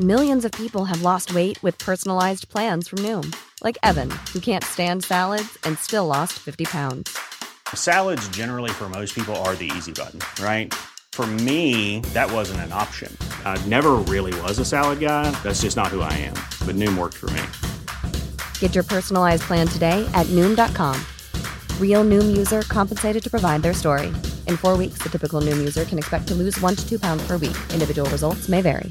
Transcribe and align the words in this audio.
Millions 0.00 0.44
of 0.44 0.50
people 0.56 0.82
have 0.86 1.02
lost 1.02 1.32
weight 1.34 1.56
with 1.64 1.84
personalised 1.84 2.44
plans 2.52 2.88
from 2.88 3.04
Noom 3.04 3.30
like 3.64 3.78
even 3.84 4.08
you 4.34 4.40
can 4.44 4.58
stand 4.62 5.04
salad 5.04 5.46
and 5.66 5.76
still 5.80 6.06
lost 6.08 6.38
fifty 6.44 6.64
pound 6.72 7.08
salad 7.84 8.20
generally 8.36 8.70
for 8.78 8.88
most 8.94 9.14
people 9.14 9.40
are 9.48 9.54
the 9.60 9.68
easy 9.74 9.92
button 9.98 10.18
right 10.42 10.74
for 11.16 11.26
me 11.40 12.00
that 12.14 12.32
was 12.32 12.50
an 12.58 12.72
option 12.72 13.14
I 13.46 13.68
never 13.74 14.00
really 14.10 14.38
was 14.40 14.58
a 14.58 14.64
salad 14.64 15.02
guy 15.02 15.30
that's 15.44 15.62
just 15.62 15.76
not 15.78 15.92
how 15.92 16.02
I 16.10 16.22
am 16.22 16.32
but 16.66 16.74
Noom 16.74 16.98
work 16.98 17.16
for 17.20 17.30
me 17.34 17.46
Get 18.60 18.76
your 18.78 18.82
personalized 18.90 19.44
plan 19.48 19.68
today 19.72 19.96
at 20.20 20.30
noom.com. 20.36 20.96
Real 21.82 22.08
noom 22.12 22.32
user 22.38 22.58
compensated 22.70 23.26
to 23.26 23.30
provide 23.34 23.62
their 23.66 23.76
story. 23.80 24.08
In 24.54 24.58
four 24.62 24.72
weeks, 24.80 25.04
the 25.04 25.12
typical 25.14 25.46
noom 25.50 25.60
user 25.66 25.84
can 25.92 26.02
expect 26.04 26.28
to 26.32 26.38
lose 26.40 26.58
one 26.66 26.80
to 26.82 26.88
two 26.90 26.98
pounds 27.06 27.28
per 27.30 27.38
week. 27.44 27.60
Individual 27.78 28.10
results 28.16 28.50
may 28.54 28.60
vary. 28.68 28.90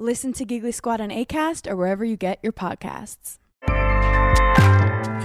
Listen 0.00 0.32
to 0.34 0.44
Giggly 0.44 0.70
Squad 0.72 1.00
on 1.00 1.08
ACAST 1.08 1.66
or 1.68 1.74
wherever 1.74 2.04
you 2.04 2.16
get 2.16 2.38
your 2.42 2.52
podcasts. 2.52 3.38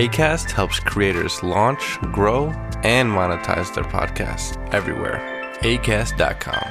ACAST 0.06 0.50
helps 0.52 0.80
creators 0.80 1.44
launch, 1.44 1.84
grow, 2.12 2.46
and 2.84 3.12
monetize 3.20 3.72
their 3.76 3.84
podcasts 3.98 4.58
everywhere. 4.74 5.20
ACAST.com. 5.74 6.68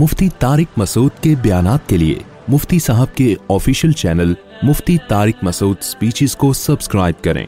مفتی 0.00 0.28
طارق 0.38 0.78
مسعود 0.78 1.20
کے 1.22 1.34
بیانات 1.42 1.88
کے 1.88 1.96
لیے 1.96 2.18
مفتی 2.52 2.78
صاحب 2.86 3.14
کے 3.16 3.34
official 3.50 3.92
channel 4.02 4.32
Mufti 4.62 4.96
Tariq 5.08 5.44
Masood 5.44 5.76
speeches 5.82 6.34
کو 6.44 6.52
subscribe 6.64 7.22
کریں 7.24 7.44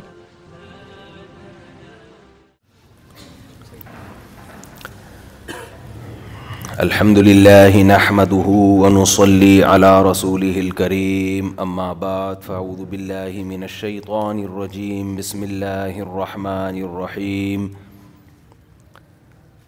الحمد 6.83 7.19
لله 7.19 7.83
نحمده 7.83 8.49
ونصلي 8.83 9.65
على 9.65 10.03
رسوله 10.03 10.59
الكريم 10.61 11.49
اما 11.65 11.87
بعد 12.03 12.43
فاعوذ 12.43 12.85
بالله 12.93 13.43
من 13.45 13.65
الشيطان 13.69 14.43
الرجيم 14.45 15.17
بسم 15.17 15.43
الله 15.45 15.99
الرحمن 16.05 16.79
الرحيم 16.83 17.75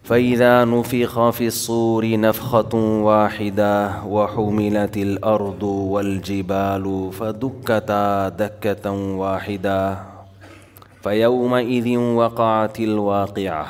فإذا 0.02 0.64
نفخ 0.64 1.30
في 1.38 1.46
الصور 1.46 2.06
نفخة 2.20 2.74
واحدة 2.74 4.04
وحملت 4.06 4.96
الأرض 4.96 5.62
والجبال 5.62 7.10
فدكتا 7.18 8.28
دكة 8.28 8.90
واحدة 8.94 9.98
فيومئذ 11.02 11.96
وقعت 11.98 12.80
الواقعة 12.80 13.66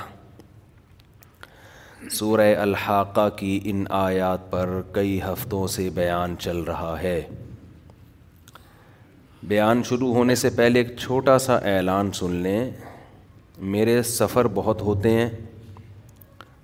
سورہ 2.13 2.47
الحاقہ 2.61 3.29
کی 3.39 3.59
ان 3.71 3.85
آیات 3.97 4.51
پر 4.51 4.71
کئی 4.93 5.19
ہفتوں 5.23 5.67
سے 5.75 5.89
بیان 5.95 6.35
چل 6.39 6.57
رہا 6.69 6.95
ہے 7.03 7.21
بیان 9.49 9.83
شروع 9.89 10.13
ہونے 10.15 10.35
سے 10.41 10.51
پہلے 10.57 10.81
ایک 10.81 10.97
چھوٹا 11.01 11.37
سا 11.45 11.57
اعلان 11.75 12.11
سن 12.21 12.35
لیں 12.47 12.71
میرے 13.75 14.03
سفر 14.15 14.49
بہت 14.55 14.81
ہوتے 14.89 15.11
ہیں 15.19 15.29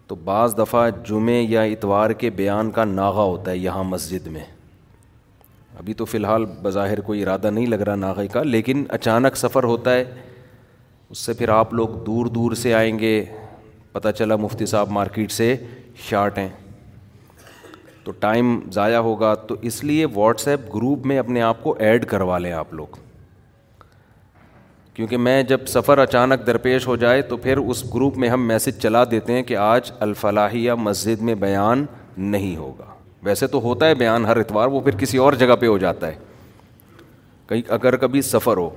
تو 0.07 0.15
بعض 0.25 0.57
دفعہ 0.59 0.89
جمعے 1.09 1.41
یا 1.41 1.63
اتوار 1.77 2.11
کے 2.25 2.31
بیان 2.43 2.71
کا 2.71 2.85
ناغہ 2.85 3.27
ہوتا 3.31 3.51
ہے 3.51 3.57
یہاں 3.57 3.85
مسجد 3.95 4.27
میں 4.37 4.45
ابھی 5.79 5.95
تو 5.95 6.05
فی 6.05 6.19
الحال 6.19 6.45
بظاہر 6.63 7.01
کوئی 7.11 7.23
ارادہ 7.23 7.51
نہیں 7.51 7.67
لگ 7.67 7.83
رہا 7.87 7.95
ناغے 8.07 8.27
کا 8.37 8.43
لیکن 8.43 8.85
اچانک 8.99 9.37
سفر 9.37 9.65
ہوتا 9.73 9.95
ہے 9.95 10.05
اس 11.11 11.19
سے 11.19 11.33
پھر 11.39 11.49
آپ 11.63 11.75
لوگ 11.75 11.89
دور 12.07 12.27
دور 12.39 12.53
سے 12.65 12.75
آئیں 12.75 12.99
گے 12.99 13.19
پتہ 13.97 14.09
چلا 14.17 14.37
مفتی 14.37 14.67
صاحب 14.67 14.91
مارکیٹ 14.93 15.31
سے 15.33 15.55
شارٹ 16.09 16.39
ہیں 16.39 16.49
تو 18.05 18.13
ٹائم 18.21 18.59
ضائع 18.73 18.99
ہوگا 19.07 19.35
تو 19.49 19.55
اس 19.69 19.83
لیے 19.85 20.07
واٹس 20.15 20.49
ایپ 20.49 20.65
گروپ 20.75 21.07
میں 21.11 21.19
اپنے 21.19 21.43
آپ 21.43 21.63
کو 21.63 21.75
ایڈ 21.87 22.05
کروا 22.09 22.39
لیں 22.39 22.51
آپ 22.53 22.75
لوگ 22.75 22.97
کیونکہ 24.95 25.17
میں 25.29 25.43
جب 25.53 25.67
سفر 25.75 25.99
اچانک 25.99 26.47
درپیش 26.47 26.87
ہو 26.87 26.97
جائے 27.05 27.23
تو 27.31 27.37
پھر 27.47 27.57
اس 27.59 27.83
گروپ 27.95 28.19
میں 28.25 28.29
ہم 28.29 28.47
میسج 28.49 28.81
چلا 28.83 29.03
دیتے 29.11 29.33
ہیں 29.33 29.43
کہ 29.51 29.57
آج 29.63 29.91
الفلاحیہ 30.09 30.73
مسجد 30.89 31.23
میں 31.31 31.35
بیان 31.47 31.85
نہیں 32.37 32.57
ہوگا 32.57 32.93
ویسے 33.27 33.47
تو 33.57 33.61
ہوتا 33.69 33.89
ہے 33.89 33.95
بیان 34.05 34.27
ہر 34.27 34.37
اتوار 34.45 34.69
وہ 34.77 34.81
پھر 34.81 34.97
کسی 34.99 35.19
اور 35.25 35.33
جگہ 35.45 35.57
پہ 35.61 35.67
ہو 35.67 35.79
جاتا 35.79 36.07
ہے 36.09 36.15
کہیں 37.49 37.63
اگر 37.79 37.97
کبھی 38.05 38.23
سفر 38.35 38.57
ہو 38.57 38.69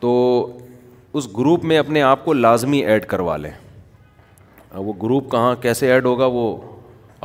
تو 0.00 0.12
اس 1.18 1.26
گروپ 1.38 1.64
میں 1.70 1.76
اپنے 1.78 2.02
آپ 2.02 2.24
کو 2.24 2.32
لازمی 2.32 2.78
ایڈ 2.90 3.04
کروا 3.06 3.36
لیں 3.36 3.50
اب 4.70 4.86
وہ 4.86 4.92
گروپ 5.02 5.30
کہاں 5.30 5.54
کیسے 5.62 5.90
ایڈ 5.92 6.04
ہوگا 6.04 6.26
وہ 6.36 6.46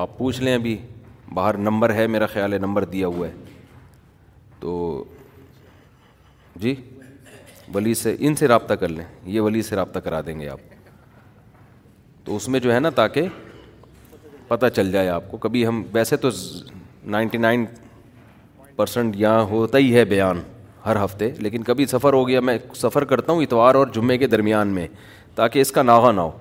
آپ 0.05 0.17
پوچھ 0.17 0.41
لیں 0.41 0.53
ابھی 0.55 0.75
باہر 1.33 1.57
نمبر 1.57 1.93
ہے 1.93 2.07
میرا 2.07 2.25
خیال 2.33 2.53
ہے 2.53 2.57
نمبر 2.59 2.83
دیا 2.95 3.07
ہوا 3.07 3.27
ہے 3.27 3.33
تو 4.59 5.03
جی 6.61 6.73
ولی 7.75 7.93
سے 8.01 8.15
ان 8.19 8.35
سے 8.35 8.47
رابطہ 8.47 8.73
کر 8.79 8.89
لیں 8.89 9.05
یہ 9.35 9.41
ولی 9.41 9.61
سے 9.69 9.75
رابطہ 9.75 9.99
کرا 10.03 10.21
دیں 10.25 10.39
گے 10.39 10.47
آپ 10.49 10.75
تو 12.23 12.35
اس 12.35 12.47
میں 12.49 12.59
جو 12.59 12.73
ہے 12.73 12.79
نا 12.79 12.89
تاکہ 12.95 13.27
پتہ 14.47 14.65
چل 14.75 14.91
جائے 14.91 15.09
آپ 15.09 15.31
کو 15.31 15.37
کبھی 15.47 15.65
ہم 15.67 15.83
ویسے 15.93 16.17
تو 16.25 16.29
نائنٹی 17.15 17.37
نائن 17.37 17.65
پرسینٹ 18.75 19.15
یہاں 19.19 19.43
ہوتا 19.55 19.77
ہی 19.77 19.95
ہے 19.95 20.03
بیان 20.15 20.41
ہر 20.87 20.95
ہفتے 21.03 21.29
لیکن 21.45 21.63
کبھی 21.67 21.85
سفر 21.85 22.13
ہو 22.13 22.27
گیا 22.27 22.39
میں 22.49 22.57
سفر 22.75 23.03
کرتا 23.05 23.33
ہوں 23.33 23.41
اتوار 23.43 23.75
اور 23.75 23.87
جمعے 23.95 24.17
کے 24.17 24.27
درمیان 24.27 24.67
میں 24.75 24.87
تاکہ 25.35 25.59
اس 25.61 25.71
کا 25.71 25.81
ناغہ 25.83 26.11
نہ 26.11 26.21
ہو 26.21 26.31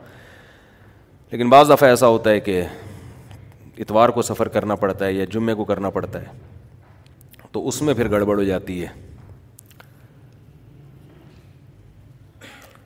لیکن 1.30 1.48
بعض 1.50 1.70
دفعہ 1.70 1.88
ایسا 1.88 2.06
ہوتا 2.16 2.30
ہے 2.30 2.40
کہ 2.40 2.62
اتوار 3.84 4.08
کو 4.18 4.22
سفر 4.22 4.48
کرنا 4.58 4.74
پڑتا 4.84 5.04
ہے 5.06 5.12
یا 5.12 5.24
جمعے 5.32 5.54
کو 5.54 5.64
کرنا 5.72 5.90
پڑتا 5.96 6.20
ہے 6.22 7.46
تو 7.52 7.66
اس 7.68 7.80
میں 7.82 7.94
پھر 7.94 8.10
گڑبڑ 8.10 8.36
ہو 8.38 8.44
جاتی 8.44 8.80
ہے 8.82 8.86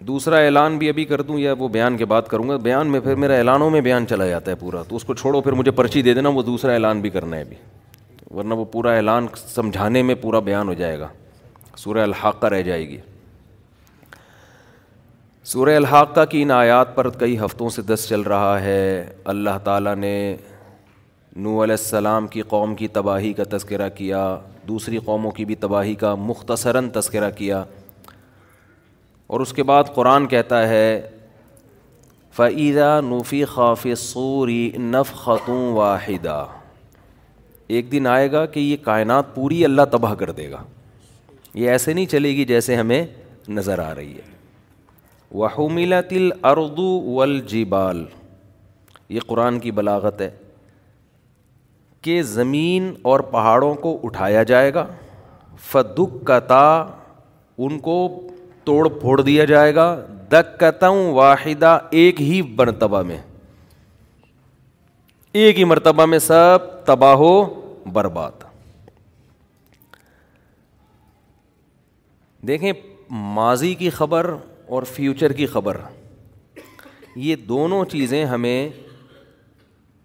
دوسرا 0.09 0.37
اعلان 0.49 0.79
بھی 0.79 0.89
ابھی 0.89 1.05
کر 1.05 1.21
دوں 1.23 1.39
یا 1.39 1.55
وہ 1.59 1.69
بیان 1.79 1.97
کے 1.97 2.05
بعد 2.13 2.23
کروں 2.31 2.49
گا 2.49 2.57
بیان 2.69 2.91
میں 2.93 3.01
پھر 3.01 3.15
میرا 3.25 3.35
اعلانوں 3.39 3.71
میں 3.71 3.81
بیان 3.89 4.07
چلا 4.11 4.27
جاتا 4.27 4.51
ہے 4.51 4.57
پورا 4.61 4.83
تو 4.89 4.97
اس 4.97 5.05
کو 5.05 5.15
چھوڑو 5.15 5.41
پھر 5.41 5.53
مجھے 5.61 5.71
پرچی 5.81 6.03
دے 6.03 6.15
دینا 6.15 6.29
وہ 6.35 6.43
دوسرا 6.43 6.73
اعلان 6.73 7.01
بھی 7.01 7.11
کرنا 7.19 7.37
ہے 7.37 7.43
ابھی 7.43 7.57
ورنہ 8.39 8.55
وہ 8.55 8.65
پورا 8.73 8.93
اعلان 8.97 9.27
سمجھانے 9.47 10.03
میں 10.11 10.15
پورا 10.23 10.39
بیان 10.51 10.69
ہو 10.69 10.75
جائے 10.85 10.99
گا 11.01 11.09
سورہ 11.83 11.99
الحاقہ 12.05 12.47
رہ 12.53 12.61
جائے 12.63 12.89
گی 12.89 12.97
سورہ 15.51 15.75
الحاقہ 15.77 16.25
کی 16.31 16.41
ان 16.43 16.51
آیات 16.51 16.95
پر 16.95 17.09
کئی 17.21 17.39
ہفتوں 17.45 17.69
سے 17.77 17.83
دس 17.91 18.05
چل 18.09 18.21
رہا 18.33 18.61
ہے 18.61 18.83
اللہ 19.33 19.59
تعالیٰ 19.65 19.95
نے 19.97 20.13
نو 21.45 21.63
علیہ 21.63 21.77
السلام 21.79 22.27
کی 22.35 22.43
قوم 22.49 22.75
کی 22.81 22.89
تباہی 22.99 23.33
کا 23.39 23.43
تذکرہ 23.51 23.89
کیا 24.01 24.21
دوسری 24.69 24.99
قوموں 25.05 25.31
کی 25.39 25.45
بھی 25.45 25.55
تباہی 25.65 25.95
کا 26.05 26.15
مختصراً 26.25 26.91
تذکرہ 26.95 27.31
کیا 27.39 27.63
اور 29.33 29.41
اس 29.41 29.53
کے 29.57 29.63
بعد 29.73 29.93
قرآن 29.95 30.27
کہتا 30.35 30.67
ہے 30.69 30.85
فعیدہ 32.37 32.91
نوفی 33.05 33.45
خاف 33.55 33.87
سوری 33.99 34.71
نف 34.79 35.13
خاتون 35.23 35.73
واحدہ 35.77 36.45
ایک 37.77 37.91
دن 37.93 38.07
آئے 38.17 38.31
گا 38.33 38.45
کہ 38.55 38.61
یہ 38.61 38.77
کائنات 38.85 39.35
پوری 39.35 39.65
اللہ 39.65 39.85
تباہ 39.93 40.15
کر 40.25 40.31
دے 40.43 40.51
گا 40.51 40.63
یہ 41.55 41.71
ایسے 41.71 41.93
نہیں 41.93 42.07
چلے 42.07 42.29
گی 42.37 42.45
جیسے 42.45 42.75
ہمیں 42.77 43.05
نظر 43.51 43.79
آ 43.83 43.95
رہی 43.95 44.13
ہے 44.17 44.29
وہ 45.41 45.69
میلا 45.75 46.01
تل 46.09 46.29
اردو 46.51 46.89
ولجی 47.15 47.65
بال 47.75 48.05
یہ 49.15 49.21
قرآن 49.27 49.59
کی 49.61 49.71
بلاغت 49.73 50.21
ہے 50.21 50.31
کہ 52.03 52.21
زمین 52.23 52.93
اور 53.11 53.21
پہاڑوں 53.31 53.75
کو 53.83 53.99
اٹھایا 54.05 54.43
جائے 54.53 54.73
گا 54.75 54.87
فدک 55.71 56.25
کتا 56.27 56.65
ان 57.65 57.79
کو 57.79 57.97
توڑ 58.65 58.89
پھوڑ 59.01 59.21
دیا 59.21 59.45
جائے 59.45 59.75
گا 59.75 59.95
دقتوں 60.33 61.13
واحدہ 61.15 61.79
ایک 62.01 62.21
ہی 62.23 62.41
مرتبہ 62.59 63.03
میں 63.09 63.19
ایک 65.43 65.59
ہی 65.59 65.65
مرتبہ 65.65 66.07
میں 66.07 66.19
سب 66.19 66.69
تباہ 66.87 67.19
و 67.31 67.35
برباد 67.93 68.50
دیکھیں 72.49 72.73
ماضی 73.35 73.75
کی 73.75 73.91
خبر 73.91 74.27
اور 74.75 74.83
فیوچر 74.93 75.33
کی 75.39 75.47
خبر 75.47 75.77
یہ 77.17 77.37
دونوں 77.49 77.85
چیزیں 77.91 78.25
ہمیں 78.27 78.69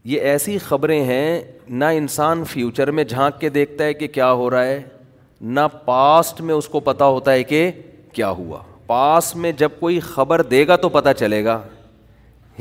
یہ 0.05 0.21
ایسی 0.29 0.57
خبریں 0.63 1.03
ہیں 1.03 1.41
نہ 1.67 1.85
انسان 1.97 2.43
فیوچر 2.51 2.91
میں 2.97 3.03
جھانک 3.03 3.39
کے 3.41 3.49
دیکھتا 3.49 3.83
ہے 3.83 3.93
کہ 3.93 4.07
کیا 4.07 4.31
ہو 4.33 4.49
رہا 4.49 4.65
ہے 4.65 4.81
نہ 5.41 5.59
پاسٹ 5.85 6.41
میں 6.41 6.55
اس 6.55 6.67
کو 6.69 6.79
پتہ 6.79 7.03
ہوتا 7.03 7.31
ہے 7.33 7.43
کہ 7.43 7.69
کیا 8.13 8.29
ہوا 8.29 8.61
پاس 8.87 9.35
میں 9.35 9.51
جب 9.57 9.69
کوئی 9.79 9.99
خبر 10.09 10.41
دے 10.51 10.65
گا 10.67 10.75
تو 10.81 10.89
پتہ 10.89 11.09
چلے 11.19 11.43
گا 11.45 11.61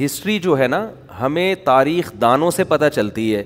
ہسٹری 0.05 0.39
جو 0.47 0.59
ہے 0.59 0.67
نا 0.69 0.87
ہمیں 1.21 1.55
تاریخ 1.65 2.13
دانوں 2.21 2.51
سے 2.51 2.65
پتہ 2.69 2.89
چلتی 2.95 3.35
ہے 3.35 3.43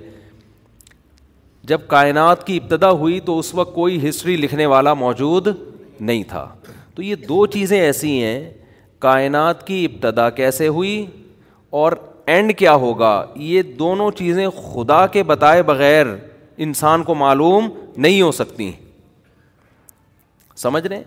جب 1.71 1.81
کائنات 1.87 2.47
کی 2.47 2.57
ابتدا 2.63 2.91
ہوئی 3.01 3.19
تو 3.21 3.39
اس 3.39 3.55
وقت 3.55 3.75
کوئی 3.75 4.09
ہسٹری 4.09 4.37
لکھنے 4.37 4.67
والا 4.67 4.95
موجود 4.95 5.47
نہیں 6.01 6.23
تھا 6.29 6.47
تو 6.95 7.03
یہ 7.03 7.15
دو 7.29 7.45
چیزیں 7.47 7.79
ایسی 7.81 8.23
ہیں 8.23 8.51
کائنات 9.01 9.67
کی 9.67 9.85
ابتدا 9.91 10.29
کیسے 10.41 10.69
ہوئی 10.69 11.05
اور 11.81 11.93
اینڈ 12.33 12.57
کیا 12.59 12.75
ہوگا 12.85 13.25
یہ 13.41 13.63
دونوں 13.79 14.11
چیزیں 14.17 14.49
خدا 14.57 15.07
کے 15.13 15.23
بتائے 15.25 15.63
بغیر 15.63 16.07
انسان 16.67 17.03
کو 17.05 17.15
معلوم 17.15 17.69
نہیں 17.97 18.21
ہو 18.23 18.31
سکتی 18.33 18.71
سمجھ 20.57 20.87
رہے 20.87 20.97
ہیں 20.97 21.05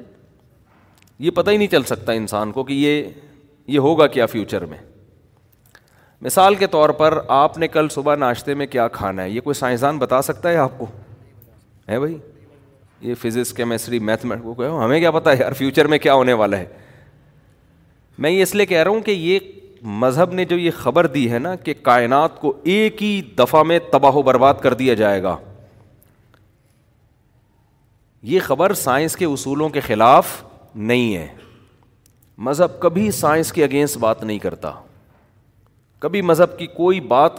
یہ 1.20 1.32
پتہ 1.36 1.52
ہی 1.52 1.58
نہیں 1.58 1.68
چل 1.68 1.84
سکتا 1.86 2.12
انسان 2.12 2.52
کو 2.52 2.64
کہ 2.64 2.74
یہ 2.74 3.04
یہ 3.74 3.80
ہوگا 3.80 4.08
کیا 4.16 4.26
فیوچر 4.26 4.66
میں 4.66 4.78
مثال 6.26 6.56
کے 6.56 6.68
طور 6.68 6.90
پر 7.02 7.18
آپ 7.36 7.58
نے 7.58 7.68
کل 7.68 7.88
صبح 7.92 8.16
ناشتے 8.16 8.54
میں 8.54 8.66
کیا 8.68 8.88
کھانا 8.98 9.24
ہے 9.24 9.30
یہ 9.30 9.42
کوئی 9.42 9.54
سائنسدان 9.54 9.98
بتا 10.00 10.22
سکتا 10.22 10.50
ہے 10.50 10.58
آپ 10.58 10.78
کو 10.80 10.86
ہے 11.90 12.00
بھائی 12.00 12.18
یہ 13.02 13.14
فزکس 13.22 13.54
کیمسٹری 13.54 14.00
وہ 14.44 14.54
کہ 14.54 14.68
ہمیں 14.84 15.00
کیا 15.00 15.12
پتا 15.12 15.32
ہے 15.32 15.36
یار 15.40 15.52
فیوچر 15.58 15.88
میں 15.94 15.98
کیا 16.00 16.14
ہونے 16.14 16.34
والا 16.42 16.58
ہے 16.58 16.66
میں 18.24 18.30
یہ 18.32 18.42
اس 18.44 18.54
لیے 18.56 18.66
کہہ 18.66 18.84
رہا 18.84 18.92
ہوں 18.92 19.02
کہ 19.02 19.12
یہ 19.12 19.40
مذہب 20.02 20.34
نے 20.34 20.46
جو 20.46 20.58
یہ 20.58 20.72
خبر 20.78 21.08
دی 21.14 21.30
ہے 21.32 21.38
نا 21.40 21.56
کہ 21.64 21.74
کائنات 21.84 22.40
کو 22.40 22.54
ایک 22.74 23.02
ہی 23.04 23.22
دفعہ 23.38 23.64
میں 23.68 23.80
تباہ 23.92 24.16
و 24.16 24.22
برباد 24.24 24.54
کر 24.62 24.74
دیا 24.82 24.94
جائے 25.02 25.24
گا 25.24 25.36
یہ 28.32 28.40
خبر 28.46 28.74
سائنس 28.84 29.16
کے 29.18 29.26
اصولوں 29.26 29.70
کے 29.76 29.80
خلاف 29.82 30.42
نہیں 30.92 31.16
ہے 31.16 31.28
مذہب 32.48 32.80
کبھی 32.82 33.10
سائنس 33.12 33.52
کے 33.54 33.64
اگینسٹ 33.64 33.98
بات 33.98 34.24
نہیں 34.24 34.40
کرتا 34.40 34.72
کبھی 36.00 36.22
مذہب 36.22 36.58
کی 36.60 36.68
کوئی 36.76 37.00
بات 37.16 37.32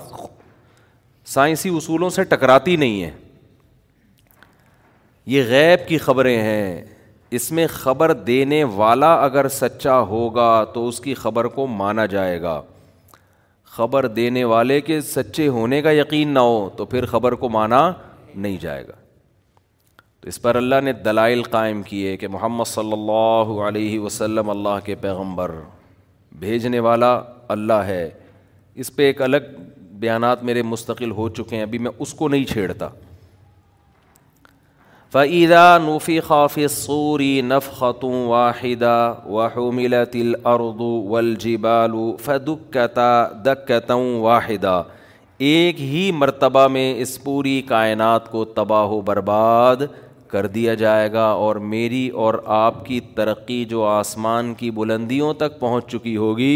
سائنسی 1.34 1.68
اصولوں 1.76 2.10
سے 2.10 2.24
ٹکراتی 2.34 2.76
نہیں 2.76 3.02
ہے 3.02 3.10
یہ 5.30 5.42
غیب 5.48 5.86
کی 5.88 5.98
خبریں 5.98 6.36
ہیں 6.42 6.80
اس 7.38 7.50
میں 7.52 7.66
خبر 7.70 8.12
دینے 8.12 8.62
والا 8.76 9.12
اگر 9.24 9.48
سچا 9.58 9.98
ہوگا 10.08 10.46
تو 10.74 10.86
اس 10.88 10.98
کی 11.00 11.12
خبر 11.14 11.44
کو 11.58 11.66
مانا 11.66 12.06
جائے 12.14 12.40
گا 12.42 12.60
خبر 13.76 14.06
دینے 14.16 14.42
والے 14.44 14.80
کے 14.80 15.00
سچے 15.00 15.46
ہونے 15.48 15.80
کا 15.82 15.90
یقین 15.92 16.34
نہ 16.34 16.38
ہو 16.38 16.68
تو 16.76 16.84
پھر 16.86 17.06
خبر 17.10 17.34
کو 17.44 17.48
مانا 17.48 17.90
نہیں 18.34 18.56
جائے 18.60 18.82
گا 18.88 18.92
تو 20.20 20.28
اس 20.28 20.40
پر 20.42 20.56
اللہ 20.56 20.80
نے 20.84 20.92
دلائل 21.04 21.42
قائم 21.50 21.82
کیے 21.82 22.16
کہ 22.16 22.28
محمد 22.32 22.64
صلی 22.68 22.92
اللہ 22.92 23.58
علیہ 23.68 23.98
وسلم 24.00 24.50
اللہ 24.50 24.78
کے 24.84 24.94
پیغمبر 25.00 25.54
بھیجنے 26.40 26.80
والا 26.88 27.14
اللہ 27.56 27.82
ہے 27.86 28.08
اس 28.82 28.94
پہ 28.96 29.06
ایک 29.06 29.22
الگ 29.22 29.56
بیانات 30.02 30.42
میرے 30.44 30.62
مستقل 30.62 31.10
ہو 31.22 31.28
چکے 31.38 31.56
ہیں 31.56 31.62
ابھی 31.62 31.78
میں 31.78 31.90
اس 31.98 32.14
کو 32.14 32.28
نہیں 32.28 32.44
چھیڑتا 32.52 32.88
فعیدہ 35.12 35.62
نوفی 35.84 36.18
خاف 36.26 36.54
الصُّورِ 36.58 37.24
نف 37.44 37.66
خطوں 37.78 38.12
واحدہ 38.26 38.90
الْأَرْضُ 39.24 39.56
وَالْجِبَالُ 39.70 40.12
تل 40.12 40.36
اردو 40.50 40.90
ولجی 41.08 42.52
واحدہ 44.22 44.76
ایک 45.48 45.80
ہی 45.82 46.04
مرتبہ 46.20 46.62
میں 46.76 46.84
اس 47.02 47.12
پوری 47.24 47.52
کائنات 47.68 48.30
کو 48.30 48.44
تباہ 48.60 48.86
و 48.86 49.00
برباد 49.10 49.82
کر 50.30 50.46
دیا 50.54 50.74
جائے 50.84 51.08
گا 51.12 51.26
اور 51.46 51.56
میری 51.74 52.06
اور 52.24 52.34
آپ 52.62 52.74
کی 52.86 52.98
ترقی 53.16 53.62
جو 53.74 53.78
آسمان 53.86 54.54
کی 54.62 54.70
بلندیوں 54.80 55.32
تک 55.44 55.50
پہنچ 55.60 55.84
چکی 55.92 56.16
ہوگی 56.16 56.54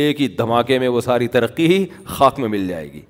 ایک 0.00 0.20
ہی 0.20 0.26
دھماکے 0.38 0.76
میں 0.78 0.88
وہ 0.96 1.00
ساری 1.08 1.28
ترقی 1.38 1.66
ہی 1.74 1.80
میں 2.38 2.48
مل 2.56 2.64
جائے 2.68 2.88
گی 2.92 3.02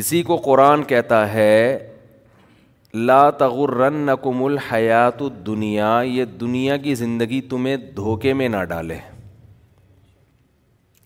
اسی 0.00 0.20
کو 0.30 0.36
قرآن 0.44 0.78
کہتا 0.94 1.18
ہے 1.32 1.56
لا 3.04 3.24
تغرن 3.38 4.10
کم 4.22 4.42
الحیات 4.44 5.18
دنیا 5.46 5.88
یہ 6.06 6.24
دنیا 6.40 6.76
کی 6.84 6.94
زندگی 7.00 7.40
تمہیں 7.48 7.76
دھوکے 7.96 8.32
میں 8.40 8.48
نہ 8.48 8.62
ڈالے 8.70 8.96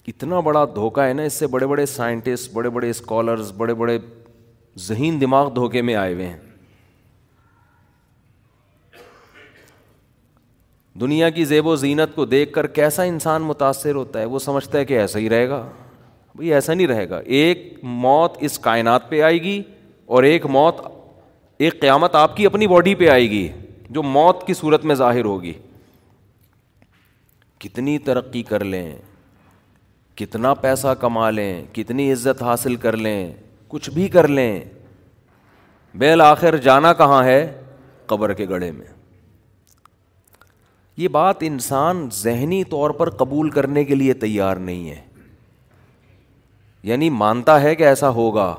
اتنا 0.08 0.40
بڑا 0.48 0.64
دھوکہ 0.74 1.00
ہے 1.06 1.12
نا 1.12 1.22
اس 1.22 1.32
سے 1.38 1.46
بڑے 1.54 1.66
بڑے 1.66 1.86
سائنٹسٹ 1.86 2.52
بڑے 2.52 2.70
بڑے 2.76 2.90
اسکالرز 2.90 3.52
بڑے 3.56 3.74
بڑے 3.80 3.98
ذہین 4.88 5.20
دماغ 5.20 5.48
دھوکے 5.54 5.82
میں 5.88 5.94
آئے 6.04 6.12
ہوئے 6.14 6.26
ہیں 6.26 6.36
دنیا 11.00 11.30
کی 11.38 11.44
زیب 11.54 11.66
و 11.66 11.74
زینت 11.84 12.14
کو 12.14 12.24
دیکھ 12.36 12.52
کر 12.52 12.66
کیسا 12.78 13.02
انسان 13.12 13.42
متاثر 13.50 13.94
ہوتا 13.94 14.20
ہے 14.20 14.24
وہ 14.30 14.38
سمجھتا 14.46 14.78
ہے 14.78 14.84
کہ 14.84 14.98
ایسا 15.00 15.18
ہی 15.18 15.28
رہے 15.30 15.48
گا 15.48 15.64
بھائی 16.36 16.52
ایسا 16.54 16.74
نہیں 16.74 16.86
رہے 16.86 17.08
گا 17.10 17.20
ایک 17.40 17.68
موت 18.06 18.36
اس 18.48 18.58
کائنات 18.68 19.08
پہ 19.10 19.20
آئے 19.30 19.42
گی 19.42 19.62
اور 20.14 20.22
ایک 20.32 20.46
موت 20.58 20.80
ایک 21.64 21.80
قیامت 21.80 22.14
آپ 22.16 22.36
کی 22.36 22.44
اپنی 22.46 22.66
باڈی 22.66 22.94
پہ 22.94 23.08
آئے 23.10 23.28
گی 23.30 23.48
جو 23.96 24.02
موت 24.02 24.46
کی 24.46 24.54
صورت 24.54 24.84
میں 24.90 24.94
ظاہر 24.94 25.24
ہوگی 25.24 25.52
کتنی 27.64 27.96
ترقی 28.06 28.42
کر 28.50 28.64
لیں 28.64 28.94
کتنا 30.16 30.52
پیسہ 30.60 30.94
کما 31.00 31.28
لیں 31.30 31.62
کتنی 31.74 32.10
عزت 32.12 32.42
حاصل 32.42 32.76
کر 32.84 32.96
لیں 32.96 33.18
کچھ 33.68 33.90
بھی 33.94 34.06
کر 34.14 34.28
لیں 34.28 34.58
بیل 36.00 36.20
آخر 36.20 36.56
جانا 36.68 36.92
کہاں 37.02 37.22
ہے 37.24 37.38
قبر 38.12 38.32
کے 38.40 38.48
گڑھے 38.48 38.70
میں 38.72 38.86
یہ 41.02 41.08
بات 41.18 41.42
انسان 41.50 42.06
ذہنی 42.22 42.62
طور 42.70 42.90
پر 43.00 43.10
قبول 43.24 43.50
کرنے 43.60 43.84
کے 43.90 43.94
لیے 43.94 44.14
تیار 44.24 44.56
نہیں 44.70 44.90
ہے 44.90 45.00
یعنی 46.92 47.10
مانتا 47.24 47.60
ہے 47.62 47.74
کہ 47.74 47.86
ایسا 47.86 48.08
ہوگا 48.22 48.54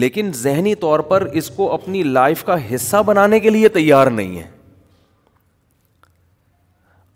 لیکن 0.00 0.30
ذہنی 0.36 0.74
طور 0.74 1.00
پر 1.10 1.22
اس 1.40 1.48
کو 1.56 1.70
اپنی 1.72 2.02
لائف 2.02 2.42
کا 2.44 2.56
حصہ 2.74 2.96
بنانے 3.06 3.38
کے 3.40 3.50
لیے 3.50 3.68
تیار 3.76 4.06
نہیں 4.06 4.36
ہے 4.38 4.46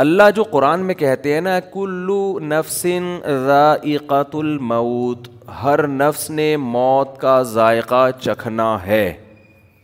اللہ 0.02 0.30
جو 0.36 0.42
قرآن 0.50 0.84
میں 0.86 0.94
کہتے 0.94 1.34
ہیں 1.34 1.40
نا 1.40 1.58
کلو 1.72 2.38
نفسن 2.42 3.16
ذائقت 3.46 4.34
الموت 4.34 5.28
المعود 5.28 5.28
ہر 5.62 5.86
نفس 5.88 6.28
نے 6.30 6.56
موت 6.56 7.18
کا 7.20 7.40
ذائقہ 7.52 8.08
چکھنا 8.20 8.76
ہے 8.86 9.12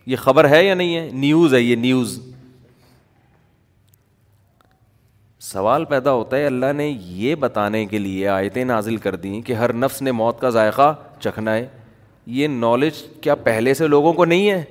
یہ 0.05 0.15
خبر 0.19 0.49
ہے 0.49 0.63
یا 0.65 0.73
نہیں 0.73 0.95
ہے 0.95 1.07
نیوز 1.13 1.53
ہے 1.53 1.61
یہ 1.61 1.75
نیوز 1.75 2.19
سوال 5.51 5.85
پیدا 5.89 6.11
ہوتا 6.11 6.37
ہے 6.37 6.45
اللہ 6.45 6.71
نے 6.75 6.87
یہ 6.99 7.35
بتانے 7.39 7.85
کے 7.91 7.97
لیے 7.99 8.27
آیتیں 8.29 8.63
نازل 8.65 8.97
کر 9.03 9.15
دیں 9.15 9.41
کہ 9.41 9.53
ہر 9.53 9.73
نفس 9.73 10.01
نے 10.01 10.11
موت 10.11 10.39
کا 10.39 10.49
ذائقہ 10.49 10.93
چکھنا 11.19 11.53
ہے 11.53 11.67
یہ 12.37 12.47
نالج 12.47 13.01
کیا 13.21 13.35
پہلے 13.45 13.73
سے 13.73 13.87
لوگوں 13.87 14.11
کو 14.13 14.25
نہیں 14.25 14.49
ہے 14.49 14.61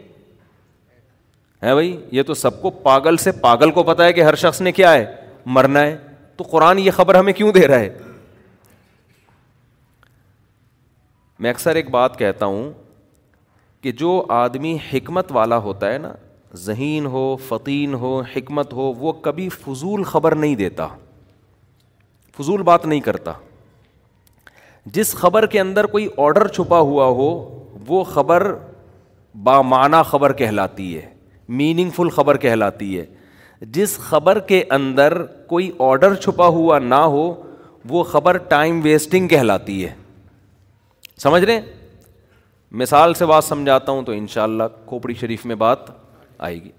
ہے 1.63 1.73
بھائی 1.75 1.97
یہ 2.13 2.23
تو 2.27 2.35
سب 2.41 2.61
کو 2.63 2.71
پاگل 2.85 3.17
سے 3.23 3.33
پاگل 3.47 3.71
کو 3.79 3.83
پتا 3.85 4.05
ہے 4.05 4.13
کہ 4.19 4.23
ہر 4.25 4.35
شخص 4.43 4.61
نے 4.63 4.73
کیا 4.73 4.93
ہے 4.93 5.05
مرنا 5.57 5.81
ہے 5.85 5.97
تو 6.37 6.45
قرآن 6.51 6.79
یہ 6.79 6.91
خبر 6.97 7.15
ہمیں 7.19 7.33
کیوں 7.39 7.51
دے 7.53 7.67
رہا 7.69 7.79
ہے 7.81 7.97
میں 11.43 11.51
اکثر 11.51 11.75
ایک 11.81 11.91
بات 11.91 12.19
کہتا 12.19 12.47
ہوں 12.53 12.71
کہ 13.83 13.93
جو 14.03 14.13
آدمی 14.37 14.77
حکمت 14.93 15.33
والا 15.33 15.57
ہوتا 15.67 15.93
ہے 15.93 15.99
نا 16.07 16.13
ذہین 16.67 17.07
ہو 17.17 17.25
فتین 17.49 17.95
ہو 18.05 18.21
حکمت 18.37 18.73
ہو 18.73 18.93
وہ 18.99 19.13
کبھی 19.27 19.49
فضول 19.65 20.03
خبر 20.13 20.35
نہیں 20.45 20.55
دیتا 20.65 20.87
فضول 22.39 22.63
بات 22.73 22.87
نہیں 22.87 23.01
کرتا 23.11 23.33
جس 24.97 25.15
خبر 25.17 25.47
کے 25.55 25.61
اندر 25.61 25.87
کوئی 25.87 26.09
آڈر 26.25 26.49
چھپا 26.49 26.79
ہوا 26.79 27.05
ہو 27.07 27.29
وہ 27.87 28.03
خبر 28.13 28.53
بامانہ 29.45 29.97
خبر 30.09 30.33
کہلاتی 30.33 30.97
ہے 30.97 31.09
میننگ 31.59 31.91
فل 31.97 32.09
خبر 32.11 32.37
کہلاتی 32.37 32.99
ہے 32.99 33.05
جس 33.73 33.97
خبر 33.99 34.39
کے 34.49 34.63
اندر 34.71 35.23
کوئی 35.49 35.71
آڈر 35.91 36.15
چھپا 36.15 36.47
ہوا 36.57 36.79
نہ 36.79 36.95
ہو 37.15 37.33
وہ 37.89 38.03
خبر 38.05 38.37
ٹائم 38.49 38.81
ویسٹنگ 38.85 39.29
کہلاتی 39.29 39.85
ہے 39.85 39.95
سمجھ 41.23 41.45
رہے 41.45 41.61
مثال 42.81 43.15
سے 43.15 43.27
بات 43.27 43.45
سمجھاتا 43.45 43.93
ہوں 43.93 44.03
تو 44.05 44.13
ان 44.13 44.27
شاء 44.29 44.43
اللہ 44.43 44.63
کھوپڑی 44.89 45.15
شریف 45.21 45.45
میں 45.47 45.55
بات 45.63 45.91
آئے 46.47 46.63
گی 46.65 46.71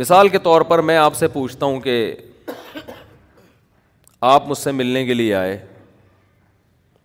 مثال 0.00 0.28
کے 0.28 0.38
طور 0.38 0.60
پر 0.70 0.78
میں 0.88 0.96
آپ 0.96 1.14
سے 1.16 1.28
پوچھتا 1.28 1.66
ہوں 1.66 1.80
کہ 1.80 1.94
آپ 4.28 4.48
مجھ 4.48 4.56
سے 4.58 4.72
ملنے 4.72 5.04
کے 5.06 5.14
لیے 5.14 5.34
آئے 5.34 5.56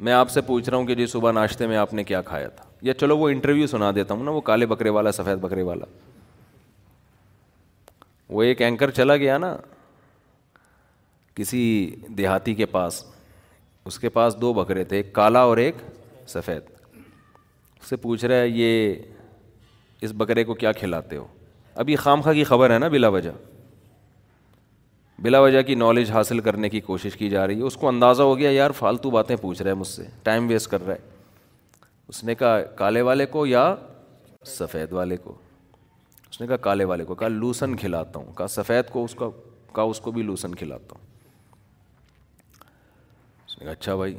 میں 0.05 0.13
آپ 0.13 0.29
سے 0.31 0.41
پوچھ 0.47 0.69
رہا 0.69 0.77
ہوں 0.77 0.85
کہ 0.85 0.95
جی 0.95 1.05
صبح 1.07 1.31
ناشتے 1.31 1.67
میں 1.67 1.77
آپ 1.77 1.93
نے 1.93 2.03
کیا 2.03 2.21
کھایا 2.21 2.47
تھا 2.55 2.63
یا 2.87 2.93
چلو 2.99 3.17
وہ 3.17 3.29
انٹرویو 3.29 3.67
سنا 3.67 3.91
دیتا 3.95 4.13
ہوں 4.13 4.23
نا 4.23 4.31
وہ 4.31 4.41
کالے 4.49 4.65
بکرے 4.71 4.89
والا 4.97 5.11
سفید 5.11 5.37
بکرے 5.41 5.61
والا 5.69 5.85
وہ 8.29 8.43
ایک 8.43 8.61
اینکر 8.61 8.91
چلا 8.97 9.15
گیا 9.17 9.37
نا 9.37 9.55
کسی 11.35 11.61
دیہاتی 12.17 12.55
کے 12.55 12.65
پاس 12.75 13.03
اس 13.85 13.99
کے 13.99 14.09
پاس 14.17 14.35
دو 14.41 14.53
بکرے 14.53 14.83
تھے 14.91 14.97
ایک 14.97 15.13
کالا 15.13 15.39
اور 15.51 15.57
ایک 15.57 15.75
سفید 16.33 16.69
اس 17.81 17.89
سے 17.89 17.95
پوچھ 18.07 18.25
رہا 18.25 18.35
ہے 18.41 18.47
یہ 18.47 18.95
اس 20.05 20.13
بکرے 20.17 20.43
کو 20.43 20.53
کیا 20.65 20.71
کھلاتے 20.83 21.17
ہو 21.17 21.25
اب 21.75 21.89
یہ 21.89 21.97
خام 21.99 22.21
خاں 22.21 22.33
کی 22.33 22.43
خبر 22.53 22.73
ہے 22.73 22.77
نا 22.79 22.87
بلا 22.87 23.07
وجہ 23.19 23.31
بلا 25.23 25.39
وجہ 25.41 25.61
کی 25.67 25.75
نالج 25.75 26.11
حاصل 26.11 26.39
کرنے 26.45 26.69
کی 26.69 26.79
کوشش 26.85 27.15
کی 27.17 27.29
جا 27.29 27.45
رہی 27.47 27.57
ہے 27.57 27.63
اس 27.65 27.75
کو 27.81 27.87
اندازہ 27.87 28.23
ہو 28.23 28.37
گیا 28.37 28.49
یار 28.51 28.71
فالتو 28.77 29.09
باتیں 29.09 29.35
پوچھ 29.41 29.61
رہے 29.61 29.71
ہیں 29.71 29.77
مجھ 29.77 29.87
سے 29.87 30.03
ٹائم 30.23 30.47
ویسٹ 30.47 30.69
کر 30.71 30.85
رہا 30.85 30.93
ہے 30.93 31.13
اس 32.07 32.23
نے 32.23 32.35
کہا 32.35 32.61
کالے 32.77 33.01
والے 33.01 33.25
کو 33.25 33.45
یا 33.47 33.73
سفید 34.45 34.91
والے 34.93 35.17
کو 35.17 35.35
اس 36.29 36.39
نے 36.41 36.47
کہا 36.47 36.57
کالے 36.67 36.83
والے 36.85 37.03
کو 37.05 37.15
کہا 37.15 37.27
لوسن 37.27 37.75
کھلاتا 37.77 38.19
ہوں 38.19 38.33
کہا 38.37 38.47
سفید 38.55 38.89
کو 38.91 39.03
اس 39.03 39.15
کا 39.19 39.29
کہا 39.75 39.83
اس 39.83 39.99
کو 39.99 40.11
بھی 40.11 40.21
لوسن 40.23 40.55
کھلاتا 40.55 40.95
ہوں 40.97 41.03
اس 43.47 43.57
نے 43.59 43.63
کہا 43.65 43.71
اچھا 43.71 43.95
بھائی 43.95 44.17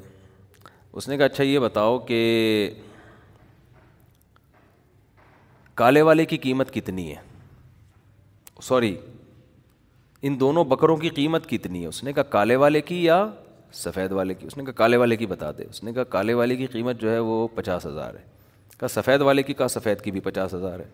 اس 0.92 1.08
نے 1.08 1.16
کہا 1.16 1.24
اچھا 1.24 1.44
یہ 1.44 1.58
بتاؤ 1.58 1.98
کہ 2.08 2.18
کالے 5.80 6.02
والے 6.02 6.24
کی 6.26 6.36
قیمت 6.44 6.72
کتنی 6.74 7.10
ہے 7.10 7.20
سوری 8.62 8.96
ان 10.26 10.36
دونوں 10.40 10.62
بکروں 10.70 10.96
کی 10.96 11.08
قیمت 11.16 11.48
کتنی 11.48 11.80
ہے 11.82 11.86
اس 11.86 12.02
نے 12.04 12.12
کہا 12.12 12.22
کالے 12.34 12.54
والے 12.62 12.80
کی 12.90 13.02
یا 13.04 13.24
سفید 13.82 14.12
والے 14.12 14.34
کی 14.34 14.46
اس 14.46 14.56
نے 14.56 14.64
کہا 14.64 14.72
کالے 14.80 14.96
والے 14.96 15.16
کی 15.16 15.26
بتا 15.26 15.50
دے 15.58 15.64
اس 15.68 15.82
نے 15.84 15.92
کہا 15.92 16.04
کالے 16.14 16.34
والے 16.34 16.56
کی 16.56 16.66
قیمت 16.74 17.00
جو 17.00 17.10
ہے 17.12 17.18
وہ 17.28 17.36
پچاس 17.54 17.86
ہزار 17.86 18.14
ہے 18.14 18.22
کہا 18.78 18.88
سفید 18.94 19.20
والے 19.28 19.42
کی 19.48 19.54
کہا 19.60 19.68
سفید 19.76 20.00
کی 20.04 20.10
بھی 20.16 20.20
پچاس 20.28 20.54
ہزار 20.54 20.78
ہے 20.80 20.84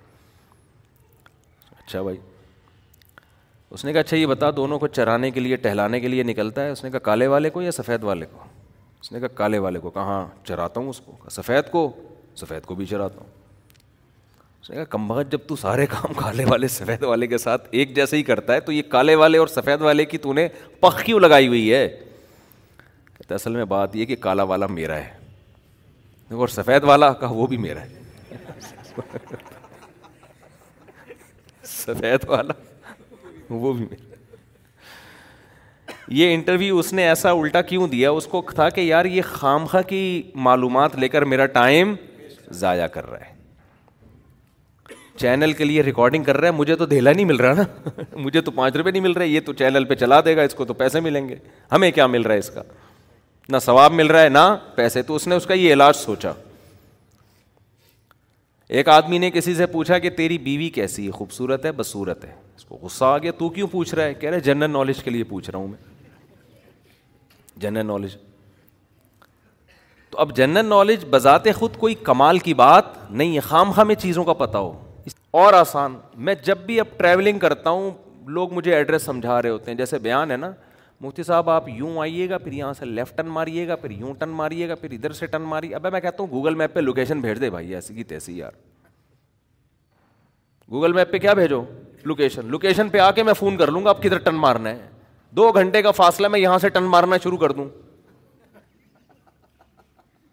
اچھا 1.78 2.02
بھائی 2.02 2.16
اس 3.74 3.84
نے 3.84 3.92
کہا 3.92 4.00
اچھا 4.00 4.16
یہ 4.16 4.26
بتا 4.26 4.50
دونوں 4.56 4.78
کو 4.78 4.86
چرانے 4.96 5.30
کے 5.36 5.40
لیے 5.40 5.56
ٹہلانے 5.66 6.00
کے 6.00 6.08
لیے 6.08 6.22
نکلتا 6.32 6.64
ہے 6.64 6.70
اس 6.70 6.84
نے 6.84 6.90
کہا 6.90 6.98
کالے 7.10 7.26
والے 7.34 7.50
کو 7.50 7.62
یا 7.62 7.70
سفید 7.80 8.02
والے 8.04 8.26
کو 8.32 8.42
اس 9.00 9.12
نے 9.12 9.20
کہا 9.20 9.28
کالے 9.36 9.58
والے 9.66 9.78
کو 9.84 9.90
کہاں 9.90 10.26
چراتا 10.48 10.80
ہوں 10.80 10.88
اس 10.88 11.00
کو 11.04 11.16
سفید 11.38 11.70
کو 11.70 11.90
سفید 12.40 12.64
کو 12.66 12.74
بھی 12.74 12.86
چراتا 12.94 13.20
ہوں 13.20 13.40
کہا 14.68 14.96
بھگت 15.06 15.30
جب 15.32 15.38
تو 15.48 15.56
سارے 15.56 15.86
کام 15.90 16.12
کالے 16.16 16.44
والے 16.48 16.68
سفید 16.68 17.02
والے 17.02 17.26
کے 17.26 17.38
ساتھ 17.38 17.66
ایک 17.70 17.94
جیسے 17.96 18.16
ہی 18.16 18.22
کرتا 18.22 18.54
ہے 18.54 18.60
تو 18.66 18.72
یہ 18.72 18.82
کالے 18.88 19.14
والے 19.22 19.38
اور 19.38 19.46
سفید 19.48 19.80
والے 19.82 20.04
کی 20.04 20.18
تو 20.26 20.32
نے 20.32 20.46
پخ 20.80 21.02
کیوں 21.04 21.20
لگائی 21.20 21.48
ہوئی 21.48 21.72
ہے 21.72 21.86
کہتا 23.16 23.34
اصل 23.34 23.56
میں 23.56 23.64
بات 23.72 23.96
یہ 23.96 24.04
کہ 24.06 24.16
کالا 24.26 24.42
والا 24.52 24.66
میرا 24.70 24.96
ہے 24.96 26.34
اور 26.36 26.48
سفید 26.48 26.84
والا 26.84 27.12
کہا 27.20 27.32
وہ 27.34 27.46
بھی 27.46 27.56
میرا 27.64 27.80
ہے 27.82 28.00
سفید 31.72 32.24
والا 32.28 32.52
وہ 33.50 33.72
بھی 33.72 33.84
میرا 33.90 34.10
یہ 36.16 36.34
انٹرویو 36.34 36.78
اس 36.78 36.92
نے 36.92 37.06
ایسا 37.08 37.30
الٹا 37.30 37.60
کیوں 37.62 37.86
دیا 37.88 38.10
اس 38.10 38.26
کو 38.30 38.42
تھا 38.54 38.68
کہ 38.76 38.80
یار 38.80 39.04
یہ 39.04 39.22
خامخا 39.26 39.82
کی 39.92 40.02
معلومات 40.48 40.96
لے 40.96 41.08
کر 41.08 41.24
میرا 41.32 41.46
ٹائم 41.60 41.94
ضائع 42.60 42.86
کر 42.94 43.10
رہا 43.10 43.26
ہے 43.28 43.40
چینل 45.20 45.52
کے 45.52 45.64
لیے 45.64 45.82
ریکارڈنگ 45.82 46.24
کر 46.24 46.36
رہا 46.40 46.46
ہے 46.48 46.52
مجھے 46.52 46.74
تو 46.76 46.86
دھیلا 46.86 47.12
نہیں 47.12 47.24
مل 47.24 47.36
رہا 47.36 47.52
نا 47.54 47.90
مجھے 48.16 48.40
تو 48.40 48.50
پانچ 48.50 48.76
روپے 48.76 48.90
نہیں 48.90 49.02
مل 49.02 49.12
رہے 49.12 49.26
یہ 49.26 49.40
تو 49.46 49.52
چینل 49.52 49.84
پہ 49.84 49.94
چلا 49.94 50.20
دے 50.24 50.36
گا 50.36 50.42
اس 50.42 50.54
کو 50.54 50.64
تو 50.64 50.74
پیسے 50.74 51.00
ملیں 51.00 51.28
گے 51.28 51.36
ہمیں 51.72 51.90
کیا 51.92 52.06
مل 52.06 52.22
رہا 52.22 52.32
ہے 52.34 52.38
اس 52.38 52.50
کا 52.50 52.62
نہ 53.50 53.56
ثواب 53.62 53.92
مل 53.92 54.06
رہا 54.06 54.22
ہے 54.22 54.28
نہ 54.28 54.46
پیسے 54.74 55.02
تو 55.02 55.14
اس 55.14 55.26
نے 55.28 55.34
اس 55.34 55.46
کا 55.46 55.54
یہ 55.54 55.72
علاج 55.72 55.96
سوچا 55.96 56.32
ایک 58.80 58.88
آدمی 58.88 59.18
نے 59.18 59.30
کسی 59.30 59.54
سے 59.54 59.66
پوچھا 59.66 59.98
کہ 59.98 60.10
تیری 60.16 60.38
بیوی 60.44 60.68
کیسی 60.74 61.06
ہے 61.06 61.10
خوبصورت 61.12 61.64
ہے 61.64 61.72
بصورت 61.80 62.24
ہے 62.24 62.32
اس 62.56 62.64
کو 62.64 62.78
غصہ 62.82 63.04
آ 63.04 63.16
گیا 63.18 63.32
تو 63.38 63.48
کیوں 63.56 63.66
پوچھ 63.72 63.94
رہا 63.94 64.04
ہے 64.04 64.14
کہہ 64.20 64.30
رہے 64.30 64.40
جنرل 64.40 64.70
نالج 64.70 65.02
کے 65.04 65.10
لیے 65.10 65.24
پوچھ 65.24 65.50
رہا 65.50 65.58
ہوں 65.58 65.68
میں 65.68 67.60
جنرل 67.62 67.86
نالج 67.86 68.16
تو 70.10 70.18
اب 70.18 70.36
جنرل 70.36 70.66
نالج 70.66 71.04
بذات 71.10 71.46
خود 71.56 71.76
کوئی 71.80 71.94
کمال 72.04 72.38
کی 72.48 72.54
بات 72.54 72.84
نہیں 73.10 73.34
ہے 73.34 73.40
خام 73.50 73.72
خامے 73.72 73.94
چیزوں 73.94 74.24
کا 74.24 74.32
پتہ 74.44 74.58
ہو 74.58 74.72
اور 75.40 75.52
آسان 75.54 75.94
میں 76.24 76.34
جب 76.44 76.58
بھی 76.64 76.78
اب 76.80 76.86
ٹریولنگ 76.96 77.38
کرتا 77.38 77.70
ہوں 77.70 77.90
لوگ 78.38 78.52
مجھے 78.54 78.74
ایڈریس 78.74 79.02
سمجھا 79.02 79.40
رہے 79.42 79.48
ہوتے 79.50 79.70
ہیں 79.70 79.76
جیسے 79.78 79.98
بیان 79.98 80.30
ہے 80.30 80.36
نا 80.36 80.50
مفتی 81.00 81.22
صاحب 81.22 81.48
آپ 81.50 81.68
یوں 81.68 81.96
آئیے 82.00 82.28
گا 82.30 82.38
پھر 82.38 82.52
یہاں 82.52 82.72
سے 82.78 82.86
لیفٹ 82.86 83.16
ٹرن 83.16 83.28
ماریے 83.36 83.66
گا 83.68 83.76
پھر 83.76 83.90
یوں 83.90 84.12
ٹرن 84.18 84.28
ماریے 84.40 84.68
گا 84.68 84.74
پھر 84.80 84.90
ادھر 84.92 85.12
سے 85.12 85.26
ٹرن 85.26 85.42
ماری 85.52 85.72
اب 85.74 85.86
میں 85.92 86.00
کہتا 86.00 86.22
ہوں 86.22 86.30
گوگل 86.30 86.54
میپ 86.54 86.74
پہ 86.74 86.80
لوکیشن 86.80 87.20
بھیج 87.20 87.40
دے 87.40 87.50
بھائی 87.50 87.74
ایسی 87.74 87.94
کی 87.94 88.04
تیسی 88.10 88.36
یار 88.38 88.52
گوگل 90.70 90.92
میپ 90.92 91.10
پہ 91.12 91.18
کیا 91.18 91.32
بھیجو 91.34 91.64
لوکیشن 92.04 92.46
لوکیشن 92.50 92.88
پہ 92.88 92.98
آ 92.98 93.10
کے 93.14 93.22
میں 93.22 93.32
فون 93.38 93.56
کر 93.56 93.70
لوں 93.72 93.84
گا 93.84 93.90
آپ 93.90 94.02
کدھر 94.02 94.18
ٹرن 94.18 94.34
مارنا 94.40 94.70
ہے 94.70 94.86
دو 95.36 95.50
گھنٹے 95.54 95.82
کا 95.82 95.90
فاصلہ 96.02 96.28
میں 96.28 96.40
یہاں 96.40 96.58
سے 96.58 96.68
ٹرن 96.68 96.84
مارنا 96.94 97.16
شروع 97.24 97.38
کر 97.38 97.52
دوں 97.60 97.64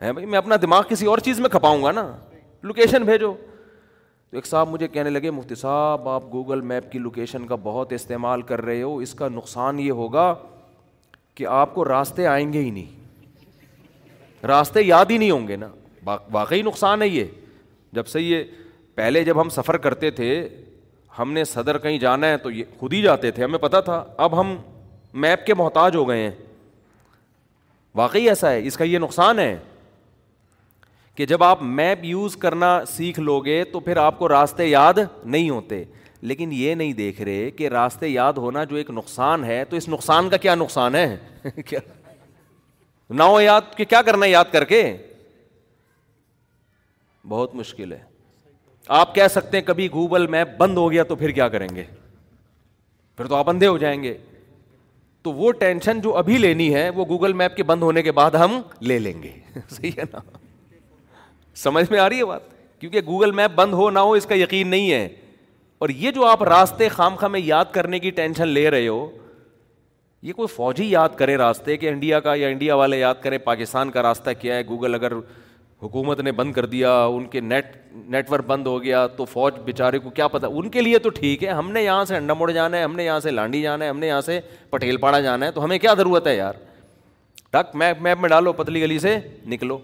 ہے 0.01 0.12
بھائی 0.13 0.25
میں 0.25 0.38
اپنا 0.38 0.56
دماغ 0.62 0.84
کسی 0.89 1.06
اور 1.13 1.18
چیز 1.29 1.39
میں 1.39 1.50
کھپاؤں 1.50 1.84
گا 1.84 1.91
نا 1.91 2.12
لوکیشن 2.63 3.03
بھیجو 3.06 3.34
تو 4.31 4.38
ایک 4.38 4.45
صاحب 4.45 4.67
مجھے 4.69 4.88
کہنے 4.88 5.09
لگے 5.09 5.29
مفتی 5.31 5.55
صاحب 5.55 6.07
آپ 6.09 6.24
گوگل 6.31 6.59
میپ 6.71 6.91
کی 6.91 7.00
لوکیشن 7.00 7.45
کا 7.48 7.55
بہت 7.63 7.93
استعمال 7.93 8.41
کر 8.50 8.62
رہے 8.65 8.81
ہو 8.81 8.95
اس 9.01 9.13
کا 9.21 9.27
نقصان 9.33 9.79
یہ 9.79 9.91
ہوگا 10.00 10.33
کہ 11.36 11.45
آپ 11.50 11.74
کو 11.75 11.86
راستے 11.86 12.27
آئیں 12.27 12.51
گے 12.53 12.62
ہی 12.63 12.69
نہیں 12.71 14.45
راستے 14.48 14.81
یاد 14.83 15.05
ہی 15.12 15.17
نہیں 15.17 15.31
ہوں 15.31 15.48
گے 15.48 15.55
نا 15.63 15.67
واقعی 16.31 16.62
نقصان 16.62 17.01
ہے 17.01 17.07
یہ 17.07 17.24
جب 17.93 18.07
سے 18.07 18.21
یہ 18.21 18.43
پہلے 18.95 19.24
جب 19.24 19.41
ہم 19.41 19.50
سفر 19.50 19.77
کرتے 19.88 20.12
تھے 20.12 20.29
ہم 21.19 21.31
نے 21.33 21.43
صدر 21.43 21.77
کہیں 21.77 21.98
جانا 22.00 22.27
ہے 22.29 22.38
تو 22.38 22.51
یہ 22.51 22.63
خود 22.79 22.93
ہی 22.93 23.01
جاتے 23.01 23.31
تھے 23.31 23.43
ہمیں 23.43 23.59
پتہ 23.59 23.81
تھا 23.86 24.03
اب 24.25 24.39
ہم 24.41 24.55
میپ 25.25 25.45
کے 25.45 25.53
محتاج 25.59 25.95
ہو 25.95 26.07
گئے 26.09 26.21
ہیں 26.24 26.31
واقعی 27.95 28.27
ایسا 28.29 28.51
ہے 28.51 28.65
اس 28.67 28.77
کا 28.77 28.83
یہ 28.83 29.00
نقصان 29.00 29.39
ہے 29.39 29.55
کہ 31.20 31.26
جب 31.26 31.44
آپ 31.44 31.62
میپ 31.78 32.04
یوز 32.06 32.36
کرنا 32.42 32.68
سیکھ 32.88 33.20
لو 33.20 33.40
گے 33.46 33.64
تو 33.72 33.80
پھر 33.88 33.98
آپ 33.98 34.18
کو 34.20 34.28
راستے 34.30 34.66
یاد 34.68 34.94
نہیں 35.24 35.50
ہوتے 35.50 35.84
لیکن 36.30 36.50
یہ 36.54 36.76
نہیں 36.76 36.94
دیکھ 37.00 37.20
رہے 37.22 37.50
کہ 37.58 37.68
راستے 37.70 38.08
یاد 38.08 38.38
ہونا 38.44 38.64
جو 38.70 38.76
ایک 38.76 38.90
نقصان 38.94 39.44
ہے 39.46 39.64
تو 39.70 39.76
اس 39.78 39.88
نقصان 39.90 40.30
کا 40.30 40.38
کیا 40.46 40.54
نقصان 40.56 40.96
ہے 40.96 41.18
کیا 41.66 41.80
ہو 43.24 43.42
یاد 43.42 43.76
کہ 43.78 43.86
کیا 43.86 44.02
کرنا 44.02 44.26
یاد 44.26 44.52
کر 44.52 44.64
کے 44.72 44.82
بہت 47.30 47.56
مشکل 47.56 47.92
ہے 47.94 48.00
آپ 49.00 49.14
کہہ 49.16 49.28
سکتے 49.36 49.58
ہیں 49.58 49.66
کبھی 49.68 49.92
گوگل 49.94 50.28
میپ 50.38 50.58
بند 50.58 50.78
ہو 50.78 50.90
گیا 50.92 51.04
تو 51.12 51.16
پھر 51.24 51.32
کیا 51.40 51.48
کریں 51.58 51.68
گے 51.76 51.84
پھر 53.18 53.28
تو 53.28 53.36
آپ 53.36 53.50
اندھے 53.50 53.68
ہو 53.68 53.78
جائیں 53.86 54.02
گے 54.04 54.18
تو 55.24 55.34
وہ 55.42 55.52
ٹینشن 55.66 56.02
جو 56.04 56.16
ابھی 56.18 56.38
لینی 56.38 56.74
ہے 56.76 56.90
وہ 56.96 57.06
گوگل 57.10 57.34
میپ 57.44 57.56
کے 57.56 57.64
بند 57.74 57.84
ہونے 57.84 58.02
کے 58.04 58.12
بعد 58.22 58.36
ہم 58.46 58.60
لے 58.92 59.00
لیں 59.00 59.22
گے 59.24 59.32
صحیح 59.70 59.92
ہے 59.98 60.04
نا 60.14 60.20
سمجھ 61.56 61.89
میں 61.91 62.00
آ 62.00 62.10
رہی 62.10 62.18
ہے 62.20 62.25
بات 62.25 62.41
کیونکہ 62.79 63.01
گوگل 63.08 63.32
میپ 63.36 63.51
بند 63.56 63.74
ہو 63.74 63.89
نہ 63.89 64.00
ہو 64.00 64.12
اس 64.13 64.25
کا 64.25 64.36
یقین 64.36 64.68
نہیں 64.68 64.91
ہے 64.91 65.08
اور 65.84 65.89
یہ 65.98 66.12
جو 66.12 66.25
آپ 66.25 66.44
راستے 66.44 66.88
خام 66.89 67.15
خاں 67.15 67.29
میں 67.29 67.39
یاد 67.44 67.65
کرنے 67.72 68.00
کی 68.00 68.12
ٹینشن 68.20 68.48
لے 68.48 68.70
رہے 68.70 68.88
ہو 68.88 69.10
یہ 70.22 70.34
کوئی 70.34 70.48
فوجی 70.56 70.89
یاد 70.91 71.10
کرے 71.18 71.36
راستے 71.38 71.75
کہ 71.77 71.89
انڈیا 71.89 72.20
کا 72.20 72.34
یا 72.36 72.48
انڈیا 72.48 72.75
والے 72.75 72.98
یاد 73.00 73.15
کریں 73.22 73.38
پاکستان 73.44 73.91
کا 73.91 74.01
راستہ 74.03 74.29
کیا 74.39 74.56
ہے 74.56 74.63
گوگل 74.70 74.94
اگر 74.96 75.13
حکومت 75.84 76.20
نے 76.20 76.32
بند 76.32 76.53
کر 76.53 76.65
دیا 76.65 76.94
ان 77.06 77.25
کے 77.32 77.39
نیٹ 77.39 77.65
نیٹ 77.94 78.29
ورک 78.32 78.46
بند 78.48 78.68
ہو 78.68 78.82
گیا 78.84 79.06
تو 79.18 79.25
فوج 79.25 79.60
بےچارے 79.65 80.00
کو 80.00 80.10
کیا 80.15 80.27
پتا 80.27 80.48
ان 80.48 80.70
کے 80.70 80.82
لیے 80.82 81.00
تو 81.00 81.10
ٹھیک 81.20 81.44
ہے 81.44 81.50
ہم 81.50 81.72
نے 81.72 81.84
یہاں 81.84 82.03
سے 82.06 82.15
انڈا 82.15 82.34
موڑ 82.34 82.51
جانا 82.51 82.77
ہے 82.77 82.84
ہم 82.84 82.96
نے 82.96 83.06
یہاں 83.06 83.20
سے 83.20 83.32
لانڈی 83.32 83.62
جانا 83.62 83.86
ہے 83.86 83.89
ہم 83.89 84.00
نے 84.00 84.08
یہاں 84.08 84.22
سے 84.22 84.39
پٹیل 84.70 84.98
پاڑا 85.06 85.20
جانا 85.20 85.46
ہے 85.46 85.51
تو 85.51 85.63
ہمیں 85.63 85.77
کیا 85.79 85.94
ضرورت 85.98 86.27
ہے 86.27 86.36
یار 86.36 86.53
ڈاک 87.53 87.75
میپ 87.75 88.01
میپ 88.01 88.20
میں 88.22 88.29
ڈالو 88.29 88.53
پتلی 88.53 88.82
گلی 88.82 89.00
سے 89.00 89.18
نکلو 89.48 89.77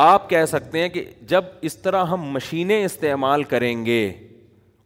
آپ 0.00 0.28
کہہ 0.30 0.44
سکتے 0.48 0.80
ہیں 0.82 0.88
کہ 0.88 1.04
جب 1.28 1.44
اس 1.68 1.76
طرح 1.76 2.04
ہم 2.10 2.20
مشینیں 2.32 2.84
استعمال 2.84 3.42
کریں 3.44 3.84
گے 3.86 4.06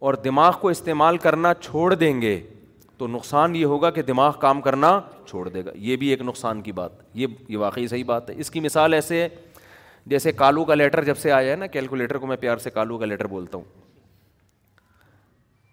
اور 0.07 0.15
دماغ 0.25 0.53
کو 0.61 0.69
استعمال 0.69 1.17
کرنا 1.19 1.53
چھوڑ 1.61 1.95
دیں 1.95 2.21
گے 2.23 2.39
تو 2.99 3.07
نقصان 3.09 3.55
یہ 3.57 3.65
ہوگا 3.65 3.91
کہ 3.91 4.03
دماغ 4.03 4.33
کام 4.41 4.61
کرنا 4.61 4.99
چھوڑ 5.29 5.49
دے 5.49 5.65
گا 5.65 5.71
یہ 5.79 5.97
بھی 5.97 6.09
ایک 6.11 6.23
نقصان 6.25 6.61
کی 6.63 6.73
بات 6.73 6.91
یہ 7.15 7.27
یہ 7.49 7.57
واقعی 7.59 7.87
صحیح 7.89 8.05
بات 8.07 8.31
ہے 8.31 8.35
اس 8.41 8.51
کی 8.51 8.61
مثال 8.61 8.95
ایسے 8.95 9.23
ہے 9.23 9.29
جیسے 10.11 10.33
کالو 10.33 10.65
کا 10.65 10.75
لیٹر 10.75 11.05
جب 11.05 11.19
سے 11.19 11.33
آیا 11.33 11.51
ہے 11.51 11.57
نا 11.57 11.67
کیلکولیٹر 11.67 12.19
کو 12.19 12.27
میں 12.27 12.37
پیار 12.41 12.57
سے 12.63 12.71
کالو 12.71 12.99
کا 12.99 13.07
لیٹر 13.07 13.27
بولتا 13.27 13.59
ہوں 13.59 13.65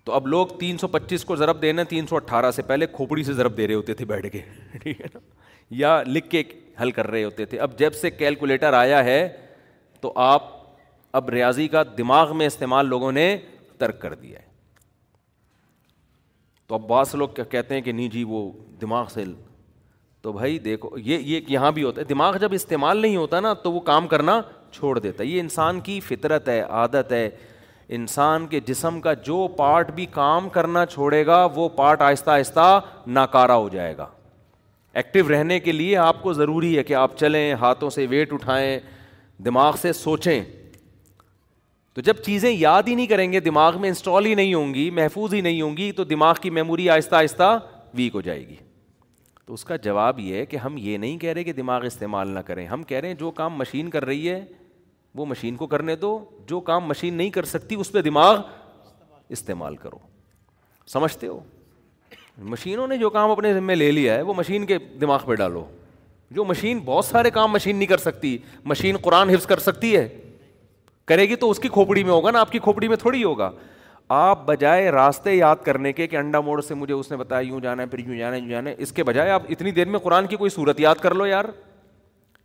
تو 0.06 0.12
اب 0.14 0.28
لوگ 0.28 0.48
تین 0.60 0.78
سو 0.78 0.88
پچیس 0.88 1.26
کو 1.26 1.36
ضرب 1.36 1.62
دینا 1.62 1.84
تین 1.90 2.08
سو 2.08 2.16
اٹھارہ 2.16 2.52
سے 2.52 2.62
پہلے 2.68 2.88
کھوپڑی 2.94 3.24
سے 3.24 3.34
ضرب 3.34 3.58
دے 3.58 3.68
رہے 3.68 3.76
ہوتے 3.76 3.94
تھے 3.94 4.06
بیٹھ 4.06 4.28
کے 4.32 4.42
ٹھیک 4.82 5.02
ہے 5.02 5.06
نا 5.14 5.20
یا 5.82 6.02
لکھ 6.08 6.30
کے 6.30 6.42
حل 6.82 6.92
کر 6.92 7.08
رہے 7.12 7.24
ہوتے 7.24 7.46
تھے 7.46 7.58
اب 7.60 7.78
جب 7.80 7.94
سے 8.02 8.10
کیلکولیٹر 8.12 8.74
آیا 8.74 9.04
ہے 9.04 9.28
تو 10.02 10.12
آپ 10.28 10.52
اب 11.20 11.30
ریاضی 11.30 11.68
کا 11.68 11.84
دماغ 11.98 12.36
میں 12.38 12.46
استعمال 12.48 12.86
لوگوں 12.90 13.12
نے 13.12 13.26
ترک 13.80 14.00
کر 14.02 14.14
دیا 14.22 14.40
ہے 14.40 14.52
تو 16.68 16.76
اب 16.76 16.88
بعض 16.88 17.14
لوگ 17.16 17.30
کہتے 17.52 17.76
ہیں 17.76 17.82
کہ 17.82 17.92
نہیں 17.92 18.10
جی 18.10 18.24
وہ 18.28 18.50
دماغ 18.82 19.08
سے 19.14 19.24
تو 20.22 20.32
بھائی 20.34 20.58
دیکھو 20.66 20.90
یہ 21.06 21.18
یہ 21.30 21.40
یہاں 21.50 21.72
بھی 21.78 21.84
ہوتا 21.84 22.02
ہے 22.02 22.06
دماغ 22.14 22.38
جب 22.42 22.54
استعمال 22.54 22.98
نہیں 22.98 23.16
ہوتا 23.16 23.40
نا 23.40 23.54
تو 23.64 23.72
وہ 23.72 23.80
کام 23.90 24.08
کرنا 24.08 24.42
چھوڑ 24.72 24.98
دیتا 25.00 25.24
ہے 25.24 25.28
یہ 25.30 25.40
انسان 25.40 25.80
کی 25.88 26.00
فطرت 26.08 26.48
ہے 26.50 26.60
عادت 26.82 27.12
ہے 27.14 27.30
انسان 27.98 28.46
کے 28.48 28.60
جسم 28.68 29.00
کا 29.02 29.14
جو 29.30 29.48
پارٹ 29.58 29.92
بھی 29.96 30.06
کام 30.12 30.48
کرنا 30.50 30.86
چھوڑے 30.94 31.26
گا 31.26 31.44
وہ 31.56 31.68
پارٹ 31.76 32.02
آہستہ 32.02 32.30
آہستہ 32.32 32.80
ناکارہ 33.20 33.52
ہو 33.52 33.68
جائے 33.72 33.96
گا 33.98 34.08
ایکٹیو 34.94 35.28
رہنے 35.30 35.60
کے 35.60 35.72
لیے 35.72 35.96
آپ 35.98 36.22
کو 36.24 36.34
ضروری 36.34 36.78
ہے 36.78 36.84
کہ 36.84 36.94
آپ 36.94 37.18
چلیں 37.20 37.54
ہاتھوں 37.62 37.90
سے 37.90 38.06
ویٹ 38.10 38.34
اٹھائیں 38.34 38.80
دماغ 39.46 39.76
سے 39.82 39.94
سوچیں 39.94 40.42
تو 41.94 42.02
جب 42.02 42.18
چیزیں 42.26 42.52
یاد 42.52 42.84
ہی 42.88 42.96
نہیں 42.96 43.08
کریں 43.08 43.32
گے 43.32 43.40
دماغ 43.40 43.80
میں 43.82 43.90
انسٹال 43.90 44.26
ہی 44.26 44.34
نہیں 44.36 44.54
ہوں 44.54 44.74
گی 44.74 44.90
محفوظ 45.00 45.34
ہی 45.34 45.42
نہیں 45.42 45.62
ہوں 45.62 45.76
گی 45.78 45.92
تو 45.98 46.04
دماغ 46.14 46.36
کی 46.42 46.50
میموری 46.50 46.90
آہستہ 46.90 47.16
آہستہ 47.16 47.58
ویک 47.96 48.16
ہو 48.16 48.22
جائے 48.22 48.48
گی 48.48 48.56
تو 49.46 49.54
اس 49.54 49.64
کا 49.66 49.76
جواب 49.84 50.20
یہ 50.20 50.36
ہے 50.38 50.46
کہ 50.46 50.58
ہم 50.58 50.76
یہ 50.78 50.98
نہیں 50.98 51.18
کہہ 51.20 51.34
رہے 51.34 51.44
کہ 51.44 51.54
دماغ 51.54 51.84
استعمال 51.86 52.28
نہ 52.34 52.40
کریں 52.46 52.66
ہم 52.68 52.84
کہہ 52.92 52.98
رہے 53.00 53.08
ہیں 53.08 53.16
جو 53.20 53.32
کام 53.42 53.58
مشین 53.58 53.90
کر 53.96 54.06
رہی 54.06 54.30
ہے 54.30 54.44
وہ 55.16 55.26
مشین 55.26 55.56
کو 55.56 55.68
کرنے 55.74 55.96
دو 55.96 56.18
جو 56.48 56.60
کام 56.70 56.86
مشین 56.88 57.14
نہیں 57.14 57.30
کر 57.30 57.46
سکتی 57.46 57.76
اس 57.80 57.92
پہ 57.92 58.02
دماغ 58.02 58.42
استعمال 59.38 59.76
کرو 59.78 59.98
سمجھتے 60.94 61.28
ہو 61.28 61.40
مشینوں 62.42 62.88
نے 62.88 62.98
جو 62.98 63.10
کام 63.10 63.32
اپنے 63.32 63.54
ذمے 63.54 63.76
لے 63.76 63.92
لیا 63.92 64.14
ہے 64.16 64.22
وہ 64.22 64.34
مشین 64.38 64.66
کے 64.66 64.78
دماغ 65.02 65.26
پہ 65.26 65.36
ڈالو 65.36 65.64
جو 66.36 66.44
مشین 66.46 66.80
بہت 66.86 67.06
سارے 67.06 67.30
کام 67.32 67.52
مشین 67.52 67.76
نہیں 67.78 67.88
کر 67.88 67.98
سکتی 67.98 68.38
مشین 68.66 68.98
قرآن 69.02 69.30
حفظ 69.30 69.46
کر 69.48 69.60
سکتی 69.60 69.96
ہے 69.96 70.08
کرے 71.08 71.28
گی 71.30 71.36
تو 71.36 71.50
اس 71.52 71.60
کی 71.60 71.70
کھوپڑی 71.70 72.04
میں 72.04 72.12
ہوگا 72.12 72.32
نا 72.32 72.40
آپ 72.42 72.52
کی 72.52 72.60
کھوپڑی 72.64 72.88
میں 72.88 72.98
تھوڑی 72.98 73.24
ہوگا 73.24 73.50
آپ 74.20 74.46
بجائے 74.46 74.90
راستے 74.92 75.34
یاد 75.36 75.56
کرنے 75.66 75.92
کے 75.94 76.08
کہ 76.08 76.16
انڈا 76.18 76.40
موڑ 76.42 76.60
سے 76.62 76.74
مجھے 76.74 76.94
اس 76.94 77.12
نے 77.12 77.18
بتایا 77.18 77.48
یوں 77.48 77.60
جانا 77.62 77.84
ہے 77.84 77.88
پھر 77.88 78.00
یوں 78.00 78.16
جانا 78.18 78.36
ہے 78.36 78.42
یوں 78.42 78.50
جانا 78.50 78.70
ہے 78.70 78.76
اس 78.84 78.92
کے 78.94 79.04
بجائے 79.04 79.30
آپ 79.32 79.44
اتنی 79.50 79.72
دیر 79.72 79.88
میں 79.90 80.00
قرآن 80.00 80.28
کی 80.28 80.36
کوئی 80.38 80.50
صورت 80.56 80.80
یاد 80.80 80.96
کر 81.02 81.14
لو 81.16 81.26
یار 81.26 81.46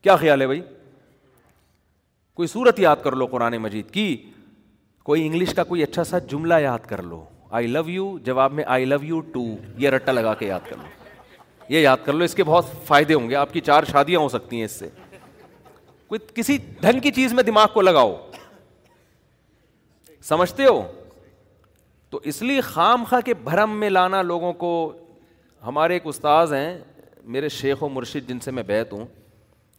کیا 0.02 0.16
خیال 0.16 0.40
ہے 0.42 0.46
بھائی 0.46 0.60
کوئی 2.34 2.48
صورت 2.48 2.78
یاد 2.80 2.96
کر 3.04 3.16
لو 3.16 3.26
قرآن 3.30 3.56
مجید 3.62 3.90
کی 3.90 4.16
کوئی 5.04 5.26
انگلش 5.26 5.54
کا 5.54 5.64
کوئی 5.64 5.82
اچھا 5.82 6.04
سا 6.04 6.18
جملہ 6.28 6.54
یاد 6.62 6.86
کر 6.88 7.02
لو 7.02 7.24
آئی 7.56 7.66
لو 7.66 7.80
یو 7.90 8.16
جواب 8.24 8.52
میں 8.52 8.64
آئی 8.72 8.84
لو 8.84 8.96
یو 9.02 9.20
ٹو 9.32 9.42
یہ 9.78 9.90
رٹا 9.90 10.12
لگا 10.12 10.34
کے 10.38 10.46
یاد 10.46 10.68
کر 10.68 10.76
لو 10.76 10.84
یہ 11.74 11.78
یاد 11.80 11.96
کر 12.04 12.12
لو 12.12 12.24
اس 12.24 12.34
کے 12.34 12.44
بہت 12.44 12.66
فائدے 12.86 13.14
ہوں 13.14 13.28
گے 13.30 13.34
آپ 13.36 13.52
کی 13.52 13.60
چار 13.60 13.84
شادیاں 13.90 14.20
ہو 14.20 14.28
سکتی 14.28 14.56
ہیں 14.56 14.64
اس 14.64 14.72
سے 14.78 14.88
کوئی 16.08 16.18
کسی 16.34 16.56
ڈھنگ 16.80 17.00
کی 17.00 17.10
چیز 17.20 17.32
میں 17.34 17.42
دماغ 17.44 17.66
کو 17.72 17.80
لگاؤ 17.82 18.14
سمجھتے 20.28 20.64
ہو 20.66 20.80
تو 22.10 22.20
اس 22.32 22.42
لیے 22.42 22.60
خام 22.60 23.04
خاں 23.08 23.20
کے 23.24 23.34
بھرم 23.44 23.78
میں 23.80 23.90
لانا 23.90 24.22
لوگوں 24.22 24.52
کو 24.64 24.72
ہمارے 25.66 25.94
ایک 25.94 26.06
استاذ 26.06 26.52
ہیں 26.54 26.78
میرے 27.34 27.48
شیخ 27.58 27.82
و 27.82 27.88
مرشد 27.88 28.28
جن 28.28 28.40
سے 28.40 28.50
میں 28.58 28.62
بیت 28.66 28.92
ہوں 28.92 29.06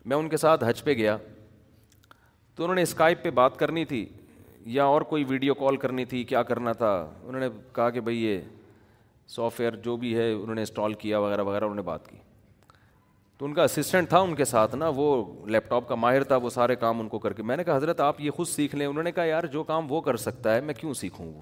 میں 0.09 0.17
ان 0.17 0.29
کے 0.29 0.37
ساتھ 0.37 0.63
حج 0.67 0.83
پہ 0.83 0.93
گیا 0.97 1.17
تو 2.55 2.63
انہوں 2.63 2.75
نے 2.75 2.81
اسکائپ 2.81 3.23
پہ 3.23 3.29
بات 3.41 3.57
کرنی 3.57 3.85
تھی 3.85 4.05
یا 4.65 4.83
اور 4.87 5.01
کوئی 5.09 5.23
ویڈیو 5.27 5.53
کال 5.53 5.75
کرنی 5.77 6.05
تھی 6.05 6.23
کیا 6.23 6.41
کرنا 6.43 6.71
تھا 6.77 6.91
انہوں 7.25 7.39
نے 7.41 7.47
کہا 7.75 7.89
کہ 7.89 8.01
بھائی 8.01 8.23
یہ 8.23 8.39
سافٹ 9.35 9.59
ویئر 9.59 9.75
جو 9.83 9.95
بھی 9.97 10.15
ہے 10.15 10.31
انہوں 10.33 10.55
نے 10.55 10.61
انسٹال 10.61 10.93
کیا 11.03 11.19
وغیرہ 11.19 11.43
وغیرہ 11.43 11.63
انہوں 11.63 11.75
نے 11.75 11.81
بات 11.81 12.07
کی 12.07 12.17
تو 13.37 13.45
ان 13.45 13.53
کا 13.53 13.63
اسسٹنٹ 13.63 14.09
تھا 14.09 14.19
ان 14.19 14.33
کے 14.35 14.45
ساتھ 14.45 14.75
نا 14.75 14.87
وہ 14.95 15.07
لیپ 15.49 15.69
ٹاپ 15.69 15.87
کا 15.87 15.95
ماہر 15.95 16.23
تھا 16.31 16.35
وہ 16.37 16.49
سارے 16.49 16.75
کام 16.75 16.99
ان 16.99 17.07
کو 17.09 17.19
کر 17.19 17.33
کے 17.33 17.43
میں 17.43 17.57
نے 17.57 17.63
کہا 17.63 17.75
حضرت 17.75 17.99
آپ 18.01 18.19
یہ 18.21 18.31
خود 18.37 18.47
سیکھ 18.47 18.75
لیں 18.75 18.87
انہوں 18.87 19.03
نے 19.03 19.11
کہا 19.11 19.23
یار 19.25 19.43
جو 19.51 19.63
کام 19.63 19.91
وہ 19.91 20.01
کر 20.01 20.17
سکتا 20.23 20.55
ہے 20.55 20.61
میں 20.61 20.73
کیوں 20.79 20.93
سیکھوں 21.01 21.25
وہ 21.27 21.41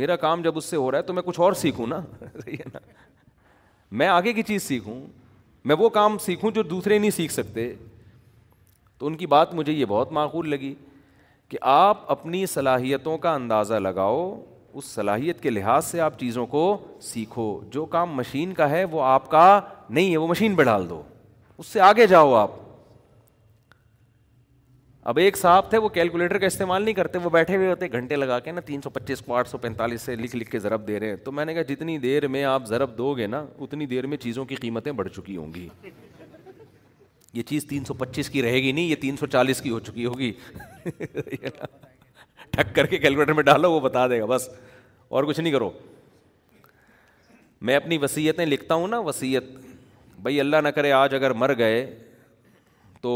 میرا 0.00 0.16
کام 0.22 0.42
جب 0.42 0.56
اس 0.58 0.64
سے 0.64 0.76
ہو 0.76 0.90
رہا 0.90 0.98
ہے 0.98 1.02
تو 1.02 1.12
میں 1.14 1.22
کچھ 1.26 1.40
اور 1.40 1.52
سیکھوں 1.60 1.86
نا 1.86 2.00
میں 3.90 4.06
آگے 4.08 4.32
کی 4.32 4.42
چیز 4.42 4.62
سیکھوں 4.62 5.00
میں 5.68 5.76
وہ 5.78 5.88
کام 5.88 6.18
سیکھوں 6.24 6.50
جو 6.54 6.62
دوسرے 6.62 6.98
نہیں 6.98 7.10
سیکھ 7.10 7.32
سکتے 7.32 7.72
تو 8.98 9.06
ان 9.06 9.16
کی 9.16 9.26
بات 9.32 9.54
مجھے 9.54 9.72
یہ 9.72 9.84
بہت 9.88 10.12
معقول 10.12 10.48
لگی 10.50 10.74
کہ 11.48 11.58
آپ 11.72 12.10
اپنی 12.10 12.44
صلاحیتوں 12.46 13.16
کا 13.18 13.32
اندازہ 13.34 13.74
لگاؤ 13.74 14.28
اس 14.78 14.84
صلاحیت 14.94 15.40
کے 15.42 15.50
لحاظ 15.50 15.84
سے 15.84 16.00
آپ 16.00 16.18
چیزوں 16.20 16.46
کو 16.46 16.62
سیکھو 17.02 17.44
جو 17.72 17.84
کام 17.94 18.10
مشین 18.14 18.52
کا 18.54 18.68
ہے 18.70 18.82
وہ 18.90 19.02
آپ 19.02 19.30
کا 19.30 19.44
نہیں 19.90 20.10
ہے 20.12 20.16
وہ 20.16 20.26
مشین 20.28 20.54
پہ 20.56 20.62
ڈال 20.62 20.88
دو 20.88 21.02
اس 21.58 21.66
سے 21.66 21.80
آگے 21.80 22.06
جاؤ 22.06 22.34
آپ 22.34 22.50
اب 25.08 25.16
ایک 25.18 25.36
صاحب 25.36 25.70
تھے 25.70 25.78
وہ 25.78 25.88
کیلکولیٹر 25.88 26.38
کا 26.38 26.46
استعمال 26.46 26.82
نہیں 26.82 26.94
کرتے 26.94 27.18
وہ 27.24 27.30
بیٹھے 27.30 27.56
ہوئے 27.56 27.68
ہوتے 27.68 27.90
گھنٹے 27.92 28.16
لگا 28.16 28.38
کے 28.46 28.52
نا 28.52 28.60
تین 28.66 28.80
سو 28.84 28.90
پچیس 28.98 29.20
کو 29.26 29.34
آٹھ 29.36 29.48
سو 29.48 29.58
پینتالیس 29.58 30.02
سے 30.02 30.16
لکھ 30.16 30.34
لکھ 30.36 30.50
کے 30.50 30.58
ضرب 30.64 30.86
دے 30.88 31.00
رہے 31.00 31.08
ہیں 31.08 31.16
تو 31.24 31.32
میں 31.32 31.44
نے 31.44 31.54
کہا 31.54 31.62
جتنی 31.72 31.96
دیر 31.98 32.26
میں 32.34 32.44
آپ 32.54 32.66
ضرب 32.68 32.96
دو 32.98 33.14
گے 33.16 33.26
نا 33.26 33.44
اتنی 33.60 33.86
دیر 33.94 34.06
میں 34.06 34.16
چیزوں 34.26 34.44
کی 34.44 34.54
قیمتیں 34.66 34.92
بڑھ 35.00 35.08
چکی 35.14 35.36
ہوں 35.36 35.54
گی 35.54 35.68
یہ 37.32 37.42
چیز 37.46 37.66
تین 37.68 37.84
سو 37.84 37.94
پچیس 37.94 38.28
کی 38.30 38.42
رہے 38.42 38.60
گی 38.62 38.72
نہیں 38.72 38.84
یہ 38.88 38.96
تین 39.00 39.16
سو 39.16 39.26
چالیس 39.26 39.60
کی 39.62 39.70
ہو 39.70 39.80
چکی 39.88 40.04
ہوگی 40.06 40.32
ٹھک 42.50 42.74
کر 42.74 42.86
کے 42.86 42.98
کیلکولیٹر 42.98 43.32
میں 43.32 43.42
ڈالو 43.42 43.70
وہ 43.72 43.80
بتا 43.80 44.06
دے 44.08 44.20
گا 44.20 44.24
بس 44.28 44.48
اور 45.08 45.24
کچھ 45.24 45.40
نہیں 45.40 45.52
کرو 45.52 45.70
میں 47.68 47.76
اپنی 47.76 47.98
وصیتیں 48.02 48.44
لکھتا 48.46 48.74
ہوں 48.74 48.88
نا 48.88 48.98
وسیعت 49.08 49.44
بھائی 50.22 50.40
اللہ 50.40 50.56
نہ 50.62 50.68
کرے 50.74 50.92
آج 50.92 51.14
اگر 51.14 51.30
مر 51.42 51.56
گئے 51.58 51.84
تو 53.00 53.12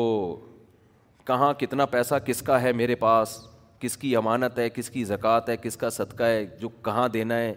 کہاں 1.26 1.52
کتنا 1.58 1.86
پیسہ 1.86 2.14
کس 2.26 2.40
کا 2.42 2.60
ہے 2.62 2.72
میرے 2.72 2.94
پاس 3.04 3.36
کس 3.80 3.96
کی 3.96 4.14
امانت 4.16 4.58
ہے 4.58 4.68
کس 4.70 4.90
کی 4.90 5.04
زکوٰۃ 5.04 5.48
ہے 5.48 5.56
کس 5.62 5.76
کا 5.76 5.90
صدقہ 5.90 6.22
ہے 6.22 6.44
جو 6.60 6.68
کہاں 6.84 7.08
دینا 7.12 7.38
ہے 7.38 7.52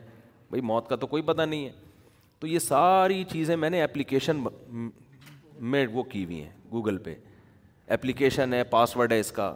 بھائی 0.50 0.62
موت 0.72 0.88
کا 0.90 0.96
تو 0.96 1.08
کوئی 1.08 1.22
پتہ 1.26 1.42
نہیں 1.42 1.66
ہے 1.66 1.72
تو 2.40 2.48
یہ 2.48 2.60
ساری 2.60 3.24
چیزیں 3.32 3.56
میں 3.56 3.70
نے 3.70 3.82
اپلیکیشن 3.84 4.42
میں 5.72 5.86
وہ 5.92 6.04
کی 6.04 6.24
ہوئی 6.26 6.42
ہیں 6.42 6.50
گوگل 6.72 6.98
پہ 7.04 7.14
اپلیکیشن 7.94 8.54
ہے 8.54 8.64
پاس 8.70 8.96
ورڈ 8.98 9.12
ہے 9.12 9.20
اس 9.20 9.32
کا 9.32 9.54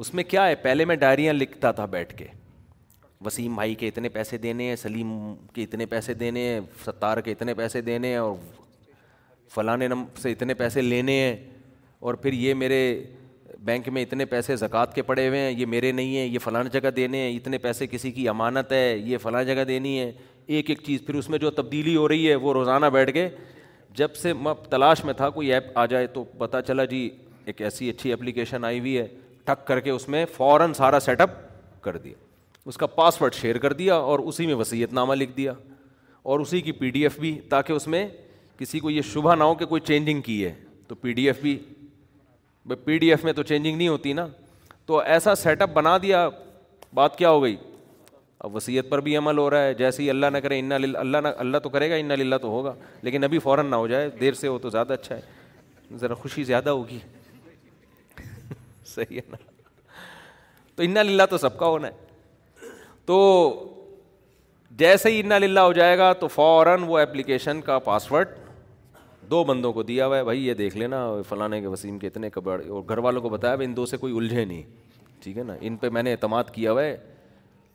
اس 0.00 0.12
میں 0.14 0.24
کیا 0.28 0.46
ہے 0.48 0.54
پہلے 0.62 0.84
میں 0.84 0.96
ڈائریاں 0.96 1.32
لکھتا 1.32 1.70
تھا 1.78 1.84
بیٹھ 1.94 2.14
کے 2.16 2.24
وسیم 3.26 3.54
بھائی 3.54 3.74
کے 3.74 3.88
اتنے 3.88 4.08
پیسے 4.08 4.38
دینے 4.38 4.64
ہیں 4.68 4.76
سلیم 4.76 5.12
کے 5.54 5.62
اتنے 5.62 5.86
پیسے 5.86 6.14
دینے 6.14 6.40
ہیں 6.48 6.60
ستار 6.84 7.20
کے 7.20 7.32
اتنے 7.32 7.54
پیسے 7.54 7.80
دینے 7.82 8.08
ہیں 8.08 8.16
اور 8.16 8.34
فلاں 9.54 9.76
نم 9.76 10.04
سے 10.22 10.32
اتنے 10.32 10.54
پیسے 10.54 10.82
لینے 10.82 11.18
ہیں 11.20 11.36
اور 12.06 12.14
پھر 12.14 12.32
یہ 12.32 12.54
میرے 12.54 12.80
بینک 13.64 13.88
میں 13.92 14.02
اتنے 14.02 14.24
پیسے 14.24 14.56
زکوٰۃ 14.56 14.94
کے 14.94 15.02
پڑے 15.02 15.26
ہوئے 15.28 15.38
ہیں 15.40 15.50
یہ 15.50 15.66
میرے 15.66 15.90
نہیں 15.92 16.16
ہیں 16.16 16.24
یہ 16.24 16.38
فلاں 16.42 16.62
جگہ 16.72 16.90
دینے 16.96 17.18
ہیں 17.20 17.34
اتنے 17.36 17.58
پیسے 17.58 17.86
کسی 17.90 18.10
کی 18.12 18.28
امانت 18.28 18.72
ہے 18.72 18.96
یہ 18.96 19.18
فلاں 19.22 19.42
جگہ 19.44 19.64
دینی 19.68 19.98
ہے 19.98 20.10
ایک 20.46 20.70
ایک 20.70 20.80
چیز 20.86 21.00
پھر 21.06 21.14
اس 21.14 21.28
میں 21.30 21.38
جو 21.38 21.50
تبدیلی 21.50 21.96
ہو 21.96 22.06
رہی 22.08 22.28
ہے 22.30 22.34
وہ 22.44 22.52
روزانہ 22.52 22.86
بیٹھ 22.92 23.12
کے 23.14 23.28
جب 23.98 24.14
سے 24.16 24.32
میں 24.42 24.52
تلاش 24.70 25.04
میں 25.04 25.12
تھا 25.20 25.28
کوئی 25.38 25.52
ایپ 25.52 25.64
آ 25.78 25.84
جائے 25.92 26.06
تو 26.16 26.22
پتا 26.38 26.60
چلا 26.62 26.84
جی 26.90 26.98
ایک 27.50 27.62
ایسی 27.68 27.88
اچھی 27.90 28.12
اپلیکیشن 28.12 28.64
آئی 28.64 28.78
ہوئی 28.80 28.96
ہے 28.98 29.06
ٹھک 29.44 29.66
کر 29.66 29.80
کے 29.86 29.90
اس 29.90 30.08
میں 30.14 30.24
فوراً 30.36 30.72
سارا 30.74 31.00
سیٹ 31.06 31.20
اپ 31.20 31.30
کر 31.84 31.96
دیا 32.04 32.12
اس 32.72 32.76
کا 32.78 32.86
پاس 32.98 33.20
ورڈ 33.22 33.34
شیئر 33.34 33.58
کر 33.64 33.72
دیا 33.80 33.94
اور 34.12 34.18
اسی 34.32 34.46
میں 34.46 34.54
وسیعت 34.60 34.92
نامہ 34.98 35.14
لکھ 35.14 35.32
دیا 35.36 35.52
اور 36.32 36.40
اسی 36.40 36.60
کی 36.60 36.72
پی 36.80 36.90
ڈی 36.96 37.02
ایف 37.02 37.18
بھی 37.20 37.32
تاکہ 37.50 37.72
اس 37.72 37.86
میں 37.94 38.06
کسی 38.58 38.80
کو 38.80 38.90
یہ 38.90 39.02
شبہ 39.14 39.34
نہ 39.34 39.44
ہو 39.50 39.54
کہ 39.62 39.66
کوئی 39.72 39.80
چینجنگ 39.90 40.20
کی 40.28 40.44
ہے 40.44 40.52
تو 40.88 40.94
پی 41.02 41.12
ڈی 41.18 41.26
ایف 41.26 41.40
بھی 41.42 41.58
پی 42.84 42.98
ڈی 42.98 43.10
ایف 43.10 43.24
میں 43.24 43.32
تو 43.32 43.42
چینجنگ 43.50 43.76
نہیں 43.76 43.88
ہوتی 43.88 44.12
نا 44.12 44.26
تو 44.86 44.98
ایسا 45.16 45.34
سیٹ 45.44 45.62
اپ 45.62 45.70
بنا 45.80 45.96
دیا 46.02 46.28
بات 46.94 47.16
کیا 47.18 47.30
ہو 47.30 47.42
گئی 47.42 47.56
اب 48.44 48.54
وصیت 48.56 48.88
پر 48.88 49.00
بھی 49.06 49.16
عمل 49.16 49.38
ہو 49.38 49.48
رہا 49.50 49.62
ہے 49.64 49.72
جیسے 49.74 50.02
ہی 50.02 50.10
اللہ 50.10 50.26
نہ 50.32 50.38
کرے 50.42 50.58
ان 50.58 50.72
اللہ 50.72 51.18
نہ 51.22 51.28
اللہ 51.44 51.58
تو 51.62 51.68
کرے 51.68 51.88
گا 51.90 51.94
ان 52.02 52.08
للہ 52.18 52.36
تو 52.42 52.48
ہوگا 52.48 52.74
لیکن 53.02 53.24
ابھی 53.24 53.38
فوراً 53.46 53.70
نہ 53.70 53.76
ہو 53.76 53.86
جائے 53.88 54.10
دیر 54.20 54.32
سے 54.40 54.48
ہو 54.48 54.58
تو 54.58 54.68
زیادہ 54.70 54.92
اچھا 54.92 55.16
ہے 55.16 55.96
ذرا 56.00 56.14
خوشی 56.20 56.42
زیادہ 56.50 56.70
ہوگی 56.70 56.98
صحیح 58.94 59.16
ہے 59.16 59.20
نا 59.30 59.36
تو 60.76 60.82
ان 60.82 60.94
للہ 61.06 61.22
تو 61.30 61.38
سب 61.38 61.58
کا 61.58 61.66
ہونا 61.66 61.88
ہے 61.88 62.66
تو 63.06 63.18
جیسے 64.82 65.10
ہی 65.10 65.20
ان 65.20 65.40
للہ 65.42 65.60
ہو 65.60 65.72
جائے 65.72 65.98
گا 65.98 66.12
تو 66.20 66.28
فوراً 66.28 66.82
وہ 66.86 66.98
اپلیکیشن 66.98 67.60
کا 67.70 67.78
پاسورڈ 67.88 68.28
دو 69.30 69.42
بندوں 69.44 69.72
کو 69.72 69.82
دیا 69.82 70.06
ہوا 70.06 70.16
ہے 70.18 70.24
بھائی 70.24 70.46
یہ 70.46 70.54
دیکھ 70.58 70.76
لینا 70.76 71.06
فلاں 71.28 71.48
کے 71.60 71.66
وسیم 71.66 71.98
کے 71.98 72.06
اتنے 72.06 72.30
کبڑ 72.30 72.60
اور 72.70 72.82
گھر 72.88 72.98
والوں 73.06 73.22
کو 73.22 73.28
بتایا 73.28 73.54
بھائی 73.56 73.68
ان 73.68 73.76
دو 73.76 73.86
سے 73.86 73.96
کوئی 74.04 74.16
الجھے 74.16 74.44
نہیں 74.44 74.62
ٹھیک 75.22 75.38
ہے 75.38 75.42
نا 75.42 75.54
ان 75.60 75.76
پہ 75.76 75.88
میں 75.92 76.02
نے 76.02 76.12
اعتماد 76.12 76.50
کیا 76.52 76.72
ہوا 76.72 76.82
ہے 76.82 76.96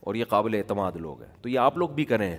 اور 0.07 0.15
یہ 0.15 0.25
قابل 0.29 0.53
اعتماد 0.55 0.95
لوگ 1.03 1.21
ہیں 1.21 1.29
تو 1.41 1.49
یہ 1.49 1.59
آپ 1.59 1.77
لوگ 1.77 1.89
بھی 1.99 2.05
کریں 2.05 2.35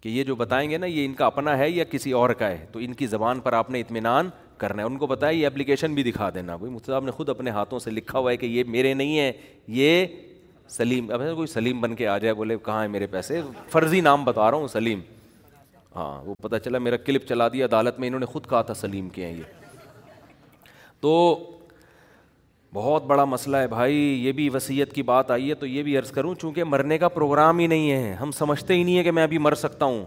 کہ 0.00 0.08
یہ 0.08 0.24
جو 0.24 0.34
بتائیں 0.40 0.68
گے 0.70 0.78
نا 0.78 0.86
یہ 0.86 1.04
ان 1.04 1.14
کا 1.14 1.26
اپنا 1.26 1.56
ہے 1.58 1.68
یا 1.70 1.84
کسی 1.90 2.10
اور 2.20 2.30
کا 2.42 2.48
ہے 2.50 2.64
تو 2.72 2.78
ان 2.84 2.92
کی 3.00 3.06
زبان 3.14 3.40
پر 3.46 3.52
آپ 3.52 3.70
نے 3.70 3.80
اطمینان 3.80 4.28
کرنا 4.58 4.82
ہے 4.82 4.86
ان 4.86 4.96
کو 4.98 5.06
بتایا 5.06 5.38
یہ 5.38 5.46
اپلیکیشن 5.46 5.94
بھی 5.94 6.02
دکھا 6.02 6.28
دینا 6.34 6.56
بھائی 6.56 6.72
مفتی 6.74 6.92
صاحب 6.92 7.04
نے 7.04 7.10
خود 7.18 7.28
اپنے 7.28 7.50
ہاتھوں 7.58 7.78
سے 7.86 7.90
لکھا 7.90 8.18
ہوا 8.18 8.30
ہے 8.30 8.36
کہ 8.36 8.46
یہ 8.54 8.64
میرے 8.76 8.92
نہیں 8.94 9.18
ہیں 9.18 9.30
یہ 9.78 10.04
سلیم 10.78 11.10
اب 11.12 11.22
کوئی 11.36 11.46
سلیم 11.52 11.80
بن 11.80 11.94
کے 11.96 12.06
آ 12.08 12.16
جائے 12.24 12.34
بولے 12.40 12.56
کہاں 12.64 12.82
ہے 12.82 12.88
میرے 12.88 13.06
پیسے 13.14 13.40
فرضی 13.70 14.00
نام 14.08 14.24
بتا 14.24 14.50
رہا 14.50 14.56
ہوں 14.58 14.68
سلیم 14.76 15.00
ہاں 15.96 16.10
وہ 16.24 16.34
پتہ 16.42 16.56
چلا 16.64 16.78
میرا 16.78 16.96
کلپ 17.06 17.24
چلا 17.28 17.48
دیا 17.52 17.64
عدالت 17.64 17.98
میں 18.00 18.08
انہوں 18.08 18.20
نے 18.20 18.26
خود 18.34 18.46
کہا 18.50 18.60
تھا 18.70 18.74
سلیم 18.80 19.08
کے 19.16 19.24
ہیں 19.26 19.32
یہ 19.32 19.58
تو 21.00 21.10
بہت 22.74 23.04
بڑا 23.06 23.24
مسئلہ 23.24 23.56
ہے 23.56 23.66
بھائی 23.68 23.94
یہ 24.24 24.32
بھی 24.32 24.48
وصیت 24.54 24.92
کی 24.94 25.02
بات 25.02 25.30
آئی 25.30 25.48
ہے 25.48 25.54
تو 25.62 25.66
یہ 25.66 25.82
بھی 25.82 25.96
عرض 25.98 26.10
کروں 26.12 26.34
چونکہ 26.40 26.64
مرنے 26.64 26.98
کا 26.98 27.08
پروگرام 27.08 27.58
ہی 27.58 27.66
نہیں 27.66 27.90
ہے 27.90 28.12
ہم 28.20 28.30
سمجھتے 28.32 28.74
ہی 28.74 28.82
نہیں 28.82 28.96
ہیں 28.96 29.02
کہ 29.04 29.10
میں 29.12 29.22
ابھی 29.22 29.38
مر 29.38 29.54
سکتا 29.62 29.84
ہوں 29.86 30.04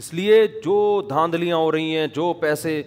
اس 0.00 0.12
لیے 0.14 0.46
جو 0.64 0.76
دھاندلیاں 1.08 1.56
ہو 1.56 1.72
رہی 1.72 1.96
ہیں 1.96 2.06
جو 2.14 2.32
پیسے 2.40 2.82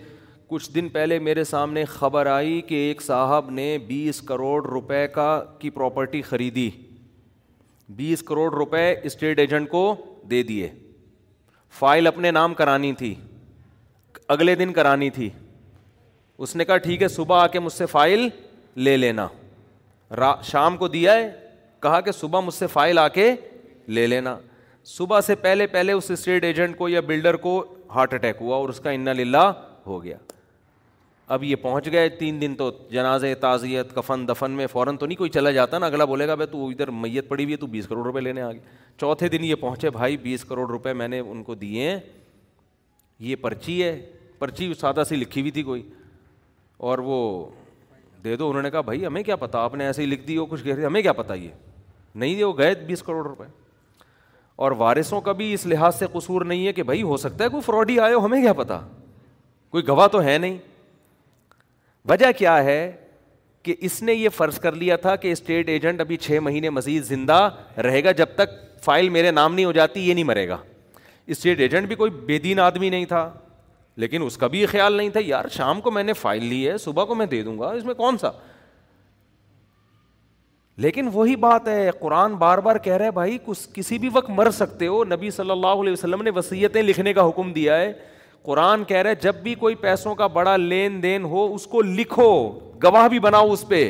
کچھ 0.47 0.71
دن 0.75 0.87
پہلے 0.89 1.17
میرے 1.19 1.43
سامنے 1.43 1.83
خبر 1.85 2.25
آئی 2.25 2.59
کہ 2.67 2.75
ایک 2.87 3.01
صاحب 3.01 3.49
نے 3.51 3.77
بیس 3.87 4.21
کروڑ 4.29 4.61
روپے 4.65 5.05
کا 5.15 5.29
کی 5.59 5.69
پراپرٹی 5.69 6.21
خریدی 6.29 6.69
بیس 7.97 8.23
کروڑ 8.23 8.49
روپے 8.53 8.91
اسٹیٹ 9.09 9.39
ایجنٹ 9.39 9.69
کو 9.69 9.83
دے 10.31 10.41
دیے 10.43 10.69
فائل 11.79 12.07
اپنے 12.07 12.31
نام 12.31 12.53
کرانی 12.53 12.93
تھی 12.97 13.13
اگلے 14.33 14.55
دن 14.55 14.73
کرانی 14.73 15.09
تھی 15.09 15.29
اس 16.43 16.55
نے 16.55 16.65
کہا 16.65 16.77
ٹھیک 16.83 17.01
ہے 17.03 17.07
صبح 17.07 17.41
آ 17.43 17.47
کے 17.53 17.59
مجھ 17.59 17.71
سے 17.73 17.85
فائل 17.85 18.27
لے 18.85 18.95
لینا 18.97 19.27
را 20.17 20.33
شام 20.51 20.77
کو 20.77 20.87
دیا 20.87 21.13
ہے 21.13 21.29
کہا 21.83 21.99
کہ 22.01 22.11
صبح 22.11 22.39
مجھ 22.45 22.53
سے 22.53 22.67
فائل 22.67 22.97
آ 22.97 23.07
کے 23.15 23.29
لے 23.97 24.05
لینا 24.07 24.35
صبح 24.97 25.21
سے 25.21 25.35
پہلے 25.41 25.67
پہلے 25.73 25.91
اس 25.93 26.09
اسٹیٹ 26.11 26.43
ایجنٹ 26.43 26.77
کو 26.77 26.89
یا 26.89 27.01
بلڈر 27.07 27.35
کو 27.47 27.63
ہارٹ 27.95 28.13
اٹیک 28.13 28.37
ہوا 28.41 28.55
اور 28.55 28.69
اس 28.69 28.79
کا 28.83 28.91
للہ 29.07 29.43
ہو 29.87 30.03
گیا 30.03 30.17
اب 31.35 31.43
یہ 31.43 31.55
پہنچ 31.61 31.91
گئے 31.91 32.07
تین 32.19 32.39
دن 32.41 32.55
تو 32.57 32.69
جنازے 32.91 33.33
تعزیت 33.41 33.93
کفن 33.95 34.27
دفن 34.27 34.51
میں 34.57 34.67
فوراً 34.71 34.97
تو 34.97 35.05
نہیں 35.05 35.17
کوئی 35.17 35.29
چلا 35.29 35.51
جاتا 35.57 35.79
نا 35.79 35.85
اگلا 35.85 36.05
بولے 36.05 36.27
گا 36.27 36.35
بھائی 36.35 36.51
تو 36.51 36.67
ادھر 36.69 36.91
میت 37.03 37.27
پڑی 37.29 37.43
ہوئی 37.43 37.51
ہے 37.53 37.57
تو 37.59 37.67
بیس 37.73 37.87
کروڑ 37.87 38.05
روپے 38.05 38.21
لینے 38.21 38.41
آ 38.41 38.51
گئے 38.51 38.59
چوتھے 38.99 39.27
دن 39.35 39.43
یہ 39.45 39.55
پہنچے 39.61 39.89
بھائی 39.99 40.17
بیس 40.21 40.45
کروڑ 40.45 40.67
روپے 40.71 40.93
میں 41.01 41.07
نے 41.07 41.19
ان 41.19 41.43
کو 41.49 41.55
دیے 41.65 41.89
ہیں 41.89 41.99
یہ 43.27 43.35
پرچی 43.41 43.81
ہے 43.83 43.95
پرچی 44.39 44.73
سادہ 44.81 45.03
سی 45.09 45.15
لکھی 45.15 45.41
ہوئی 45.41 45.51
تھی 45.51 45.63
کوئی 45.63 45.81
اور 46.87 46.97
وہ 47.03 47.17
دے 48.23 48.35
دو 48.35 48.47
انہوں 48.49 48.61
نے 48.63 48.69
کہا 48.71 48.81
بھائی 48.81 49.05
ہمیں 49.05 49.21
کیا 49.23 49.35
پتا 49.35 49.59
آپ 49.63 49.73
نے 49.75 49.85
ایسے 49.85 50.01
ہی 50.01 50.05
لکھ 50.07 50.21
دی 50.27 50.35
ہو 50.37 50.45
کچھ 50.45 50.63
کہہ 50.63 50.75
رہی 50.75 50.85
ہمیں 50.85 51.01
کیا 51.01 51.13
پتہ 51.13 51.33
یہ 51.39 51.49
نہیں 52.15 52.35
دے 52.35 52.43
وہ 52.43 52.53
گئے 52.57 52.73
بیس 52.87 53.01
کروڑ 53.03 53.25
روپئے 53.27 53.47
اور 54.65 54.71
وارثوں 54.77 55.19
کا 55.21 55.31
بھی 55.31 55.51
اس 55.53 55.65
لحاظ 55.65 55.95
سے 55.99 56.05
قصور 56.13 56.41
نہیں 56.45 56.65
ہے 56.67 56.73
کہ 56.73 56.83
بھائی 56.83 57.01
ہو 57.11 57.17
سکتا 57.17 57.43
ہے 57.43 57.49
کوئی 57.49 57.61
فراڈ 57.65 57.89
ہی 57.89 57.99
آئے 57.99 58.13
ہو 58.13 58.25
ہمیں 58.25 58.41
کیا 58.41 58.53
پتا 58.53 58.79
کوئی 59.71 59.87
گواہ 59.87 60.07
تو 60.11 60.21
ہے 60.23 60.37
نہیں 60.37 60.57
وجہ 62.09 62.31
کیا 62.37 62.63
ہے 62.63 62.79
کہ 63.63 63.75
اس 63.87 64.01
نے 64.03 64.13
یہ 64.13 64.29
فرض 64.35 64.59
کر 64.59 64.75
لیا 64.75 64.95
تھا 65.05 65.15
کہ 65.23 65.31
اسٹیٹ 65.31 65.69
ایجنٹ 65.69 66.01
ابھی 66.01 66.17
چھ 66.17 66.37
مہینے 66.43 66.69
مزید 66.69 67.03
زندہ 67.03 67.47
رہے 67.85 68.03
گا 68.03 68.11
جب 68.21 68.33
تک 68.35 68.49
فائل 68.83 69.09
میرے 69.15 69.31
نام 69.31 69.53
نہیں 69.55 69.65
ہو 69.65 69.71
جاتی 69.71 70.07
یہ 70.07 70.13
نہیں 70.13 70.23
مرے 70.23 70.47
گا 70.47 70.57
اسٹیٹ 71.35 71.59
ایجنٹ 71.61 71.87
بھی 71.87 71.95
کوئی 71.95 72.11
بے 72.25 72.37
دین 72.39 72.59
آدمی 72.59 72.89
نہیں 72.89 73.05
تھا 73.05 73.29
لیکن 73.99 74.23
اس 74.23 74.37
کا 74.37 74.47
بھی 74.47 74.59
یہ 74.61 74.67
خیال 74.71 74.93
نہیں 74.93 75.09
تھا 75.13 75.19
یار 75.25 75.45
شام 75.51 75.79
کو 75.81 75.91
میں 75.91 76.01
نے 76.03 76.13
فائل 76.13 76.43
لی 76.47 76.67
ہے 76.67 76.77
صبح 76.83 77.05
کو 77.05 77.15
میں 77.21 77.25
دے 77.31 77.41
دوں 77.43 77.57
گا 77.59 77.69
اس 77.79 77.83
میں 77.85 77.93
کون 77.93 78.17
سا 78.17 78.29
لیکن 80.85 81.09
وہی 81.13 81.35
بات 81.45 81.67
ہے 81.67 81.89
قرآن 81.99 82.35
بار 82.43 82.57
بار 82.67 82.75
کہہ 82.85 82.97
رہے 82.97 83.11
بھائی 83.17 83.37
کسی 83.73 83.97
بھی 84.03 84.09
وقت 84.13 84.29
مر 84.37 84.49
سکتے 84.59 84.87
ہو 84.87 85.03
نبی 85.15 85.31
صلی 85.39 85.51
اللہ 85.51 85.81
علیہ 85.83 85.93
وسلم 85.93 86.21
نے 86.23 86.31
وسیعتیں 86.35 86.81
لکھنے 86.83 87.13
کا 87.13 87.27
حکم 87.29 87.51
دیا 87.53 87.77
ہے 87.79 87.91
قرآن 88.43 88.83
کہہ 88.91 89.01
رہے 89.07 89.15
جب 89.21 89.35
بھی 89.43 89.55
کوئی 89.65 89.75
پیسوں 89.83 90.13
کا 90.21 90.27
بڑا 90.39 90.55
لین 90.57 91.01
دین 91.03 91.23
ہو 91.33 91.47
اس 91.55 91.65
کو 91.73 91.81
لکھو 91.81 92.27
گواہ 92.83 93.07
بھی 93.15 93.19
بناؤ 93.29 93.51
اس 93.51 93.67
پہ 93.67 93.83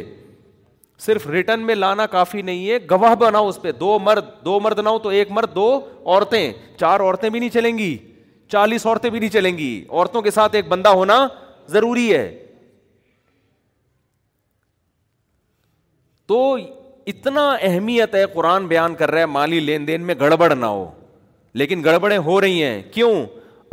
صرف 1.06 1.28
ریٹرن 1.38 1.60
میں 1.66 1.76
لانا 1.76 2.06
کافی 2.18 2.42
نہیں 2.42 2.70
ہے 2.70 2.78
گواہ 2.92 3.16
بناؤ 3.20 3.48
اس 3.50 3.62
پہ 3.62 3.72
دو 3.80 3.98
مرد 4.04 4.26
دو 4.46 4.60
مرد 4.60 4.80
نہ 4.84 4.90
ہو 4.90 5.00
تو 5.00 5.10
ایک 5.20 5.32
مرد 5.32 5.56
دو 5.56 5.68
عورتیں 6.06 6.52
چار 6.80 7.00
عورتیں 7.00 7.30
بھی 7.30 7.40
نہیں 7.40 7.50
چلیں 7.50 7.78
گی 7.78 7.98
چالیس 8.52 8.86
عورتیں 8.86 9.10
بھی 9.10 9.20
نہیں 9.20 9.30
چلیں 9.30 9.58
گی 9.58 9.72
عورتوں 9.90 10.22
کے 10.22 10.32
ساتھ 10.32 10.56
ایک 10.56 10.68
بندہ 10.68 10.90
ہونا 11.00 11.28
ضروری 11.72 12.14
ہے 12.14 12.30
تو 16.28 16.56
اتنا 17.12 17.48
اہمیت 17.62 18.16
ہے 18.16 18.26
قرآن 18.34 18.68
بیان 18.68 18.96
کر 18.96 19.12
رہا 19.12 19.20
ہے 19.20 19.26
مالی 19.26 19.60
لین 19.60 19.86
دین 19.88 20.02
میں 20.06 20.16
گڑبڑ 20.20 20.54
نہ 20.56 20.66
ہو 20.66 20.90
لیکن 21.62 21.84
گڑبڑیں 21.86 22.18
ہو 22.26 22.40
رہی 22.42 22.64
ہیں 22.64 22.82
کیوں 22.94 23.14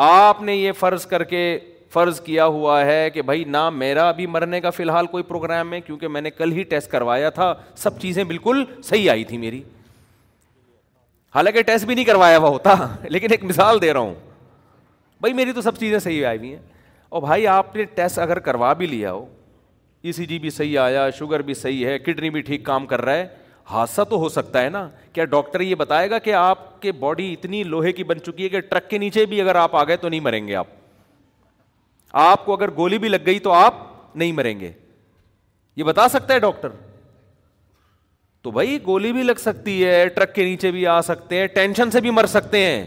آپ 0.04 0.42
نے 0.42 0.54
یہ 0.56 0.72
فرض 0.78 1.06
کر 1.06 1.24
کے 1.32 1.42
فرض 1.92 2.20
کیا 2.20 2.46
ہوا 2.54 2.84
ہے 2.84 3.08
کہ 3.10 3.22
بھائی 3.22 3.44
نہ 3.56 3.68
میرا 3.70 4.08
ابھی 4.08 4.26
مرنے 4.26 4.60
کا 4.60 4.70
فی 4.70 4.82
الحال 4.82 5.06
کوئی 5.10 5.22
پروگرام 5.28 5.72
ہے 5.72 5.80
کیونکہ 5.80 6.08
میں 6.16 6.20
نے 6.20 6.30
کل 6.30 6.52
ہی 6.52 6.62
ٹیسٹ 6.72 6.90
کروایا 6.90 7.30
تھا 7.38 7.52
سب 7.82 8.00
چیزیں 8.00 8.22
بالکل 8.32 8.64
صحیح 8.84 9.10
آئی 9.10 9.24
تھی 9.24 9.38
میری 9.44 9.62
حالانکہ 11.34 11.62
ٹیسٹ 11.70 11.84
بھی 11.86 11.94
نہیں 11.94 12.04
کروایا 12.04 12.38
ہوا 12.38 12.48
ہوتا 12.48 12.74
لیکن 13.08 13.32
ایک 13.32 13.44
مثال 13.44 13.80
دے 13.82 13.92
رہا 13.92 14.00
ہوں 14.00 14.14
بھائی 15.20 15.32
میری 15.34 15.52
تو 15.52 15.60
سب 15.62 15.76
چیزیں 15.78 15.98
صحیح 15.98 16.26
آئی 16.26 16.38
ہوئی 16.38 16.50
ہیں 16.52 16.60
اور 17.10 17.20
بھائی 17.22 17.46
آپ 17.46 17.76
نے 17.76 17.84
ٹیسٹ 17.94 18.18
اگر 18.18 18.38
کروا 18.48 18.72
بھی 18.80 18.86
لیا 18.86 19.12
ہو 19.12 19.24
ای 20.06 20.12
سی 20.12 20.26
جی 20.26 20.38
بھی 20.38 20.50
صحیح 20.50 20.78
آیا 20.80 21.08
شوگر 21.18 21.42
بھی 21.42 21.54
صحیح 21.54 21.86
ہے 21.86 21.98
کڈنی 21.98 22.30
بھی 22.30 22.40
ٹھیک 22.48 22.64
کام 22.64 22.86
کر 22.86 23.00
رہا 23.04 23.14
ہے 23.16 23.26
حادثہ 23.70 24.02
تو 24.10 24.16
ہو 24.18 24.28
سکتا 24.28 24.62
ہے 24.62 24.68
نا 24.70 24.88
کیا 25.12 25.24
ڈاکٹر 25.30 25.60
یہ 25.60 25.74
بتائے 25.74 26.10
گا 26.10 26.18
کہ 26.26 26.32
آپ 26.40 26.80
کے 26.82 26.92
باڈی 26.98 27.32
اتنی 27.32 27.62
لوہے 27.64 27.92
کی 27.92 28.04
بن 28.10 28.20
چکی 28.26 28.44
ہے 28.44 28.48
کہ 28.48 28.60
ٹرک 28.68 28.88
کے 28.90 28.98
نیچے 28.98 29.24
بھی 29.26 29.40
اگر 29.40 29.54
آپ 29.60 29.76
آ 29.76 29.84
گئے 29.88 29.96
تو 29.96 30.08
نہیں 30.08 30.20
مریں 30.20 30.46
گے 30.48 30.54
آپ 30.56 30.66
آپ 32.20 32.44
کو 32.46 32.52
اگر 32.56 32.70
گولی 32.76 32.98
بھی 32.98 33.08
لگ 33.08 33.24
گئی 33.26 33.38
تو 33.48 33.52
آپ 33.52 33.74
نہیں 34.14 34.32
مریں 34.32 34.58
گے 34.60 34.70
یہ 35.76 35.84
بتا 35.84 36.08
سکتا 36.08 36.34
ہے 36.34 36.38
ڈاکٹر 36.40 36.68
تو 38.42 38.50
بھائی 38.50 38.78
گولی 38.86 39.12
بھی 39.12 39.22
لگ 39.22 39.38
سکتی 39.42 39.84
ہے 39.84 40.06
ٹرک 40.14 40.34
کے 40.34 40.44
نیچے 40.44 40.70
بھی 40.70 40.86
آ 40.86 41.00
سکتے 41.02 41.40
ہیں 41.40 41.46
ٹینشن 41.54 41.90
سے 41.90 42.00
بھی 42.00 42.10
مر 42.10 42.26
سکتے 42.36 42.58
ہیں 42.66 42.84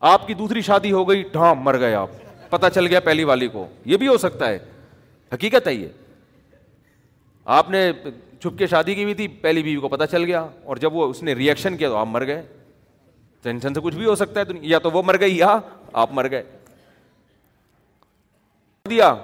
آپ 0.00 0.26
کی 0.26 0.34
دوسری 0.34 0.60
شادی 0.62 0.90
ہو 0.92 1.08
گئی 1.08 1.22
ڈھام 1.32 1.62
مر 1.64 1.78
گئے 1.80 1.94
آپ 1.94 2.08
پتا 2.50 2.68
چل 2.70 2.86
گیا 2.86 3.00
پہلی 3.04 3.24
والی 3.24 3.48
کو 3.52 3.66
یہ 3.84 3.96
بھی 3.96 4.08
ہو 4.08 4.16
سکتا 4.18 4.48
ہے 4.48 4.58
حقیقت 5.32 5.66
ہے 5.68 5.72
یہ 5.74 5.88
آپ 7.54 7.70
نے 7.70 7.90
چھپ 8.42 8.58
کے 8.58 8.66
شادی 8.66 8.94
کی 8.94 9.02
ہوئی 9.02 9.14
تھی 9.14 9.26
پہلی 9.28 9.62
بیوی 9.62 9.80
کو 9.80 9.88
پتا 9.88 10.06
چل 10.06 10.24
گیا 10.24 10.46
اور 10.64 10.76
جب 10.80 10.94
وہ 10.94 11.08
اس 11.10 11.22
نے 11.22 11.32
ریئیکشن 11.34 11.76
کیا 11.76 11.88
تو 11.88 11.96
آپ 11.96 12.06
مر 12.10 12.26
گئے 12.26 12.42
ٹینشن 13.42 13.74
سے 13.74 13.80
کچھ 13.82 13.94
بھی 13.94 14.04
ہو 14.04 14.14
سکتا 14.14 14.40
ہے 14.40 14.58
یا 14.62 14.78
تو 14.82 14.90
وہ 14.90 15.02
مر 15.06 15.18
گئی 15.20 15.36
یا 15.38 15.58
آپ 15.92 16.12
مر 16.14 16.30
گئے 16.30 16.42
دیا 18.90 19.14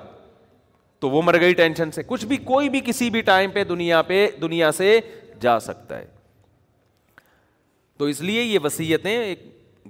تو 1.01 1.11
وہ 1.11 1.23
مر 1.23 1.39
گئی 1.41 1.55
ٹینشن 1.55 1.91
سے 1.91 2.03
کچھ 2.07 2.25
بھی 2.27 2.37
کوئی 2.45 2.69
بھی 2.69 2.81
کسی 2.85 3.09
بھی 3.11 3.21
ٹائم 3.23 3.51
پہ 3.51 3.65
دنیا 3.65 4.03
پہ 4.11 4.27
دنیا 4.41 4.73
سے 4.73 4.99
جا 5.41 5.59
سکتا 5.61 5.99
ہے 5.99 6.07
تو 7.99 8.05
اس 8.11 8.21
لیے 8.21 8.43
یہ 8.43 8.59
وسیعتیں 8.65 9.13
ایک 9.17 9.43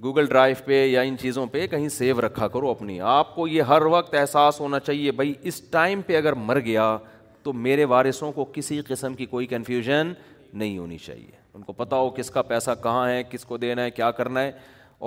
گوگل 0.03 0.25
ڈرائیو 0.27 0.55
پہ 0.65 0.85
یا 0.87 1.01
ان 1.01 1.17
چیزوں 1.17 1.45
پہ 1.51 1.65
کہیں 1.71 1.87
سیو 1.89 2.19
رکھا 2.21 2.47
کرو 2.53 2.69
اپنی 2.69 2.99
آپ 3.11 3.33
کو 3.35 3.47
یہ 3.47 3.61
ہر 3.67 3.81
وقت 3.91 4.13
احساس 4.19 4.59
ہونا 4.59 4.79
چاہیے 4.79 5.11
بھائی 5.19 5.33
اس 5.47 5.61
ٹائم 5.71 6.01
پہ 6.07 6.17
اگر 6.17 6.33
مر 6.35 6.59
گیا 6.65 6.97
تو 7.43 7.53
میرے 7.53 7.85
وارثوں 7.85 8.31
کو 8.31 8.45
کسی 8.53 8.79
قسم 8.87 9.13
کی 9.13 9.25
کوئی 9.35 9.45
کنفیوژن 9.47 10.11
نہیں 10.53 10.77
ہونی 10.77 10.97
چاہیے 10.97 11.31
ان 11.53 11.61
کو 11.63 11.73
پتا 11.73 11.95
ہو 11.95 12.09
کس 12.15 12.29
کا 12.31 12.41
پیسہ 12.41 12.71
کہاں 12.83 13.07
ہے 13.09 13.21
کس 13.29 13.45
کو 13.45 13.57
دینا 13.57 13.83
ہے 13.83 13.91
کیا 13.91 14.09
کرنا 14.11 14.41
ہے 14.41 14.51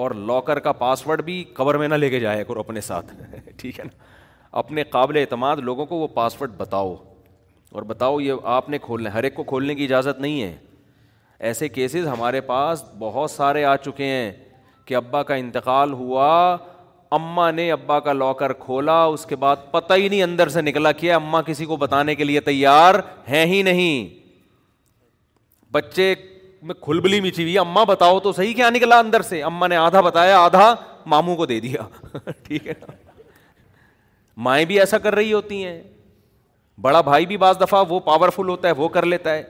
اور 0.01 0.11
لاکر 0.31 0.59
کا 0.59 0.73
پاسورڈ 0.81 1.23
بھی 1.25 1.43
کور 1.57 1.75
میں 1.75 1.89
نہ 1.89 1.95
لے 1.95 2.09
کے 2.11 2.21
جایا 2.21 2.43
کرو 2.49 2.61
اپنے 2.61 2.81
ساتھ 2.81 3.13
ٹھیک 3.57 3.79
ہے 3.79 3.85
نا 3.85 4.03
اپنے 4.59 4.83
قابل 4.91 5.17
اعتماد 5.17 5.57
لوگوں 5.63 5.87
کو 5.87 5.97
وہ 5.97 6.07
پاس 6.15 6.41
ورڈ 6.43 6.51
بتاؤ 6.57 6.95
اور 7.73 7.83
بتاؤ 7.87 8.21
یہ 8.21 8.35
آپ 8.57 8.69
نے 8.71 8.79
کھولنا 8.83 9.11
ہے 9.11 9.15
ہر 9.19 9.25
ایک 9.25 9.35
کو 9.35 9.43
کھولنے 9.45 9.75
کی 9.75 9.85
اجازت 9.85 10.21
نہیں 10.21 10.43
ہے 10.43 10.55
ایسے 11.49 11.69
کیسز 11.69 12.07
ہمارے 12.07 12.41
پاس 12.51 12.85
بہت 12.99 13.31
سارے 13.31 13.65
آ 13.65 13.77
چکے 13.85 14.05
ہیں 14.05 14.33
کہ 14.89 14.95
ابا 14.97 15.23
کا 15.29 15.35
انتقال 15.45 15.93
ہوا 15.93 16.33
اما 17.17 17.51
نے 17.51 17.71
ابا 17.73 17.99
کا 18.07 18.13
لاکر 18.13 18.53
کھولا 18.63 19.03
اس 19.13 19.25
کے 19.27 19.37
بعد 19.43 19.57
پتہ 19.71 19.93
ہی 20.03 20.09
نہیں 20.09 20.23
اندر 20.23 20.49
سے 20.55 20.61
نکلا 20.63 20.93
کیا 21.03 21.17
اما 21.17 21.41
کسی 21.49 21.65
کو 21.71 21.77
بتانے 21.83 22.15
کے 22.15 22.25
لیے 22.25 22.41
تیار 22.49 22.95
ہیں 23.31 23.45
ہی 23.53 23.63
نہیں 23.69 24.09
بچے 25.77 26.15
میں 26.69 26.75
کھلبلی 26.85 27.21
مچی 27.21 27.43
ہوئی 27.43 27.59
اما 27.59 27.83
بتاؤ 27.93 28.19
تو 28.21 28.33
صحیح 28.39 28.55
کیا 28.55 28.71
نکلا 28.77 28.99
اندر 28.99 29.23
سے 29.33 29.43
اما 29.51 29.67
نے 29.73 29.77
آدھا 29.77 30.01
بتایا 30.09 30.39
آدھا 30.45 30.75
ماموں 31.15 31.37
کو 31.37 31.47
دے 31.53 31.59
دیا 31.67 31.83
ٹھیک 32.47 32.67
ہے 32.67 32.73
نا 32.81 32.93
مائیں 34.47 34.65
بھی 34.71 34.79
ایسا 34.81 34.99
کر 35.05 35.15
رہی 35.15 35.33
ہوتی 35.33 35.65
ہیں 35.65 35.81
بڑا 36.87 37.01
بھائی 37.11 37.27
بھی 37.27 37.37
بعض 37.45 37.61
دفعہ 37.61 37.85
وہ 37.89 38.01
پاورفل 38.09 38.49
ہوتا 38.49 38.69
ہے 38.69 38.73
وہ 38.81 38.89
کر 38.97 39.07
لیتا 39.13 39.35
ہے 39.35 39.43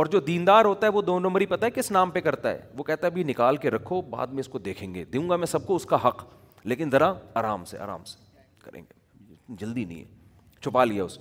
اور 0.00 0.06
جو 0.12 0.18
دیندار 0.20 0.64
ہوتا 0.64 0.86
ہے 0.86 0.92
وہ 0.92 1.00
دو 1.02 1.18
نمبر 1.18 1.40
ہی 1.40 1.46
ہے 1.62 1.70
کس 1.70 1.90
نام 1.92 2.10
پہ 2.10 2.20
کرتا 2.20 2.50
ہے 2.50 2.60
وہ 2.76 2.82
کہتا 2.84 3.06
ہے 3.06 3.10
بھی 3.12 3.22
نکال 3.24 3.56
کے 3.64 3.70
رکھو 3.70 4.00
بعد 4.14 4.26
میں 4.36 4.40
اس 4.40 4.48
کو 4.54 4.58
دیکھیں 4.68 4.94
گے 4.94 5.04
دوں 5.12 5.28
گا 5.28 5.36
میں 5.42 5.46
سب 5.46 5.66
کو 5.66 5.74
اس 5.76 5.84
کا 5.92 5.96
حق 6.04 6.24
لیکن 6.72 6.90
ذرا 6.92 7.12
آرام 7.40 7.64
سے 7.72 7.78
آرام 7.86 8.02
سے 8.12 8.18
کریں 8.64 8.80
گے 8.80 9.54
جلدی 9.60 9.84
نہیں 9.84 9.98
ہے 10.00 10.60
چھپا 10.62 10.84
لیا 10.84 11.04
اس 11.04 11.18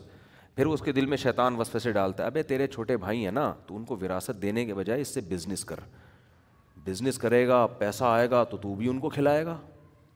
پھر 0.56 0.66
وہ 0.66 0.74
اس 0.74 0.82
کے 0.86 0.92
دل 0.92 1.06
میں 1.12 1.18
شیطان 1.18 1.56
وصفے 1.60 1.80
سے 1.80 1.92
ڈالتا 1.92 2.24
ہے 2.24 2.28
ابھی 2.28 2.44
تیرے 2.54 2.68
چھوٹے 2.68 2.98
بھائی 2.98 3.24
ہیں 3.24 3.32
نا 3.32 3.52
تو 3.68 3.76
ان 3.76 3.84
کو 3.86 3.98
وراثت 4.02 4.42
دینے 4.42 4.66
کے 4.66 4.74
بجائے 4.74 5.02
اس 5.02 5.14
سے 5.14 5.22
بزنس 5.30 5.66
کر 5.66 5.80
بزنس 6.86 7.18
کرے 7.18 7.48
گا 7.48 7.66
پیسہ 7.78 8.04
آئے 8.04 8.30
گا 8.30 8.44
تو 8.52 8.58
تو 8.66 8.74
بھی 8.76 8.90
ان 8.90 9.00
کو 9.00 9.10
کھلائے 9.10 9.46
گا 9.46 9.58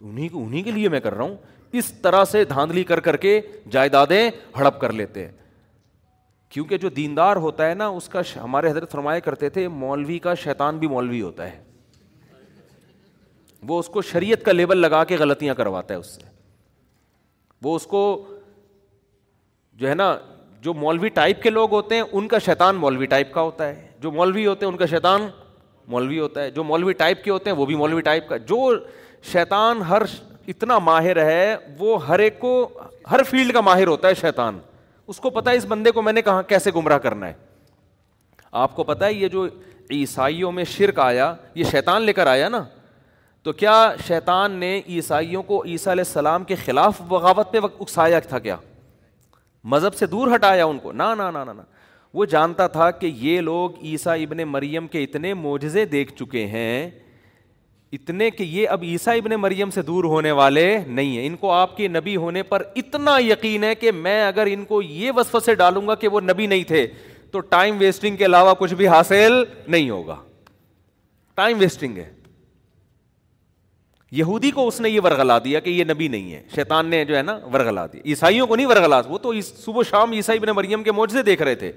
انہیں 0.01 0.29
کو 0.29 0.43
انہیں 0.45 0.63
کے 0.63 0.71
لیے 0.71 0.89
میں 0.95 0.99
کر 0.99 1.13
رہا 1.17 1.23
ہوں 1.23 1.35
اس 1.81 1.91
طرح 2.01 2.25
سے 2.31 2.43
دھاندلی 2.55 2.83
کر 2.91 2.99
کر 3.07 3.17
کے 3.25 3.39
جائیدادیں 3.71 4.29
ہڑپ 4.59 4.79
کر 4.81 4.91
لیتے 4.93 5.25
ہیں 5.25 5.31
کیونکہ 6.49 6.77
جو 6.77 6.89
دیندار 6.95 7.35
ہوتا 7.45 7.67
ہے 7.69 7.73
نا 7.75 7.87
اس 7.99 8.07
کا 8.09 8.21
ہمارے 8.43 8.69
حضرت 8.69 8.91
فرمایا 8.91 9.19
کرتے 9.19 9.49
تھے 9.55 9.67
مولوی 9.67 10.19
کا 10.27 10.33
شیطان 10.43 10.77
بھی 10.79 10.87
مولوی 10.87 11.21
ہوتا 11.21 11.47
ہے 11.51 11.59
وہ 13.67 13.79
اس 13.79 13.87
کو 13.93 14.01
شریعت 14.11 14.43
کا 14.45 14.51
لیبل 14.51 14.77
لگا 14.77 15.03
کے 15.11 15.15
غلطیاں 15.19 15.53
کرواتا 15.55 15.93
ہے 15.93 15.99
اس 15.99 16.07
سے 16.15 16.21
وہ 17.63 17.75
اس 17.75 17.85
کو 17.93 18.01
جو 19.77 19.89
ہے 19.89 19.93
نا 19.95 20.15
جو 20.61 20.73
مولوی 20.73 21.09
ٹائپ 21.17 21.41
کے 21.43 21.49
لوگ 21.49 21.71
ہوتے 21.73 21.95
ہیں 21.95 22.01
ان 22.11 22.27
کا 22.27 22.39
شیطان 22.45 22.75
مولوی 22.75 23.05
ٹائپ 23.05 23.33
کا 23.33 23.41
ہوتا 23.41 23.67
ہے 23.67 23.87
جو 24.01 24.11
مولوی 24.11 24.45
ہوتے 24.45 24.65
ہیں 24.65 24.71
ان 24.71 24.77
کا 24.77 24.85
شیطان 24.93 25.27
مولوی 25.95 26.19
ہوتا 26.19 26.41
ہے 26.43 26.51
جو 26.51 26.63
مولوی 26.63 26.93
ٹائپ 27.01 27.23
کے 27.23 27.31
ہوتے 27.31 27.49
ہیں 27.49 27.57
وہ 27.57 27.65
بھی 27.65 27.75
مولوی 27.81 28.01
ٹائپ 28.07 28.27
کا 28.29 28.37
جو 28.53 28.71
شیطان 29.31 29.81
ہر 29.89 30.01
اتنا 30.53 30.77
ماہر 30.79 31.23
ہے 31.25 31.55
وہ 31.79 31.97
ہر 32.07 32.19
ایک 32.25 32.39
کو 32.39 32.51
ہر 33.11 33.23
فیلڈ 33.29 33.53
کا 33.53 33.61
ماہر 33.69 33.87
ہوتا 33.87 34.07
ہے 34.07 34.13
شیطان 34.21 34.59
اس 35.09 35.17
کو 35.19 35.29
پتا 35.29 35.51
ہے 35.51 35.55
اس 35.55 35.65
بندے 35.69 35.91
کو 35.91 36.01
میں 36.01 36.13
نے 36.13 36.21
کہاں 36.21 36.41
کیسے 36.47 36.71
گمراہ 36.75 36.97
کرنا 37.03 37.27
ہے 37.27 37.33
آپ 38.63 38.75
کو 38.75 38.83
پتا 38.83 39.05
ہے 39.05 39.13
یہ 39.13 39.27
جو 39.35 39.47
عیسائیوں 39.97 40.51
میں 40.51 40.63
شرک 40.77 40.99
آیا 40.99 41.33
یہ 41.55 41.63
شیطان 41.71 42.01
لے 42.01 42.13
کر 42.13 42.27
آیا 42.27 42.49
نا 42.49 42.63
تو 43.43 43.51
کیا 43.61 43.73
شیطان 44.07 44.51
نے 44.59 44.71
عیسائیوں 44.89 45.43
کو 45.51 45.63
عیسیٰ 45.65 45.91
علیہ 45.93 46.03
السلام 46.07 46.43
کے 46.43 46.55
خلاف 46.65 47.01
بغاوت 47.07 47.51
پہ 47.51 47.57
اکسایا 47.79 48.19
تھا 48.27 48.39
کیا 48.47 48.55
مذہب 49.73 49.93
سے 49.95 50.05
دور 50.07 50.33
ہٹایا 50.35 50.65
ان 50.65 50.79
کو 50.79 50.91
نہ 50.91 51.63
وہ 52.13 52.25
جانتا 52.25 52.65
تھا 52.73 52.89
کہ 52.91 53.11
یہ 53.19 53.39
لوگ 53.41 53.79
عیسیٰ 53.85 54.13
ابن 54.23 54.37
مریم 54.47 54.85
کے 54.87 55.03
اتنے 55.03 55.33
موجزے 55.33 55.83
دیکھ 55.85 56.13
چکے 56.19 56.45
ہیں 56.47 56.89
اتنے 57.93 58.29
کہ 58.29 58.43
یہ 58.43 58.67
اب 58.69 58.79
عیسیٰ 58.83 59.13
ابن 59.17 59.31
مریم 59.41 59.69
سے 59.71 59.81
دور 59.89 60.03
ہونے 60.03 60.31
والے 60.39 60.63
نہیں 60.87 61.17
ہیں 61.17 61.25
ان 61.25 61.35
کو 61.39 61.51
آپ 61.51 61.75
کے 61.77 61.87
نبی 61.87 62.15
ہونے 62.15 62.43
پر 62.43 62.63
اتنا 62.75 63.15
یقین 63.25 63.63
ہے 63.63 63.73
کہ 63.75 63.91
میں 63.91 64.21
اگر 64.27 64.47
ان 64.51 64.65
کو 64.65 64.81
یہ 64.81 65.11
وصف 65.15 65.35
سے 65.45 65.55
ڈالوں 65.55 65.87
گا 65.87 65.95
کہ 66.01 66.07
وہ 66.15 66.21
نبی 66.21 66.47
نہیں 66.47 66.63
تھے 66.67 66.85
تو 67.31 67.39
ٹائم 67.53 67.75
ویسٹنگ 67.79 68.15
کے 68.17 68.25
علاوہ 68.25 68.53
کچھ 68.59 68.73
بھی 68.73 68.87
حاصل 68.87 69.43
نہیں 69.67 69.89
ہوگا 69.89 70.15
ٹائم 71.35 71.57
ویسٹنگ 71.59 71.97
ہے 71.97 72.09
یہودی 74.11 74.51
کو 74.51 74.67
اس 74.67 74.79
نے 74.81 74.89
یہ 74.89 74.99
ورگلا 75.03 75.37
دیا 75.43 75.59
کہ 75.59 75.69
یہ 75.69 75.83
نبی 75.89 76.07
نہیں 76.07 76.31
ہے 76.33 76.41
شیطان 76.55 76.85
نے 76.89 77.03
جو 77.05 77.15
ہے 77.17 77.21
نا 77.21 77.37
ورگلا 77.53 77.85
دی 77.93 77.99
عیسائیوں 78.05 78.47
کو 78.47 78.55
نہیں 78.55 78.65
ورگلا 78.67 79.01
وہ 79.07 79.17
تو 79.21 79.33
صبح 79.43 79.81
شام 79.89 80.11
عیسائی 80.11 80.39
ابن 80.39 80.51
مریم 80.55 80.83
کے 80.83 80.91
موجے 80.91 81.23
دیکھ 81.23 81.41
رہے 81.41 81.55
تھے 81.63 81.71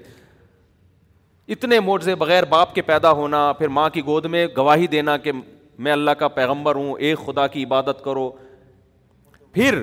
اتنے 1.53 1.79
موجے 1.79 2.15
بغیر 2.15 2.45
باپ 2.49 2.75
کے 2.75 2.81
پیدا 2.91 3.11
ہونا 3.11 3.51
پھر 3.57 3.67
ماں 3.77 3.89
کی 3.93 4.01
گود 4.05 4.25
میں 4.35 4.45
گواہی 4.57 4.87
دینا 4.87 5.17
کہ 5.23 5.31
میں 5.83 5.91
اللہ 5.91 6.11
کا 6.19 6.27
پیغمبر 6.39 6.75
ہوں 6.75 6.93
ایک 7.05 7.25
خدا 7.25 7.45
کی 7.53 7.63
عبادت 7.63 8.03
کرو 8.03 8.29
پھر 9.53 9.81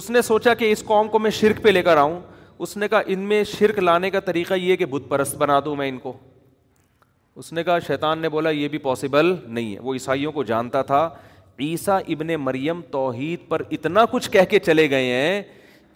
اس 0.00 0.10
نے 0.10 0.22
سوچا 0.22 0.54
کہ 0.60 0.70
اس 0.72 0.82
قوم 0.90 1.08
کو 1.14 1.18
میں 1.18 1.30
شرک 1.38 1.62
پہ 1.62 1.68
لے 1.68 1.82
کر 1.88 1.96
آؤں 2.04 2.18
اس 2.64 2.76
نے 2.76 2.88
کہا 2.88 3.00
ان 3.14 3.18
میں 3.32 3.42
شرک 3.58 3.78
لانے 3.78 4.10
کا 4.10 4.20
طریقہ 4.30 4.54
یہ 4.66 4.76
کہ 4.82 4.86
بت 4.94 5.08
پرست 5.08 5.36
بنا 5.42 5.58
دوں 5.64 5.74
میں 5.76 5.88
ان 5.88 5.98
کو 6.04 6.12
اس 7.40 7.52
نے 7.56 7.64
کہا 7.64 7.78
شیطان 7.86 8.18
نے 8.22 8.28
بولا 8.34 8.50
یہ 8.60 8.68
بھی 8.68 8.78
پاسبل 8.88 9.34
نہیں 9.58 9.74
ہے 9.74 9.80
وہ 9.86 9.94
عیسائیوں 9.94 10.32
کو 10.32 10.42
جانتا 10.54 10.82
تھا 10.92 11.08
عیسیٰ 11.64 11.98
ابن 12.14 12.34
مریم 12.40 12.80
توحید 12.90 13.48
پر 13.48 13.62
اتنا 13.76 14.04
کچھ 14.10 14.30
کہہ 14.30 14.44
کے 14.50 14.58
چلے 14.68 14.88
گئے 14.90 15.12
ہیں 15.14 15.42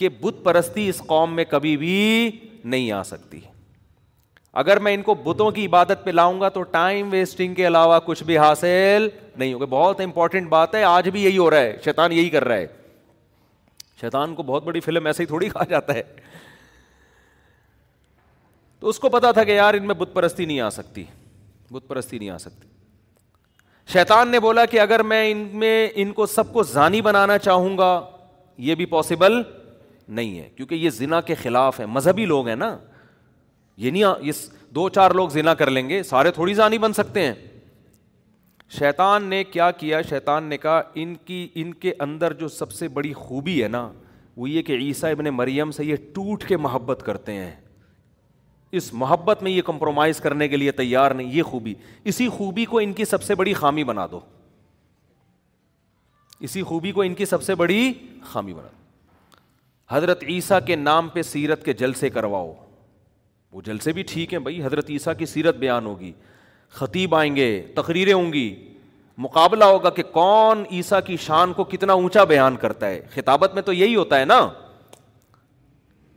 کہ 0.01 0.09
بت 0.21 0.45
پرستی 0.45 0.88
اس 0.88 1.01
قوم 1.07 1.35
میں 1.37 1.45
کبھی 1.55 1.77
بھی 1.85 1.97
نہیں 2.75 2.90
آ 2.92 3.03
سکتی 3.12 3.40
اگر 4.61 4.79
میں 4.85 4.92
ان 4.95 5.03
کو 5.07 5.14
بتوں 5.25 5.51
کی 5.53 5.64
عبادت 5.66 6.05
پہ 6.05 6.11
لاؤں 6.11 6.40
گا 6.40 6.49
تو 6.49 6.62
ٹائم 6.77 7.09
ویسٹنگ 7.12 7.55
کے 7.55 7.66
علاوہ 7.66 7.99
کچھ 8.05 8.23
بھی 8.25 8.37
حاصل 8.38 9.09
نہیں 9.38 9.53
ہوگا 9.55 9.64
بہت 9.71 10.01
امپورٹنٹ 10.01 10.49
بات 10.51 10.75
ہے 10.75 10.83
آج 10.90 11.09
بھی 11.12 11.25
یہی 11.25 11.38
ہو 11.38 11.49
رہا 11.51 11.59
ہے 11.66 11.77
شیطان 11.85 12.12
یہی 12.12 12.29
کر 12.37 12.45
رہا 12.49 12.57
ہے 12.57 12.66
شیطان 14.01 14.35
کو 14.35 14.42
بہت 14.51 14.64
بڑی 14.64 14.81
فلم 14.87 15.07
ایسے 15.07 15.23
ہی 15.23 15.27
تھوڑی 15.29 15.49
کہا 15.49 15.64
جاتا 15.71 15.95
ہے 15.95 16.03
تو 18.81 18.88
اس 18.88 18.99
کو 19.01 19.09
پتا 19.16 19.33
تھا 19.33 19.45
کہ 19.45 19.53
یار 19.57 19.75
ان 19.75 19.87
میں 19.87 19.95
بت 19.99 20.14
پرستی 20.14 20.45
نہیں 20.45 20.61
آ 20.61 20.71
سکتی 20.79 21.05
بت 21.73 21.87
پرستی 21.88 22.19
نہیں 22.19 22.31
آ 22.31 22.38
سکتی 22.49 22.69
شیطان 23.92 24.29
نے 24.29 24.40
بولا 24.47 24.64
کہ 24.71 24.81
اگر 24.81 25.03
میں 25.12 25.23
ان 25.31 25.47
میں 25.64 25.77
ان 26.05 26.12
کو 26.12 26.27
سب 26.38 26.53
کو 26.53 26.62
ضانی 26.73 27.01
بنانا 27.11 27.38
چاہوں 27.49 27.77
گا 27.79 27.92
یہ 28.71 28.75
بھی 28.75 28.87
پاسبل 28.97 29.40
نہیں 30.09 30.38
ہے 30.38 30.49
کیونکہ 30.57 30.75
یہ 30.75 30.90
زنا 31.05 31.21
کے 31.31 31.35
خلاف 31.42 31.81
ہے 31.81 31.87
مذہبی 31.99 32.25
لوگ 32.27 32.49
ہیں 32.49 32.57
نا 32.57 32.77
یہ 33.77 33.91
نہیں 33.91 34.03
یہ 34.23 34.33
دو 34.75 34.89
چار 34.89 35.11
لوگ 35.15 35.29
ذنا 35.29 35.55
کر 35.55 35.71
لیں 35.71 35.89
گے 35.89 36.03
سارے 36.03 36.31
تھوڑی 36.33 36.55
زانی 36.55 36.79
بن 36.79 36.93
سکتے 36.93 37.27
ہیں 37.27 37.35
شیطان 38.79 39.25
نے 39.31 39.43
کیا 39.45 39.71
کیا 39.71 40.01
شیطان 40.09 40.45
نے 40.45 40.57
کہا 40.59 40.81
ان 41.03 41.15
کی 41.25 41.47
ان 41.62 41.73
کے 41.83 41.93
اندر 42.07 42.33
جو 42.39 42.49
سب 42.49 42.73
سے 42.73 42.89
بڑی 42.99 43.12
خوبی 43.17 43.62
ہے 43.62 43.69
نا 43.69 43.89
وہ 44.37 44.49
یہ 44.51 44.62
کہ 44.62 44.73
عیسیٰ 44.83 45.11
ابن 45.11 45.25
مریم 45.35 45.71
سے 45.73 45.85
یہ 45.85 45.97
ٹوٹ 46.15 46.45
کے 46.49 46.57
محبت 46.67 47.03
کرتے 47.07 47.33
ہیں 47.33 47.55
اس 48.79 48.93
محبت 49.03 49.43
میں 49.43 49.51
یہ 49.51 49.62
کمپرومائز 49.67 50.21
کرنے 50.21 50.49
کے 50.49 50.57
لیے 50.57 50.71
تیار 50.81 51.11
نہیں 51.11 51.33
یہ 51.33 51.43
خوبی 51.51 51.75
اسی 52.12 52.29
خوبی 52.37 52.65
کو 52.73 52.79
ان 52.79 52.93
کی 52.93 53.05
سب 53.05 53.23
سے 53.23 53.35
بڑی 53.35 53.53
خامی 53.55 53.85
بنا 53.91 54.07
دو 54.11 54.21
اسی 56.49 56.62
خوبی 56.71 56.93
کو 56.93 57.03
ان 57.03 57.15
کی 57.15 57.25
سب 57.25 57.43
سے 57.43 57.55
بڑی 57.62 57.93
خامی 58.31 58.55
بنا 58.55 58.69
دو 58.73 58.85
حضرت 59.95 60.25
عیسیٰ 60.29 60.59
کے 60.67 60.77
نام 60.77 61.09
پہ 61.09 61.23
سیرت 61.23 61.65
کے 61.65 61.73
جلسے 61.83 62.09
کرواؤ 62.11 62.53
وہ 63.53 63.61
جلسے 63.65 63.93
بھی 63.93 64.03
ٹھیک 64.09 64.33
ہیں 64.33 64.41
بھائی 64.41 64.63
حضرت 64.65 64.91
عیسیٰ 64.91 65.13
کی 65.19 65.27
سیرت 65.27 65.57
بیان 65.57 65.87
ہوگی 65.87 66.13
خطیب 66.75 67.15
آئیں 67.15 67.35
گے 67.37 67.51
تقریریں 67.75 68.13
ہوں 68.13 68.33
گی 68.33 68.47
مقابلہ 69.25 69.65
ہوگا 69.65 69.91
کہ 69.99 70.03
کون 70.13 70.65
عیسیٰ 70.73 71.01
کی 71.07 71.17
شان 71.25 71.53
کو 71.57 71.65
کتنا 71.65 71.93
اونچا 71.93 72.25
بیان 72.33 72.57
کرتا 72.65 72.89
ہے 72.91 73.01
خطابت 73.15 73.55
میں 73.55 73.63
تو 73.63 73.73
یہی 73.73 73.95
ہوتا 73.95 74.21
ہے 74.21 74.25
نا 74.25 74.47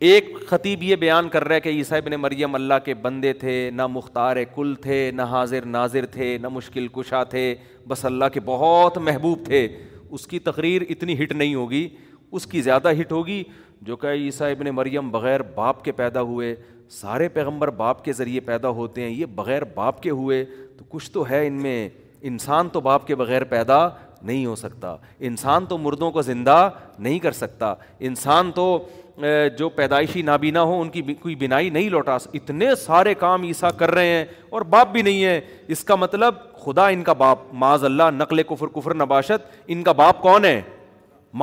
ایک 0.10 0.26
خطیب 0.48 0.84
یہ 0.84 0.96
بیان 0.96 1.30
کر 1.30 1.44
رہا 1.44 1.56
ہے 1.56 1.62
کہ 1.62 1.70
عیسیٰ 1.70 1.98
ابن 2.02 2.12
مریم 2.22 2.56
اللہ 2.56 2.74
کے 2.84 2.94
بندے 3.06 3.32
تھے 3.40 3.56
نہ 3.74 3.88
مختار 3.88 4.36
کل 4.56 4.74
تھے 4.82 5.10
نہ 5.16 5.22
حاضر 5.32 5.66
ناظر 5.66 6.06
تھے 6.12 6.38
نہ 6.42 6.50
مشکل 6.52 6.88
کشا 6.98 7.24
تھے 7.34 7.54
بس 7.88 8.04
اللہ 8.06 8.26
کے 8.34 8.40
بہت 8.46 8.98
محبوب 9.08 9.46
تھے 9.46 9.68
اس 10.10 10.26
کی 10.28 10.40
تقریر 10.50 10.82
اتنی 10.90 11.22
ہٹ 11.24 11.32
نہیں 11.32 11.56
ہوگی 11.56 11.88
اس 12.38 12.46
کی 12.48 12.62
زیادہ 12.62 12.92
ہٹ 13.00 13.12
ہوگی 13.12 13.44
جو 13.90 13.96
کہ 13.98 14.08
عیسیٰ 14.22 14.50
ابن 14.52 14.70
مریم 14.76 15.10
بغیر 15.12 15.42
باپ 15.56 15.84
کے 15.84 15.92
پیدا 16.00 16.22
ہوئے 16.32 16.56
سارے 16.92 17.28
پیغمبر 17.30 17.68
باپ 17.78 18.04
کے 18.06 18.14
ذریعے 18.14 18.40
پیدا 18.46 18.70
ہوتے 18.78 19.02
ہیں 19.02 19.10
یہ 19.10 19.26
بغیر 19.36 19.64
باپ 19.74 20.02
کے 20.04 20.10
ہوئے 20.10 20.44
تو 20.78 20.86
کچھ 20.90 21.12
تو 21.12 21.28
ہے 21.30 21.46
ان 21.48 21.62
میں 21.62 21.88
انسان 22.30 22.70
تو 22.70 22.80
باپ 22.82 23.06
کے 23.08 23.16
بغیر 23.16 23.44
پیدا 23.52 23.88
نہیں 24.22 24.46
ہو 24.46 24.56
سکتا 24.56 24.96
انسان 25.28 25.66
تو 25.66 25.78
مردوں 25.78 26.10
کو 26.12 26.22
زندہ 26.22 26.70
نہیں 27.00 27.20
کر 27.26 27.32
سکتا 27.32 27.74
انسان 28.10 28.52
تو 28.56 28.66
جو 29.58 29.70
پیدائشی 29.76 30.22
نابینا 30.22 30.62
ہو 30.64 30.80
ان 30.82 30.90
کی 30.90 31.02
کوئی 31.22 31.36
بینائی 31.36 31.70
نہیں 31.70 31.90
لوٹا 31.90 32.18
اتنے 32.34 32.74
سارے 32.86 33.14
کام 33.24 33.44
عیسیٰ 33.44 33.70
کر 33.78 33.92
رہے 33.96 34.08
ہیں 34.08 34.26
اور 34.50 34.62
باپ 34.76 34.92
بھی 34.92 35.02
نہیں 35.02 35.24
ہے 35.24 35.40
اس 35.76 35.84
کا 35.84 35.96
مطلب 35.96 36.36
خدا 36.66 36.88
ان 36.96 37.04
کا 37.04 37.14
باپ 37.24 37.40
معاذ 37.64 37.84
اللہ 37.86 38.10
نقل 38.14 38.44
کفر 38.50 38.68
کفر 38.76 38.94
نباشت 39.04 39.48
ان 39.68 39.84
کا 39.84 39.92
باپ 40.02 40.22
کون 40.22 40.46
ہے 40.46 40.62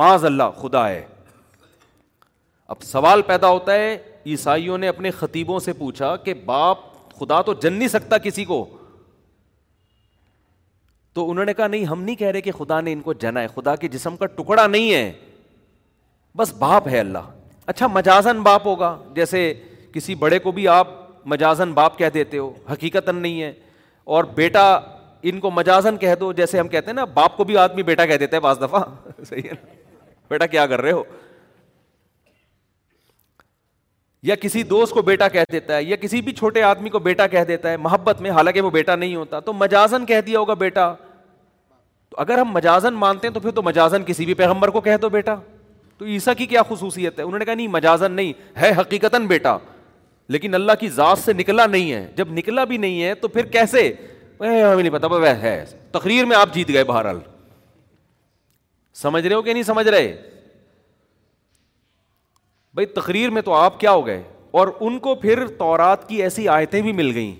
معاذ 0.01 0.25
اللہ 0.25 0.59
خدا 0.61 0.87
ہے 0.89 1.05
اب 2.75 2.81
سوال 2.83 3.21
پیدا 3.27 3.47
ہوتا 3.49 3.73
ہے 3.73 3.95
عیسائیوں 4.31 4.77
نے 4.77 4.87
اپنے 4.87 5.11
خطیبوں 5.19 5.59
سے 5.67 5.73
پوچھا 5.73 6.15
کہ 6.23 6.33
باپ 6.45 6.77
خدا 7.19 7.41
تو 7.49 7.53
جن 7.61 7.73
نہیں 7.73 7.87
سکتا 7.87 8.17
کسی 8.25 8.43
کو 8.45 8.65
تو 11.15 11.29
انہوں 11.31 11.45
نے 11.45 11.53
کہا 11.57 11.67
نہیں 11.67 11.85
ہم 11.91 12.01
نہیں 12.03 12.15
کہہ 12.15 12.27
رہے 12.31 12.41
کہ 12.47 12.51
خدا 12.57 12.79
نے 12.87 12.93
ان 12.93 13.01
کو 13.01 13.13
جنا 13.21 13.39
ہے 13.39 13.45
ہے 13.45 13.49
ہے 13.51 13.61
خدا 13.61 13.75
کے 13.83 13.87
جسم 13.93 14.17
کا 14.17 14.25
ٹکڑا 14.39 14.65
نہیں 14.67 15.11
بس 16.41 16.53
باپ 16.59 16.87
اللہ 16.99 17.29
اچھا 17.73 17.87
مجازن 17.93 18.41
باپ 18.47 18.65
ہوگا 18.67 18.95
جیسے 19.15 19.41
کسی 19.93 20.15
بڑے 20.25 20.39
کو 20.39 20.51
بھی 20.57 20.67
آپ 20.73 20.87
مجازن 21.33 21.71
باپ 21.79 21.97
کہہ 21.97 22.09
دیتے 22.13 22.37
ہو 22.37 22.51
حقیقت 22.71 23.09
نہیں 23.09 23.41
ہے 23.41 23.51
اور 24.17 24.23
بیٹا 24.35 24.67
ان 25.29 25.39
کو 25.45 25.51
مجازن 25.51 25.97
کہہ 26.03 26.15
دو 26.19 26.31
جیسے 26.41 26.59
ہم 26.59 26.67
کہتے 26.75 26.87
ہیں 26.87 26.95
نا 26.95 27.05
باپ 27.17 27.37
کو 27.37 27.43
بھی 27.49 27.57
آدمی 27.63 27.83
بیٹا 27.91 28.05
کہہ 28.11 28.17
دیتا 28.25 28.35
ہے 28.37 28.41
بعض 28.47 28.59
دفعہ 28.61 28.83
صحیح 29.29 29.45
ہے 29.49 29.53
نا 29.53 29.73
بیٹا 30.29 30.45
کیا 30.55 30.65
کر 30.73 30.81
رہے 30.81 30.91
ہو 30.91 31.03
یا 34.23 34.35
کسی 34.41 34.63
دوست 34.63 34.93
کو 34.93 35.01
بیٹا 35.01 35.27
کہہ 35.29 35.43
دیتا 35.51 35.75
ہے 35.77 35.83
یا 35.83 35.95
کسی 36.01 36.21
بھی 36.21 36.31
چھوٹے 36.33 36.61
آدمی 36.63 36.89
کو 36.89 36.99
بیٹا 36.99 37.27
کہہ 37.27 37.43
دیتا 37.47 37.71
ہے 37.71 37.77
محبت 37.77 38.21
میں 38.21 38.31
حالانکہ 38.31 38.61
وہ 38.61 38.69
بیٹا 38.71 38.95
نہیں 38.95 39.15
ہوتا 39.15 39.39
تو 39.39 39.53
مجازن 39.53 40.05
کہہ 40.05 40.21
دیا 40.27 40.39
ہوگا 40.39 40.53
بیٹا 40.63 40.91
تو 42.09 42.17
اگر 42.21 42.37
ہم 42.37 42.51
مجازن 42.53 42.93
مانتے 42.99 43.27
ہیں 43.27 43.33
تو 43.33 43.39
پھر 43.39 43.51
تو 43.55 43.61
مجازن 43.63 44.03
کسی 44.07 44.25
بھی 44.25 44.33
پیغمبر 44.41 44.69
کو 44.77 44.81
کہہ 44.81 44.97
دو 45.01 45.09
بیٹا 45.09 45.35
تو 45.97 46.05
عیسا 46.05 46.33
کی 46.39 46.45
کیا 46.45 46.61
خصوصیت 46.69 47.19
ہے 47.19 47.23
انہوں 47.23 47.39
نے 47.39 47.45
کہا 47.45 47.53
نہیں 47.53 47.67
مجازن 47.77 48.11
نہیں 48.11 48.33
ہے 48.61 48.71
حقیقت 48.79 49.15
بیٹا 49.27 49.57
لیکن 50.35 50.55
اللہ 50.55 50.71
کی 50.79 50.87
ذات 50.95 51.19
سے 51.19 51.33
نکلا 51.33 51.65
نہیں 51.65 51.91
ہے 51.91 52.05
جب 52.15 52.31
نکلا 52.37 52.63
بھی 52.71 52.77
نہیں 52.77 53.03
ہے 53.03 53.13
تو 53.15 53.27
پھر 53.27 53.45
کیسے 53.51 53.91
ہمیں 54.39 54.83
نہیں 54.83 54.89
پتا 54.93 55.07
ہے 55.43 55.63
تقریر 55.91 56.25
میں 56.25 56.37
آپ 56.37 56.53
جیت 56.53 56.69
گئے 56.73 56.83
بہرحال 56.83 57.19
سمجھ 59.01 59.25
رہے 59.25 59.35
ہو 59.35 59.41
کہ 59.41 59.53
نہیں 59.53 59.63
سمجھ 59.63 59.87
رہے 59.87 60.15
بھائی 62.77 62.85
تقریر 62.95 63.29
میں 63.35 63.41
تو 63.41 63.53
آپ 63.55 63.79
کیا 63.79 63.91
ہو 63.91 64.05
گئے 64.05 64.21
اور 64.59 64.67
ان 64.85 64.97
کو 65.05 65.13
پھر 65.21 65.45
تورات 65.57 66.07
کی 66.09 66.21
ایسی 66.23 66.47
آیتیں 66.55 66.81
بھی 66.81 66.91
مل 66.93 67.11
گئیں 67.13 67.33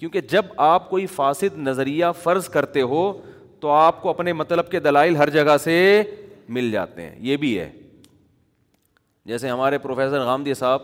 کیونکہ 0.00 0.20
جب 0.30 0.44
آپ 0.66 0.88
کوئی 0.90 1.06
فاسد 1.14 1.56
نظریہ 1.68 2.06
فرض 2.22 2.48
کرتے 2.56 2.82
ہو 2.92 3.00
تو 3.60 3.70
آپ 3.72 4.00
کو 4.02 4.08
اپنے 4.10 4.32
مطلب 4.32 4.70
کے 4.70 4.80
دلائل 4.80 5.16
ہر 5.16 5.30
جگہ 5.38 5.56
سے 5.64 5.74
مل 6.58 6.70
جاتے 6.70 7.02
ہیں 7.02 7.14
یہ 7.30 7.36
بھی 7.44 7.58
ہے 7.58 7.68
جیسے 9.26 9.48
ہمارے 9.50 9.78
پروفیسر 9.86 10.20
غامدی 10.26 10.54
صاحب 10.54 10.82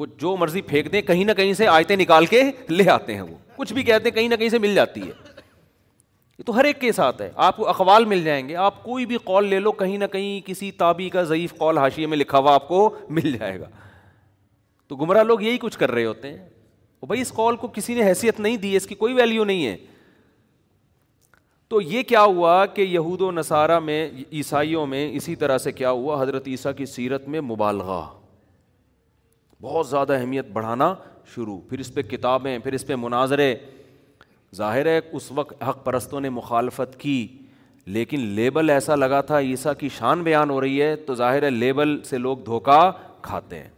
وہ 0.00 0.06
جو 0.18 0.36
مرضی 0.40 0.60
پھینک 0.72 0.92
دیں 0.92 1.02
کہیں 1.02 1.24
نہ 1.24 1.32
کہیں 1.36 1.52
سے 1.62 1.66
آیتیں 1.68 1.96
نکال 1.96 2.26
کے 2.34 2.42
لے 2.68 2.88
آتے 2.90 3.14
ہیں 3.14 3.22
وہ 3.22 3.36
کچھ 3.56 3.72
بھی 3.74 3.82
کہتے 3.82 4.08
ہیں 4.08 4.14
کہیں 4.16 4.28
نہ 4.28 4.34
کہیں 4.38 4.48
سے 4.48 4.58
مل 4.66 4.74
جاتی 4.74 5.06
ہے 5.08 5.29
یہ 6.40 6.44
تو 6.46 6.54
ہر 6.56 6.64
ایک 6.64 6.80
کے 6.80 6.90
ساتھ 6.92 7.20
ہے 7.22 7.28
آپ 7.46 7.56
کو 7.56 7.68
اخوال 7.68 8.04
مل 8.10 8.22
جائیں 8.24 8.48
گے 8.48 8.54
آپ 8.66 8.82
کوئی 8.82 9.04
بھی 9.06 9.16
کال 9.24 9.46
لے 9.46 9.58
لو 9.60 9.70
کہیں 9.80 9.96
نہ 9.98 10.04
کہیں 10.12 10.40
کسی 10.46 10.70
تابی 10.82 11.08
کا 11.10 11.22
ضعیف 11.30 11.52
کال 11.58 11.78
حاشیے 11.78 12.06
میں 12.12 12.16
لکھا 12.16 12.38
ہوا 12.38 12.52
آپ 12.54 12.66
کو 12.68 12.78
مل 13.08 13.32
جائے 13.38 13.58
گا 13.60 13.66
تو 14.88 14.96
گمراہ 14.96 15.22
لوگ 15.22 15.42
یہی 15.42 15.58
کچھ 15.60 15.78
کر 15.78 15.90
رہے 15.90 16.04
ہوتے 16.04 16.30
ہیں 16.30 16.48
بھائی 17.08 17.20
اس 17.20 17.30
کال 17.36 17.56
کو 17.56 17.68
کسی 17.74 17.94
نے 17.94 18.04
حیثیت 18.06 18.40
نہیں 18.40 18.56
دی 18.62 18.74
اس 18.76 18.86
کی 18.86 18.94
کوئی 18.94 19.14
ویلیو 19.14 19.44
نہیں 19.44 19.66
ہے 19.66 19.76
تو 21.68 21.80
یہ 21.80 22.02
کیا 22.08 22.22
ہوا 22.22 22.64
کہ 22.74 22.82
یہود 22.82 23.20
و 23.22 23.30
نصارہ 23.32 23.78
میں 23.80 24.06
عیسائیوں 24.32 24.86
میں 24.86 25.08
اسی 25.16 25.34
طرح 25.42 25.58
سے 25.66 25.72
کیا 25.72 25.90
ہوا 25.90 26.20
حضرت 26.22 26.48
عیسیٰ 26.48 26.72
کی 26.76 26.86
سیرت 26.94 27.28
میں 27.34 27.40
مبالغہ 27.50 28.00
بہت 29.62 29.88
زیادہ 29.88 30.12
اہمیت 30.18 30.46
بڑھانا 30.52 30.94
شروع 31.34 31.58
پھر 31.68 31.78
اس 31.78 31.94
پہ 31.94 32.02
کتابیں 32.10 32.56
پھر 32.58 32.72
اس 32.72 32.86
پہ 32.86 32.94
مناظرے 33.06 33.54
ظاہر 34.56 34.86
ہے 34.86 34.98
اس 35.18 35.30
وقت 35.32 35.62
حق 35.68 35.84
پرستوں 35.84 36.20
نے 36.20 36.28
مخالفت 36.30 36.98
کی 37.00 37.26
لیکن 37.96 38.20
لیبل 38.38 38.70
ایسا 38.70 38.94
لگا 38.96 39.20
تھا 39.26 39.38
عیسیٰ 39.40 39.72
کی 39.78 39.88
شان 39.98 40.22
بیان 40.22 40.50
ہو 40.50 40.60
رہی 40.60 40.80
ہے 40.82 40.94
تو 41.06 41.14
ظاہر 41.14 41.42
ہے 41.42 41.50
لیبل 41.50 41.96
سے 42.04 42.18
لوگ 42.18 42.38
دھوکہ 42.46 42.90
کھاتے 43.22 43.58
ہیں 43.58 43.68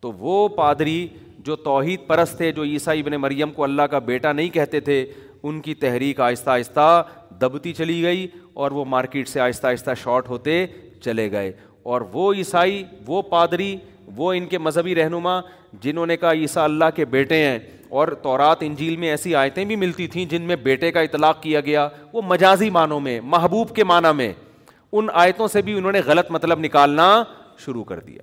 تو 0.00 0.12
وہ 0.18 0.46
پادری 0.56 1.06
جو 1.44 1.56
توحید 1.56 2.00
پرست 2.06 2.36
تھے 2.36 2.50
جو 2.52 2.62
عیسیٰ 2.64 2.94
ابن 3.00 3.12
مریم 3.20 3.52
کو 3.52 3.64
اللہ 3.64 3.82
کا 3.90 3.98
بیٹا 4.10 4.32
نہیں 4.32 4.48
کہتے 4.54 4.80
تھے 4.88 5.04
ان 5.42 5.60
کی 5.60 5.74
تحریک 5.84 6.20
آہستہ 6.20 6.50
آہستہ 6.50 7.02
دبتی 7.40 7.72
چلی 7.74 8.02
گئی 8.02 8.26
اور 8.62 8.70
وہ 8.70 8.84
مارکیٹ 8.84 9.28
سے 9.28 9.40
آہستہ 9.40 9.66
آہستہ 9.66 9.90
شارٹ 10.02 10.28
ہوتے 10.28 10.64
چلے 11.04 11.30
گئے 11.32 11.52
اور 11.92 12.00
وہ 12.12 12.32
عیسائی 12.34 12.82
وہ 13.06 13.22
پادری 13.30 13.76
وہ 14.16 14.32
ان 14.32 14.46
کے 14.46 14.58
مذہبی 14.58 14.94
رہنما 14.94 15.40
جنہوں 15.82 16.06
نے 16.06 16.16
کہا 16.16 16.32
عیسیٰ 16.32 16.62
اللہ 16.64 16.84
کے 16.96 17.04
بیٹے 17.16 17.44
ہیں 17.44 17.58
اور 17.98 18.08
تورات 18.22 18.58
انجیل 18.62 18.96
میں 18.96 19.08
ایسی 19.10 19.34
آیتیں 19.34 19.64
بھی 19.70 19.76
ملتی 19.76 20.06
تھیں 20.08 20.24
جن 20.30 20.42
میں 20.48 20.56
بیٹے 20.62 20.90
کا 20.92 21.00
اطلاق 21.00 21.40
کیا 21.42 21.60
گیا 21.60 21.88
وہ 22.12 22.22
مجازی 22.28 22.68
معنوں 22.70 22.98
میں 23.06 23.18
محبوب 23.32 23.74
کے 23.76 23.84
معنی 23.90 24.12
میں 24.16 24.32
ان 24.92 25.06
آیتوں 25.22 25.48
سے 25.48 25.62
بھی 25.62 25.76
انہوں 25.78 25.92
نے 25.92 26.00
غلط 26.06 26.30
مطلب 26.30 26.58
نکالنا 26.64 27.08
شروع 27.64 27.82
کر 27.84 28.00
دیا 28.00 28.22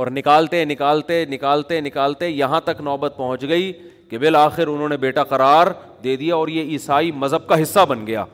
اور 0.00 0.06
نکالتے 0.12 0.64
نکالتے 0.64 1.24
نکالتے 1.30 1.80
نکالتے 1.80 2.28
یہاں 2.28 2.60
تک 2.64 2.80
نوبت 2.84 3.14
پہنچ 3.16 3.48
گئی 3.48 3.72
کہ 4.10 4.18
بالآخر 4.18 4.66
انہوں 4.68 4.88
نے 4.88 4.96
بیٹا 5.04 5.24
قرار 5.34 5.66
دے 6.04 6.16
دیا 6.16 6.34
اور 6.34 6.48
یہ 6.48 6.62
عیسائی 6.72 7.10
مذہب 7.22 7.46
کا 7.48 7.62
حصہ 7.62 7.84
بن 7.88 8.06
گیا 8.06 8.24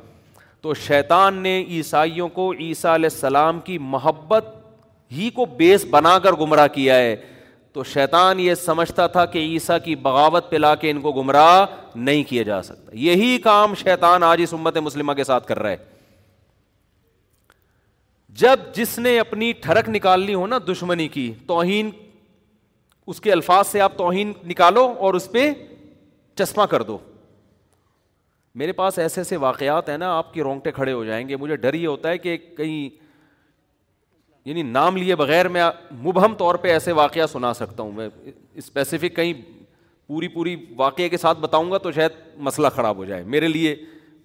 تو 0.62 0.74
شیطان 0.88 1.34
نے 1.42 1.58
عیسائیوں 1.68 2.28
کو 2.34 2.52
عیسیٰ 2.60 2.92
علیہ 2.94 3.08
السلام 3.12 3.60
کی 3.68 3.78
محبت 3.94 4.54
ہی 5.12 5.30
کو 5.34 5.46
بیس 5.58 5.84
بنا 5.90 6.18
کر 6.22 6.32
گمراہ 6.40 6.66
کیا 6.74 6.96
ہے 6.96 7.14
تو 7.72 7.82
شیطان 7.84 8.38
یہ 8.40 8.54
سمجھتا 8.64 9.06
تھا 9.14 9.24
کہ 9.26 9.38
عیسیٰ 9.38 9.76
کی 9.84 9.94
بغاوت 9.96 10.50
پہ 10.50 10.56
لا 10.56 10.74
کے 10.80 10.90
ان 10.90 11.00
کو 11.00 11.12
گمراہ 11.12 11.64
نہیں 11.94 12.22
کیا 12.28 12.42
جا 12.42 12.60
سکتا 12.62 12.96
یہی 12.98 13.38
کام 13.44 13.74
شیطان 13.84 14.22
آج 14.22 14.40
اس 14.42 14.52
امت 14.54 14.76
مسلمہ 14.88 15.12
کے 15.20 15.24
ساتھ 15.24 15.46
کر 15.48 15.58
رہا 15.62 15.70
ہے 15.70 15.90
جب 18.40 18.60
جس 18.74 18.98
نے 18.98 19.18
اپنی 19.20 19.52
ٹھڑک 19.62 19.88
نکالنی 19.88 20.34
ہو 20.34 20.46
نا 20.46 20.58
دشمنی 20.70 21.08
کی 21.16 21.32
توہین 21.46 21.90
اس 23.12 23.20
کے 23.20 23.32
الفاظ 23.32 23.66
سے 23.66 23.80
آپ 23.80 23.96
توہین 23.98 24.32
نکالو 24.48 24.86
اور 25.06 25.14
اس 25.14 25.30
پہ 25.32 25.50
چشمہ 26.38 26.64
کر 26.70 26.82
دو 26.90 26.98
میرے 28.60 28.72
پاس 28.78 28.98
ایسے 28.98 29.20
ایسے 29.20 29.36
واقعات 29.42 29.88
ہیں 29.88 29.98
نا 29.98 30.12
آپ 30.18 30.32
کی 30.34 30.42
رونگٹے 30.42 30.72
کھڑے 30.72 30.92
ہو 30.92 31.04
جائیں 31.04 31.28
گے 31.28 31.36
مجھے 31.36 31.56
ڈر 31.56 31.74
یہ 31.74 31.86
ہوتا 31.86 32.08
ہے 32.08 32.18
کہ 32.18 32.36
کہیں 32.56 32.88
یعنی 34.46 34.62
نام 34.62 34.96
لیے 34.96 35.14
بغیر 35.16 35.48
میں 35.48 35.62
مبہم 36.04 36.34
طور 36.38 36.54
پہ 36.62 36.68
ایسے 36.72 36.92
واقعہ 36.92 37.26
سنا 37.32 37.52
سکتا 37.54 37.82
ہوں 37.82 37.92
میں 37.96 38.08
اسپیسیفک 38.62 39.14
کہیں 39.16 39.32
پوری 40.06 40.28
پوری 40.28 40.54
واقعے 40.76 41.08
کے 41.08 41.16
ساتھ 41.16 41.38
بتاؤں 41.40 41.70
گا 41.70 41.78
تو 41.78 41.92
شاید 41.92 42.12
مسئلہ 42.48 42.68
خراب 42.76 42.96
ہو 42.96 43.04
جائے 43.04 43.22
میرے 43.34 43.48
لیے 43.48 43.74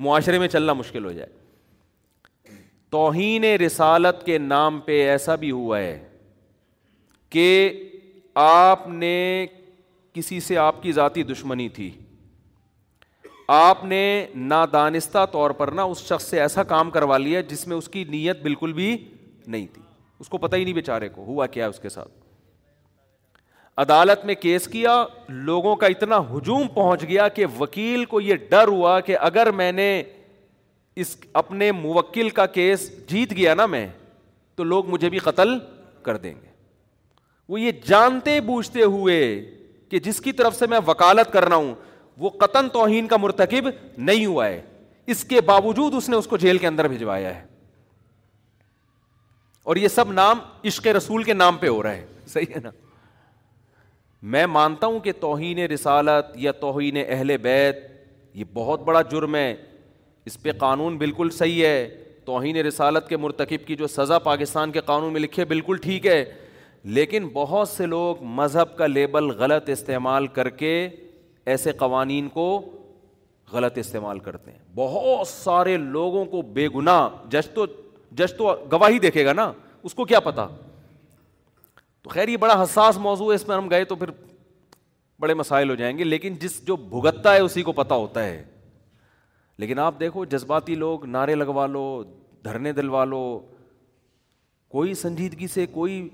معاشرے 0.06 0.40
میں 0.40 0.48
چلنا 0.48 0.74
مشکل 0.74 1.06
ہو 1.06 1.12
جائے 1.12 2.56
توہین 2.92 3.44
رسالت 3.66 4.26
کے 4.26 4.38
نام 4.38 4.80
پہ 4.86 5.02
ایسا 5.10 5.36
بھی 5.40 5.52
ہوا 5.52 5.80
ہے 5.80 6.00
کہ 7.30 7.72
آپ 8.44 8.88
نے 8.88 9.14
کسی 10.14 10.40
سے 10.40 10.58
آپ 10.58 10.82
کی 10.84 10.92
ذاتی 10.92 11.24
دشمنی 11.24 11.68
تھی 11.76 11.90
آپ 13.58 13.84
نے 13.86 14.02
نادانستہ 14.36 15.26
طور 15.32 15.52
پر 15.60 15.72
نا 15.76 15.84
اس 15.84 16.00
شخص 16.08 16.24
سے 16.30 16.40
ایسا 16.42 16.64
کام 16.72 16.90
کروا 16.92 17.18
لیا 17.18 17.42
جس 17.50 17.68
میں 17.68 17.76
اس 17.78 17.88
کی 17.90 18.04
نیت 18.10 18.42
بالکل 18.44 18.74
بھی 18.74 18.96
نہیں 19.48 19.66
تھی 19.74 19.82
اس 20.20 20.30
کو 20.30 20.38
پتا 20.38 20.58
ہی 20.58 20.64
نہیں 20.64 20.74
بیچارے 20.74 21.10
کو 21.10 21.24
ہوا 21.26 21.46
کیا 21.48 21.68
اس 21.68 21.80
کے 21.80 21.90
ساتھ 21.90 22.08
عدالت 23.82 24.24
میں 24.26 24.36
کیس 24.36 24.68
کیا 24.68 25.04
لوگوں 25.50 25.76
کا 25.82 25.88
اتنا 25.88 26.18
ہجوم 26.32 26.68
پہنچ 26.74 27.04
گیا 27.08 27.28
کہ 27.36 27.46
وکیل 27.60 28.06
کو 28.14 28.22
یہ 28.22 28.36
ڈر 28.50 28.68
ہوا 28.68 29.00
کہ 29.10 29.18
اگر 29.30 29.52
میں 29.60 29.72
نے 29.72 29.90
اس 31.04 31.16
اپنے 31.42 31.72
موکل 31.72 32.30
کا 32.40 32.46
کیس 32.56 32.90
جیت 33.10 33.36
گیا 33.38 33.54
نا 33.56 33.66
میں 33.74 33.88
تو 34.56 34.64
لوگ 34.64 34.86
مجھے 34.90 35.10
بھی 35.10 35.20
قتل 35.28 35.50
کر 36.04 36.18
دیں 36.18 36.34
گے 36.34 36.46
وہ 37.50 37.60
یہ 37.60 37.72
جانتے 37.88 38.40
بوجھتے 38.46 38.84
ہوئے 38.84 39.20
کہ 39.90 40.00
جس 40.06 40.20
کی 40.22 40.32
طرف 40.40 40.56
سے 40.56 40.68
میں 40.68 40.80
وکالت 40.88 41.32
کر 41.34 41.48
رہا 41.50 41.56
ہوں 41.56 41.74
وہ 42.20 42.30
قتل 42.40 42.70
توہین 42.74 43.08
کا 43.08 43.18
مرتکب 43.18 43.68
نہیں 43.98 44.26
ہوا 44.26 44.48
ہے 44.48 44.62
اس 45.14 45.24
کے 45.24 45.42
باوجود 45.52 45.94
اس 45.98 46.10
نے 46.10 46.16
اس 46.16 46.28
کو 46.28 46.38
جیل 46.38 46.58
کے 46.58 46.68
اندر 46.68 46.88
بھجوایا 46.88 47.36
ہے 47.36 47.46
اور 49.70 49.76
یہ 49.76 49.88
سب 49.88 50.12
نام 50.14 50.40
عشق 50.66 50.86
رسول 50.98 51.24
کے 51.30 51.34
نام 51.34 51.58
پہ 51.60 51.68
ہو 51.68 51.82
رہا 51.84 51.94
ہے 51.94 52.06
صحیح 52.34 52.54
ہے 52.56 52.60
نا 52.64 52.70
میں 54.36 54.46
مانتا 54.48 54.88
ہوں 54.88 55.00
کہ 55.04 55.12
توہین 55.20 55.58
رسالت 55.72 56.26
یا 56.44 56.52
توہین 56.60 56.98
اہل 57.08 57.36
بیت 57.48 57.80
یہ 58.34 58.44
بہت 58.54 58.82
بڑا 58.84 59.02
جرم 59.12 59.36
ہے 59.36 59.52
اس 60.30 60.42
پہ 60.42 60.52
قانون 60.60 60.98
بالکل 60.98 61.30
صحیح 61.38 61.66
ہے 61.66 61.88
توہین 62.26 62.58
رسالت 62.66 63.08
کے 63.10 63.18
مرتکب 63.26 63.66
کی 63.68 63.76
جو 63.82 63.88
سزا 63.88 64.20
پاکستان 64.30 64.72
کے 64.72 64.82
قانون 64.92 65.12
میں 65.14 65.22
لکھے 65.22 65.46
بالکل 65.52 65.78
ٹھیک 65.84 66.06
ہے 66.08 66.24
لیکن 67.00 67.28
بہت 67.34 67.70
سے 67.70 67.86
لوگ 67.96 68.24
مذہب 68.40 68.76
کا 68.78 68.88
لیبل 68.88 69.30
غلط 69.42 69.70
استعمال 69.70 70.28
کر 70.40 70.50
کے 70.62 70.74
ایسے 71.52 71.72
قوانین 71.84 72.30
کو 72.40 72.48
غلط 73.54 73.78
استعمال 73.78 74.20
کرتے 74.20 74.52
ہیں 74.52 74.60
بہت 74.76 75.28
سارے 75.28 75.76
لوگوں 75.98 76.24
کو 76.34 76.42
بے 76.58 76.68
گناہ 76.76 77.08
جج 77.32 77.50
تو 77.56 77.66
جج 78.16 78.34
تو 78.38 78.54
گواہی 78.72 79.00
دیکھے 79.00 79.26
گا 79.26 79.34
نا 79.34 79.52
اس 79.84 79.94
کو 79.94 80.06
کیا 80.06 80.20
پتا 80.20 80.48
تو 82.02 82.10
خیر 82.10 82.28
یہ 82.28 82.38
بڑا 82.38 82.62
حساس 82.64 82.98
موضوع 83.02 83.30
ہے 83.30 83.36
اس 83.36 83.48
میں 83.48 83.56
ہم 83.56 83.70
گئے 83.70 83.86
تو 83.86 83.96
پھر 83.96 84.10
بڑے 85.20 85.34
مسائل 85.34 85.70
ہو 85.70 85.76
جائیں 85.76 85.98
گے 85.98 86.04
لیکن 86.04 86.34
جس 86.42 86.60
جو 86.66 86.76
بھگتتا 86.76 87.34
ہے 87.34 87.40
اسی 87.40 87.62
کو 87.64 87.72
پتہ 87.74 87.94
ہوتا 87.94 88.24
ہے 88.26 88.44
لیکن 89.60 89.80
آپ 89.80 90.00
دیکھو 90.00 90.26
جذباتی 90.32 90.76
لوگ 90.76 91.06
نعرے 91.06 91.36
لگوا 91.36 91.66
لو 91.68 92.04
دھرنے 92.46 92.72
دلوا 92.74 93.04
لو 93.06 93.22
کوئی 94.72 94.94
سنجیدگی 94.94 95.48
سے 95.48 95.66
کوئی 95.72 96.08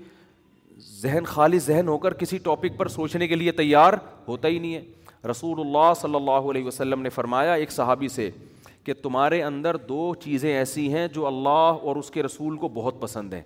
ذہن 1.02 1.24
خالی 1.26 1.58
ذہن 1.58 1.88
ہو 1.88 1.96
کر 1.98 2.14
کسی 2.14 2.38
ٹاپک 2.44 2.76
پر 2.78 2.88
سوچنے 2.88 3.26
کے 3.28 3.34
لیے 3.36 3.52
تیار 3.52 3.92
ہوتا 4.28 4.48
ہی 4.48 4.58
نہیں 4.58 4.74
ہے 4.74 5.28
رسول 5.30 5.60
اللہ 5.60 5.92
صلی 6.00 6.14
اللہ 6.14 6.50
علیہ 6.50 6.64
وسلم 6.64 7.02
نے 7.02 7.08
فرمایا 7.10 7.52
ایک 7.54 7.70
صحابی 7.72 8.08
سے 8.08 8.30
کہ 8.84 8.92
تمہارے 9.02 9.42
اندر 9.42 9.76
دو 9.88 10.12
چیزیں 10.22 10.52
ایسی 10.56 10.92
ہیں 10.94 11.06
جو 11.14 11.26
اللہ 11.26 11.78
اور 11.88 11.96
اس 11.96 12.10
کے 12.10 12.22
رسول 12.22 12.56
کو 12.64 12.68
بہت 12.74 13.00
پسند 13.00 13.32
ہیں 13.34 13.42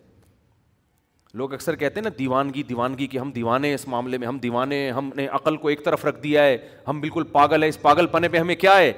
لوگ 1.38 1.52
اکثر 1.52 1.76
کہتے 1.76 2.00
ہیں 2.00 2.04
نا 2.04 2.10
دیوانگی 2.18 2.62
دیوانگی 2.68 3.06
کہ 3.06 3.18
ہم 3.18 3.30
دیوانے 3.32 3.72
اس 3.74 3.86
معاملے 3.88 4.18
میں 4.18 4.26
ہم 4.26 4.38
دیوانے 4.42 4.80
ہم 4.96 5.10
نے 5.16 5.26
عقل 5.40 5.56
کو 5.64 5.68
ایک 5.68 5.84
طرف 5.84 6.04
رکھ 6.04 6.22
دیا 6.22 6.42
ہے 6.44 6.56
ہم 6.88 7.00
بالکل 7.00 7.22
پاگل 7.32 7.62
ہے 7.62 7.68
اس 7.68 7.80
پاگل 7.82 8.06
پنے 8.12 8.28
پہ 8.28 8.38
ہمیں 8.38 8.54
کیا 8.56 8.76
ہے 8.78 8.92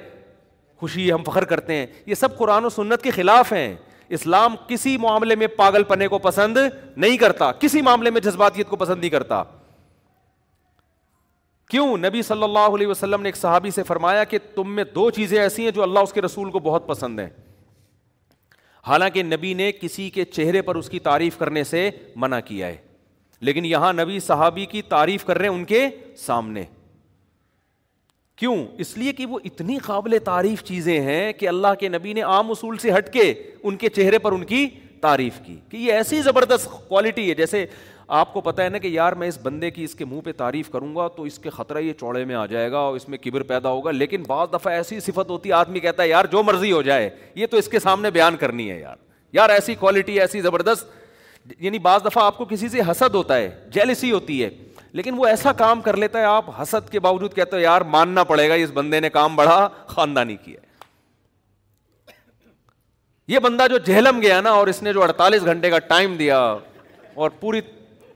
خوشی 0.79 1.11
ہم 1.11 1.23
فخر 1.25 1.45
کرتے 1.45 1.75
ہیں 1.77 1.85
یہ 2.05 2.15
سب 2.15 2.37
قرآن 2.37 2.65
و 2.65 2.69
سنت 2.75 3.01
کے 3.03 3.11
خلاف 3.15 3.53
ہیں 3.53 3.73
اسلام 4.17 4.55
کسی 4.67 4.95
معاملے 5.01 5.35
میں 5.41 5.47
پاگل 5.57 5.83
پنے 5.89 6.07
کو 6.13 6.17
پسند 6.19 6.57
نہیں 6.95 7.17
کرتا 7.17 7.51
کسی 7.59 7.81
معاملے 7.81 8.09
میں 8.11 8.21
جذباتیت 8.21 8.69
کو 8.69 8.75
پسند 8.75 8.99
نہیں 8.99 9.09
کرتا 9.09 9.43
کیوں 11.71 11.97
نبی 11.97 12.21
صلی 12.21 12.43
اللہ 12.43 12.73
علیہ 12.75 12.87
وسلم 12.87 13.21
نے 13.21 13.29
ایک 13.29 13.35
صحابی 13.37 13.69
سے 13.71 13.83
فرمایا 13.87 14.23
کہ 14.31 14.37
تم 14.55 14.71
میں 14.75 14.83
دو 14.95 15.09
چیزیں 15.17 15.37
ایسی 15.41 15.63
ہیں 15.63 15.71
جو 15.75 15.83
اللہ 15.83 15.99
اس 16.07 16.13
کے 16.13 16.21
رسول 16.21 16.49
کو 16.51 16.59
بہت 16.63 16.87
پسند 16.87 17.19
ہیں 17.19 17.29
حالانکہ 18.87 19.23
نبی 19.23 19.53
نے 19.53 19.71
کسی 19.81 20.09
کے 20.17 20.25
چہرے 20.37 20.61
پر 20.69 20.75
اس 20.75 20.89
کی 20.89 20.99
تعریف 21.07 21.37
کرنے 21.37 21.63
سے 21.69 21.89
منع 22.23 22.39
کیا 22.45 22.67
ہے 22.67 22.75
لیکن 23.49 23.65
یہاں 23.65 23.91
نبی 24.01 24.19
صحابی 24.27 24.65
کی 24.73 24.81
تعریف 24.95 25.23
کر 25.25 25.37
رہے 25.37 25.47
ہیں 25.49 25.55
ان 25.55 25.63
کے 25.73 25.85
سامنے 26.25 26.63
کیوں 28.41 28.55
اس 28.83 28.95
لیے 28.97 29.13
کہ 29.13 29.25
وہ 29.33 29.39
اتنی 29.45 29.77
قابل 29.85 30.17
تعریف 30.25 30.63
چیزیں 30.71 30.99
ہیں 31.07 31.31
کہ 31.39 31.47
اللہ 31.49 31.73
کے 31.79 31.89
نبی 31.95 32.13
نے 32.13 32.21
عام 32.35 32.51
اصول 32.51 32.77
سے 32.83 32.91
ہٹ 32.97 33.11
کے 33.13 33.33
ان 33.63 33.77
کے 33.83 33.89
چہرے 33.99 34.19
پر 34.19 34.31
ان 34.37 34.43
کی 34.53 34.67
تعریف 35.01 35.39
کی 35.45 35.57
کہ 35.69 35.77
یہ 35.77 35.93
ایسی 35.93 36.21
زبردست 36.21 36.67
کوالٹی 36.87 37.29
ہے 37.29 37.35
جیسے 37.35 37.65
آپ 38.19 38.31
کو 38.33 38.41
پتا 38.41 38.63
ہے 38.63 38.69
نا 38.69 38.77
کہ 38.83 38.87
یار 38.87 39.11
میں 39.19 39.27
اس 39.27 39.37
بندے 39.43 39.69
کی 39.71 39.83
اس 39.83 39.93
کے 39.95 40.05
منہ 40.05 40.21
پہ 40.21 40.31
تعریف 40.37 40.69
کروں 40.69 40.95
گا 40.95 41.07
تو 41.17 41.23
اس 41.23 41.37
کے 41.39 41.49
خطرہ 41.49 41.79
یہ 41.79 41.93
چوڑے 41.99 42.23
میں 42.31 42.35
آ 42.35 42.45
جائے 42.45 42.71
گا 42.71 42.77
اور 42.77 42.95
اس 42.95 43.07
میں 43.09 43.17
کبر 43.25 43.43
پیدا 43.51 43.69
ہوگا 43.69 43.91
لیکن 43.91 44.23
بعض 44.27 44.47
دفعہ 44.53 44.73
ایسی 44.73 44.99
صفت 45.05 45.29
ہوتی 45.29 45.49
ہے 45.49 45.53
آدمی 45.53 45.79
کہتا 45.85 46.03
ہے 46.03 46.07
یار 46.09 46.25
جو 46.31 46.41
مرضی 46.43 46.71
ہو 46.71 46.81
جائے 46.89 47.09
یہ 47.35 47.45
تو 47.51 47.57
اس 47.57 47.67
کے 47.69 47.79
سامنے 47.79 48.11
بیان 48.17 48.35
کرنی 48.37 48.69
ہے 48.71 48.79
یار 48.79 48.95
یار 49.33 49.49
ایسی 49.49 49.75
کوالٹی 49.85 50.19
ایسی 50.21 50.41
زبردست 50.41 51.55
یعنی 51.59 51.79
بعض 51.87 52.05
دفعہ 52.05 52.23
آپ 52.25 52.37
کو 52.37 52.45
کسی 52.49 52.69
سے 52.69 52.81
حسد 52.91 53.15
ہوتا 53.15 53.37
ہے 53.37 53.49
جیلسی 53.73 54.11
ہوتی 54.11 54.43
ہے 54.43 54.49
لیکن 54.99 55.17
وہ 55.19 55.25
ایسا 55.25 55.51
کام 55.63 55.81
کر 55.81 55.97
لیتا 55.97 56.19
ہے 56.19 56.23
آپ 56.35 56.49
حسد 56.61 56.89
کے 56.91 56.99
باوجود 57.07 57.33
کہتے 57.33 57.55
ہو 57.55 57.61
یار 57.61 57.81
ماننا 57.95 58.23
پڑے 58.33 58.49
گا 58.49 58.53
اس 58.65 58.71
بندے 58.73 58.99
نے 58.99 59.09
کام 59.09 59.35
بڑھا 59.35 59.67
خاندانی 59.87 60.35
کیا 60.43 60.59
یہ 63.31 63.39
بندہ 63.39 63.67
جو 63.69 63.77
جہلم 63.91 64.21
گیا 64.21 64.41
نا 64.41 64.49
اور 64.59 64.67
اس 64.67 64.83
نے 64.83 64.93
جو 64.93 65.03
اڑتالیس 65.03 65.45
گھنٹے 65.45 65.69
کا 65.69 65.79
ٹائم 65.93 66.15
دیا 66.17 66.39
اور 67.23 67.29
پوری 67.39 67.61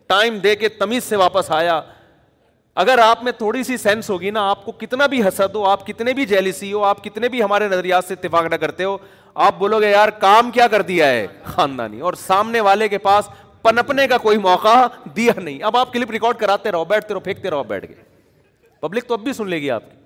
ٹائم 0.08 0.38
دے 0.40 0.56
کے 0.56 0.70
تمیز 0.80 1.04
سے 1.04 1.16
واپس 1.16 1.52
آیا 1.52 1.82
اگر 2.82 3.00
آپ 3.02 3.24
میں 3.24 3.32
تھوڑی 3.38 3.64
سی 3.64 3.78
سینس 3.78 4.10
ہوگی 4.10 4.30
نا 4.32 4.42
آپ 4.50 4.64
کو 4.66 4.72
کتنا 4.80 5.06
بھی 5.12 5.22
حسد 5.28 5.56
ہو 5.56 5.64
آپ 5.66 5.86
کتنے 5.88 6.14
بھی 6.14 6.26
جیلیسی 6.32 6.72
ہو 6.74 6.84
آپ 6.84 7.04
کتنے 7.04 7.30
بھی 7.36 7.42
ہمارے 7.44 7.68
نظریات 7.72 8.06
سے 8.08 8.14
اتفاق 8.14 8.46
نہ 8.52 8.56
کرتے 8.64 8.84
ہو 8.84 8.98
آپ 9.46 9.58
بولو 9.60 9.80
گے 9.82 9.90
یار 9.92 10.10
کام 10.20 10.52
کیا 10.58 10.68
کر 10.72 10.82
دیا 10.92 11.08
ہے 11.10 11.26
خاندانی 11.44 12.00
اور 12.10 12.14
سامنے 12.28 12.62
والے 12.68 12.88
کے 12.90 12.98
پاس 13.08 13.30
پنپنے 13.62 14.08
کا 14.08 14.18
کوئی 14.26 14.38
موقع 14.38 14.74
دیا 15.16 15.32
نہیں 15.40 15.64
اب 15.70 15.78
آپ 15.78 15.94
کلپ 15.94 16.12
ریکارڈ 16.12 16.38
کراتے 16.40 16.72
رہو 16.72 16.86
بیٹھتے 16.92 17.14
رہو 17.14 17.20
پھینکتے 17.28 17.50
رہو 17.50 17.64
بیٹھ 17.72 17.86
کے 17.88 17.94
پبلک 18.82 19.08
تو 19.08 19.14
اب 19.14 19.24
بھی 19.24 19.34
سن 19.34 19.48
لے 19.50 19.62
گی 19.62 19.72
آپ 19.72 19.90
کی 19.90 19.98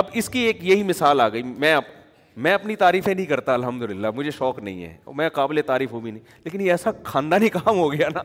اب 0.00 0.04
اس 0.20 0.28
کی 0.28 0.40
ایک 0.44 0.64
یہی 0.64 0.82
مثال 0.82 1.20
آ 1.20 1.28
گئی 1.32 1.42
میں 1.64 1.72
آپ 1.72 1.84
میں 2.36 2.52
اپنی 2.54 2.76
تعریفیں 2.76 3.12
نہیں 3.12 3.26
کرتا 3.26 3.54
الحمد 3.54 3.82
للہ 3.90 4.06
مجھے 4.14 4.30
شوق 4.38 4.58
نہیں 4.58 4.82
ہے 4.84 4.94
میں 5.16 5.28
قابل 5.32 5.60
تعریف 5.66 5.92
ہوں 5.92 6.00
بھی 6.00 6.10
نہیں 6.10 6.22
لیکن 6.44 6.60
یہ 6.60 6.70
ایسا 6.70 6.90
خاندانی 7.04 7.48
کام 7.48 7.76
ہو 7.78 7.92
گیا 7.92 8.08
نا 8.14 8.22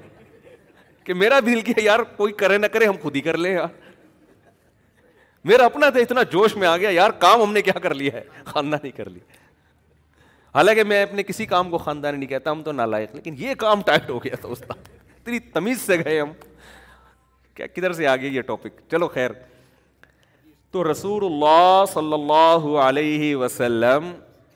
کہ 1.03 1.13
میرا 1.13 1.39
دل 1.45 1.61
کیا 1.61 1.83
یار 1.83 1.99
کوئی 2.17 2.33
کرے 2.41 2.57
نہ 2.57 2.67
کرے 2.73 2.85
ہم 2.85 2.95
خود 3.01 3.15
ہی 3.15 3.21
کر 3.21 3.37
لیں 3.37 3.53
یار 3.53 3.63
ہاں۔ 3.63 3.87
میرا 5.49 5.65
اپنا 5.65 5.89
تھا 5.89 5.99
اتنا 5.99 6.23
جوش 6.31 6.55
میں 6.57 6.67
آ 6.67 6.75
گیا 6.77 6.89
یار 6.89 7.09
کام 7.19 7.41
ہم 7.41 7.53
نے 7.53 7.61
کیا 7.61 7.79
کر 7.81 7.93
لیا 7.95 8.13
ہے 8.13 8.21
خاندانی 8.45 8.91
کر 8.91 9.09
لی 9.09 9.19
حالانکہ 10.55 10.83
میں 10.83 11.01
اپنے 11.03 11.23
کسی 11.23 11.45
کام 11.45 11.69
کو 11.71 11.77
خاندانی 11.77 12.17
نہیں 12.17 12.29
کہتا 12.29 12.51
ہم 12.51 12.63
تو 12.63 12.71
نالائق 12.71 13.15
لیکن 13.15 13.35
یہ 13.37 13.53
کام 13.59 13.81
ٹائٹ 13.85 14.09
ہو 14.09 14.23
گیا 14.23 14.35
تھا 14.41 14.49
استاد 14.49 14.89
اتنی 15.21 15.39
تمیز 15.53 15.81
سے 15.81 15.97
گئے 16.05 16.19
ہم 16.19 16.31
کیا 17.53 17.67
کدھر 17.75 17.93
سے 17.93 18.07
آ 18.07 18.15
گیا 18.15 18.29
یہ 18.31 18.41
ٹاپک 18.47 18.81
چلو 18.91 19.07
خیر 19.13 19.29
تو 20.71 20.83
رسول 20.91 21.23
اللہ 21.25 21.83
صلی 21.93 22.13
اللہ 22.13 22.65
علیہ 22.87 23.35
وسلم 23.35 24.11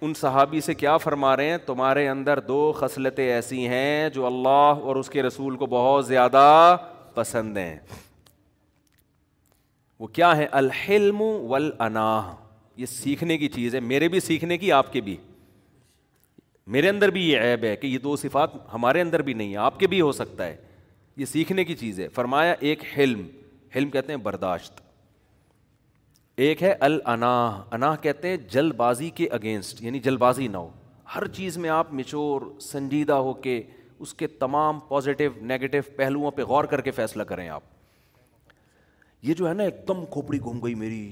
ان 0.06 0.14
صحابی 0.20 0.60
سے 0.62 0.74
کیا 0.74 0.96
فرما 0.98 1.36
رہے 1.38 1.50
ہیں 1.50 1.58
تمہارے 1.66 2.08
اندر 2.10 2.40
دو 2.48 2.58
خصلتیں 2.80 3.24
ایسی 3.32 3.68
ہیں 3.68 4.10
جو 4.14 4.26
اللہ 4.26 4.82
اور 4.82 4.96
اس 4.96 5.10
کے 5.10 5.24
رسول 5.24 5.56
کو 5.58 5.66
بہت 5.70 6.06
زیادہ 6.08 6.44
پسند 7.14 7.58
ہیں 7.58 7.78
وہ 10.00 10.08
کیا 10.20 10.36
ہیں 10.38 10.48
الحلم 10.62 11.22
والاناہ 11.22 12.32
یہ 12.82 12.86
سیکھنے 12.92 13.38
کی 13.38 13.48
چیز 13.56 13.76
ہے 13.76 13.80
میرے 13.80 14.08
بھی 14.08 14.20
سیکھنے 14.20 14.58
کی 14.58 14.72
آپ 14.72 14.94
کے 14.94 15.02
بھی 15.08 15.18
میرے 16.78 16.90
اندر 16.90 17.10
بھی 17.18 17.28
یہ 17.30 17.40
عیب 17.40 17.64
ہے 17.64 17.76
کہ 17.76 17.88
یہ 17.88 17.98
دو 18.04 18.16
صفات 18.16 18.50
ہمارے 18.74 19.02
اندر 19.02 19.22
بھی 19.30 19.34
نہیں 19.34 19.48
ہیں 19.48 19.58
آپ 19.70 19.80
کے 19.80 19.88
بھی 19.96 20.02
ہو 20.02 20.12
سکتا 20.22 20.46
ہے 20.46 20.56
یہ 21.18 21.26
سیکھنے 21.34 21.66
کی 21.66 21.76
چیز 21.76 22.00
ہے 22.00 22.08
فرمایا 22.16 22.56
ایک 22.60 22.84
حلم 22.98 23.28
حلم 23.76 23.90
کہتے 23.90 24.14
ہیں 24.14 24.20
برداشت 24.24 24.80
ایک 26.42 26.62
ہے 26.64 26.72
الہ 26.82 27.24
انا 27.72 27.96
کہتے 28.02 28.30
ہیں 28.30 28.38
جلد 28.52 28.74
بازی 28.76 29.10
کے 29.16 29.28
اگینسٹ 29.32 29.82
یعنی 29.84 30.00
جلد 30.06 30.18
بازی 30.20 30.48
نہ 30.48 30.58
ہو 30.58 30.70
ہر 31.16 31.28
چیز 31.34 31.58
میں 31.66 31.70
آپ 31.70 31.92
مچور 31.94 32.42
سنجیدہ 32.62 33.14
ہو 33.26 33.34
کے 33.42 33.62
اس 34.00 34.14
کے 34.22 34.28
تمام 34.40 34.80
پازیٹیو 34.88 35.32
نگیٹو 35.50 35.78
پہلوؤں 35.98 36.32
پہ 36.36 36.44
غور 36.54 36.64
کر 36.72 36.82
کے 36.82 36.92
فیصلہ 36.92 37.24
کریں 37.34 37.48
آپ 37.50 37.64
یہ 39.26 39.34
جو 39.34 39.48
ہے 39.50 39.54
نا 39.54 39.64
ایک 39.64 39.88
دم 39.88 40.04
کھوپڑی 40.12 40.40
گھوم 40.40 40.64
گئی 40.64 40.76
میری 40.76 41.12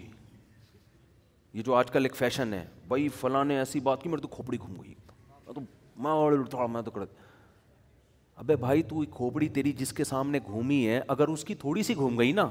یہ 1.54 1.62
جو 1.66 1.76
آج 1.76 1.92
کل 1.92 2.06
ایک 2.06 2.16
فیشن 2.16 2.54
ہے 2.54 2.66
بھائی 2.88 3.08
فلاں 3.20 3.44
نے 3.46 3.58
ایسی 3.58 3.80
بات 3.90 4.02
کی 4.04 4.10
میرے 4.10 4.22
تو 4.22 4.28
کھوپڑی 4.28 4.58
گھوم 4.60 4.74
گئی 4.82 4.94
میں 6.04 6.82
تو 6.82 7.04
ابے 8.40 8.56
بھائی 8.56 8.84
تو 8.90 9.04
کھوپڑی 9.16 9.48
تیری 9.56 9.72
جس 9.78 9.92
کے 9.94 10.04
سامنے 10.04 10.40
گھومی 10.48 10.86
ہے 10.88 11.00
اگر 11.08 11.28
اس 11.28 11.44
کی 11.46 11.56
تھوڑی 11.56 11.84
سی 11.84 11.96
گھوم 11.96 12.18
گئی 12.20 12.32
نا 12.32 12.48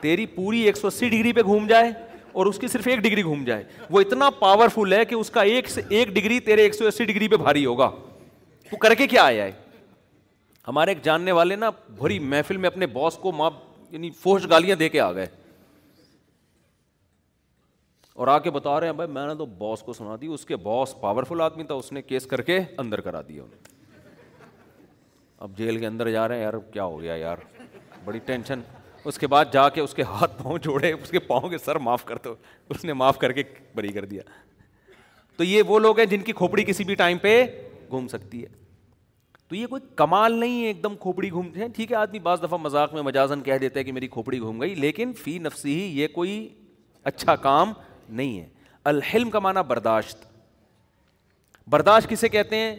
تیری 0.00 0.26
پوری 0.34 0.60
ایک 0.66 0.76
سو 0.76 0.86
اسی 0.86 1.08
ڈگری 1.08 1.32
پہ 1.32 1.42
گھوم 1.42 1.66
جائے 1.66 1.90
اور 2.32 2.46
اس 2.46 2.58
کی 2.58 2.68
صرف 2.68 2.86
ایک 2.88 2.98
ڈگری 3.04 3.22
گھوم 3.22 3.44
جائے 3.44 3.64
وہ 3.90 4.00
اتنا 4.00 4.28
پاورفل 4.38 4.92
ہے 4.92 5.04
کہ 5.04 5.14
اس 5.14 5.30
کا 5.30 5.42
ایک 5.52 5.68
سے 5.70 5.80
ایک 5.88 6.08
ڈگری 6.14 6.38
تیرے 6.48 6.62
ایک 6.62 6.74
سو 6.74 6.86
اسی 6.86 7.04
ڈگری 7.04 7.28
پہ 7.28 7.36
بھاری 7.36 7.64
ہوگا 7.66 7.90
تو 8.70 8.76
کر 8.82 8.94
کے 8.98 9.06
کیا 9.06 9.24
آیا 9.26 9.44
ہے 9.44 9.50
ہمارے 10.68 10.90
ایک 10.90 11.02
جاننے 11.04 11.32
والے 11.32 11.56
نا 11.56 11.70
بھری 11.98 12.18
محفل 12.18 12.56
میں 12.62 12.66
اپنے 12.66 12.86
باس 12.92 13.16
کو 13.20 13.32
ماں 13.32 13.50
یعنی 13.90 14.10
گالیاں 14.50 14.76
دے 14.76 14.88
کے 14.88 15.00
آ 15.00 15.12
گئے 15.12 15.26
اور 18.22 18.26
آ 18.28 18.38
کے 18.44 18.50
بتا 18.50 18.78
رہے 18.80 18.86
ہیں 18.86 18.94
بھائی 18.94 19.10
میں 19.12 19.26
نے 19.26 19.34
تو 19.38 19.44
باس 19.58 19.82
کو 19.82 19.92
سنا 19.92 20.14
دی 20.20 20.26
اس 20.34 20.44
کے 20.46 20.56
باس 20.62 20.94
پاورفل 21.00 21.40
آدمی 21.40 21.64
تھا 21.64 21.74
اس 21.74 21.90
نے 21.92 22.02
کیس 22.02 22.24
کر 22.26 22.40
کے 22.48 22.58
اندر 22.78 23.00
کرا 23.00 23.20
دیا 23.28 23.42
اب 25.46 25.56
جیل 25.58 25.78
کے 25.78 25.86
اندر 25.86 26.10
جا 26.10 26.26
رہے 26.28 26.36
ہیں 26.36 26.42
یار 26.42 26.52
کیا 26.72 26.84
ہو 26.84 27.00
گیا 27.00 27.14
یار 27.14 27.38
بڑی 28.04 28.18
ٹینشن 28.26 28.60
اس 29.08 29.18
کے 29.18 29.26
بعد 29.32 29.44
جا 29.52 29.68
کے 29.74 29.80
اس 29.80 29.94
کے 29.94 30.02
ہاتھ 30.08 30.32
پاؤں 30.42 30.58
جوڑے 30.62 30.92
اس 30.92 31.10
کے 31.10 31.18
پاؤں 31.26 31.48
کے 31.48 31.58
سر 31.58 31.76
معاف 31.84 32.04
کر 32.04 32.18
دو 32.24 32.34
اس 32.70 32.84
نے 32.84 32.92
معاف 33.02 33.18
کر 33.18 33.32
کے 33.32 33.42
بری 33.74 33.88
کر 33.92 34.04
دیا 34.04 34.22
تو 35.36 35.44
یہ 35.44 35.62
وہ 35.68 35.78
لوگ 35.80 35.98
ہیں 35.98 36.04
جن 36.06 36.22
کی 36.22 36.32
کھوپڑی 36.40 36.64
کسی 36.64 36.84
بھی 36.84 36.94
ٹائم 37.02 37.18
پہ 37.18 37.32
گھوم 37.90 38.08
سکتی 38.08 38.42
ہے 38.42 38.48
تو 39.48 39.54
یہ 39.56 39.66
کوئی 39.66 39.82
کمال 39.96 40.32
نہیں 40.40 40.60
ہے 40.62 40.66
ایک 40.66 40.82
دم 40.82 40.96
کھوپڑی 41.00 41.30
گھومتے 41.30 41.60
ہیں 41.60 41.68
ٹھیک 41.76 41.92
ہے 41.92 41.96
آدمی 41.96 42.18
بعض 42.26 42.42
دفعہ 42.42 42.58
مذاق 42.62 42.92
میں 42.94 43.02
مجازن 43.02 43.42
کہہ 43.42 43.82
کہ 43.86 43.92
میری 43.92 44.06
کھوپڑی 44.16 44.38
گھوم 44.40 44.60
گئی 44.60 44.74
لیکن 44.86 45.12
فی 45.22 45.38
نفسی 45.46 45.74
ہی 45.80 45.98
یہ 46.00 46.08
کوئی 46.14 46.34
اچھا 47.12 47.36
کام 47.48 47.72
نہیں 48.08 48.38
ہے 48.40 48.46
الحلم 48.92 49.30
کا 49.30 49.38
معنی 49.46 49.60
برداشت 49.68 50.26
برداشت 51.70 52.08
کسے 52.10 52.28
کہتے 52.36 52.56
ہیں 52.62 52.76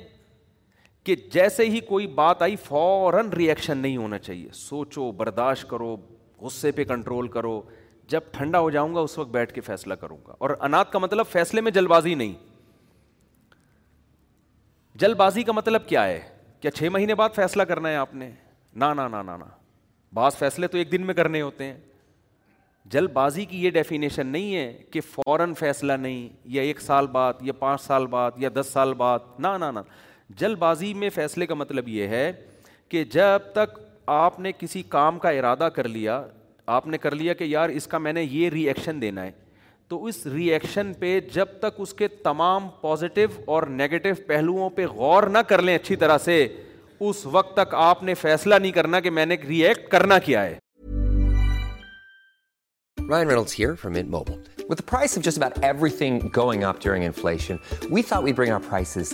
کہ 1.05 1.15
جیسے 1.33 1.65
ہی 1.69 1.79
کوئی 1.89 2.07
بات 2.23 2.41
آئی 2.41 2.55
فوراً 2.67 3.29
ریئیکشن 3.37 3.77
نہیں 3.77 3.97
ہونا 3.97 4.17
چاہیے 4.19 4.49
سوچو 4.53 5.11
برداشت 5.17 5.69
کرو 5.69 5.95
غصے 6.41 6.71
پہ 6.71 6.83
کنٹرول 6.83 7.27
کرو 7.27 7.61
جب 8.09 8.31
ٹھنڈا 8.33 8.59
ہو 8.59 8.69
جاؤں 8.71 8.95
گا 8.95 8.99
اس 8.99 9.17
وقت 9.17 9.29
بیٹھ 9.31 9.53
کے 9.53 9.61
فیصلہ 9.61 9.93
کروں 10.01 10.17
گا 10.27 10.35
اور 10.37 10.49
انات 10.67 10.91
کا 10.91 10.99
مطلب 10.99 11.25
فیصلے 11.31 11.61
میں 11.61 11.71
جلد 11.71 11.87
بازی 11.87 12.13
نہیں 12.15 12.33
جلد 15.01 15.15
بازی 15.17 15.43
کا 15.43 15.51
مطلب 15.51 15.87
کیا 15.87 16.05
ہے 16.07 16.19
کیا 16.61 16.71
چھ 16.71 16.89
مہینے 16.91 17.15
بعد 17.15 17.29
فیصلہ 17.35 17.63
کرنا 17.67 17.89
ہے 17.89 17.95
آپ 17.95 18.13
نے 18.15 18.29
نہ 18.75 18.85
نہ 18.95 19.23
بعض 20.13 20.35
فیصلے 20.37 20.67
تو 20.67 20.77
ایک 20.77 20.91
دن 20.91 21.05
میں 21.05 21.13
کرنے 21.13 21.41
ہوتے 21.41 21.63
ہیں 21.65 21.77
جلد 22.91 23.09
بازی 23.13 23.43
کی 23.45 23.63
یہ 23.63 23.69
ڈیفینیشن 23.71 24.27
نہیں 24.27 24.55
ہے 24.55 24.71
کہ 24.91 25.01
فوراً 25.11 25.53
فیصلہ 25.59 25.93
نہیں 26.05 26.27
یا 26.53 26.61
ایک 26.61 26.81
سال 26.81 27.07
بعد 27.17 27.41
یا 27.45 27.53
پانچ 27.59 27.81
سال 27.81 28.05
بعد 28.15 28.39
یا 28.41 28.49
دس 28.55 28.69
سال 28.73 28.93
بعد 29.01 29.39
نہ 29.39 29.47
نہ 29.61 29.79
جلد 30.39 30.57
بازی 30.59 30.93
میں 31.03 31.09
فیصلے 31.15 31.45
کا 31.47 31.55
مطلب 31.55 31.87
یہ 31.89 32.07
ہے 32.07 32.31
کہ 32.89 33.03
جب 33.13 33.51
تک 33.53 33.77
آپ 34.11 34.39
نے 34.39 34.51
کسی 34.59 34.81
کام 34.89 35.17
کا 35.19 35.29
ارادہ 35.39 35.67
کر 35.73 35.87
لیا 35.87 36.21
آپ 36.77 36.85
نے 36.87 36.97
کر 36.97 37.15
لیا 37.15 37.33
کہ 37.39 37.43
یار 37.43 37.69
اس 37.69 37.85
کا 37.87 37.97
میں 37.97 38.13
نے 38.13 38.21
یہ 38.23 38.49
ری 38.49 38.61
ایکشن 38.67 39.01
دینا 39.01 39.23
ہے 39.25 39.31
تو 39.89 40.03
اس 40.11 40.25
ری 40.33 40.45
ایکشن 40.53 40.91
پہ 40.99 41.19
جب 41.33 41.45
تک 41.59 41.75
اس 41.81 41.93
کے 41.99 42.07
تمام 42.27 42.67
پازیٹیو 42.81 43.27
اور 43.53 43.63
نگیٹو 43.81 44.09
پہلوؤں 44.27 44.69
پہ 44.75 44.85
غور 44.95 45.23
نہ 45.33 45.37
کر 45.49 45.61
لیں 45.61 45.75
اچھی 45.75 45.95
طرح 46.03 46.17
سے 46.25 46.37
اس 47.09 47.25
وقت 47.35 47.55
تک 47.57 47.75
آپ 47.83 48.03
نے 48.03 48.13
فیصلہ 48.23 48.55
نہیں 48.61 48.71
کرنا 48.79 48.99
کہ 48.99 49.09
میں 49.19 49.25
نے 49.25 49.35
ری 49.47 49.63
ایکٹ 49.65 49.87
کرنا 49.91 50.19
کیا 50.29 50.43
ہے 50.45 50.57
Ryan 53.11 53.27
Reynolds 53.31 53.53
here 53.57 53.75
from 53.75 53.93
Mint 53.93 54.07
Mobile. 54.07 54.35
With 54.71 54.77
the 54.77 54.83
price 54.83 55.17
of 55.19 55.23
just 55.27 55.35
about 55.37 55.55
everything 55.69 56.17
going 56.33 56.63
up 56.71 56.79
during 56.83 57.01
inflation, 57.05 57.59
we 57.95 58.03
thought 58.09 58.21
we'd 58.27 58.35
bring 58.39 58.51
our 58.55 58.59
prices 58.65 59.13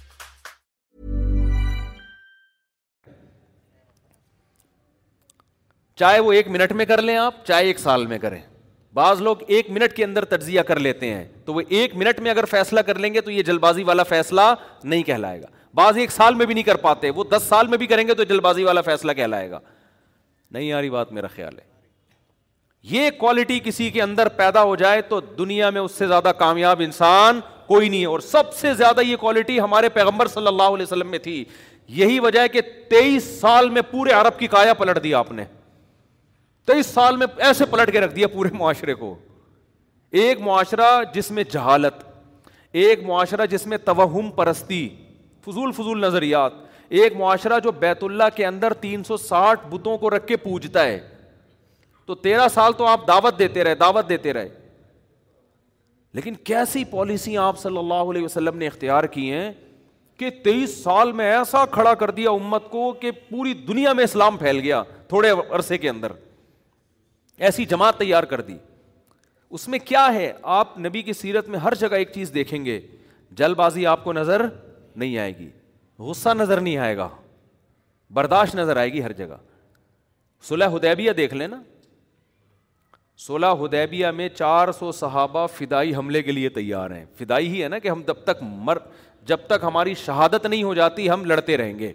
چاہے 6.01 6.19
وہ 6.25 6.31
ایک 6.33 6.47
منٹ 6.49 6.71
میں 6.73 6.85
کر 6.85 7.01
لیں 7.01 7.15
آپ 7.15 7.45
چاہے 7.45 7.65
ایک 7.65 7.79
سال 7.79 8.05
میں 8.11 8.17
کریں 8.19 8.39
بعض 8.99 9.19
لوگ 9.21 9.37
ایک 9.47 9.69
منٹ 9.71 9.93
کے 9.95 10.03
اندر 10.03 10.25
تجزیہ 10.29 10.61
کر 10.69 10.79
لیتے 10.79 11.13
ہیں 11.13 11.25
تو 11.45 11.53
وہ 11.53 11.61
ایک 11.67 11.93
منٹ 11.95 12.19
میں 12.27 12.31
اگر 12.31 12.45
فیصلہ 12.49 12.79
کر 12.87 12.99
لیں 12.99 13.13
گے 13.13 13.21
تو 13.21 13.31
یہ 13.31 13.43
جلد 13.49 13.59
بازی 13.65 13.83
والا 13.89 14.03
فیصلہ 14.09 14.41
نہیں 14.83 15.03
کہلائے 15.09 15.41
گا 15.41 15.47
بعض 15.79 15.97
ایک 15.97 16.11
سال 16.11 16.35
میں 16.35 16.45
بھی 16.45 16.53
نہیں 16.53 16.63
کر 16.63 16.75
پاتے 16.87 17.09
وہ 17.19 17.23
دس 17.31 17.43
سال 17.49 17.67
میں 17.67 17.77
بھی 17.77 17.87
کریں 17.87 18.07
گے 18.07 18.13
تو 18.13 18.23
جلد 18.33 18.41
بازی 18.47 18.63
والا 18.63 18.81
فیصلہ 18.89 19.11
کہلائے 19.21 19.49
گا 19.51 19.59
نہیں 20.55 20.71
آ 20.73 20.81
رہی 20.81 20.89
بات 20.89 21.11
میرا 21.19 21.27
خیال 21.35 21.57
ہے 21.59 21.69
یہ 22.95 23.09
کوالٹی 23.19 23.59
کسی 23.63 23.89
کے 23.97 24.01
اندر 24.01 24.27
پیدا 24.41 24.63
ہو 24.63 24.75
جائے 24.85 25.01
تو 25.13 25.19
دنیا 25.37 25.69
میں 25.75 25.81
اس 25.81 25.91
سے 25.97 26.07
زیادہ 26.07 26.31
کامیاب 26.39 26.79
انسان 26.85 27.39
کوئی 27.67 27.87
نہیں 27.89 28.01
ہے 28.01 28.05
اور 28.05 28.19
سب 28.31 28.53
سے 28.61 28.73
زیادہ 28.81 29.01
یہ 29.11 29.15
کوالٹی 29.27 29.59
ہمارے 29.59 29.89
پیغمبر 30.01 30.27
صلی 30.35 30.47
اللہ 30.47 30.73
علیہ 30.77 30.83
وسلم 30.91 31.11
میں 31.11 31.19
تھی 31.29 31.43
یہی 32.01 32.19
وجہ 32.27 32.39
ہے 32.41 32.47
کہ 32.57 32.61
تیئیس 32.89 33.23
سال 33.39 33.69
میں 33.69 33.81
پورے 33.91 34.11
عرب 34.23 34.39
کی 34.39 34.47
کایا 34.57 34.73
پلٹ 34.83 35.03
دیا 35.03 35.17
آپ 35.19 35.31
نے 35.31 35.43
سال 36.85 37.15
میں 37.17 37.27
ایسے 37.47 37.65
پلٹ 37.71 37.91
کے 37.91 37.99
رکھ 38.01 38.15
دیا 38.15 38.27
پورے 38.33 38.49
معاشرے 38.57 38.93
کو 38.95 39.13
ایک 40.21 40.41
معاشرہ 40.41 40.87
جس 41.13 41.31
میں 41.31 41.43
جہالت 41.51 42.03
ایک 42.81 43.03
معاشرہ 43.05 43.45
جس 43.51 43.65
میں 43.67 43.77
توہم 43.85 44.29
پرستی 44.35 44.87
فضول 45.45 45.71
فضول 45.77 46.01
نظریات 46.05 46.51
ایک 46.99 47.15
معاشرہ 47.17 47.59
جو 47.63 47.71
بیت 47.79 48.03
اللہ 48.03 48.35
کے 48.35 48.45
اندر 48.45 48.73
تین 48.81 49.03
سو 49.03 49.17
ساٹھ 49.17 49.67
بتوں 49.69 49.97
کو 49.97 50.09
رکھ 50.15 50.27
کے 50.27 50.37
پوجتا 50.37 50.85
ہے 50.85 50.99
تو 52.05 52.15
تیرہ 52.25 52.47
سال 52.53 52.73
تو 52.77 52.85
آپ 52.85 53.07
دعوت 53.07 53.39
دیتے 53.39 53.63
رہے 53.63 53.75
دعوت 53.75 54.09
دیتے 54.09 54.33
رہے 54.33 54.49
لیکن 56.13 56.33
کیسی 56.43 56.83
پالیسی 56.91 57.37
آپ 57.37 57.59
صلی 57.59 57.77
اللہ 57.77 58.09
علیہ 58.11 58.23
وسلم 58.23 58.57
نے 58.57 58.67
اختیار 58.67 59.03
کی 59.13 59.31
ہیں 59.31 59.51
کہ 60.19 60.29
تیئیس 60.43 60.75
سال 60.83 61.11
میں 61.19 61.31
ایسا 61.35 61.65
کھڑا 61.71 61.93
کر 62.01 62.11
دیا 62.17 62.29
امت 62.31 62.69
کو 62.69 62.91
کہ 63.01 63.11
پوری 63.29 63.53
دنیا 63.67 63.93
میں 63.99 64.03
اسلام 64.03 64.37
پھیل 64.37 64.59
گیا 64.63 64.81
تھوڑے 65.09 65.29
عرصے 65.51 65.77
کے 65.77 65.89
اندر 65.89 66.11
ایسی 67.45 67.65
جماعت 67.65 67.97
تیار 67.99 68.23
کر 68.31 68.41
دی 68.47 68.55
اس 69.57 69.67
میں 69.67 69.77
کیا 69.85 70.05
ہے 70.13 70.31
آپ 70.55 70.77
نبی 70.79 71.01
کی 71.03 71.13
سیرت 71.13 71.47
میں 71.49 71.59
ہر 71.59 71.73
جگہ 71.79 71.95
ایک 72.01 72.11
چیز 72.13 72.33
دیکھیں 72.33 72.63
گے 72.65 72.79
جلد 73.39 73.55
بازی 73.57 73.85
آپ 73.93 74.03
کو 74.03 74.13
نظر 74.13 74.41
نہیں 74.95 75.17
آئے 75.17 75.31
گی 75.37 75.49
غصہ 76.09 76.29
نظر 76.39 76.61
نہیں 76.61 76.77
آئے 76.87 76.97
گا 76.97 77.07
برداشت 78.13 78.55
نظر 78.55 78.77
آئے 78.77 78.93
گی 78.93 79.03
ہر 79.03 79.11
جگہ 79.23 79.37
صلح 80.49 80.75
ہدیبیہ 80.75 81.11
دیکھ 81.21 81.33
لیں 81.33 81.47
نا 81.47 81.61
سلح 83.27 83.53
ہدیبیہ 83.63 84.07
میں 84.17 84.27
چار 84.35 84.71
سو 84.79 84.91
صحابہ 85.01 85.45
فدائی 85.57 85.95
حملے 85.95 86.21
کے 86.27 86.31
لیے 86.31 86.49
تیار 86.59 86.91
ہیں 86.91 87.05
فدائی 87.19 87.49
ہی 87.55 87.63
ہے 87.63 87.67
نا 87.69 87.79
کہ 87.79 87.87
ہم 87.89 88.01
جب 88.07 88.23
تک 88.25 88.41
مر 88.69 88.77
جب 89.31 89.39
تک 89.47 89.63
ہماری 89.63 89.93
شہادت 90.05 90.45
نہیں 90.45 90.63
ہو 90.63 90.73
جاتی 90.73 91.09
ہم 91.09 91.25
لڑتے 91.25 91.57
رہیں 91.57 91.77
گے 91.79 91.91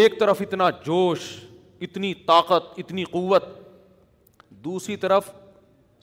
ایک 0.00 0.18
طرف 0.20 0.40
اتنا 0.42 0.68
جوش 0.86 1.28
اتنی 1.86 2.12
طاقت 2.26 2.78
اتنی 2.78 3.04
قوت 3.12 3.44
دوسری 4.64 4.96
طرف 5.02 5.30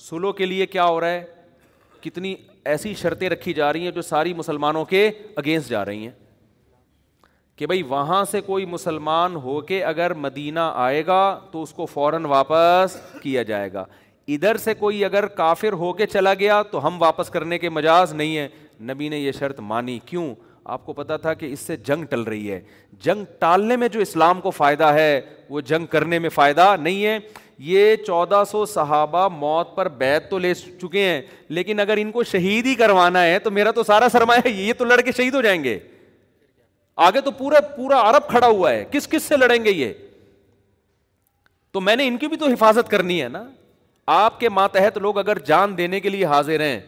سلو 0.09 0.31
کے 0.33 0.45
لیے 0.45 0.65
کیا 0.65 0.85
ہو 0.85 0.99
رہا 1.01 1.09
ہے 1.09 1.25
کتنی 2.01 2.33
ایسی 2.71 2.93
شرطیں 3.01 3.29
رکھی 3.29 3.53
جا 3.53 3.71
رہی 3.73 3.83
ہیں 3.83 3.91
جو 3.91 4.01
ساری 4.01 4.33
مسلمانوں 4.33 4.83
کے 4.85 5.09
اگینسٹ 5.37 5.69
جا 5.69 5.83
رہی 5.85 6.03
ہیں 6.07 6.11
کہ 7.55 7.65
بھائی 7.67 7.81
وہاں 7.89 8.23
سے 8.31 8.41
کوئی 8.45 8.65
مسلمان 8.73 9.35
ہو 9.43 9.59
کے 9.69 9.83
اگر 9.83 10.13
مدینہ 10.25 10.71
آئے 10.85 11.05
گا 11.05 11.21
تو 11.51 11.61
اس 11.63 11.71
کو 11.73 11.85
فوراً 11.93 12.25
واپس 12.33 12.97
کیا 13.21 13.43
جائے 13.43 13.71
گا 13.73 13.85
ادھر 14.35 14.57
سے 14.65 14.73
کوئی 14.79 15.03
اگر 15.05 15.25
کافر 15.41 15.73
ہو 15.83 15.91
کے 16.01 16.05
چلا 16.07 16.33
گیا 16.39 16.61
تو 16.71 16.85
ہم 16.87 17.01
واپس 17.01 17.29
کرنے 17.29 17.57
کے 17.59 17.69
مجاز 17.69 18.13
نہیں 18.13 18.37
ہے 18.37 18.47
نبی 18.91 19.09
نے 19.09 19.19
یہ 19.19 19.31
شرط 19.39 19.59
مانی 19.71 19.97
کیوں 20.05 20.33
آپ 20.75 20.85
کو 20.85 20.93
پتا 20.93 21.17
تھا 21.17 21.33
کہ 21.33 21.45
اس 21.53 21.59
سے 21.59 21.75
جنگ 21.87 22.05
ٹل 22.09 22.21
رہی 22.23 22.51
ہے 22.51 22.59
جنگ 23.03 23.23
ٹالنے 23.39 23.75
میں 23.83 23.87
جو 23.91 23.99
اسلام 23.99 24.41
کو 24.41 24.51
فائدہ 24.51 24.87
ہے 24.93 25.19
وہ 25.49 25.61
جنگ 25.71 25.85
کرنے 25.91 26.19
میں 26.19 26.29
فائدہ 26.29 26.75
نہیں 26.79 27.05
ہے 27.05 27.17
یہ 27.57 27.95
چودہ 28.07 28.41
سو 28.51 28.65
صحابہ 28.73 29.27
موت 29.37 29.75
پر 29.75 29.87
بیت 29.97 30.29
تو 30.29 30.37
لے 30.39 30.53
چکے 30.53 31.03
ہیں 31.03 31.21
لیکن 31.57 31.79
اگر 31.79 31.97
ان 32.01 32.11
کو 32.11 32.23
شہید 32.31 32.65
ہی 32.65 32.75
کروانا 32.75 33.23
ہے 33.23 33.39
تو 33.43 33.51
میرا 33.51 33.71
تو 33.75 33.83
سارا 33.83 34.07
سرمایہ 34.11 34.41
ہے 34.45 34.49
یہ 34.51 34.73
تو 34.77 34.85
لڑ 34.85 34.99
کے 35.01 35.11
شہید 35.17 35.35
ہو 35.35 35.41
جائیں 35.41 35.63
گے 35.63 35.77
آگے 37.05 37.21
تو 37.21 37.31
پورا 37.37 37.59
پورا 37.75 38.01
عرب 38.09 38.27
کھڑا 38.29 38.47
ہوا 38.47 38.71
ہے 38.71 38.83
کس 38.91 39.07
کس 39.07 39.23
سے 39.23 39.37
لڑیں 39.37 39.63
گے 39.65 39.71
یہ 39.71 39.93
تو 41.71 41.81
میں 41.81 41.95
نے 41.95 42.07
ان 42.07 42.17
کی 42.17 42.27
بھی 42.27 42.37
تو 42.37 42.47
حفاظت 42.49 42.89
کرنی 42.91 43.21
ہے 43.21 43.27
نا 43.29 43.43
آپ 44.15 44.39
کے 44.39 44.49
ماتحت 44.49 44.97
لوگ 45.01 45.17
اگر 45.19 45.39
جان 45.45 45.77
دینے 45.77 45.99
کے 45.99 46.09
لیے 46.09 46.25
حاضر 46.25 46.59
ہیں 46.63 46.79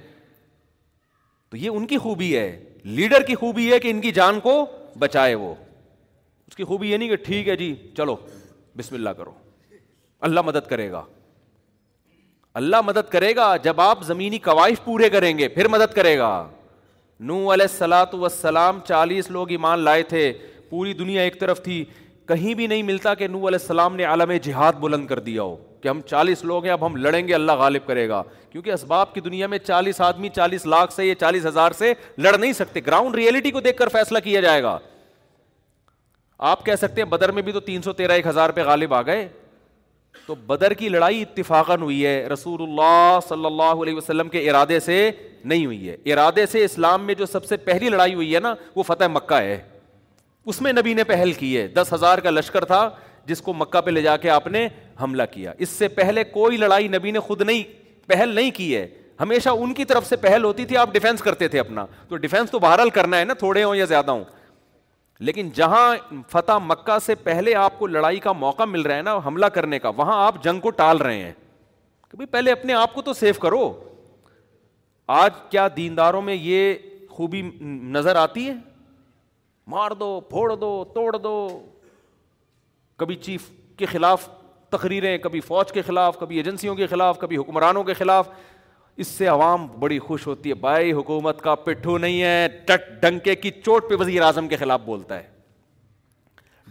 تو 1.49 1.57
یہ 1.57 1.69
ان 1.69 1.85
کی 1.87 1.97
خوبی 1.97 2.35
ہے 2.37 2.47
لیڈر 2.85 3.23
کی 3.27 3.35
خوبی 3.35 3.71
ہے 3.71 3.79
کہ 3.79 3.91
ان 3.91 4.01
کی 4.01 4.11
جان 4.11 4.39
کو 4.39 4.65
بچائے 4.99 5.35
وہ 5.35 5.53
اس 6.47 6.55
کی 6.55 6.63
خوبی 6.63 6.91
یہ 6.91 6.97
نہیں 6.97 7.09
کہ 7.09 7.15
ٹھیک 7.25 7.47
ہے 7.47 7.55
جی 7.55 7.73
چلو 7.97 8.15
بسم 8.77 8.95
اللہ 8.95 9.09
کرو 9.17 9.31
اللہ 10.27 10.41
مدد 10.45 10.67
کرے 10.69 10.91
گا 10.91 11.01
اللہ 12.59 12.81
مدد 12.85 13.09
کرے 13.11 13.35
گا 13.35 13.55
جب 13.63 13.81
آپ 13.81 14.01
زمینی 14.03 14.37
قوائف 14.47 14.83
پورے 14.83 15.09
کریں 15.09 15.37
گے 15.37 15.47
پھر 15.47 15.67
مدد 15.67 15.93
کرے 15.95 16.17
گا 16.19 16.31
نو 17.19 17.35
علیہ 17.53 17.65
السلاۃ 17.69 18.13
وسلام 18.19 18.79
چالیس 18.87 19.29
لوگ 19.31 19.49
ایمان 19.51 19.79
لائے 19.83 20.03
تھے 20.13 20.31
پوری 20.69 20.93
دنیا 20.93 21.21
ایک 21.21 21.39
طرف 21.39 21.61
تھی 21.63 21.83
کہیں 22.27 22.53
بھی 22.53 22.67
نہیں 22.67 22.83
ملتا 22.83 23.13
کہ 23.19 23.27
نو 23.27 23.47
علیہ 23.47 23.59
السلام 23.61 23.95
نے 23.95 24.03
عالم 24.05 24.31
جہاد 24.43 24.73
بلند 24.79 25.07
کر 25.07 25.19
دیا 25.19 25.41
ہو 25.43 25.55
کہ 25.81 25.87
ہم 25.87 26.01
چالیس 26.09 26.43
لوگ 26.45 26.63
ہیں 26.65 26.71
اب 26.71 26.85
ہم 26.85 26.95
لڑیں 26.95 27.27
گے 27.27 27.33
اللہ 27.35 27.51
غالب 27.59 27.85
کرے 27.87 28.07
گا 28.09 28.21
کیونکہ 28.51 28.71
اسباب 28.73 29.13
کی 29.13 29.21
دنیا 29.21 29.47
میں 29.47 29.57
چالیس 29.67 30.01
آدمی 30.01 30.29
چالیس 30.35 30.65
لاکھ 30.65 30.93
سے 30.93 31.05
یا 31.05 31.15
چالیس 31.19 31.45
ہزار 31.45 31.71
سے 31.77 31.93
لڑ 32.17 32.37
نہیں 32.37 32.53
سکتے 32.53 32.79
گراؤنڈ 32.85 33.15
ریئلٹی 33.15 33.51
کو 33.51 33.59
دیکھ 33.61 33.77
کر 33.77 33.87
فیصلہ 33.93 34.19
کیا 34.23 34.41
جائے 34.41 34.63
گا 34.63 34.77
آپ 36.51 36.65
کہہ 36.65 36.75
سکتے 36.81 37.01
ہیں 37.01 37.07
بدر 37.09 37.31
میں 37.31 37.41
بھی 37.43 37.51
تو 37.51 37.59
تین 37.59 37.81
سو 37.81 37.93
تیرہ 37.93 38.11
ایک 38.21 38.27
ہزار 38.27 38.49
پہ 38.59 38.63
غالب 38.65 38.93
آ 38.93 39.01
گئے 39.05 39.27
تو 40.29 40.35
بدر 40.49 40.73
کی 40.79 40.89
لڑائی 40.89 41.21
اتفاقاً 41.21 41.75
ہوئی 41.81 42.05
ہے 42.05 42.15
رسول 42.33 42.61
اللہ 42.61 43.19
صلی 43.27 43.45
اللہ 43.45 43.79
علیہ 43.83 43.93
وسلم 43.95 44.27
کے 44.29 44.39
ارادے 44.49 44.79
سے 44.79 44.97
نہیں 45.51 45.65
ہوئی 45.65 45.89
ہے 45.89 45.95
ارادے 46.13 46.45
سے 46.51 46.63
اسلام 46.63 47.05
میں 47.05 47.13
جو 47.21 47.25
سب 47.25 47.45
سے 47.45 47.57
پہلی 47.69 47.89
لڑائی 47.89 48.13
ہوئی 48.13 48.33
ہے 48.33 48.39
نا 48.39 48.53
وہ 48.75 48.83
فتح 48.87 49.07
مکہ 49.13 49.39
ہے 49.47 49.57
اس 50.53 50.61
میں 50.61 50.73
نبی 50.73 50.93
نے 50.93 51.03
پہل 51.13 51.31
کی 51.39 51.55
ہے 51.57 51.67
دس 51.77 51.93
ہزار 51.93 52.17
کا 52.23 52.29
لشکر 52.29 52.65
تھا 52.71 52.89
جس 53.27 53.41
کو 53.41 53.53
مکہ 53.53 53.81
پہ 53.85 53.91
لے 53.91 54.01
جا 54.01 54.15
کے 54.17 54.29
آپ 54.29 54.47
نے 54.47 54.67
حملہ 55.01 55.23
کیا 55.31 55.53
اس 55.65 55.69
سے 55.79 55.87
پہلے 55.97 56.23
کوئی 56.33 56.57
لڑائی 56.57 56.87
نبی 56.97 57.11
نے 57.11 57.19
خود 57.27 57.41
نہیں 57.41 57.63
پہل 58.09 58.35
نہیں 58.35 58.51
کی 58.55 58.75
ہے 58.75 58.87
ہمیشہ 59.21 59.49
ان 59.49 59.73
کی 59.73 59.85
طرف 59.85 60.07
سے 60.09 60.15
پہل 60.15 60.43
ہوتی 60.43 60.65
تھی 60.65 60.77
آپ 60.77 60.93
ڈیفینس 60.93 61.21
کرتے 61.21 61.47
تھے 61.55 61.59
اپنا 61.59 61.85
تو 62.09 62.17
ڈیفینس 62.17 62.51
تو 62.51 62.59
بہرحال 62.59 62.89
کرنا 63.01 63.19
ہے 63.19 63.25
نا 63.25 63.33
تھوڑے 63.39 63.63
ہوں 63.63 63.75
یا 63.75 63.85
زیادہ 63.85 64.11
ہوں 64.11 64.23
لیکن 65.27 65.49
جہاں 65.55 65.95
فتح 66.31 66.57
مکہ 66.63 66.97
سے 67.05 67.15
پہلے 67.23 67.55
آپ 67.61 67.77
کو 67.79 67.87
لڑائی 67.87 68.19
کا 68.19 68.31
موقع 68.31 68.63
مل 68.67 68.81
رہا 68.81 68.95
ہے 68.95 69.01
نا 69.01 69.17
حملہ 69.25 69.45
کرنے 69.53 69.79
کا 69.79 69.89
وہاں 69.95 70.25
آپ 70.25 70.43
جنگ 70.43 70.59
کو 70.59 70.69
ٹال 70.79 70.97
رہے 70.97 71.21
ہیں 71.23 71.31
کہ 72.11 72.17
بھائی 72.17 72.27
پہلے 72.31 72.51
اپنے 72.51 72.73
آپ 72.73 72.93
کو 72.93 73.01
تو 73.09 73.13
سیف 73.13 73.39
کرو 73.39 73.71
آج 75.15 75.33
کیا 75.49 75.67
دینداروں 75.75 76.21
میں 76.21 76.35
یہ 76.35 76.73
خوبی 77.09 77.41
نظر 77.61 78.15
آتی 78.15 78.47
ہے 78.49 78.53
مار 79.71 79.91
دو 79.99 80.19
پھوڑ 80.29 80.53
دو 80.55 80.73
توڑ 80.93 81.11
دو 81.17 81.33
کبھی 82.97 83.15
چیف 83.15 83.49
کے 83.77 83.85
خلاف 83.85 84.27
تقریریں 84.69 85.17
کبھی 85.17 85.39
فوج 85.41 85.71
کے 85.71 85.81
خلاف 85.81 86.17
کبھی 86.19 86.37
ایجنسیوں 86.37 86.75
کے 86.75 86.87
خلاف 86.87 87.19
کبھی 87.19 87.37
حکمرانوں 87.37 87.83
کے 87.83 87.93
خلاف 87.93 88.27
اس 89.01 89.07
سے 89.07 89.27
عوام 89.31 89.65
بڑی 89.79 89.97
خوش 89.99 90.25
ہوتی 90.27 90.49
ہے 90.49 90.53
بھائی 90.61 90.91
حکومت 90.93 91.41
کا 91.41 91.53
پٹھو 91.65 91.97
نہیں 91.97 92.21
ہے 92.21 92.47
ٹٹ 92.67 92.87
ڈنکے 93.01 93.35
کی 93.35 93.49
چوٹ 93.65 93.89
پہ 93.89 93.95
وزیر 93.99 94.21
اعظم 94.21 94.47
کے 94.47 94.55
خلاف 94.57 94.81
بولتا 94.85 95.17
ہے 95.17 95.23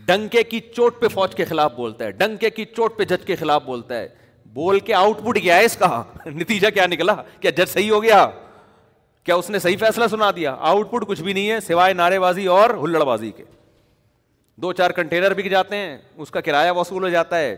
ڈنکے 0.07 0.43
کی 0.51 0.61
چوٹ 0.75 1.01
پہ 1.01 1.09
فوج 1.15 1.35
کے 1.35 1.45
خلاف 1.45 1.73
بولتا 1.77 2.05
ہے 2.05 2.11
ڈنکے 2.19 2.51
کی 2.51 2.65
چوٹ 2.77 2.97
پہ 2.99 3.05
جج 3.15 3.25
کے 3.27 3.37
خلاف 3.37 3.63
بولتا 3.67 3.99
ہے 3.99 4.09
بول 4.55 4.81
کے 4.81 4.95
آؤٹ 4.95 5.19
پٹ 5.27 5.41
کیا 5.43 5.57
ہے 5.57 5.65
اس 5.65 5.77
کا 5.77 6.03
نتیجہ 6.27 6.71
کیا 6.75 6.87
نکلا 6.87 7.15
کیا 7.41 7.51
جج 7.57 7.69
صحیح 7.73 7.91
ہو 7.93 8.03
گیا 8.03 8.27
کیا 9.25 9.35
اس 9.35 9.49
نے 9.51 9.59
صحیح 9.59 9.77
فیصلہ 9.81 10.07
سنا 10.11 10.31
دیا 10.37 10.55
آؤٹ 10.73 10.91
پٹ 10.91 11.07
کچھ 11.09 11.23
بھی 11.23 11.33
نہیں 11.33 11.51
ہے 11.51 11.59
سوائے 11.67 11.95
نعرے 11.95 12.19
بازی 12.21 12.47
اور 12.59 12.71
ہلڑ 12.83 13.05
بازی 13.05 13.31
کے 13.37 13.45
دو 14.63 14.73
چار 14.73 14.91
کنٹینر 14.91 15.35
بک 15.37 15.51
جاتے 15.51 15.77
ہیں 15.77 15.99
اس 16.17 16.31
کا 16.31 16.41
کرایہ 16.51 16.71
وصول 16.77 17.03
ہو 17.03 17.09
جاتا 17.09 17.39
ہے 17.41 17.57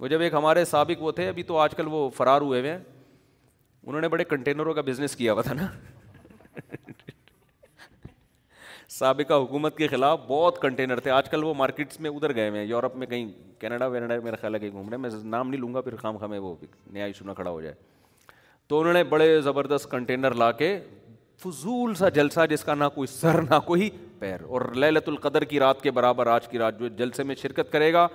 وہ 0.00 0.08
جب 0.08 0.20
ایک 0.20 0.34
ہمارے 0.34 0.64
سابق 0.64 1.02
وہ 1.02 1.12
تھے 1.12 1.28
ابھی 1.28 1.42
تو 1.52 1.58
آج 1.58 1.74
کل 1.76 1.86
وہ 1.90 2.08
فرار 2.16 2.40
ہوئے 2.40 2.60
ہوئے 2.60 2.70
ہیں 2.70 2.78
انہوں 3.86 4.00
نے 4.00 4.08
بڑے 4.08 4.24
کنٹینروں 4.24 4.74
کا 4.74 4.80
بزنس 4.86 5.16
کیا 5.16 5.32
ہوا 5.32 5.42
تھا 5.42 5.54
نا 5.54 5.66
سابقہ 8.90 9.34
حکومت 9.42 9.76
کے 9.76 9.86
خلاف 9.88 10.18
بہت 10.26 10.60
کنٹینر 10.62 11.00
تھے 11.00 11.10
آج 11.10 11.28
کل 11.30 11.44
وہ 11.44 11.52
مارکیٹس 11.58 12.00
میں 12.00 12.10
ادھر 12.10 12.34
گئے 12.34 12.48
ہوئے 12.48 12.60
ہیں 12.60 12.66
یورپ 12.68 12.96
میں 12.96 13.06
کہیں 13.06 13.26
کینیڈا 13.60 13.86
وینیڈا 13.94 14.18
میرا 14.24 14.36
خیال 14.40 14.54
ہے 14.54 14.58
کہیں 14.60 14.70
گھوم 14.70 14.88
رہے 14.88 14.96
ہیں 14.96 15.02
میں 15.02 15.10
نام 15.36 15.48
نہیں 15.50 15.60
لوں 15.60 15.72
گا 15.74 15.80
پھر 15.80 15.96
خام 16.02 16.16
خامے 16.18 16.38
وہ 16.38 16.54
نیا 16.92 17.04
ایشو 17.04 17.24
نہ 17.26 17.32
کھڑا 17.36 17.50
ہو 17.50 17.60
جائے 17.60 17.74
تو 18.68 18.80
انہوں 18.80 18.92
نے 18.92 19.02
بڑے 19.14 19.40
زبردست 19.44 19.90
کنٹینر 19.90 20.34
لا 20.42 20.50
کے 20.62 20.78
فضول 21.42 21.94
سا 21.94 22.08
جلسہ 22.18 22.46
جس 22.50 22.64
کا 22.64 22.74
نہ 22.74 22.84
کوئی 22.94 23.06
سر 23.14 23.40
نہ 23.50 23.58
کوئی 23.66 23.88
پیر 24.18 24.42
اور 24.48 24.70
للت 24.74 25.08
القدر 25.08 25.44
کی 25.52 25.58
رات 25.60 25.82
کے 25.82 25.90
برابر 25.90 26.26
آج 26.34 26.48
کی 26.48 26.58
رات 26.58 26.78
جو 26.78 26.88
جلسے 26.98 27.22
میں 27.30 27.34
شرکت 27.42 27.72
کرے 27.72 27.92
گا 27.92 28.06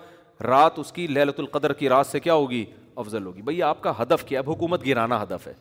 رات 0.45 0.77
اس 0.79 0.91
کی 0.91 1.07
لہلت 1.07 1.39
القدر 1.39 1.73
کی 1.81 1.89
رات 1.89 2.07
سے 2.07 2.19
کیا 2.19 2.33
ہوگی 2.33 2.65
افضل 3.01 3.25
ہوگی 3.25 3.41
بھائی 3.47 3.61
آپ 3.63 3.81
کا 3.81 3.91
ہدف 4.01 4.23
کیا 4.25 4.39
اب 4.39 4.49
حکومت 4.49 4.85
گرانا 4.87 5.21
ہدف 5.23 5.47
ہے 5.47 5.53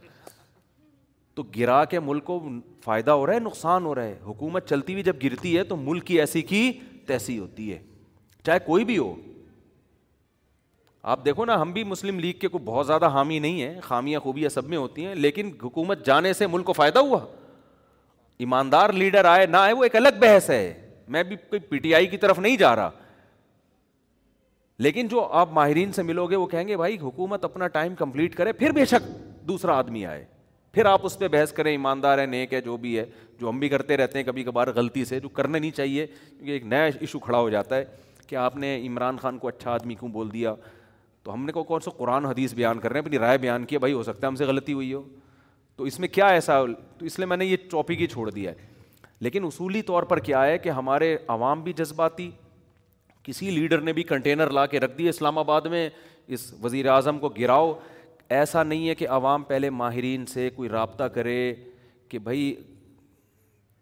تو 1.34 1.42
گرا 1.56 1.84
کے 1.84 2.00
ملک 2.00 2.24
کو 2.24 2.40
فائدہ 2.84 3.10
ہو 3.20 3.26
رہا 3.26 3.34
ہے 3.34 3.40
نقصان 3.40 3.84
ہو 3.84 3.94
رہا 3.94 4.04
ہے 4.04 4.14
حکومت 4.26 4.68
چلتی 4.68 4.92
ہوئی 4.92 5.02
جب 5.04 5.16
گرتی 5.24 5.56
ہے 5.56 5.62
تو 5.72 5.76
ملک 5.76 6.04
کی 6.06 6.20
ایسی 6.20 6.42
کی 6.52 6.60
تیسی 7.06 7.38
ہوتی 7.38 7.72
ہے 7.72 7.78
چاہے 8.46 8.58
کوئی 8.66 8.84
بھی 8.84 8.98
ہو 8.98 9.14
آپ 11.14 11.24
دیکھو 11.24 11.44
نا 11.44 11.60
ہم 11.62 11.72
بھی 11.72 11.82
مسلم 11.84 12.18
لیگ 12.20 12.38
کے 12.40 12.48
کو 12.54 12.58
بہت 12.64 12.86
زیادہ 12.86 13.08
حامی 13.16 13.38
نہیں 13.38 13.60
ہیں 13.62 13.80
خامیاں 13.82 14.20
خوبیاں 14.20 14.48
سب 14.54 14.68
میں 14.68 14.78
ہوتی 14.78 15.04
ہیں 15.06 15.14
لیکن 15.14 15.50
حکومت 15.62 16.04
جانے 16.06 16.32
سے 16.38 16.46
ملک 16.54 16.66
کو 16.66 16.72
فائدہ 16.78 16.98
ہوا 17.10 17.18
ایماندار 18.44 18.90
لیڈر 19.02 19.24
آئے 19.24 19.46
نہ 19.46 19.56
آئے 19.56 19.72
وہ 19.72 19.82
ایک 19.82 19.96
الگ 19.96 20.18
بحث 20.20 20.48
ہے 20.50 20.62
میں 21.14 21.22
بھی 21.22 21.36
کوئی 21.50 21.60
پی 21.68 21.78
ٹی 21.84 21.94
آئی 21.94 22.06
کی 22.06 22.16
طرف 22.24 22.38
نہیں 22.38 22.56
جا 22.64 22.74
رہا 22.76 22.90
لیکن 24.82 25.08
جو 25.08 25.20
آپ 25.40 25.52
ماہرین 25.52 25.92
سے 25.92 26.02
ملو 26.02 26.26
گے 26.30 26.36
وہ 26.36 26.46
کہیں 26.46 26.66
گے 26.68 26.76
بھائی 26.76 26.96
حکومت 27.02 27.44
اپنا 27.44 27.66
ٹائم 27.76 27.94
کمپلیٹ 27.98 28.34
کرے 28.36 28.52
پھر 28.52 28.72
بے 28.74 28.84
شک 28.86 29.08
دوسرا 29.48 29.76
آدمی 29.78 30.04
آئے 30.06 30.24
پھر 30.72 30.86
آپ 30.86 31.04
اس 31.06 31.18
پہ 31.18 31.28
بحث 31.32 31.52
کریں 31.52 31.70
ایماندار 31.70 32.18
ہے 32.18 32.24
نیک 32.26 32.52
ہے 32.54 32.60
جو 32.60 32.76
بھی 32.76 32.98
ہے 32.98 33.04
جو 33.40 33.48
ہم 33.48 33.58
بھی 33.58 33.68
کرتے 33.68 33.96
رہتے 33.96 34.18
ہیں 34.18 34.26
کبھی 34.26 34.42
کبھار 34.44 34.68
غلطی 34.76 35.04
سے 35.04 35.20
جو 35.20 35.28
کرنا 35.28 35.58
نہیں 35.58 35.70
چاہیے 35.76 36.06
کیونکہ 36.06 36.50
ایک 36.50 36.64
نیا 36.66 36.82
ایشو 37.00 37.18
کھڑا 37.18 37.38
ہو 37.38 37.48
جاتا 37.50 37.76
ہے 37.76 37.84
کہ 38.26 38.36
آپ 38.36 38.56
نے 38.56 38.76
عمران 38.86 39.16
خان 39.22 39.38
کو 39.38 39.48
اچھا 39.48 39.70
آدمی 39.70 39.94
کیوں 40.00 40.10
بول 40.12 40.32
دیا 40.32 40.54
تو 41.22 41.32
ہم 41.34 41.44
نے 41.46 41.52
کو 41.52 41.62
کون 41.64 41.80
سا 41.84 41.90
قرآن 41.96 42.24
حدیث 42.26 42.54
بیان 42.54 42.78
کر 42.80 42.92
رہے 42.92 43.00
ہیں 43.00 43.06
اپنی 43.06 43.18
رائے 43.18 43.38
بیان 43.38 43.64
کیا 43.66 43.78
بھائی 43.78 43.92
ہو 43.92 44.02
سکتا 44.02 44.26
ہے 44.26 44.26
ہم 44.26 44.36
سے 44.36 44.44
غلطی 44.46 44.72
ہوئی 44.72 44.92
ہو 44.92 45.02
تو 45.76 45.84
اس 45.84 45.98
میں 46.00 46.08
کیا 46.08 46.26
ایسا 46.36 46.60
تو 46.98 47.06
اس 47.06 47.18
لیے 47.18 47.26
میں 47.26 47.36
نے 47.36 47.44
یہ 47.46 47.56
ٹاپک 47.70 48.00
ہی 48.00 48.06
چھوڑ 48.12 48.30
دیا 48.30 48.50
ہے 48.50 48.74
لیکن 49.26 49.44
اصولی 49.44 49.82
طور 49.82 50.02
پر 50.12 50.18
کیا 50.28 50.44
ہے 50.46 50.58
کہ 50.58 50.68
ہمارے 50.80 51.16
عوام 51.26 51.62
بھی 51.62 51.72
جذباتی 51.76 52.30
کسی 53.26 53.50
لیڈر 53.50 53.80
نے 53.80 53.92
بھی 53.92 54.02
کنٹینر 54.10 54.50
لا 54.56 54.64
کے 54.72 54.80
رکھ 54.80 54.96
دیے 54.98 55.08
اسلام 55.08 55.38
آباد 55.38 55.60
میں 55.70 55.88
اس 56.36 56.52
وزیر 56.62 56.86
اعظم 56.88 57.18
کو 57.18 57.28
گراؤ 57.38 57.72
ایسا 58.38 58.62
نہیں 58.62 58.88
ہے 58.88 58.94
کہ 58.94 59.08
عوام 59.16 59.42
پہلے 59.50 59.70
ماہرین 59.70 60.26
سے 60.26 60.48
کوئی 60.56 60.68
رابطہ 60.68 61.04
کرے 61.14 61.38
کہ 62.08 62.18
بھائی 62.28 62.44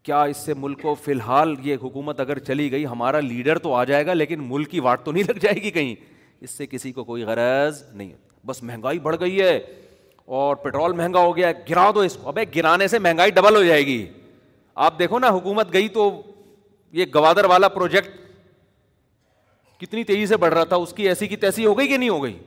کیا 0.05 0.23
اس 0.33 0.37
سے 0.45 0.55
ملک 0.57 0.83
کو 0.83 0.95
فی 1.05 1.13
الحال 1.13 1.55
یہ 1.65 1.77
حکومت 1.83 2.21
اگر 2.21 2.39
چلی 2.49 2.71
گئی 2.73 2.87
ہمارا 2.87 3.21
لیڈر 3.21 3.59
تو 3.67 3.75
آ 3.75 3.85
جائے 3.93 4.07
گا 4.07 4.13
لیکن 4.15 4.43
ملک 4.49 4.71
کی 4.71 4.81
واٹ 4.89 5.05
تو 5.05 5.13
نہیں 5.13 5.25
لگ 5.31 5.39
جائے 5.43 5.63
گی 5.63 5.71
کہیں 5.77 5.95
اس 6.41 6.51
سے 6.57 6.67
کسی 6.71 6.93
کو 6.93 7.05
کوئی 7.05 7.23
غرض 7.33 7.83
نہیں 7.93 8.13
بس 8.47 8.63
مہنگائی 8.63 8.99
بڑھ 9.09 9.17
گئی 9.21 9.41
ہے 9.41 9.57
اور 10.41 10.57
پٹرول 10.65 10.93
مہنگا 10.97 11.21
ہو 11.25 11.37
گیا 11.37 11.49
ہے 11.49 11.53
گرا 11.71 11.91
دو 11.95 12.01
اس 12.01 12.17
کو 12.23 12.29
ابے 12.29 12.45
گرانے 12.57 12.89
سے 12.89 12.99
مہنگائی 12.99 13.31
ڈبل 13.39 13.57
ہو 13.57 13.63
جائے 13.65 13.87
گی 13.87 14.05
آپ 14.89 14.99
دیکھو 14.99 15.19
نا 15.19 15.29
حکومت 15.37 15.73
گئی 15.73 15.89
تو 15.99 16.11
یہ 17.01 17.05
گوادر 17.15 17.45
والا 17.51 17.69
پروجیکٹ 17.79 18.21
کتنی 19.81 20.05
تیزی 20.05 20.27
سے 20.27 20.37
بڑھ 20.37 20.55
رہا 20.55 20.65
تھا 20.65 20.77
اس 20.77 20.93
کی 20.97 21.09
ایسی 21.09 21.27
کی 21.29 21.37
تیسی 21.37 21.67
ہو 21.67 21.77
گئی 21.79 21.89
کہ 21.89 21.97
نہیں 21.97 22.09
ہو 22.09 22.23
گئی 22.23 22.39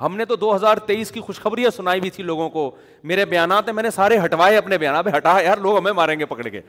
ہم 0.00 0.16
نے 0.16 0.24
تو 0.24 0.36
دو 0.36 0.54
ہزار 0.54 0.76
تیئیس 0.86 1.10
کی 1.12 1.20
خوشخبریاں 1.20 1.70
سنائی 1.76 2.00
بھی 2.00 2.10
تھی 2.10 2.22
لوگوں 2.24 2.48
کو 2.50 2.70
میرے 3.12 3.24
بیانات 3.34 3.68
ہیں 3.68 3.74
میں 3.74 3.82
نے 3.82 3.90
سارے 3.90 4.18
ہٹوائے 4.24 4.56
اپنے 4.56 4.78
بیانات 4.78 5.04
پہ 5.04 5.10
ہٹا 5.16 5.36
یار 5.44 5.58
لوگ 5.62 5.76
ہمیں 5.78 5.92
ماریں 5.92 6.18
گے 6.18 6.26
پکڑ 6.26 6.48
کے 6.48 6.60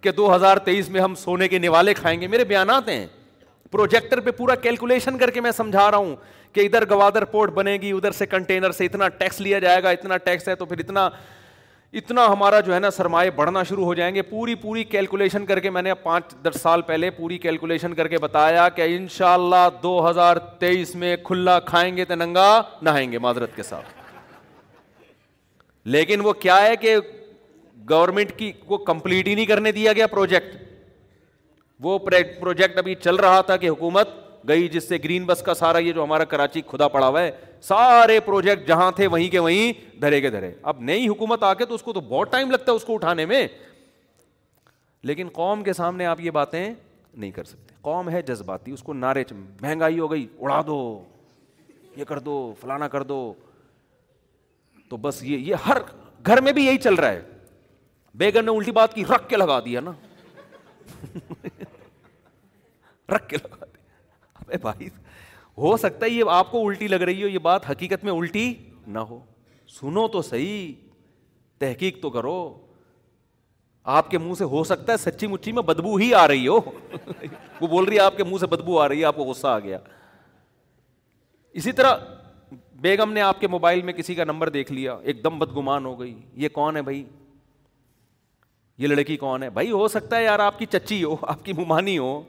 کہ 0.00 0.10
دو 0.12 0.34
ہزار 0.34 0.56
تیئیس 0.64 0.88
میں 0.90 1.00
ہم 1.00 1.14
سونے 1.14 1.48
کے 1.48 1.58
نوالے 1.58 1.94
کھائیں 1.94 2.20
گے 2.20 2.26
میرے 2.28 2.44
بیانات 2.44 2.88
ہیں 2.88 3.06
پروجیکٹر 3.72 4.20
پہ 4.20 4.30
پورا 4.36 4.54
کیلکولیشن 4.64 5.18
کر 5.18 5.30
کے 5.30 5.40
میں 5.40 5.50
سمجھا 5.56 5.90
رہا 5.90 5.96
ہوں 5.98 6.16
کہ 6.52 6.60
ادھر 6.66 6.88
گوادر 6.90 7.24
پورٹ 7.30 7.50
بنے 7.52 7.76
گی 7.82 7.90
ادھر 7.92 8.12
سے 8.12 8.26
کنٹینر 8.26 8.72
سے 8.72 8.84
اتنا 8.86 9.08
ٹیکس 9.18 9.40
لیا 9.40 9.58
جائے 9.58 9.82
گا 9.82 9.90
اتنا 9.90 10.16
ٹیکس 10.26 10.48
ہے 10.48 10.54
تو 10.54 10.64
پھر 10.64 10.78
اتنا 10.78 11.08
اتنا 11.98 12.24
ہمارا 12.26 12.58
جو 12.66 12.72
ہے 12.74 12.78
نا 12.80 12.88
سرمایہ 12.90 13.30
بڑھنا 13.34 13.62
شروع 13.62 13.84
ہو 13.84 13.92
جائیں 13.94 14.14
گے 14.14 14.22
پوری 14.30 14.54
پوری 14.62 14.82
کیلکولیشن 14.84 15.44
کر 15.46 15.58
کے 15.66 15.70
میں 15.70 15.82
نے 15.82 15.92
پانچ 16.02 16.34
دس 16.44 16.60
سال 16.60 16.82
پہلے 16.86 17.10
پوری 17.18 17.36
کیلکولیشن 17.38 17.92
کر 17.94 18.08
کے 18.08 18.18
بتایا 18.22 18.68
کہ 18.78 18.82
ان 18.96 19.06
شاء 19.16 19.32
اللہ 19.32 19.68
دو 19.82 19.92
ہزار 20.08 20.36
تیئیس 20.62 20.94
میں 21.02 21.14
کھلا 21.24 21.58
کھائیں 21.68 21.96
گے 21.96 22.04
تو 22.04 22.14
ننگا 22.14 22.48
نہائیں 22.82 23.10
گے 23.12 23.18
معذرت 23.26 23.54
کے 23.56 23.62
ساتھ 23.70 23.92
لیکن 25.96 26.24
وہ 26.24 26.32
کیا 26.46 26.60
ہے 26.66 26.74
کہ 26.80 26.96
گورنمنٹ 27.90 28.32
کی 28.38 28.50
کو 28.66 28.78
کمپلیٹ 28.90 29.26
ہی 29.28 29.34
نہیں 29.34 29.46
کرنے 29.46 29.72
دیا 29.78 29.92
گیا 29.92 30.06
پروجیکٹ 30.16 30.56
وہ 31.84 31.98
پروجیکٹ 32.40 32.78
ابھی 32.78 32.94
چل 33.04 33.16
رہا 33.26 33.40
تھا 33.50 33.56
کہ 33.64 33.68
حکومت 33.68 34.08
گئی 34.48 34.68
جس 34.68 34.88
سے 34.88 34.96
گرین 35.04 35.24
بس 35.26 35.42
کا 35.42 35.54
سارا 35.54 35.78
یہ 35.78 35.92
جو 35.92 36.04
ہمارا 36.04 36.24
کراچی 36.32 36.62
خدا 36.70 36.88
پڑا 36.88 37.08
ہوا 37.08 37.20
ہے 37.22 37.30
سارے 37.68 38.18
پروجیکٹ 38.24 38.66
جہاں 38.68 38.90
تھے 38.96 39.06
وہیں 39.14 39.28
کے 39.30 39.38
وہیں 39.38 39.72
دھرے 40.00 40.20
کے 40.20 40.30
دھرے 40.30 40.52
اب 40.72 40.80
نئی 40.82 41.06
حکومت 41.08 41.42
آ 41.42 41.52
کے 41.60 41.64
تو 41.66 41.74
اس 41.74 41.82
کو 41.82 41.92
تو 41.92 42.00
بہت 42.08 42.30
ٹائم 42.32 42.50
لگتا 42.50 42.70
ہے 42.72 42.76
اس 42.76 42.84
کو 42.84 42.94
اٹھانے 42.94 43.26
میں 43.26 43.46
لیکن 45.08 45.28
قوم 45.32 45.36
قوم 45.56 45.62
کے 45.64 45.72
سامنے 45.72 46.06
آپ 46.06 46.20
یہ 46.20 46.30
باتیں 46.30 46.72
نہیں 47.14 47.30
کر 47.30 47.44
سکتے 47.44 47.72
ہے 48.12 48.20
جذباتی 48.28 48.70
اس 48.72 48.82
کو 48.82 48.92
مہنگائی 48.94 49.98
ہو 49.98 50.10
گئی 50.10 50.26
اڑا 50.40 50.60
دو 50.66 50.76
یہ 51.96 52.04
کر 52.04 52.18
دو 52.18 52.36
فلانا 52.60 52.88
کر 52.88 53.02
دو 53.10 53.18
تو 54.90 54.96
بس 55.04 55.22
یہ 55.24 55.38
یہ 55.50 55.66
ہر 55.66 55.78
گھر 56.26 56.40
میں 56.42 56.52
بھی 56.52 56.64
یہی 56.66 56.78
چل 56.84 56.94
رہا 56.94 57.10
ہے 57.12 57.20
بیگن 58.18 58.44
نے 58.44 58.50
الٹی 58.56 58.70
بات 58.72 58.94
کی 58.94 59.04
رکھ 59.14 59.28
کے 59.28 59.36
لگا 59.36 59.58
دیا 59.64 59.80
نا 59.80 59.92
رکھ 63.10 63.28
کے 63.28 63.36
لگا 63.36 63.63
بھائی 64.62 64.88
ہو 65.58 65.76
سکتا 65.76 66.06
ہے 66.06 66.10
یہ 66.10 66.30
آپ 66.30 66.50
کو 66.50 66.66
الٹی 66.68 66.88
لگ 66.88 67.02
رہی 67.08 67.22
ہو 67.22 67.28
یہ 67.28 67.38
بات 67.42 67.70
حقیقت 67.70 68.04
میں 68.04 68.12
الٹی 68.12 68.52
نہ 68.86 68.98
ہو 69.10 69.18
سنو 69.80 70.06
تو 70.16 70.22
صحیح 70.22 70.72
تحقیق 71.58 72.00
تو 72.02 72.10
کرو 72.10 72.36
آپ 73.96 74.10
کے 74.10 74.18
منہ 74.18 74.34
سے 74.38 74.44
ہو 74.54 74.62
سکتا 74.64 74.92
ہے 74.92 74.96
سچی 74.98 75.26
مچی 75.26 75.52
میں 75.52 75.62
بدبو 75.62 75.94
ہی 75.96 76.12
آ 76.14 76.26
رہی 76.28 76.46
ہو 76.48 76.58
وہ 77.60 77.66
بول 77.66 77.84
رہی 77.84 77.96
ہے 77.96 78.00
آپ 78.02 78.16
کے 78.16 78.24
منہ 78.24 78.38
سے 78.40 78.46
بدبو 78.56 78.78
آ 78.80 78.88
رہی 78.88 79.00
ہے 79.00 79.04
آپ 79.04 79.16
کو 79.16 79.24
غصہ 79.24 79.46
آ 79.46 79.58
گیا 79.64 79.78
اسی 81.60 81.72
طرح 81.80 81.96
بیگم 82.82 83.12
نے 83.12 83.20
آپ 83.20 83.40
کے 83.40 83.48
موبائل 83.48 83.82
میں 83.82 83.92
کسی 83.92 84.14
کا 84.14 84.24
نمبر 84.24 84.48
دیکھ 84.54 84.72
لیا 84.72 84.96
ایک 85.02 85.22
دم 85.24 85.38
بدگمان 85.38 85.84
ہو 85.86 85.98
گئی 86.00 86.14
یہ 86.42 86.48
کون 86.52 86.76
ہے 86.76 86.82
بھائی 86.88 87.02
یہ 88.82 88.86
لڑکی 88.88 89.16
کون 89.16 89.42
ہے 89.42 89.50
بھائی 89.60 89.70
ہو 89.70 89.86
سکتا 89.88 90.16
ہے 90.16 90.24
یار 90.24 90.38
آپ 90.46 90.58
کی 90.58 90.66
چچی 90.72 91.02
ہو 91.02 91.16
آپ 91.22 91.44
کی 91.44 91.52
ممانی 91.58 91.96
ہو 91.98 92.20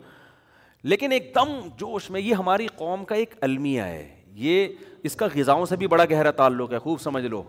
لیکن 0.91 1.11
ایک 1.11 1.31
دم 1.35 1.51
جوش 1.77 2.09
میں 2.11 2.19
یہ 2.21 2.33
ہماری 2.35 2.65
قوم 2.77 3.03
کا 3.05 3.15
ایک 3.15 3.33
المیہ 3.43 3.81
ہے 3.81 4.07
یہ 4.37 4.67
اس 5.07 5.15
کا 5.15 5.27
غذاؤں 5.35 5.65
سے 5.65 5.75
بھی 5.83 5.87
بڑا 5.93 6.03
گہرا 6.09 6.31
تعلق 6.41 6.73
ہے 6.73 6.79
خوب 6.79 6.99
سمجھ 7.01 7.23
لو 7.25 7.41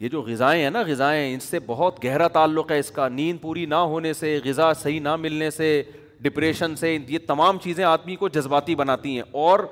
یہ 0.00 0.08
جو 0.12 0.22
غذائیں 0.28 0.62
ہیں 0.62 0.70
نا 0.70 0.82
غذائیں 0.86 1.32
ان 1.32 1.40
سے 1.40 1.58
بہت 1.66 2.02
گہرا 2.04 2.28
تعلق 2.38 2.70
ہے 2.72 2.78
اس 2.78 2.90
کا 2.98 3.08
نیند 3.18 3.40
پوری 3.42 3.66
نہ 3.72 3.82
ہونے 3.92 4.12
سے 4.22 4.38
غذا 4.44 4.72
صحیح 4.82 5.00
نہ 5.00 5.14
ملنے 5.16 5.50
سے 5.58 5.68
ڈپریشن 6.22 6.76
سے 6.76 6.96
یہ 7.08 7.18
تمام 7.26 7.58
چیزیں 7.62 7.84
آدمی 7.84 8.16
کو 8.24 8.28
جذباتی 8.38 8.74
بناتی 8.74 9.14
ہیں 9.16 9.22
اور 9.44 9.66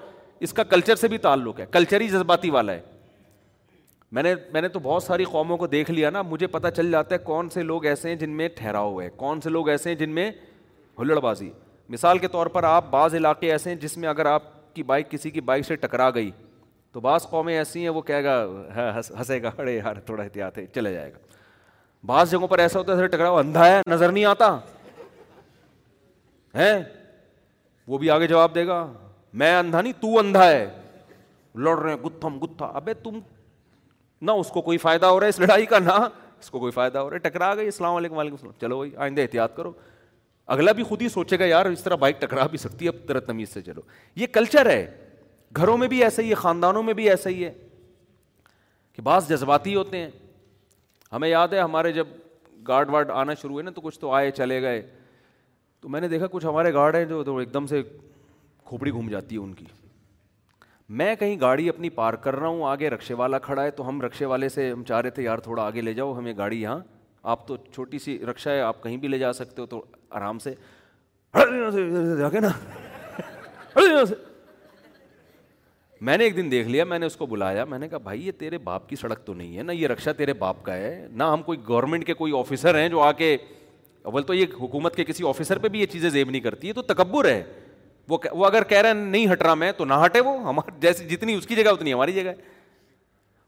اس 0.47 0.53
کا 0.53 0.63
کلچر 0.75 0.97
سے 1.05 1.09
بھی 1.09 1.19
تعلق 1.29 1.61
ہے 1.61 1.67
کلچر 1.73 2.01
ہی 2.01 2.09
جذباتی 2.09 2.51
والا 2.59 2.73
ہے 2.73 2.81
میں 4.13 4.23
نے 4.23 4.35
میں 4.53 4.61
نے 4.63 4.69
تو 4.69 4.79
بہت 4.91 5.03
ساری 5.03 5.25
قوموں 5.33 5.57
کو 5.57 5.67
دیکھ 5.79 5.91
لیا 5.91 6.11
نا 6.19 6.23
مجھے 6.35 6.47
پتہ 6.59 6.69
چل 6.77 6.91
جاتا 6.91 7.15
ہے 7.15 7.19
کون 7.25 7.49
سے 7.55 7.63
لوگ 7.63 7.85
ایسے 7.95 8.09
ہیں 8.09 8.17
جن 8.25 8.37
میں 8.43 8.49
ٹھہراؤ 8.57 9.01
ہے 9.01 9.09
کون 9.17 9.41
سے 9.41 9.51
لوگ 9.51 9.69
ایسے 9.69 9.91
ہیں 9.91 9.97
جن 10.05 10.11
میں 10.21 10.31
ہلڑ 10.99 11.21
بازی 11.21 11.51
مثال 11.89 12.19
کے 12.19 12.29
طور 12.29 12.47
پر 12.47 12.65
آپ 12.65 12.85
بعض 12.91 13.15
علاقے 13.15 13.51
ایسے 13.53 13.71
ہیں 13.71 13.77
جس 13.81 13.97
میں 13.99 14.09
اگر 14.09 14.27
آپ 14.27 14.43
کی 14.75 14.83
بائک 14.83 15.11
کسی 15.11 15.31
کی 15.31 15.41
بائک 15.49 15.65
سے 15.67 15.77
ٹکرا 15.77 16.09
گئی 16.11 16.31
تو 16.93 17.01
بعض 17.01 17.27
قومیں 17.31 17.57
ایسی 17.57 17.81
ہیں 17.83 17.89
وہ 17.89 18.01
کہے 18.03 18.23
گا 18.25 18.37
ہاں، 18.77 18.91
گا 18.97 19.03
ہنسے 19.19 19.39
یار 19.75 19.97
تھوڑا 20.07 20.23
احتیاط 20.23 20.59
ہے 20.59 20.67
چلے 20.75 20.93
جائے 20.95 21.13
گا 21.13 21.19
بعض 22.07 22.31
جگہوں 22.31 22.49
پر 22.49 22.59
ایسا 22.59 22.79
ہوتا 22.79 22.97
ہے 22.97 23.07
ٹکرا 23.07 23.31
اندھا 23.39 23.67
ہے 23.69 23.81
نظر 23.91 24.13
نہیں 24.13 24.25
آتا 24.31 24.57
ہے 26.57 26.73
وہ 27.93 27.99
بھی 27.99 28.11
آگے 28.11 28.27
جواب 28.27 28.55
دے 28.55 28.67
گا 28.67 28.87
میں 29.43 29.55
اندھا 29.59 29.81
نہیں 29.81 29.93
تو 30.01 30.19
اندھا 30.19 30.49
ہے 30.51 30.65
لڑ 31.65 31.79
رہے 31.79 31.93
ہیں 31.93 31.99
گتھم 32.05 32.39
گتھا 32.45 32.67
ابے 32.75 32.95
تم 33.03 33.19
نہ 34.23 34.31
اس 34.43 34.49
کو 34.51 34.61
کوئی 34.63 34.79
فائدہ 34.79 35.07
ہو 35.07 35.19
رہا 35.21 35.25
ہے 35.27 35.31
اس 35.31 35.39
لڑائی 35.41 35.67
کا 35.67 35.79
نہ 35.79 35.97
اس 36.41 36.51
کو 36.51 36.59
کوئی 36.59 36.73
فائدہ 36.73 36.99
ہو 36.99 37.11
رہا 37.11 37.17
ہے 37.17 37.29
ٹکرا 37.29 37.55
گئی 37.55 37.65
السلام 37.65 37.97
علیکم 37.97 38.17
وعلیکم 38.17 38.35
السلام 38.37 38.55
چلو 38.61 38.79
بھائی 38.79 38.93
آئندہ 39.05 39.21
احتیاط 39.21 39.57
کرو 39.57 39.73
اگلا 40.53 40.73
بھی 40.77 40.83
خود 40.85 41.03
ہی 41.03 41.09
سوچے 41.09 41.39
گا 41.39 41.45
یار 41.45 41.67
اس 41.67 41.83
طرح 41.83 41.95
بائک 42.01 42.21
ٹکرا 42.21 42.47
بھی 42.47 42.59
سکتی 42.59 42.85
ہے 42.85 42.91
اب 42.91 43.07
طرح 43.09 43.21
تمیز 43.27 43.49
سے 43.53 43.61
چلو 43.63 43.81
یہ 44.17 44.27
کلچر 44.33 44.71
ہے 44.71 44.87
گھروں 45.57 45.77
میں 45.79 45.89
بھی 45.89 46.03
ایسا 46.05 46.23
ہی 46.23 46.31
ہے 46.31 46.35
خاندانوں 46.35 46.83
میں 46.83 46.95
بھی 46.95 47.09
ایسا 47.11 47.31
ہی 47.31 47.45
ہے 47.45 47.53
کہ 48.93 49.03
بعض 49.03 49.29
جذباتی 49.29 49.75
ہوتے 49.75 49.99
ہیں 49.99 50.11
ہمیں 51.13 51.29
یاد 51.29 51.49
ہے 51.53 51.59
ہمارے 51.61 51.93
جب 51.93 52.07
گارڈ 52.69 52.91
وارڈ 52.91 53.11
آنا 53.11 53.35
شروع 53.41 53.53
ہوئے 53.53 53.63
نا 53.65 53.71
تو 53.75 53.81
کچھ 53.81 53.99
تو 54.01 54.11
آئے 54.15 54.31
چلے 54.31 54.61
گئے 54.63 54.83
تو 55.81 55.89
میں 55.89 56.01
نے 56.01 56.09
دیکھا 56.09 56.27
کچھ 56.31 56.47
ہمارے 56.47 56.73
گارڈ 56.75 56.97
ہیں 56.97 57.05
جو 57.05 57.23
تو 57.25 57.37
ایک 57.39 57.53
دم 57.55 57.67
سے 57.67 57.83
کھوپڑی 58.67 58.91
گھوم 58.91 59.09
جاتی 59.11 59.37
ہے 59.37 59.41
ان 59.41 59.53
کی 59.55 59.65
میں 61.01 61.15
کہیں 61.19 61.37
گاڑی 61.41 61.69
اپنی 61.69 61.89
پارک 61.91 62.23
کر 62.23 62.37
رہا 62.37 62.47
ہوں 62.47 62.65
آگے 62.69 62.89
رکشے 62.91 63.15
والا 63.15 63.39
کھڑا 63.47 63.63
ہے 63.63 63.71
تو 63.77 63.89
ہم 63.89 64.01
رکشے 64.01 64.25
والے 64.33 64.49
سے 64.49 64.71
ہم 64.71 64.83
چاہ 64.89 65.01
رہے 65.01 65.11
تھے 65.19 65.23
یار 65.23 65.39
تھوڑا 65.47 65.63
آگے 65.67 65.81
لے 65.81 65.95
جاؤ 65.95 66.17
ہم 66.19 66.27
یہ 66.27 66.33
گاڑی 66.39 66.61
یہاں 66.63 66.79
آپ 67.33 67.47
تو 67.49 67.57
چھوٹی 67.75 67.99
سی 67.99 68.19
رکشا 68.31 68.51
ہے 68.53 68.61
آپ 68.61 68.83
کہیں 68.83 68.97
بھی 69.05 69.09
لے 69.09 69.19
جا 69.19 69.33
سکتے 69.33 69.61
ہو 69.61 69.67
تو 69.67 69.83
آرام 70.19 70.39
سے 70.39 70.55
نا 72.41 72.51
میں 76.05 76.17
نے 76.19 76.25
ایک 76.25 76.37
دن 76.37 76.51
دیکھ 76.51 76.69
لیا 76.69 76.85
میں 76.85 76.99
نے 76.99 77.07
اس 77.07 77.17
کو 77.17 77.27
بلایا 77.27 77.65
میں 77.65 77.79
نے 77.79 77.89
کہا 77.89 77.99
بھائی 78.07 78.27
یہ 78.27 78.33
تیرے 78.39 78.59
باپ 78.65 78.89
کی 78.89 78.97
سڑک 78.97 79.25
تو 79.27 79.35
نہیں 79.35 79.57
ہے 79.57 79.63
نہ 79.63 79.73
یہ 79.73 79.87
رکشا 79.89 80.13
تیرے 80.17 80.33
باپ 80.41 80.63
کا 80.65 80.75
ہے 80.77 81.07
نہ 81.11 81.25
ہم 81.33 81.43
کوئی 81.43 81.59
گورنمنٹ 81.69 82.07
کے 82.07 82.15
کوئی 82.15 82.33
آفیسر 82.39 82.79
ہیں 82.79 82.89
جو 82.89 83.01
آ 83.03 83.11
کے 83.21 83.37
اول 84.11 84.23
تو 84.31 84.35
یہ 84.35 84.47
حکومت 84.61 84.97
کے 84.97 85.05
کسی 85.05 85.29
آفیسر 85.29 85.59
پہ 85.59 85.69
بھی 85.75 85.81
یہ 85.81 85.87
چیزیں 85.93 86.09
زیب 86.11 86.31
نہیں 86.31 86.41
کرتی 86.43 86.69
ہے 86.69 86.73
تو 86.73 86.83
تکبر 86.93 87.29
ہے 87.29 87.43
وہ 88.09 88.47
اگر 88.47 88.65
کہہ 88.71 88.79
رہے 88.81 88.89
ہیں 88.89 89.05
نہیں 89.11 89.33
ہٹ 89.33 89.43
رہا 89.43 89.55
میں 89.61 89.71
تو 89.77 89.85
نہ 89.85 89.95
ہٹے 90.05 90.21
وہ 90.25 90.37
ہمارے 90.49 90.79
جیسے 90.81 91.05
جتنی 91.09 91.35
اس 91.35 91.47
کی 91.47 91.55
جگہ 91.57 91.69
اتنی 91.69 91.93
ہماری 91.93 92.13
جگہ 92.13 92.29
ہے 92.29 92.53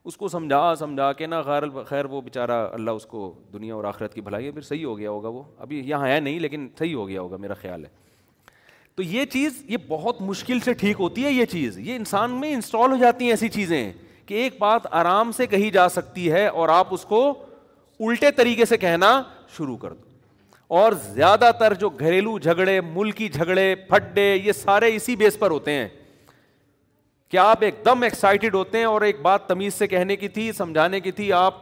اس 0.08 0.16
کو 0.16 0.28
سمجھا 0.28 0.74
سمجھا 0.78 1.10
نا 1.28 1.40
خیر 1.42 1.62
خیر 1.84 2.04
وہ 2.10 2.20
بیچارہ 2.22 2.58
اللہ 2.72 2.90
اس 2.98 3.06
کو 3.12 3.20
دنیا 3.52 3.74
اور 3.74 3.84
آخرت 3.84 4.12
کی 4.14 4.20
بھلائی 4.20 4.46
ہے 4.46 4.50
پھر 4.50 4.60
صحیح 4.62 4.84
ہو 4.84 4.96
گیا 4.98 5.10
ہوگا 5.10 5.28
وہ 5.36 5.42
ابھی 5.60 5.80
یہاں 5.88 6.06
ہے 6.08 6.18
نہیں 6.20 6.38
لیکن 6.40 6.68
صحیح 6.78 6.94
ہو 6.94 7.06
گیا 7.08 7.20
ہوگا 7.20 7.36
میرا 7.40 7.54
خیال 7.62 7.84
ہے 7.84 7.88
تو 8.96 9.02
یہ 9.02 9.24
چیز 9.32 9.62
یہ 9.68 9.76
بہت 9.88 10.20
مشکل 10.22 10.60
سے 10.64 10.72
ٹھیک 10.82 11.00
ہوتی 11.00 11.24
ہے 11.24 11.32
یہ 11.32 11.44
چیز 11.52 11.78
یہ 11.88 11.96
انسان 11.96 12.38
میں 12.40 12.52
انسٹال 12.54 12.92
ہو 12.92 12.96
جاتی 13.00 13.24
ہیں 13.24 13.32
ایسی 13.32 13.48
چیزیں 13.58 13.92
کہ 14.26 14.34
ایک 14.44 14.56
بات 14.58 14.86
آرام 15.00 15.32
سے 15.36 15.46
کہی 15.46 15.70
جا 15.70 15.88
سکتی 15.98 16.30
ہے 16.32 16.46
اور 16.60 16.68
آپ 16.78 16.94
اس 16.94 17.04
کو 17.14 17.22
الٹے 18.08 18.30
طریقے 18.36 18.64
سے 18.64 18.76
کہنا 18.86 19.12
شروع 19.56 19.76
کر 19.86 19.92
دو 19.92 20.04
اور 20.78 20.92
زیادہ 21.12 21.50
تر 21.58 21.74
جو 21.80 21.88
گھریلو 21.98 22.38
جھگڑے 22.38 22.80
ملکی 22.94 23.28
جھگڑے 23.28 23.74
پھڈے 23.88 24.34
یہ 24.34 24.52
سارے 24.62 24.94
اسی 24.94 25.16
بیس 25.16 25.38
پر 25.38 25.50
ہوتے 25.50 25.72
ہیں 25.72 25.88
کیا 27.30 27.44
آپ 27.50 27.62
ایک 27.64 27.84
دم 27.84 28.02
ایکسائٹیڈ 28.02 28.54
ہوتے 28.54 28.78
ہیں 28.78 28.84
اور 28.84 29.02
ایک 29.02 29.20
بات 29.22 29.46
تمیز 29.48 29.74
سے 29.74 29.86
کہنے 29.86 30.16
کی 30.16 30.28
تھی 30.36 30.50
سمجھانے 30.56 31.00
کی 31.00 31.10
تھی 31.12 31.32
آپ 31.32 31.54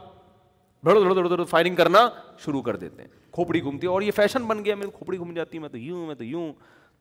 بھڑو 0.83 0.99
دھڑو 1.03 1.13
دھڑو 1.13 1.29
دھڑو 1.29 1.43
فائرنگ 1.45 1.75
کرنا 1.75 2.07
شروع 2.43 2.61
کر 2.61 2.75
دیتے 2.75 3.01
ہیں 3.01 3.09
کھوپڑی 3.33 3.61
گھومتی 3.61 3.87
ہے 3.87 3.91
اور 3.91 4.01
یہ 4.01 4.11
فیشن 4.15 4.43
بن 4.47 4.63
گیا 4.65 4.75
میری 4.75 4.89
کھوپڑی 4.97 5.17
گھوم 5.17 5.33
جاتی 5.33 5.59
میں 5.59 5.69
تو 5.69 5.77
یوں 5.77 6.05
میں 6.07 6.15
تو 6.15 6.23
یوں 6.23 6.51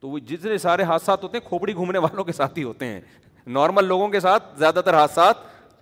تو 0.00 0.08
وہ 0.08 0.18
جتنے 0.28 0.56
سارے 0.58 0.82
حادثات 0.82 1.22
ہوتے 1.22 1.38
ہیں 1.38 1.48
کھوپڑی 1.48 1.74
گھومنے 1.74 1.98
والوں 1.98 2.24
کے 2.24 2.32
ساتھ 2.32 2.58
ہی 2.58 2.64
ہوتے 2.64 2.86
ہیں 2.86 3.00
نارمل 3.46 3.84
لوگوں 3.88 4.08
کے 4.08 4.20
ساتھ 4.20 4.44
زیادہ 4.58 4.80
تر 4.84 4.94
حادثات 4.98 5.36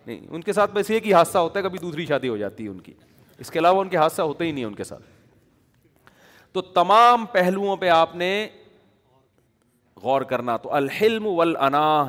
نہیں 0.07 0.27
ان 0.31 0.41
کے 0.41 0.53
ساتھ 0.53 0.71
بس 0.75 0.91
ایک 0.91 1.07
ہی 1.07 1.13
حادثہ 1.15 1.39
ہوتا 1.39 1.59
ہے 1.59 1.65
کبھی 1.65 1.79
دوسری 1.83 2.07
شادی 2.07 2.29
ہو 2.29 2.37
جاتی 2.37 2.65
ہے 2.65 2.69
ان 2.69 2.79
کی 2.81 2.93
اس 3.39 3.51
کے 3.51 3.59
علاوہ 3.59 3.81
ان 3.81 3.89
کے 3.89 3.97
حادثہ 3.97 4.23
ہوتے 4.23 4.45
ہی 4.45 4.53
نہیں 4.53 4.65
ان 4.65 4.75
کے 4.75 4.85
ساتھ 4.85 5.03
تو 6.53 6.61
تمام 6.79 7.25
پہلوؤں 7.33 7.77
پہ 7.77 7.89
آپ 7.89 8.15
نے 8.17 8.31
غور 10.03 10.23
کرنا 10.33 10.57
تو 10.63 10.73
الحلم 10.75 11.27
و 11.27 11.43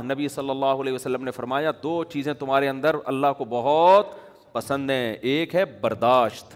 نبی 0.03 0.27
صلی 0.35 0.49
اللہ 0.49 0.79
علیہ 0.85 0.93
وسلم 0.93 1.23
نے 1.23 1.31
فرمایا 1.31 1.71
دو 1.83 2.03
چیزیں 2.13 2.33
تمہارے 2.39 2.69
اندر 2.69 2.95
اللہ 3.13 3.33
کو 3.37 3.45
بہت 3.49 4.13
پسند 4.53 4.89
ہیں 4.91 5.13
ایک 5.33 5.55
ہے 5.55 5.65
برداشت 5.81 6.55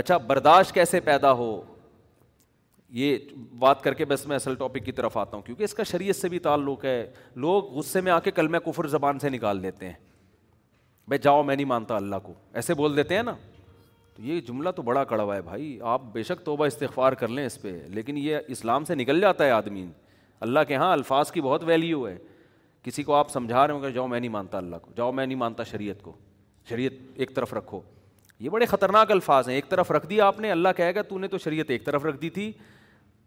اچھا 0.00 0.16
برداشت 0.26 0.72
کیسے 0.74 1.00
پیدا 1.10 1.32
ہو 1.40 1.50
یہ 3.00 3.18
بات 3.58 3.82
کر 3.82 3.94
کے 3.94 4.04
بس 4.04 4.26
میں 4.28 4.36
اصل 4.36 4.54
ٹاپک 4.62 4.84
کی 4.84 4.92
طرف 4.92 5.16
آتا 5.18 5.36
ہوں 5.36 5.42
کیونکہ 5.42 5.62
اس 5.64 5.74
کا 5.74 5.82
شریعت 5.90 6.16
سے 6.16 6.28
بھی 6.28 6.38
تعلق 6.46 6.84
ہے 6.84 6.96
لوگ 7.44 7.70
غصے 7.76 8.00
میں 8.06 8.12
آ 8.12 8.18
کے 8.26 8.30
کلمہ 8.38 8.58
کفر 8.66 8.86
زبان 8.96 9.18
سے 9.18 9.28
نکال 9.30 9.62
دیتے 9.62 9.86
ہیں 9.86 9.94
بھائی 11.08 11.18
جاؤ 11.22 11.42
میں 11.42 11.56
نہیں 11.56 11.66
مانتا 11.66 11.96
اللہ 11.96 12.16
کو 12.22 12.34
ایسے 12.60 12.74
بول 12.82 12.96
دیتے 12.96 13.16
ہیں 13.16 13.22
نا 13.30 13.34
تو 14.16 14.22
یہ 14.22 14.40
جملہ 14.46 14.70
تو 14.76 14.82
بڑا 14.82 15.02
کڑوا 15.10 15.34
ہے 15.36 15.42
بھائی 15.42 15.78
آپ 15.88 16.02
بے 16.12 16.22
شک 16.22 16.44
توبہ 16.44 16.66
استغفار 16.66 17.12
کر 17.20 17.28
لیں 17.28 17.44
اس 17.46 17.60
پہ 17.60 17.68
لیکن 17.88 18.16
یہ 18.18 18.36
اسلام 18.54 18.84
سے 18.84 18.94
نکل 18.94 19.20
جاتا 19.20 19.44
ہے 19.44 19.50
آدمی 19.50 19.86
اللہ 20.46 20.60
کے 20.68 20.76
ہاں 20.76 20.90
الفاظ 20.92 21.30
کی 21.32 21.40
بہت 21.40 21.64
ویلیو 21.66 22.06
ہے 22.08 22.16
کسی 22.82 23.02
کو 23.02 23.14
آپ 23.14 23.30
سمجھا 23.30 23.66
رہے 23.66 23.72
ہوں 23.74 23.80
کہ 23.80 23.90
جاؤ 23.90 24.06
میں 24.06 24.20
نہیں 24.20 24.30
مانتا 24.30 24.58
اللہ 24.58 24.76
کو 24.82 24.90
جاؤ 24.96 25.12
میں 25.12 25.26
نہیں 25.26 25.38
مانتا 25.38 25.64
شریعت 25.70 26.02
کو 26.02 26.16
شریعت 26.68 26.92
ایک 27.14 27.34
طرف 27.34 27.54
رکھو 27.54 27.80
یہ 28.40 28.50
بڑے 28.50 28.66
خطرناک 28.66 29.10
الفاظ 29.12 29.48
ہیں 29.48 29.54
ایک 29.54 29.68
طرف 29.68 29.90
رکھ 29.92 30.06
دیا 30.10 30.26
آپ 30.26 30.40
نے 30.40 30.50
اللہ 30.50 30.68
کہے 30.76 30.94
گا 30.94 31.02
تو 31.08 31.18
نے 31.18 31.28
تو 31.28 31.38
شریعت 31.44 31.70
ایک 31.70 31.84
طرف 31.84 32.04
رکھ 32.04 32.20
دی 32.22 32.30
تھی 32.30 32.50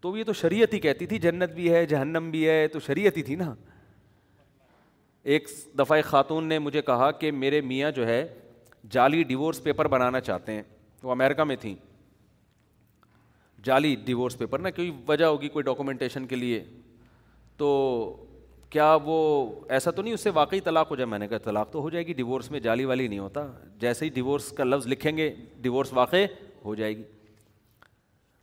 تو 0.00 0.16
یہ 0.16 0.24
تو 0.24 0.32
شریعت 0.40 0.74
ہی 0.74 0.78
کہتی 0.78 1.06
تھی 1.06 1.18
جنت 1.18 1.52
بھی 1.54 1.72
ہے 1.72 1.84
جہنم 1.86 2.30
بھی 2.30 2.46
ہے 2.48 2.66
تو 2.72 2.80
شریعت 2.86 3.16
ہی 3.16 3.22
تھی 3.22 3.34
نا 3.36 3.52
ایک 5.34 5.48
دفعہ 5.78 6.00
خاتون 6.06 6.44
نے 6.48 6.58
مجھے 6.58 6.82
کہا 6.86 7.10
کہ 7.10 7.30
میرے 7.32 7.60
میاں 7.60 7.90
جو 7.90 8.06
ہے 8.06 8.26
جعلی 8.90 9.22
ڈیورس 9.28 9.62
پیپر 9.62 9.88
بنانا 9.88 10.20
چاہتے 10.20 10.52
ہیں 10.52 10.62
وہ 11.06 11.10
امیرکا 11.12 11.44
میں 11.44 11.54
تھیں 11.60 11.74
جعلی 13.64 13.94
ڈیورس 14.04 14.36
پیپر 14.38 14.58
نا 14.58 14.70
کوئی 14.76 14.90
وجہ 15.08 15.24
ہوگی 15.24 15.48
کوئی 15.56 15.62
ڈاکومنٹیشن 15.64 16.26
کے 16.26 16.36
لیے 16.36 16.62
تو 17.56 17.66
کیا 18.70 18.92
وہ 19.04 19.16
ایسا 19.76 19.90
تو 19.90 20.02
نہیں 20.02 20.14
اس 20.14 20.20
سے 20.20 20.30
واقعی 20.38 20.60
طلاق 20.68 20.90
ہو 20.90 20.96
جائے 20.96 21.06
میں 21.10 21.18
نے 21.18 21.28
کہا 21.28 21.38
طلاق 21.44 21.70
تو 21.72 21.80
ہو 21.82 21.90
جائے 21.90 22.06
گی 22.06 22.12
ڈیورس 22.20 22.50
میں 22.50 22.60
جعلی 22.60 22.84
والی 22.92 23.06
نہیں 23.08 23.18
ہوتا 23.18 23.44
جیسے 23.80 24.04
ہی 24.04 24.10
ڈیورس 24.14 24.48
کا 24.56 24.64
لفظ 24.64 24.86
لکھیں 24.92 25.16
گے 25.16 25.32
ڈیورس 25.66 25.92
واقع 25.98 26.22
ہو 26.64 26.74
جائے 26.80 26.96
گی 26.96 27.02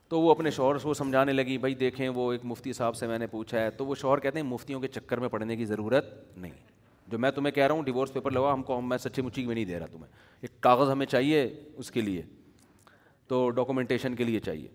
تو 0.09 0.19
وہ 0.21 0.29
اپنے 0.31 0.51
شوہر 0.57 0.77
کو 0.83 0.93
سمجھانے 0.93 1.33
لگی 1.33 1.57
بھائی 1.65 1.75
دیکھیں 1.75 2.07
وہ 2.15 2.31
ایک 2.33 2.41
مفتی 2.45 2.73
صاحب 2.79 2.95
سے 2.95 3.07
میں 3.07 3.17
نے 3.19 3.27
پوچھا 3.27 3.59
ہے 3.61 3.69
تو 3.77 3.85
وہ 3.85 3.95
شوہر 4.01 4.19
کہتے 4.25 4.39
ہیں 4.39 4.45
مفتیوں 4.47 4.79
کے 4.81 4.87
چکر 4.97 5.19
میں 5.19 5.29
پڑھنے 5.35 5.55
کی 5.57 5.65
ضرورت 5.65 6.13
نہیں 6.37 6.53
جو 7.11 7.17
میں 7.19 7.31
تمہیں 7.31 7.53
کہہ 7.55 7.65
رہا 7.67 7.75
ہوں 7.75 7.83
ڈیورس 7.83 8.13
پیپر 8.13 8.31
لگا 8.31 8.53
ہم 8.53 8.63
کو 8.63 8.79
میں 8.91 8.97
سچی 9.05 9.21
مچی 9.21 9.45
میں 9.45 9.55
نہیں 9.55 9.65
دے 9.71 9.79
رہا 9.79 9.85
تمہیں 9.91 10.11
ایک 10.41 10.59
کاغذ 10.63 10.89
ہمیں 10.91 11.05
چاہیے 11.05 11.47
اس 11.83 11.91
کے 11.91 12.01
لیے 12.01 12.21
تو 13.27 13.49
ڈاکومنٹیشن 13.57 14.15
کے 14.15 14.23
لیے 14.23 14.39
چاہیے 14.45 14.67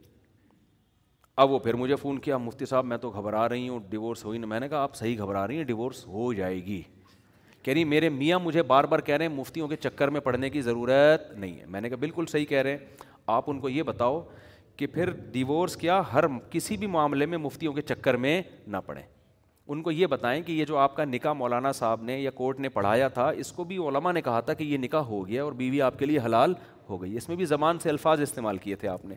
اب 1.42 1.51
وہ 1.51 1.59
پھر 1.64 1.74
مجھے 1.80 1.96
فون 1.96 2.18
کیا 2.18 2.38
مفتی 2.38 2.66
صاحب 2.66 2.84
میں 2.84 2.96
تو 2.99 3.11
گھبرا 3.11 3.49
رہی 3.49 3.68
ہوں 3.68 3.80
ڈیورس 3.90 4.24
ہوئی 4.24 4.38
نہیں 4.38 4.51
میں 4.51 4.61
نے 4.61 4.68
کہا 4.68 4.82
آپ 4.82 4.94
صحیح 4.96 5.16
گھبرا 5.18 5.46
رہی 5.46 5.57
ہیں 5.57 5.64
ڈیورس 5.64 6.07
ہو 6.07 6.32
جائے 6.38 6.64
گی 6.66 6.80
کہہ 7.62 7.72
رہی 7.72 7.84
میرے 7.84 8.09
میاں 8.09 8.38
مجھے 8.42 8.62
بار 8.72 8.84
بار 8.92 8.99
کہہ 9.09 9.14
رہے 9.16 9.26
ہیں 9.26 9.34
مفتیوں 9.36 9.68
کے 9.68 9.76
چکر 9.76 10.11
میں 10.16 10.20
پڑھنے 10.20 10.51
کی 10.51 10.61
ضرورت 10.62 11.30
نہیں 11.36 11.59
ہے 11.61 11.66
میں 11.74 11.80
نے 11.80 11.88
کہا 11.88 11.96
بالکل 12.01 12.26
صحیح 12.32 12.44
کہہ 12.49 12.62
رہے 12.62 12.70
ہیں 12.76 12.96
آپ 13.36 13.51
ان 13.51 13.61
کو 13.61 13.68
یہ 13.68 13.82
بتاؤ 13.92 14.22
کہ 14.76 14.86
پھر 14.86 15.11
ڈیورس 15.32 15.76
کیا 15.76 16.01
ہر 16.12 16.24
کسی 16.51 16.76
بھی 16.76 16.86
معاملے 16.86 17.26
میں 17.26 17.38
مفتیوں 17.38 17.72
کے 17.74 17.82
چکر 17.82 18.16
میں 18.24 18.40
نہ 18.66 18.76
پڑھیں 18.86 19.05
ان 19.73 19.83
کو 19.83 19.91
یہ 19.91 20.07
بتائیں 20.07 20.41
کہ 20.43 20.53
یہ 20.53 20.64
جو 20.64 20.77
آپ 20.79 20.95
کا 20.97 21.05
نکاح 21.05 21.33
مولانا 21.39 21.71
صاحب 21.79 22.03
نے 22.03 22.19
یا 22.19 22.31
کورٹ 22.35 22.61
نے 22.61 22.69
پڑھایا 22.77 23.09
تھا 23.16 23.27
اس 23.43 23.51
کو 23.53 23.64
بھی 23.73 23.77
علماء 23.89 24.12
نے 24.12 24.21
کہا 24.29 24.41
تھا 24.47 24.53
کہ 24.61 24.64
یہ 24.64 24.79
نکاح 24.79 25.03
ہو 25.09 25.27
گیا 25.29 25.43
اور 25.45 25.53
بیوی 25.59 25.83
آپ 25.89 25.99
کے 25.99 26.07
لیے 26.07 26.19
حلال 26.25 26.55
ہو 26.89 27.01
گئی 27.03 27.16
اس 27.16 27.29
میں 27.29 27.37
بھی 27.37 27.45
زبان 27.45 27.79
سے 27.79 27.89
الفاظ 27.91 28.21
استعمال 28.21 28.59
کیے 28.59 28.77
تھے 28.85 28.89
آپ 28.89 29.05
نے 29.07 29.14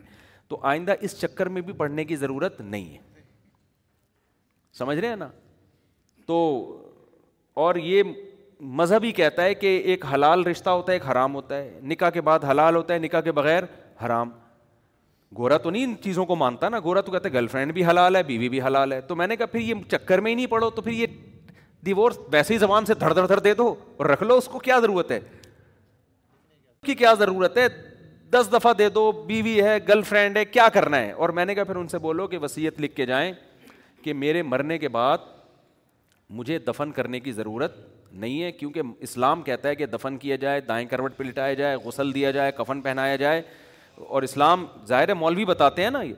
تو 0.48 0.58
آئندہ 0.72 0.92
اس 1.06 1.18
چکر 1.20 1.48
میں 1.56 1.62
بھی 1.68 1.72
پڑھنے 1.76 2.04
کی 2.04 2.16
ضرورت 2.24 2.60
نہیں 2.60 2.84
ہے 2.96 3.22
سمجھ 4.78 4.98
رہے 4.98 5.08
ہیں 5.08 5.16
نا 5.16 5.28
تو 6.26 6.36
اور 7.64 7.74
یہ 7.84 8.02
مذہب 8.82 9.04
ہی 9.04 9.12
کہتا 9.12 9.44
ہے 9.44 9.54
کہ 9.62 9.76
ایک 9.92 10.04
حلال 10.12 10.44
رشتہ 10.46 10.70
ہوتا 10.70 10.92
ہے 10.92 10.96
ایک 10.96 11.10
حرام 11.10 11.34
ہوتا 11.34 11.56
ہے 11.58 11.78
نکاح 11.92 12.10
کے 12.10 12.20
بعد 12.28 12.44
حلال 12.50 12.76
ہوتا 12.76 12.94
ہے 12.94 12.98
نکاح 12.98 13.20
کے 13.20 13.32
بغیر 13.38 13.62
حرام 14.04 14.30
گورا 15.38 15.56
تو 15.64 15.70
نہیں 15.70 15.84
ان 15.84 15.94
چیزوں 16.02 16.24
کو 16.26 16.36
مانتا 16.36 16.68
نا 16.68 16.78
گورا 16.84 17.00
تو 17.00 17.12
کہتے 17.12 17.32
گرل 17.32 17.46
فرینڈ 17.48 17.72
بھی 17.72 17.84
حلال 17.86 18.16
ہے 18.16 18.22
بیوی 18.30 18.48
بھی 18.48 18.60
حلال 18.62 18.92
ہے 18.92 19.00
تو 19.08 19.16
میں 19.16 19.26
نے 19.26 19.36
کہا 19.36 19.46
پھر 19.52 19.60
یہ 19.60 19.74
چکر 19.90 20.20
میں 20.20 20.30
ہی 20.30 20.34
نہیں 20.36 20.46
پڑھو 20.46 20.70
تو 20.78 20.82
پھر 20.82 20.92
یہ 20.92 21.06
ڈیورس 21.84 22.50
ہی 22.50 22.58
زبان 22.58 22.84
سے 22.86 22.94
دھڑ 23.00 23.12
دھڑ 23.14 23.26
دھڑ 23.28 23.38
دے 23.40 23.54
دو 23.54 23.68
اور 23.96 24.06
رکھ 24.06 24.22
لو 24.22 24.36
اس 24.38 24.48
کو 24.48 24.58
کیا 24.66 24.78
ضرورت 24.80 25.10
ہے 25.10 25.18
کی 26.86 26.94
کیا 26.94 27.12
ضرورت 27.18 27.56
ہے 27.58 27.66
دس 28.32 28.48
دفعہ 28.52 28.72
دے 28.78 28.88
دو 28.90 29.10
بیوی 29.26 29.60
ہے 29.62 29.78
گرل 29.88 30.02
فرینڈ 30.10 30.36
ہے 30.36 30.44
کیا 30.44 30.68
کرنا 30.74 30.98
ہے 31.00 31.10
اور 31.24 31.28
میں 31.38 31.44
نے 31.44 31.54
کہا 31.54 31.64
پھر 31.64 31.76
ان 31.76 31.88
سے 31.88 31.98
بولو 32.04 32.26
کہ 32.34 32.38
وصیت 32.42 32.80
لکھ 32.80 32.94
کے 32.96 33.06
جائیں 33.06 33.32
کہ 34.02 34.12
میرے 34.22 34.42
مرنے 34.42 34.78
کے 34.78 34.88
بعد 34.98 35.18
مجھے 36.38 36.58
دفن 36.68 36.92
کرنے 36.92 37.20
کی 37.20 37.32
ضرورت 37.32 37.74
نہیں 38.22 38.42
ہے 38.42 38.50
کیونکہ 38.52 38.80
اسلام 39.08 39.42
کہتا 39.42 39.68
ہے 39.68 39.74
کہ 39.74 39.86
دفن 39.86 40.16
کیا 40.18 40.36
جائے 40.46 40.60
دائیں 40.68 40.86
کروٹ 40.88 41.16
پلٹایا 41.16 41.54
جائے 41.60 41.76
غسل 41.84 42.14
دیا 42.14 42.30
جائے 42.30 42.52
کفن 42.56 42.80
پہنایا 42.80 43.16
جائے 43.16 43.42
اور 44.08 44.22
اسلام 44.22 44.64
ظاہر 44.88 45.14
مولوی 45.14 45.44
بتاتے 45.44 45.82
ہیں 45.82 45.90
نا 45.90 46.02
یہ 46.02 46.14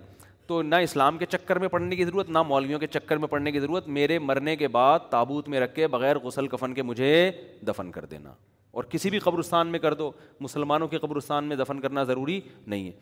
تو 0.46 0.60
نہ 0.62 0.74
اسلام 0.84 1.18
کے 1.18 1.26
چکر 1.26 1.58
میں 1.58 1.68
پڑھنے 1.68 1.96
کی 1.96 2.04
ضرورت 2.04 2.30
نہ 2.30 2.42
مولویوں 2.46 2.78
کے 2.78 2.86
چکر 2.86 3.16
میں 3.18 3.28
پڑھنے 3.28 3.52
کی 3.52 3.60
ضرورت 3.60 3.86
میرے 3.88 4.18
مرنے 4.18 4.54
کے 4.56 4.68
بعد 4.68 5.08
تابوت 5.10 5.48
میں 5.48 5.60
رکھ 5.60 5.74
کے 5.74 5.86
بغیر 5.88 6.18
غسل 6.24 6.46
کفن 6.48 6.74
کے 6.74 6.82
مجھے 6.82 7.30
دفن 7.68 7.90
کر 7.90 8.04
دینا 8.06 8.32
اور 8.72 8.84
کسی 8.90 9.10
بھی 9.10 9.18
قبرستان 9.18 9.66
میں 9.72 9.78
کر 9.78 9.94
دو 9.94 10.10
مسلمانوں 10.40 10.88
کے 10.88 10.98
قبرستان 10.98 11.44
میں 11.48 11.56
دفن 11.56 11.80
کرنا 11.80 12.02
ضروری 12.04 12.40
نہیں 12.66 12.86
ہے 12.86 12.92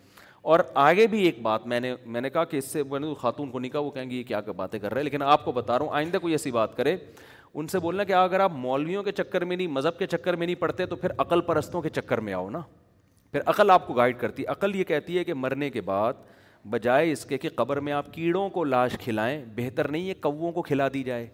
اور 0.53 0.61
آگے 0.83 1.07
بھی 1.07 1.23
ایک 1.25 1.41
بات 1.43 1.67
میں 1.67 1.81
نے 1.81 1.95
میں 2.07 2.21
نے 2.21 2.31
کہا 2.31 2.45
کہ 2.45 2.57
اس 2.57 2.69
سے 2.73 2.83
میں 2.91 3.01
نے 3.01 3.13
خاتون 3.21 3.51
کو 3.51 3.59
نہیں 3.59 3.71
کہا 3.73 3.81
وہ 3.81 3.91
کہیں 3.91 4.11
گے 4.11 4.17
یہ 4.17 4.23
کیا 4.29 4.41
باتیں 4.57 4.79
کر 4.79 4.93
رہے 4.93 5.01
ہیں 5.01 5.05
لیکن 5.05 5.23
آپ 5.23 5.45
کو 5.45 5.53
بتا 5.53 5.79
رہا 5.79 5.85
ہوں 5.87 5.95
آئندہ 5.97 6.19
کوئی 6.23 6.35
ایسی 6.35 6.51
بات 6.53 6.77
کرے 6.77 6.97
ان 7.55 7.67
سے 7.69 7.79
بولنا 7.79 8.05
کہ 8.05 8.13
اگر 8.13 8.41
آپ 8.41 8.53
مولویوں 8.57 9.03
کے 9.03 9.13
چکر 9.13 9.45
میں 9.45 9.57
نہیں 9.57 9.67
مذہب 9.69 9.99
کے 9.99 10.07
چکر 10.11 10.37
میں 10.37 10.47
نہیں 10.47 10.57
پڑھتے 10.61 10.87
تو 10.87 10.97
پھر 10.97 11.13
عقل 11.19 11.41
پرستوں 11.51 11.83
کے 11.83 11.89
چکر 12.01 12.19
میں 12.29 12.33
آؤ 12.35 12.49
نا 12.51 12.61
پھر 13.33 13.41
عقل 13.49 13.71
آپ 13.71 13.87
کو 13.87 13.95
گائڈ 13.95 14.19
کرتی 14.21 14.43
ہے 14.43 14.47
عقل 14.53 14.75
یہ 14.77 14.85
کہتی 14.85 15.19
ہے 15.19 15.23
کہ 15.25 15.35
مرنے 15.35 15.69
کے 15.71 15.81
بعد 15.81 16.15
بجائے 16.71 17.13
اس 17.13 17.25
کے 17.27 17.37
کہ 17.39 17.49
قبر 17.57 17.77
میں 17.87 17.93
آپ 17.93 18.13
کیڑوں 18.15 18.49
کو 18.57 18.65
لاش 18.65 18.97
کھلائیں 19.05 19.45
بہتر 19.57 19.89
نہیں 19.91 20.09
ہے 20.09 20.15
کووں 20.15 20.51
کو 20.53 20.63
کھلا 20.63 20.89
دی 20.95 21.03
جائے 21.05 21.27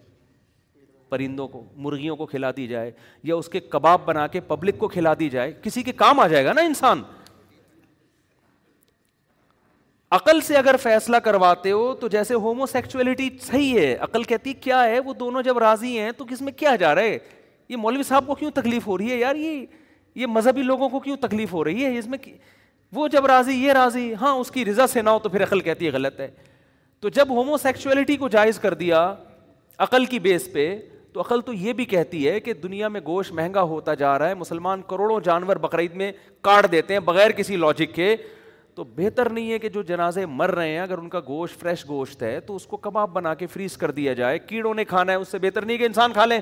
پرندوں 1.09 1.47
کو 1.47 1.63
مرغیوں 1.85 2.15
کو 2.15 2.25
کھلا 2.25 2.51
دی 2.57 2.67
جائے 2.67 2.91
یا 3.23 3.35
اس 3.35 3.49
کے 3.49 3.59
کباب 3.69 4.05
بنا 4.05 4.25
کے 4.35 4.39
پبلک 4.47 4.77
کو 4.79 4.87
کھلا 4.87 5.13
دی 5.19 5.29
جائے 5.29 5.51
کسی 5.63 5.83
کے 5.83 5.91
کام 6.01 6.19
آ 6.19 6.27
جائے 6.33 6.45
گا 6.45 6.53
نا 6.53 6.61
انسان 6.65 7.01
عقل 10.15 10.41
سے 10.41 10.55
اگر 10.57 10.75
فیصلہ 10.83 11.17
کرواتے 11.23 11.71
ہو 11.71 11.93
تو 12.01 12.07
جیسے 12.17 12.33
ہومو 12.45 12.65
سیکچولیٹی 12.65 13.29
صحیح 13.41 13.77
ہے 13.79 13.93
عقل 14.01 14.23
کہتی 14.31 14.53
کیا 14.61 14.83
ہے 14.83 14.99
وہ 15.05 15.13
دونوں 15.19 15.41
جب 15.43 15.57
راضی 15.57 15.97
ہیں 15.99 16.11
تو 16.17 16.25
کس 16.29 16.41
میں 16.41 16.51
کیا 16.53 16.75
جا 16.85 16.95
رہا 16.95 17.01
ہے 17.01 17.17
یہ 17.69 17.77
مولوی 17.77 18.03
صاحب 18.03 18.27
کو 18.27 18.35
کیوں 18.35 18.51
تکلیف 18.51 18.87
ہو 18.87 18.97
رہی 18.97 19.11
ہے 19.11 19.17
یار 19.17 19.35
یہ 19.35 19.65
یہ 20.15 20.25
مذہبی 20.27 20.61
لوگوں 20.63 20.89
کو 20.89 20.99
کیوں 20.99 21.17
تکلیف 21.21 21.53
ہو 21.53 21.63
رہی 21.63 21.85
ہے 21.85 21.97
اس 21.97 22.07
میں 22.07 22.17
وہ 22.93 23.07
جب 23.07 23.25
راضی 23.25 23.53
یہ 23.63 23.71
راضی 23.73 24.13
ہاں 24.21 24.33
اس 24.35 24.51
کی 24.51 24.65
رضا 24.65 24.87
سے 24.87 25.01
نہ 25.01 25.09
ہو 25.09 25.19
تو 25.23 25.29
پھر 25.29 25.43
عقل 25.43 25.59
کہتی 25.61 25.85
ہے 25.85 25.91
غلط 25.91 26.19
ہے 26.19 26.27
تو 26.99 27.09
جب 27.17 27.29
ہومو 27.29 27.57
سیکچویلٹی 27.57 28.15
کو 28.17 28.27
جائز 28.29 28.59
کر 28.59 28.73
دیا 28.73 29.13
عقل 29.83 30.05
کی 30.05 30.19
بیس 30.19 30.49
پہ 30.53 30.73
تو 31.13 31.21
عقل 31.21 31.41
تو 31.41 31.53
یہ 31.53 31.73
بھی 31.73 31.85
کہتی 31.85 32.27
ہے 32.27 32.39
کہ 32.39 32.53
دنیا 32.63 32.87
میں 32.87 33.01
گوشت 33.05 33.31
مہنگا 33.33 33.61
ہوتا 33.69 33.93
جا 34.01 34.17
رہا 34.19 34.29
ہے 34.29 34.33
مسلمان 34.35 34.81
کروڑوں 34.89 35.19
جانور 35.23 35.55
بقرعید 35.67 35.93
میں 36.01 36.11
کاٹ 36.41 36.71
دیتے 36.71 36.93
ہیں 36.93 36.99
بغیر 37.05 37.31
کسی 37.37 37.55
لاجک 37.57 37.93
کے 37.95 38.15
تو 38.75 38.83
بہتر 38.95 39.29
نہیں 39.29 39.51
ہے 39.51 39.59
کہ 39.59 39.69
جو 39.69 39.81
جنازے 39.83 40.25
مر 40.25 40.51
رہے 40.55 40.69
ہیں 40.69 40.79
اگر 40.79 40.97
ان 40.97 41.09
کا 41.09 41.19
گوشت 41.27 41.59
فریش 41.61 41.85
گوشت 41.87 42.23
ہے 42.23 42.39
تو 42.47 42.55
اس 42.55 42.65
کو 42.67 42.77
کباب 42.77 43.09
بنا 43.13 43.33
کے 43.35 43.47
فریز 43.53 43.77
کر 43.77 43.91
دیا 43.91 44.13
جائے 44.19 44.39
کیڑوں 44.39 44.73
نے 44.73 44.85
کھانا 44.85 45.11
ہے 45.11 45.17
اس 45.17 45.27
سے 45.31 45.37
بہتر 45.41 45.65
نہیں 45.65 45.77
کہ 45.77 45.85
انسان 45.85 46.13
کھا 46.13 46.25
لیں 46.25 46.39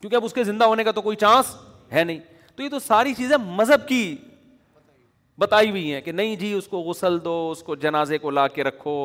کیونکہ 0.00 0.16
اب 0.16 0.24
اس 0.24 0.32
کے 0.34 0.44
زندہ 0.44 0.64
ہونے 0.64 0.84
کا 0.84 0.90
تو 0.92 1.02
کوئی 1.02 1.16
چانس 1.16 1.54
ہے 1.92 2.04
نہیں 2.04 2.18
تو 2.56 2.62
یہ 2.62 2.68
تو 2.68 2.78
ساری 2.78 3.14
چیزیں 3.14 3.36
مذہب 3.46 3.86
کی 3.88 4.04
بتائی 5.38 5.70
ہوئی 5.70 5.92
ہیں 5.92 6.00
کہ 6.00 6.12
نہیں 6.12 6.36
جی 6.36 6.52
اس 6.52 6.66
کو 6.68 6.80
غسل 6.88 7.18
دو 7.24 7.34
اس 7.52 7.62
کو 7.62 7.74
جنازے 7.84 8.18
کو 8.18 8.30
لا 8.30 8.46
کے 8.56 8.64
رکھو 8.64 8.96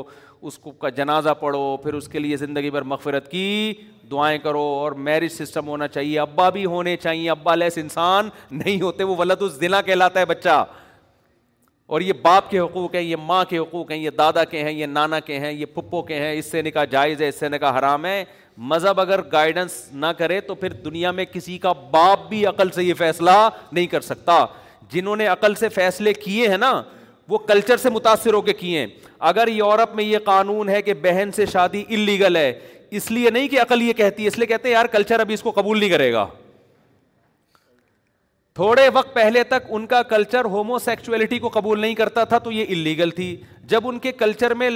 اس 0.49 0.57
کو 0.59 0.71
کا 0.71 0.89
جنازہ 0.97 1.29
پڑھو 1.39 1.75
پھر 1.83 1.93
اس 1.93 2.07
کے 2.07 2.19
لیے 2.19 2.37
زندگی 2.37 2.69
بھر 2.71 2.81
مغفرت 2.93 3.29
کی 3.31 3.45
دعائیں 4.11 4.37
کرو 4.43 4.61
اور 4.81 4.91
میرج 5.05 5.31
سسٹم 5.33 5.67
ہونا 5.67 5.87
چاہیے 5.87 6.19
ابا 6.19 6.49
بھی 6.57 6.65
ہونے 6.65 6.95
چاہیے 7.03 7.29
ابا 7.29 7.55
لیس 7.55 7.77
انسان 7.77 8.29
نہیں 8.51 8.81
ہوتے 8.81 9.03
وہ 9.11 9.15
ولد 9.19 9.41
اس 9.45 9.59
دلا 9.61 9.81
کہلاتا 9.81 10.19
ہے 10.19 10.25
بچہ 10.33 10.63
اور 11.95 12.01
یہ 12.01 12.13
باپ 12.21 12.49
کے 12.49 12.59
حقوق 12.59 12.95
ہیں 12.95 13.01
یہ 13.01 13.15
ماں 13.25 13.43
کے 13.49 13.57
حقوق 13.57 13.91
ہیں 13.91 13.97
یہ 13.97 14.09
دادا 14.17 14.43
کے 14.51 14.63
ہیں 14.63 14.71
یہ 14.71 14.85
نانا 14.85 15.19
کے 15.25 15.39
ہیں 15.39 15.51
یہ 15.51 15.65
پھپھو 15.73 16.01
کے 16.03 16.15
ہیں 16.19 16.31
اس 16.37 16.45
سے 16.51 16.61
نکاح 16.61 16.85
جائز 16.91 17.21
ہے 17.21 17.27
اس 17.29 17.39
سے 17.39 17.49
نکاح 17.49 17.77
حرام 17.79 18.05
ہے 18.05 18.23
مذہب 18.57 18.99
اگر 19.01 19.19
گائیڈنس 19.31 19.71
نہ 19.93 20.05
کرے 20.17 20.39
تو 20.41 20.55
پھر 20.55 20.73
دنیا 20.83 21.11
میں 21.11 21.25
کسی 21.31 21.57
کا 21.59 21.71
باپ 21.91 22.27
بھی 22.29 22.45
عقل 22.45 22.69
سے 22.75 22.83
یہ 22.83 22.93
فیصلہ 22.97 23.31
نہیں 23.71 23.87
کر 23.87 24.01
سکتا 24.01 24.45
جنہوں 24.91 25.15
نے 25.15 25.25
عقل 25.27 25.55
سے 25.55 25.69
فیصلے 25.69 26.13
کیے 26.13 26.47
ہیں 26.49 26.57
نا 26.57 26.81
وہ 27.29 27.37
کلچر 27.47 27.77
سے 27.77 27.89
متاثر 27.89 28.33
ہو 28.33 28.41
کے 28.41 28.53
کیے 28.53 28.79
ہیں 28.79 28.87
اگر 29.29 29.47
یورپ 29.51 29.95
میں 29.95 30.03
یہ 30.03 30.17
قانون 30.25 30.69
ہے 30.69 30.81
کہ 30.81 30.93
بہن 31.01 31.29
سے 31.35 31.45
شادی 31.51 31.83
انلیگل 31.87 32.35
ہے 32.35 32.51
اس 32.97 33.09
لیے 33.11 33.29
نہیں 33.29 33.47
کہ 33.47 33.61
عقل 33.61 33.81
یہ 33.81 33.93
کہتی 33.93 34.23
ہے 34.23 34.27
اس 34.27 34.37
لیے 34.37 34.47
کہتے 34.47 34.67
ہیں 34.67 34.73
یار 34.73 34.85
کلچر 34.91 35.19
ابھی 35.19 35.33
اس 35.33 35.41
کو 35.43 35.51
قبول 35.55 35.79
نہیں 35.79 35.89
کرے 35.89 36.11
گا 36.13 36.25
تھوڑے 38.55 38.87
وقت 38.93 39.13
پہلے 39.13 39.43
تک 39.43 39.65
ان 39.75 39.85
کا 39.87 40.01
کلچر 40.09 40.45
ہومو 40.51 40.77
سیکچویلٹی 40.79 41.39
کو 41.39 41.49
قبول 41.53 41.79
نہیں 41.79 41.95
کرتا 41.95 42.23
تھا 42.23 42.37
تو 42.43 42.51
یہ 42.51 42.65
انلیگل 42.67 43.09
تھی 43.15 43.35
جب 43.69 43.87
ان 43.87 43.97
کے 43.99 44.11
کلچر 44.21 44.53
میں 44.61 44.69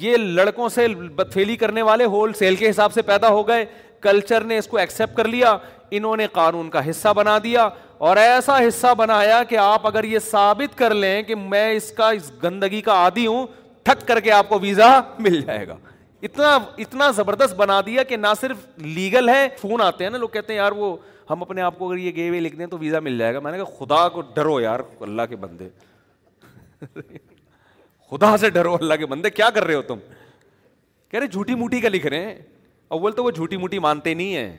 یہ 0.00 0.16
لڑکوں 0.16 0.68
سے 0.68 0.86
بدفیلی 1.16 1.56
کرنے 1.56 1.82
والے 1.82 2.04
ہول 2.14 2.32
سیل 2.38 2.56
کے 2.56 2.68
حساب 2.70 2.92
سے 2.92 3.02
پیدا 3.10 3.28
ہو 3.30 3.46
گئے 3.48 3.64
کلچر 4.02 4.44
نے 4.44 4.56
اس 4.58 4.66
کو 4.68 4.76
ایکسپٹ 4.78 5.16
کر 5.16 5.28
لیا 5.28 5.56
انہوں 5.98 6.16
نے 6.16 6.26
قانون 6.32 6.68
کا 6.70 6.88
حصہ 6.90 7.12
بنا 7.16 7.38
دیا 7.42 7.68
اور 8.06 8.16
ایسا 8.16 8.56
حصہ 8.66 8.94
بنایا 8.98 9.42
کہ 9.48 9.56
آپ 9.58 9.86
اگر 9.86 10.04
یہ 10.04 10.18
ثابت 10.30 10.76
کر 10.78 10.94
لیں 10.94 11.22
کہ 11.22 11.34
میں 11.34 11.70
اس 11.72 11.90
کا 11.96 12.08
اس 12.16 12.30
گندگی 12.42 12.80
کا 12.88 12.92
عادی 13.02 13.26
ہوں 13.26 13.46
تھک 13.86 14.06
کر 14.08 14.20
کے 14.20 14.32
آپ 14.32 14.48
کو 14.48 14.58
ویزا 14.60 14.88
مل 15.18 15.40
جائے 15.40 15.66
گا 15.68 15.76
اتنا 16.22 16.56
اتنا 16.84 17.10
زبردست 17.16 17.54
بنا 17.54 17.80
دیا 17.86 18.02
کہ 18.10 18.16
نہ 18.16 18.26
صرف 18.40 18.66
لیگل 18.84 19.28
ہے 19.28 19.48
فون 19.60 19.80
آتے 19.82 20.04
ہیں 20.04 20.10
نا 20.10 20.18
لوگ 20.18 20.28
کہتے 20.32 20.52
ہیں 20.52 20.58
یار 20.60 20.72
وہ 20.76 20.96
ہم 21.30 21.42
اپنے 21.42 21.62
آپ 21.62 21.78
کو 21.78 21.88
اگر 21.88 21.98
یہ 21.98 22.12
گئے 22.16 22.28
ہوئے 22.28 22.40
لکھ 22.40 22.56
دیں 22.56 22.66
تو 22.66 22.78
ویزا 22.78 23.00
مل 23.00 23.18
جائے 23.18 23.34
گا 23.34 23.40
میں 23.40 23.52
نے 23.52 23.58
کہا 23.58 23.84
خدا 23.84 24.08
کو 24.16 24.22
ڈرو 24.34 24.58
یار 24.60 24.80
اللہ 25.00 25.22
کے 25.28 25.36
بندے 25.44 25.68
خدا 28.10 28.36
سے 28.40 28.50
ڈرو 28.50 28.74
اللہ 28.80 28.94
کے 28.98 29.06
بندے 29.06 29.30
کیا 29.30 29.48
کر 29.54 29.64
رہے 29.64 29.74
ہو 29.74 29.82
تم 29.82 29.98
کہہ 31.10 31.18
رہے 31.18 31.26
جھوٹی 31.26 31.54
موٹی 31.54 31.80
کا 31.80 31.88
لکھ 31.88 32.06
رہے 32.06 32.24
ہیں 32.24 32.34
اول 32.96 33.12
تو 33.12 33.24
وہ 33.24 33.30
جھوٹی 33.30 33.56
موٹی 33.56 33.78
مانتے 33.78 34.14
نہیں 34.14 34.34
ہیں 34.36 34.56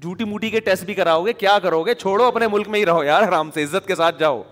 جھوٹی 0.00 0.24
موٹی 0.24 0.50
کے 0.50 0.60
ٹیسٹ 0.60 0.84
بھی 0.84 0.94
کراؤ 0.94 1.24
گے 1.26 1.32
کیا 1.32 1.58
کرو 1.62 1.82
گے 1.86 1.94
چھوڑو 1.94 2.24
اپنے 2.24 2.46
ملک 2.52 2.68
میں 2.68 2.80
ہی 2.80 2.86
رہو 2.86 3.02
یار 3.04 3.22
آرام 3.22 3.50
سے 3.54 3.62
عزت 3.64 3.86
کے 3.86 3.94
ساتھ 3.94 4.18
جاؤ 4.20 4.42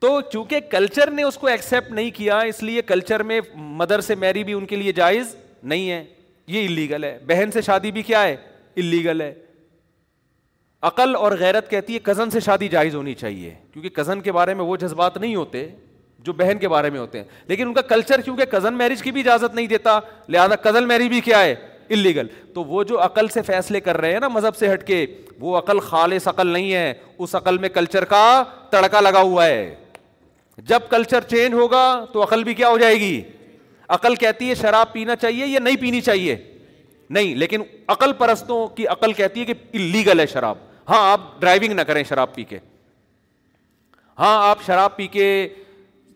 تو 0.00 0.20
چونکہ 0.32 0.60
کلچر 0.70 1.10
نے 1.10 1.22
اس 1.22 1.36
کو 1.38 1.46
ایکسپٹ 1.46 1.90
نہیں 1.92 2.10
کیا 2.16 2.38
اس 2.50 2.62
لیے 2.62 2.82
کلچر 2.82 3.22
میں 3.30 3.40
مدر 3.80 4.00
سے 4.00 4.14
میری 4.24 4.44
بھی 4.44 4.52
ان 4.52 4.66
کے 4.66 4.76
لیے 4.76 4.92
جائز 5.00 5.34
نہیں 5.62 5.90
ہے 5.90 6.04
یہ 6.48 6.66
اللیگل 6.66 7.04
ہے 7.04 7.18
بہن 7.26 7.50
سے 7.52 7.60
شادی 7.62 7.90
بھی 7.92 8.02
کیا 8.02 8.22
ہے 8.24 8.36
اللیگل 8.76 9.20
ہے 9.20 9.32
عقل 10.82 11.14
اور 11.16 11.32
غیرت 11.38 11.68
کہتی 11.70 11.94
ہے 11.94 11.98
کزن 12.02 12.30
سے 12.30 12.40
شادی 12.40 12.68
جائز 12.68 12.94
ہونی 12.94 13.14
چاہیے 13.14 13.54
کیونکہ 13.72 13.88
کزن 14.02 14.20
کے 14.20 14.32
بارے 14.32 14.52
میں 14.54 14.64
وہ 14.64 14.76
جذبات 14.80 15.16
نہیں 15.16 15.34
ہوتے 15.34 15.66
جو 16.24 16.32
بہن 16.36 16.58
کے 16.60 16.68
بارے 16.68 16.90
میں 16.90 17.00
ہوتے 17.00 17.18
ہیں 17.18 17.24
لیکن 17.48 17.66
ان 17.66 17.74
کا 17.74 17.80
کلچر 17.90 18.20
کیونکہ 18.20 18.44
کزن 18.50 18.74
میرج 18.78 19.02
کی 19.02 19.10
بھی 19.12 19.20
اجازت 19.20 19.54
نہیں 19.54 19.66
دیتا 19.66 19.98
لہٰذا 20.28 20.56
کزن 20.68 20.88
میرج 20.88 21.08
بھی 21.08 21.20
کیا 21.24 21.42
ہے 21.42 21.54
اللیگل 21.92 22.26
تو 22.54 22.64
وہ 22.64 22.82
جو 22.90 23.02
عقل 23.04 23.28
سے 23.34 23.42
فیصلے 23.42 23.80
کر 23.80 23.96
رہے 24.00 24.12
ہیں 24.12 24.20
نا 24.20 24.28
مذہب 24.28 24.56
سے 24.56 24.72
ہٹ 24.72 24.86
کے 24.86 25.04
وہ 25.40 25.56
عقل 25.58 25.80
خالص 25.80 26.28
عقل 26.28 26.46
نہیں 26.46 26.72
ہے 26.72 26.92
اس 27.18 27.34
عقل 27.34 27.58
میں 27.58 27.68
کلچر 27.74 28.04
کا 28.14 28.24
تڑکا 28.70 29.00
لگا 29.00 29.20
ہوا 29.20 29.46
ہے 29.46 29.74
جب 30.68 30.80
کلچر 30.90 31.24
چینج 31.28 31.54
ہوگا 31.54 31.82
تو 32.12 32.22
عقل 32.22 32.44
بھی 32.44 32.54
کیا 32.54 32.68
ہو 32.68 32.78
جائے 32.78 32.94
گی 33.00 33.20
عقل 33.98 34.14
کہتی 34.16 34.48
ہے 34.48 34.54
شراب 34.60 34.92
پینا 34.92 35.16
چاہیے 35.16 35.46
یا 35.46 35.60
نہیں 35.60 35.76
پینی 35.80 36.00
چاہیے 36.10 36.36
نہیں 37.18 37.34
لیکن 37.34 37.62
عقل 37.92 38.12
پرستوں 38.18 38.66
کی 38.76 38.86
عقل 38.86 39.12
کہتی 39.12 39.40
ہے 39.40 39.44
کہ 39.44 39.54
اللیگل 39.74 40.20
ہے 40.20 40.26
شراب 40.32 40.56
ہاں 40.88 40.98
آپ 41.12 41.20
ڈرائیونگ 41.40 41.72
نہ 41.76 41.80
کریں 41.86 42.02
شراب 42.08 42.34
پی 42.34 42.44
کے 42.44 42.58
ہاں 44.18 44.36
آپ 44.48 44.62
شراب 44.66 44.96
پی 44.96 45.06
کے 45.08 45.26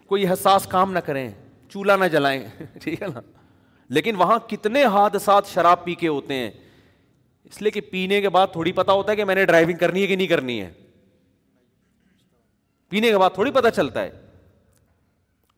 کوئی 0.06 0.28
حساس 0.32 0.66
کام 0.70 0.92
نہ 0.92 0.98
کریں 1.06 1.28
چولہا 1.72 1.96
نہ 1.96 2.04
جلائیں 2.12 2.42
ٹھیک 2.82 3.02
ہے 3.02 3.06
نا 3.14 3.20
لیکن 3.96 4.16
وہاں 4.16 4.38
کتنے 4.48 4.84
حادثات 4.92 5.46
شراب 5.46 5.84
پی 5.84 5.94
کے 6.02 6.08
ہوتے 6.08 6.34
ہیں 6.34 6.50
اس 7.44 7.60
لیے 7.62 7.70
کہ 7.70 7.80
پینے 7.90 8.20
کے 8.20 8.28
بعد 8.34 8.46
تھوڑی 8.52 8.72
پتا 8.72 8.92
ہوتا 8.92 9.10
ہے 9.12 9.16
کہ 9.16 9.24
میں 9.24 9.34
نے 9.34 9.44
ڈرائیونگ 9.46 9.76
کرنی 9.78 10.02
ہے 10.02 10.06
کہ 10.06 10.16
نہیں 10.16 10.26
کرنی 10.26 10.60
ہے 10.60 10.70
پینے 12.88 13.10
کے 13.10 13.18
بعد 13.18 13.30
تھوڑی 13.34 13.50
پتا 13.50 13.70
چلتا 13.70 14.02
ہے 14.02 14.10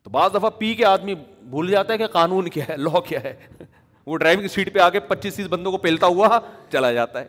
تو 0.03 0.09
بعض 0.09 0.31
دفعہ 0.33 0.49
پی 0.57 0.73
کے 0.75 0.85
آدمی 0.85 1.13
بھول 1.49 1.71
جاتا 1.71 1.93
ہے 1.93 1.97
کہ 1.97 2.07
قانون 2.11 2.47
کیا 2.49 2.63
ہے 2.69 2.77
لا 2.77 2.99
کیا 3.07 3.23
ہے 3.23 3.33
وہ 4.05 4.17
ڈرائیونگ 4.17 4.47
سیٹ 4.53 4.73
پہ 4.73 4.79
آ 4.79 4.89
کے 4.89 4.99
پچیس 5.07 5.35
تیس 5.35 5.47
بندوں 5.49 5.71
کو 5.71 5.77
پھیلتا 5.77 6.07
ہوا 6.07 6.39
چلا 6.71 6.91
جاتا 6.93 7.21
ہے 7.21 7.27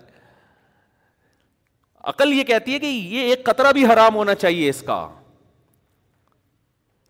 عقل 2.09 2.33
یہ 2.33 2.43
کہتی 2.49 2.75
ہے 2.75 2.79
کہ 2.83 2.87
یہ 2.87 3.29
ایک 3.31 3.43
قطرہ 3.45 3.71
بھی 3.79 3.85
حرام 3.87 4.15
ہونا 4.17 4.35
چاہیے 4.45 4.69
اس 4.69 4.83
کا 4.83 5.01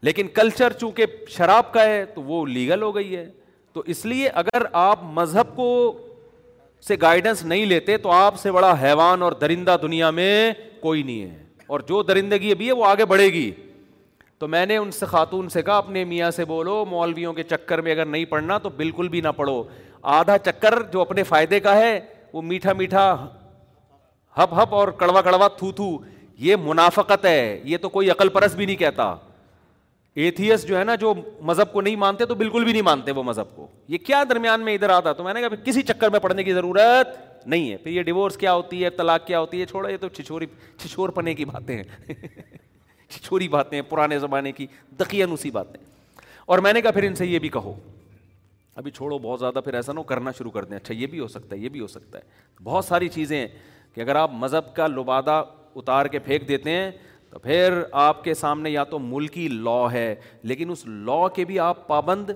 لیکن 0.09 0.29
کلچر 0.35 0.73
چونکہ 0.81 1.05
شراب 1.37 1.73
کا 1.73 1.83
ہے 1.85 2.05
تو 2.15 2.23
وہ 2.23 2.45
لیگل 2.47 2.83
ہو 2.83 2.95
گئی 2.95 3.17
ہے 3.17 3.29
تو 3.73 3.83
اس 3.95 4.05
لیے 4.07 4.29
اگر 4.43 4.63
آپ 4.81 5.03
مذہب 5.21 5.55
کو 5.57 5.67
سے 6.89 6.97
گائیڈنس 7.03 7.45
نہیں 7.53 7.65
لیتے 7.67 7.97
تو 8.07 8.11
آپ 8.13 8.39
سے 8.41 8.53
بڑا 8.53 8.75
حیوان 8.83 9.23
اور 9.27 9.33
درندہ 9.41 9.77
دنیا 9.83 10.11
میں 10.19 10.33
کوئی 10.81 11.03
نہیں 11.03 11.21
ہے 11.23 11.45
اور 11.75 11.81
جو 11.89 12.03
درندگی 12.11 12.51
ابھی 12.53 12.67
ہے 12.67 12.73
وہ 12.81 12.85
آگے 12.87 13.05
بڑھے 13.15 13.27
گی 13.33 13.51
تو 14.43 14.49
میں 14.49 14.65
نے 14.67 14.77
ان 14.77 14.91
سے 14.99 15.07
خاتون 15.13 15.49
سے 15.55 15.63
کہا 15.63 15.77
اپنے 15.85 16.05
میاں 16.15 16.31
سے 16.41 16.45
بولو 16.51 16.85
مولویوں 16.91 17.33
کے 17.39 17.43
چکر 17.53 17.81
میں 17.87 17.93
اگر 17.93 18.07
نہیں 18.15 18.25
پڑھنا 18.35 18.59
تو 18.65 18.69
بالکل 18.77 19.09
بھی 19.15 19.21
نہ 19.21 19.29
پڑھو 19.37 19.63
آدھا 20.19 20.39
چکر 20.51 20.81
جو 20.93 21.01
اپنے 21.01 21.23
فائدے 21.33 21.61
کا 21.61 21.77
ہے 21.77 21.99
وہ 22.33 22.43
میٹھا 22.53 22.73
میٹھا 22.83 23.05
ہپ 24.43 24.75
اور 24.75 24.89
کڑوا 24.99 25.21
کڑوا 25.23 25.49
تھو 25.59 25.71
تھو 25.77 25.97
یہ 26.39 26.57
منافقت 26.65 27.25
ہے 27.25 27.61
یہ 27.65 27.79
تو 27.83 27.89
کوئی 27.89 28.11
عقل 28.11 28.29
پرس 28.35 28.55
بھی 28.55 28.67
نہیں 28.67 28.77
کہتا 28.77 29.15
ایتھیس 30.25 30.67
جو 30.69 30.79
ہے 30.79 30.83
نا 30.85 30.95
جو 31.03 31.13
مذہب 31.49 31.73
کو 31.73 31.81
نہیں 31.81 31.97
مانتے 31.97 32.27
تو 32.27 32.35
بالکل 32.35 32.65
بھی 32.65 32.73
نہیں 32.73 32.83
مانتے 32.83 33.13
وہ 33.17 33.23
مذہب 33.23 33.55
کو 33.57 33.67
یہ 33.89 33.99
کیا 34.07 34.23
درمیان 34.31 34.61
میں 34.65 34.75
ادھر 34.75 34.91
آتا 34.91 35.13
تو 35.21 35.25
میں 35.25 35.35
نے 35.35 35.41
کہا 35.41 35.57
کسی 35.65 35.83
چکر 35.91 36.11
میں 36.11 36.21
پڑھنے 36.21 36.45
کی 36.45 36.53
ضرورت 36.55 37.47
نہیں 37.47 37.71
ہے 37.71 37.77
پھر 37.77 37.91
یہ 37.93 38.03
ڈیوس 38.03 38.37
کیا 38.37 38.53
ہوتی 38.55 38.83
ہے 38.85 38.91
طلاق 39.01 39.27
کیا 39.27 39.41
ہوتی 39.41 39.61
ہے 39.63 39.67
یہ 39.91 39.97
تو 40.01 40.09
چھچوری 40.09 40.47
چھچور 40.83 41.09
پنے 41.19 41.35
کی 41.35 41.45
باتیں 41.45 41.77
ہیں 41.77 42.15
چھچوری 43.11 43.49
باتیں 43.49 43.79
ہیں 43.81 43.89
پرانے 43.91 44.19
زمانے 44.19 44.53
کی 44.53 44.67
دقی 45.01 45.23
اسی 45.23 45.51
باتیں 45.51 45.81
اور 46.47 46.59
میں 46.67 46.73
نے 46.73 46.81
کہا 46.83 46.91
پھر 46.91 47.03
ان 47.07 47.15
سے 47.15 47.27
یہ 47.27 47.39
بھی 47.39 47.49
کہو 47.59 47.75
ابھی 48.77 48.91
چھوڑو 48.91 49.19
بہت 49.19 49.39
زیادہ 49.41 49.59
پھر 49.65 49.75
ایسا 49.75 49.93
نہ 49.93 50.01
کرنا 50.09 50.31
شروع 50.39 50.51
کر 50.51 50.65
دیں 50.65 50.77
اچھا 50.77 50.95
یہ 50.95 51.07
بھی 51.15 51.21
ہو 51.21 51.29
سکتا 51.29 51.55
ہے 51.57 51.61
یہ 51.61 51.69
بھی 51.77 51.81
ہو 51.81 51.87
سکتا 51.87 52.19
ہے 52.19 52.63
بہت 52.65 52.85
ساری 52.85 53.09
چیزیں 53.17 53.39
ہیں 53.39 53.47
کہ 53.99 54.03
اگر 54.03 54.17
آپ 54.17 54.31
مذہب 54.39 54.67
کا 54.75 54.87
لبادہ 54.87 55.43
اتار 55.77 56.07
کے 56.09 56.19
پھینک 56.25 56.47
دیتے 56.49 56.71
ہیں 56.71 56.91
تو 57.31 57.39
پھر 57.39 57.73
آپ 58.03 58.23
کے 58.25 58.35
سامنے 58.35 58.71
یا 58.71 58.83
تو 58.91 58.99
ملکی 58.99 59.47
لا 59.53 59.87
ہے 59.93 60.15
لیکن 60.43 60.71
اس 60.71 60.85
لا 60.87 61.17
کے 61.37 61.45
بھی 61.45 61.59
آپ 61.61 61.87
پابند 61.89 62.31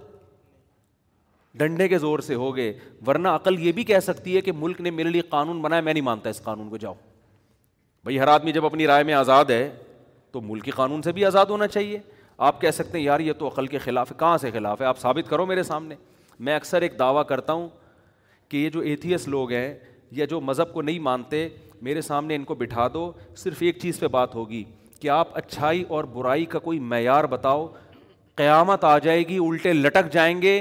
ڈنڈے 1.58 1.86
کے 1.88 1.98
زور 2.04 2.18
سے 2.26 2.34
ہو 2.34 2.54
گئے 2.56 2.72
ورنہ 3.06 3.28
عقل 3.28 3.58
یہ 3.66 3.72
بھی 3.72 3.84
کہہ 3.90 4.00
سکتی 4.06 4.34
ہے 4.36 4.40
کہ 4.40 4.52
ملک 4.60 4.80
نے 4.80 4.90
میرے 4.90 5.08
لیے 5.10 5.20
قانون 5.36 5.60
بنایا 5.62 5.82
میں 5.82 5.92
نہیں 5.92 6.04
مانتا 6.04 6.30
اس 6.30 6.42
قانون 6.44 6.68
کو 6.70 6.76
جاؤ 6.84 6.94
بھائی 8.04 8.18
ہر 8.20 8.28
آدمی 8.28 8.52
جب 8.52 8.66
اپنی 8.66 8.86
رائے 8.86 9.04
میں 9.10 9.14
آزاد 9.14 9.50
ہے 9.50 9.68
تو 10.32 10.40
ملکی 10.48 10.70
قانون 10.76 11.02
سے 11.02 11.12
بھی 11.12 11.24
آزاد 11.24 11.46
ہونا 11.50 11.66
چاہیے 11.68 11.98
آپ 12.50 12.60
کہہ 12.60 12.70
سکتے 12.80 12.98
ہیں 12.98 13.04
یار 13.04 13.20
یہ 13.20 13.32
تو 13.38 13.48
عقل 13.48 13.66
کے 13.66 13.78
خلاف 13.84 14.12
ہے 14.12 14.16
کہاں 14.18 14.36
سے 14.38 14.50
خلاف 14.54 14.80
ہے 14.80 14.86
آپ 14.86 14.98
ثابت 15.00 15.30
کرو 15.30 15.46
میرے 15.46 15.62
سامنے 15.70 15.94
میں 16.46 16.56
اکثر 16.56 16.82
ایک 16.82 16.98
دعویٰ 16.98 17.24
کرتا 17.28 17.52
ہوں 17.52 17.68
کہ 18.48 18.56
یہ 18.56 18.70
جو 18.70 18.80
ایتھیس 18.80 19.28
لوگ 19.28 19.52
ہیں 19.52 19.74
یا 20.16 20.24
جو 20.30 20.40
مذہب 20.40 20.72
کو 20.72 20.82
نہیں 20.82 20.98
مانتے 21.08 21.46
میرے 21.86 22.00
سامنے 22.06 22.36
ان 22.36 22.44
کو 22.44 22.54
بٹھا 22.54 22.86
دو 22.94 23.10
صرف 23.42 23.62
ایک 23.68 23.78
چیز 23.82 23.98
پہ 24.00 24.06
بات 24.16 24.34
ہوگی 24.34 24.62
کہ 25.00 25.08
آپ 25.10 25.36
اچھائی 25.36 25.82
اور 25.96 26.04
برائی 26.14 26.44
کا 26.54 26.58
کوئی 26.68 26.78
معیار 26.90 27.24
بتاؤ 27.34 27.66
قیامت 28.36 28.84
آ 28.84 28.96
جائے 29.06 29.22
گی 29.28 29.38
الٹے 29.42 29.72
لٹک 29.72 30.12
جائیں 30.12 30.40
گے 30.42 30.60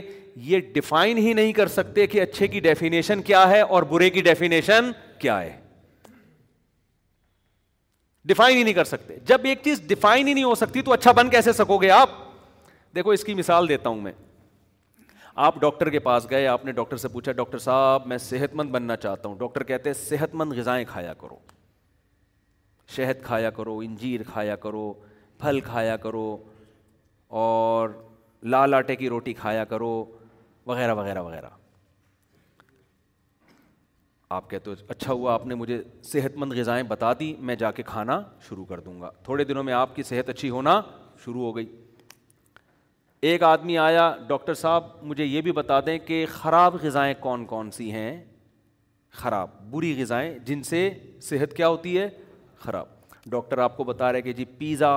یہ 0.50 0.60
ڈیفائن 0.74 1.18
ہی 1.18 1.34
نہیں 1.34 1.52
کر 1.54 1.68
سکتے 1.68 2.06
کہ 2.08 2.22
اچھے 2.22 2.48
کی 2.48 2.60
ڈیفینیشن 2.68 3.22
کیا 3.30 3.48
ہے 3.50 3.60
اور 3.76 3.84
برے 3.90 4.10
کی 4.10 4.22
ڈیفینیشن 4.30 4.92
کیا 5.20 5.40
ہے 5.42 5.60
ڈیفائن 8.32 8.58
ہی 8.58 8.64
نہیں 8.64 8.74
کر 8.74 8.86
سکتے 8.86 9.16
جب 9.28 9.42
ایک 9.52 9.62
چیز 9.64 9.82
ڈیفائن 9.88 10.28
ہی 10.28 10.34
نہیں 10.34 10.44
ہو 10.44 10.56
سکتی 10.56 10.82
تو 10.90 10.94
اچھا 10.94 11.12
بن 11.20 11.30
کیسے 11.30 11.54
سکو 11.54 11.78
گے 11.82 11.90
آپ 11.92 12.10
دیکھو 12.96 13.12
اس 13.12 13.24
کی 13.24 13.34
مثال 13.34 13.70
دیتا 13.70 13.90
ہوں 13.90 14.02
میں 14.02 14.12
آپ 15.36 15.60
ڈاکٹر 15.62 15.90
کے 15.90 16.00
پاس 16.06 16.26
گئے 16.30 16.48
آپ 16.48 16.66
نے 16.66 16.72
ڈاکٹر 16.78 16.98
سے 16.98 17.08
پوچھا 17.08 17.32
ڈاکٹر 17.32 17.58
صاحب 17.60 18.08
میں 18.08 18.18
صحت 18.18 18.56
مند 18.56 18.72
بننا 18.72 18.96
چاہتا 18.96 19.30
ہوں 19.30 19.36
ڈاکٹر 19.40 19.64
کہتے 19.64 19.90
ہیں 19.90 19.94
صحت 20.08 20.34
مند 20.36 20.54
غذائیں 20.58 20.84
کھایا 20.88 21.14
کرو 21.22 21.36
شہد 22.96 23.24
کھایا 23.24 23.50
کرو 23.58 23.78
انجیر 23.84 24.24
کھایا 24.32 24.56
کرو 24.66 24.92
پھل 25.40 25.60
کھایا 25.66 25.96
کرو 25.98 26.36
اور 27.44 27.90
لال 28.44 28.74
آٹے 28.74 28.96
کی 28.96 29.10
روٹی 29.10 29.34
کھایا 29.34 29.64
کرو 29.66 29.94
وغیرہ 30.68 30.94
وغیرہ 30.96 31.22
وغیرہ 31.22 31.50
آپ 34.40 34.50
کہتے 34.50 34.70
ہو 34.70 34.76
اچھا 34.88 35.14
ہوا 35.14 35.34
آپ 35.34 35.46
نے 35.48 35.56
مجھے 35.56 35.82
صحت 36.12 36.36
مند 36.38 36.54
غذائیں 36.58 36.84
بتا 36.88 37.12
دی 37.20 37.34
میں 37.50 37.56
جا 37.64 37.72
کے 37.80 37.84
کھانا 37.86 38.22
شروع 38.48 38.66
کر 38.66 38.80
دوں 38.80 39.00
گا 39.02 39.10
تھوڑے 39.24 39.44
دنوں 39.46 39.64
میں 39.64 39.74
آپ 39.74 39.96
کی 39.96 40.04
صحت 40.12 40.30
اچھی 40.30 40.50
ہونا 40.50 40.80
شروع 41.24 41.42
ہو 41.44 41.56
گئی 41.56 41.66
ایک 43.30 43.44
آدمی 43.44 43.78
آیا 43.78 44.10
ڈاکٹر 44.28 44.54
صاحب 44.54 44.84
مجھے 45.08 45.26
یہ 45.26 45.42
بھی 45.42 45.52
بتا 45.54 45.80
دیں 45.86 45.98
کہ 46.06 46.26
خراب 46.30 46.76
غذائیں 46.84 47.14
کون 47.20 47.46
کون 47.46 47.70
سی 47.72 47.92
ہیں 47.92 48.14
خراب 49.18 49.50
بری 49.72 49.94
غذائیں 50.02 50.32
جن 50.46 50.62
سے 50.70 50.90
صحت 51.22 51.54
کیا 51.58 51.68
ہوتی 51.68 51.98
ہے 51.98 52.08
خراب 52.60 52.86
ڈاکٹر 53.32 53.58
آپ 53.66 53.76
کو 53.78 53.84
بتا 53.90 54.12
رہے 54.14 54.22
کہ 54.22 54.34
جی 54.34 54.46
پیزا 54.58 54.90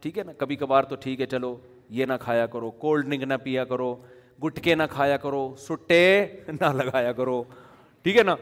ٹھیک 0.00 0.18
ہے 0.18 0.22
نا 0.26 0.32
کبھی 0.38 0.56
کبھار 0.64 0.82
تو 0.92 0.96
ٹھیک 1.00 1.20
ہے 1.20 1.26
چلو 1.34 1.54
یہ 1.98 2.06
نہ 2.08 2.12
کھایا 2.20 2.46
کرو 2.54 2.70
کولڈ 2.80 3.04
ڈرنک 3.06 3.22
نہ 3.28 3.34
پیا 3.44 3.64
کرو 3.64 3.94
گٹکے 4.44 4.74
نہ 4.74 4.82
کھایا 4.90 5.16
کرو 5.26 5.48
سٹے 5.68 6.02
نہ 6.60 6.72
لگایا 6.82 7.12
کرو 7.20 7.42
ٹھیک 8.02 8.16
ہے 8.16 8.22
نا 8.22 8.34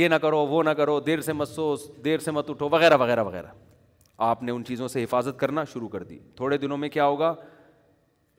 یہ 0.00 0.08
نہ 0.08 0.14
کرو 0.22 0.46
وہ 0.46 0.62
نہ 0.62 0.70
کرو 0.80 0.98
دیر 1.06 1.20
سے 1.20 1.32
مت 1.32 1.48
سوس 1.48 1.88
دیر 2.04 2.18
سے 2.24 2.30
مت 2.30 2.50
اٹھو 2.50 2.68
وغیرہ 2.72 2.96
وغیرہ 3.00 3.22
وغیرہ 3.24 3.48
آپ 4.28 4.42
نے 4.42 4.52
ان 4.52 4.64
چیزوں 4.64 4.86
سے 4.88 5.02
حفاظت 5.02 5.38
کرنا 5.40 5.62
شروع 5.72 5.88
کر 5.88 6.02
دی 6.04 6.18
تھوڑے 6.36 6.56
دنوں 6.58 6.76
میں 6.78 6.88
کیا 6.88 7.04
ہوگا 7.06 7.34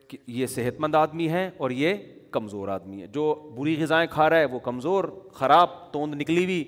کہ 0.08 0.18
یہ 0.40 0.46
صحت 0.46 0.78
مند 0.80 0.94
آدمی 0.94 1.28
ہے 1.28 1.48
اور 1.64 1.70
یہ 1.76 1.94
کمزور 2.30 2.68
آدمی 2.74 3.00
ہے 3.02 3.06
جو 3.14 3.24
بری 3.56 3.76
غذائیں 3.82 4.06
کھا 4.10 4.28
رہا 4.30 4.38
ہے 4.38 4.44
وہ 4.52 4.58
کمزور 4.66 5.04
خراب 5.38 5.70
توند 5.92 6.14
نکلی 6.20 6.44
ہوئی 6.44 6.62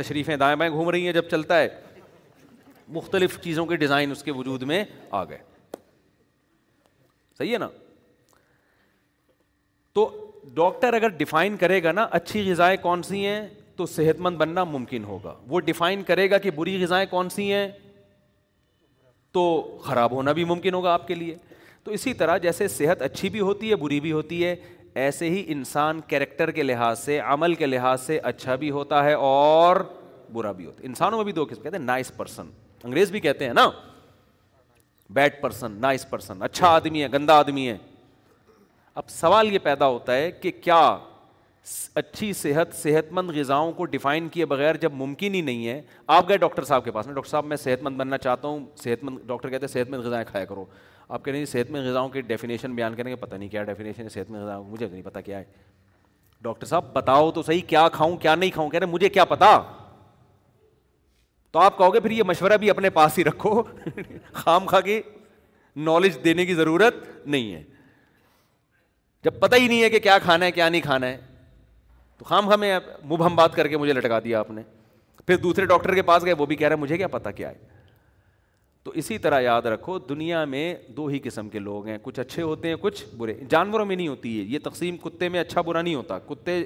تشریفیں 0.00 0.36
دائیں 0.36 0.54
بائیں 0.56 0.72
گھوم 0.72 0.88
رہی 0.90 1.04
ہیں 1.06 1.12
جب 1.12 1.28
چلتا 1.30 1.58
ہے 1.60 1.68
مختلف 2.98 3.38
چیزوں 3.40 3.66
کے 3.66 3.76
ڈیزائن 3.82 4.10
اس 4.10 4.22
کے 4.22 4.32
وجود 4.38 4.62
میں 4.72 4.82
آ 5.18 5.24
گئے 5.24 5.38
صحیح 7.38 7.52
ہے 7.52 7.58
نا 7.58 7.68
تو 9.94 10.08
ڈاکٹر 10.54 10.92
اگر 10.94 11.08
ڈیفائن 11.18 11.56
کرے 11.56 11.82
گا 11.82 11.92
نا 11.92 12.06
اچھی 12.18 12.50
غذائیں 12.50 12.76
کون 12.82 13.02
سی 13.02 13.24
ہیں 13.26 13.40
تو 13.76 13.86
صحت 13.86 14.20
مند 14.20 14.36
بننا 14.38 14.64
ممکن 14.64 15.04
ہوگا 15.04 15.34
وہ 15.48 15.60
ڈیفائن 15.70 16.02
کرے 16.06 16.30
گا 16.30 16.38
کہ 16.46 16.50
بری 16.56 16.82
غذائیں 16.82 17.04
کون 17.10 17.28
سی 17.36 17.52
ہیں 17.52 17.68
تو 19.32 19.60
خراب 19.84 20.12
ہونا 20.12 20.32
بھی 20.38 20.44
ممکن 20.44 20.74
ہوگا 20.74 20.92
آپ 20.94 21.06
کے 21.08 21.14
لیے 21.14 21.34
تو 21.84 21.90
اسی 21.92 22.12
طرح 22.14 22.36
جیسے 22.38 22.68
صحت 22.68 23.02
اچھی 23.02 23.28
بھی 23.36 23.40
ہوتی 23.40 23.70
ہے 23.70 23.76
بری 23.84 24.00
بھی 24.00 24.12
ہوتی 24.12 24.44
ہے 24.44 24.54
ایسے 25.04 25.30
ہی 25.30 25.42
انسان 25.52 26.00
کیریکٹر 26.08 26.50
کے 26.58 26.62
لحاظ 26.62 26.98
سے 26.98 27.18
عمل 27.20 27.54
کے 27.62 27.66
لحاظ 27.66 28.00
سے 28.06 28.18
اچھا 28.32 28.54
بھی 28.64 28.70
ہوتا 28.70 29.04
ہے 29.04 29.12
اور 29.28 29.76
برا 30.32 30.52
بھی 30.58 30.66
ہوتا 30.66 30.80
ہے 30.82 30.86
انسانوں 30.86 31.18
میں 31.18 31.24
بھی 31.24 31.32
دو 31.38 31.44
قسم 31.50 31.62
کہتے 31.62 31.76
ہیں 31.76 31.84
نائس 31.84 32.12
پرسن 32.16 32.50
انگریز 32.84 33.10
بھی 33.10 33.20
کہتے 33.20 33.46
ہیں 33.46 33.54
نا 33.54 33.68
بیڈ 35.20 35.40
پرسن 35.40 35.72
نائس 35.80 36.08
پرسن 36.10 36.42
اچھا 36.42 36.68
آدمی 36.74 37.02
ہے 37.02 37.08
گندا 37.12 37.38
آدمی 37.38 37.68
ہے 37.68 37.76
اب 39.00 39.08
سوال 39.10 39.52
یہ 39.52 39.58
پیدا 39.62 39.86
ہوتا 39.88 40.14
ہے 40.16 40.30
کہ 40.40 40.50
کیا 40.62 40.80
اچھی 41.94 42.32
صحت 42.32 42.74
صحت 42.76 43.12
مند 43.14 43.30
غذاؤں 43.36 43.72
کو 43.72 43.84
ڈیفائن 43.90 44.28
کیے 44.28 44.44
بغیر 44.46 44.76
جب 44.80 44.92
ممکن 45.00 45.34
ہی 45.34 45.40
نہیں 45.40 45.66
ہے 45.66 45.80
آپ 46.14 46.28
گئے 46.28 46.36
ڈاکٹر 46.36 46.62
صاحب 46.64 46.84
کے 46.84 46.90
پاس 46.92 47.06
میں 47.06 47.14
ڈاکٹر 47.14 47.30
صاحب 47.30 47.44
میں 47.46 47.56
صحت 47.56 47.82
مند 47.82 47.96
بننا 47.96 48.18
چاہتا 48.18 48.48
ہوں 48.48 48.64
صحت 48.82 49.04
مند 49.04 49.18
ڈاکٹر 49.26 49.50
کہتے 49.50 49.66
ہیں 49.66 49.72
صحت 49.72 49.90
مند 49.90 50.04
غذائیں 50.04 50.24
کھایا 50.30 50.44
کرو 50.44 50.64
آپ 51.08 51.24
کہہ 51.24 51.30
رہے 51.32 51.38
ہیں 51.38 51.46
صحت 51.46 51.70
مند 51.70 51.86
غذاؤں 51.86 52.08
کی 52.08 52.20
ڈیفینیشن 52.20 52.74
بیان 52.74 52.94
کریں 52.96 53.10
گے 53.10 53.16
پتہ 53.16 53.34
نہیں 53.36 53.48
کیا 53.48 53.62
ڈیفینیشن 53.64 54.02
ہے 54.04 54.08
صحت 54.08 54.30
مند 54.30 54.42
غذا 54.42 54.58
مجھے 54.60 54.88
نہیں 54.88 55.02
پتہ 55.02 55.18
کیا 55.24 55.38
ہے 55.38 55.44
ڈاکٹر 56.42 56.66
صاحب 56.66 56.92
بتاؤ 56.94 57.30
تو 57.30 57.42
صحیح 57.42 57.60
کیا 57.66 57.86
کھاؤں 57.92 58.16
کیا 58.16 58.34
نہیں 58.34 58.50
کھاؤں 58.50 58.70
کہہ 58.70 58.78
رہے 58.78 58.86
مجھے 58.92 59.08
کیا 59.08 59.24
پتا 59.34 59.56
تو 61.52 61.58
آپ 61.58 61.76
کہو 61.78 61.94
گے 61.94 62.00
پھر 62.00 62.10
یہ 62.10 62.22
مشورہ 62.26 62.56
بھی 62.60 62.70
اپنے 62.70 62.90
پاس 62.90 63.18
ہی 63.18 63.24
رکھو 63.24 63.62
خام 64.32 64.66
کھا 64.66 64.80
کے 64.80 65.00
نالج 65.88 66.16
دینے 66.24 66.44
کی 66.46 66.54
ضرورت 66.54 66.94
نہیں 67.26 67.52
ہے 67.54 67.62
جب 69.24 69.38
پتہ 69.40 69.56
ہی 69.56 69.66
نہیں 69.66 69.82
ہے 69.82 69.90
کہ 69.90 69.98
کیا 70.06 70.18
کھانا 70.22 70.44
ہے 70.46 70.52
کیا 70.52 70.68
نہیں 70.68 70.80
کھانا 70.82 71.06
ہے 71.06 71.18
تو 72.22 72.26
خام 72.28 72.48
ہمیں 72.52 72.72
مب 73.10 73.24
ہم 73.26 73.36
بات 73.36 73.54
کر 73.54 73.68
کے 73.68 73.76
مجھے 73.76 73.92
لٹکا 73.92 74.18
دیا 74.24 74.38
آپ 74.40 74.50
نے 74.50 74.62
پھر 75.26 75.36
دوسرے 75.36 75.64
ڈاکٹر 75.66 75.94
کے 75.94 76.02
پاس 76.10 76.24
گئے 76.24 76.32
وہ 76.38 76.44
بھی 76.46 76.56
کہہ 76.56 76.68
رہے 76.68 76.74
ہیں 76.76 76.82
مجھے 76.82 76.96
کیا 76.96 77.06
پتا 77.08 77.30
کیا 77.30 77.48
ہے 77.50 77.66
تو 78.84 78.90
اسی 79.00 79.16
طرح 79.24 79.40
یاد 79.40 79.62
رکھو 79.72 79.98
دنیا 80.08 80.44
میں 80.44 80.62
دو 80.96 81.06
ہی 81.06 81.18
قسم 81.24 81.48
کے 81.48 81.58
لوگ 81.58 81.86
ہیں 81.86 81.96
کچھ 82.02 82.20
اچھے 82.20 82.42
ہوتے 82.42 82.68
ہیں 82.68 82.76
کچھ 82.80 83.02
برے 83.18 83.34
جانوروں 83.50 83.86
میں 83.86 83.96
نہیں 83.96 84.08
ہوتی 84.08 84.38
ہے 84.38 84.44
یہ 84.52 84.58
تقسیم 84.64 84.96
کتے 85.04 85.28
میں 85.28 85.40
اچھا 85.40 85.60
برا 85.60 85.82
نہیں 85.82 85.94
ہوتا 85.94 86.18
کتے 86.28 86.62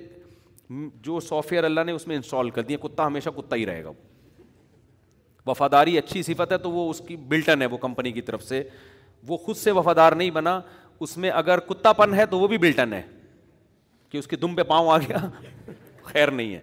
جو 1.05 1.19
سافٹ 1.29 1.53
ویئر 1.53 1.65
اللہ 1.65 1.85
نے 1.87 1.93
اس 1.93 2.07
میں 2.07 2.17
انسٹال 2.17 2.51
کر 2.51 2.63
دیا 2.73 2.79
کتا 2.83 3.07
ہمیشہ 3.07 3.31
کتا 3.37 3.57
ہی 3.57 3.67
رہے 3.67 3.85
گا 3.85 3.91
وفاداری 5.47 5.99
اچھی 5.99 6.23
صفت 6.23 6.53
ہے 6.53 6.59
تو 6.59 6.71
وہ 6.71 6.89
اس 6.91 7.03
کی 7.09 7.17
بلٹن 7.29 7.63
ہے 7.63 7.67
وہ 7.67 7.79
کمپنی 7.87 8.13
کی 8.13 8.23
طرف 8.29 8.43
سے 8.45 8.63
وہ 9.29 9.37
خود 9.47 9.57
سے 9.57 9.71
وفادار 9.81 10.13
نہیں 10.13 10.31
بنا 10.31 10.61
اس 11.07 11.17
میں 11.23 11.31
اگر 11.31 11.61
کتا 11.69 11.93
پن 11.93 12.15
ہے 12.15 12.27
تو 12.27 12.39
وہ 12.39 12.49
بھی 12.49 12.59
بلٹن 12.59 12.93
ہے 12.93 13.03
کہ 14.11 14.19
اس 14.19 14.27
کے 14.27 14.37
دم 14.37 14.55
پہ 14.55 14.63
پاؤں 14.69 14.91
آ 14.93 14.99
گیا 15.09 15.17
خیر 16.05 16.31
نہیں 16.31 16.55
ہے 16.55 16.61